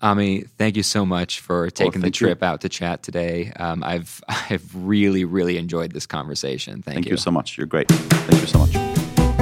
Ami, 0.00 0.42
thank 0.58 0.76
you 0.76 0.82
so 0.82 1.06
much 1.06 1.38
for 1.40 1.70
taking 1.70 2.00
well, 2.00 2.08
the 2.08 2.10
trip 2.10 2.40
you. 2.40 2.46
out 2.46 2.60
to 2.62 2.68
chat 2.68 3.02
today. 3.02 3.52
Um, 3.56 3.82
I've 3.84 4.22
I've 4.28 4.70
really 4.74 5.24
really 5.24 5.56
enjoyed 5.56 5.92
this 5.92 6.06
conversation. 6.06 6.82
Thank, 6.82 6.96
thank 6.96 7.06
you. 7.06 7.12
you 7.12 7.16
so 7.16 7.30
much. 7.30 7.56
You're 7.56 7.66
great. 7.66 7.88
Thank 7.88 8.40
you 8.40 8.46
so 8.46 8.58
much. 8.58 8.91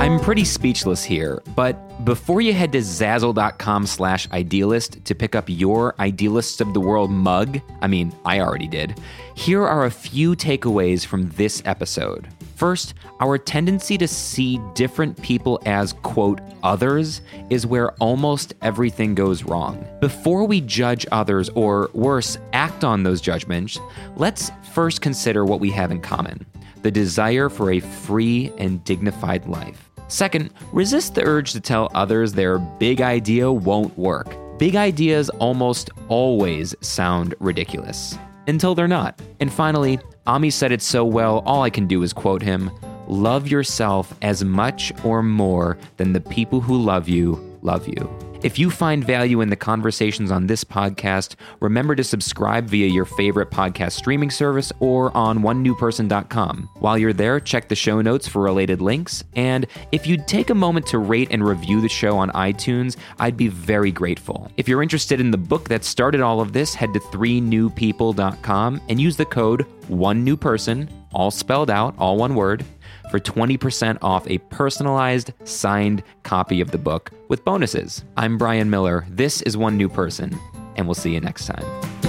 I'm 0.01 0.19
pretty 0.19 0.47
speechless 0.47 1.05
here, 1.05 1.43
but 1.55 2.07
before 2.07 2.41
you 2.41 2.55
head 2.55 2.73
to 2.73 2.79
zazzle.com 2.79 3.87
slash 3.87 4.27
idealist 4.33 5.05
to 5.05 5.15
pick 5.15 5.35
up 5.35 5.45
your 5.47 5.95
Idealists 6.01 6.63
of 6.63 6.73
the 6.73 6.81
World 6.81 7.11
mug, 7.11 7.61
I 7.83 7.87
mean, 7.87 8.11
I 8.25 8.41
already 8.41 8.67
did, 8.67 8.99
here 9.35 9.63
are 9.63 9.85
a 9.85 9.91
few 9.91 10.35
takeaways 10.35 11.05
from 11.05 11.29
this 11.33 11.63
episode. 11.67 12.29
First, 12.57 12.95
our 13.21 13.37
tendency 13.37 13.99
to 13.99 14.09
see 14.09 14.59
different 14.73 15.21
people 15.21 15.61
as, 15.67 15.93
quote, 15.93 16.41
others 16.63 17.21
is 17.51 17.67
where 17.67 17.93
almost 17.97 18.55
everything 18.63 19.15
goes 19.15 19.43
wrong. 19.43 19.87
Before 20.01 20.47
we 20.47 20.63
judge 20.63 21.05
others, 21.13 21.51
or 21.51 21.91
worse, 21.93 22.39
act 22.55 22.85
on 22.85 23.03
those 23.03 23.21
judgments, 23.21 23.79
let's 24.17 24.51
first 24.73 25.03
consider 25.03 25.45
what 25.45 25.61
we 25.61 25.71
have 25.73 25.91
in 25.91 26.01
common 26.01 26.47
the 26.83 26.91
desire 26.91 27.51
for 27.51 27.73
a 27.73 27.81
free 27.81 28.51
and 28.57 28.83
dignified 28.85 29.47
life. 29.47 29.90
Second, 30.11 30.51
resist 30.73 31.15
the 31.15 31.23
urge 31.25 31.53
to 31.53 31.61
tell 31.61 31.89
others 31.95 32.33
their 32.33 32.59
big 32.59 33.01
idea 33.01 33.51
won't 33.51 33.97
work. 33.97 34.37
Big 34.59 34.75
ideas 34.75 35.31
almost 35.39 35.89
always 36.09 36.75
sound 36.81 37.35
ridiculous 37.39 38.19
until 38.49 38.75
they're 38.75 38.89
not. 38.89 39.23
And 39.39 39.53
finally, 39.53 40.01
Ami 40.27 40.51
said 40.51 40.73
it 40.73 40.83
so 40.83 41.05
well, 41.05 41.45
all 41.47 41.63
I 41.63 41.71
can 41.71 41.87
do 41.87 42.03
is 42.03 42.13
quote 42.13 42.43
him 42.43 42.71
Love 43.07 43.49
yourself 43.49 44.13
as 44.21 44.45
much 44.45 44.93
or 45.05 45.23
more 45.23 45.79
than 45.97 46.13
the 46.13 46.21
people 46.21 46.61
who 46.61 46.77
love 46.77 47.09
you 47.09 47.59
love 47.63 47.87
you. 47.87 48.30
If 48.43 48.59
you 48.59 48.71
find 48.71 49.05
value 49.05 49.43
in 49.43 49.51
the 49.51 49.57
conversations 49.57 50.31
on 50.31 50.47
this 50.47 50.65
podcast, 50.65 51.35
remember 51.61 51.95
to 51.95 52.03
subscribe 52.03 52.71
via 52.71 52.87
your 52.87 53.05
favorite 53.05 53.51
podcast 53.51 53.93
streaming 53.93 54.31
service 54.31 54.73
or 54.81 55.15
on 55.15 55.41
onenewperson.com. 55.41 56.71
While 56.79 56.97
you're 56.97 57.13
there, 57.13 57.39
check 57.39 57.69
the 57.69 57.75
show 57.75 58.01
notes 58.01 58.27
for 58.27 58.41
related 58.41 58.81
links. 58.81 59.23
And 59.37 59.67
if 59.93 60.07
you'd 60.07 60.27
take 60.27 60.49
a 60.49 60.55
moment 60.55 60.87
to 60.87 60.99
rate 60.99 61.29
and 61.31 61.47
review 61.47 61.83
the 61.83 61.89
show 61.91 62.17
on 62.17 62.31
iTunes, 62.31 62.97
I'd 63.19 63.37
be 63.37 63.49
very 63.49 63.93
grateful. 63.93 64.51
If 64.57 64.67
you're 64.69 64.83
interested 64.83 65.21
in 65.21 65.31
the 65.31 65.37
book 65.37 65.69
that 65.69 65.85
started 65.85 66.23
all 66.23 66.41
of 66.41 66.55
this, 66.55 66.75
head 66.75 66.95
to 66.95 67.01
3newpeople.com 67.01 68.81
and 68.89 68.99
use 68.99 69.17
the 69.17 69.27
code 69.27 69.67
one 69.89 70.25
new 70.25 70.37
person, 70.37 70.89
all 71.13 71.31
spelled 71.31 71.69
out, 71.69 71.95
all 71.99 72.17
one 72.17 72.35
word 72.35 72.65
for 73.11 73.21
20% 73.21 73.99
off 74.03 74.27
a 74.29 74.39
personalized, 74.39 75.33
signed 75.45 76.03
copy 76.23 76.61
of 76.61 76.71
the 76.71 76.79
book 76.79 77.11
with 77.29 77.45
bonuses. 77.45 78.05
I'm 78.17 78.39
Brian 78.39 78.71
Miller. 78.71 79.05
This 79.09 79.43
is 79.43 79.57
One 79.57 79.77
New 79.77 79.89
Person, 79.89 80.39
and 80.77 80.87
we'll 80.87 80.95
see 80.95 81.13
you 81.13 81.21
next 81.21 81.47
time. 81.47 82.00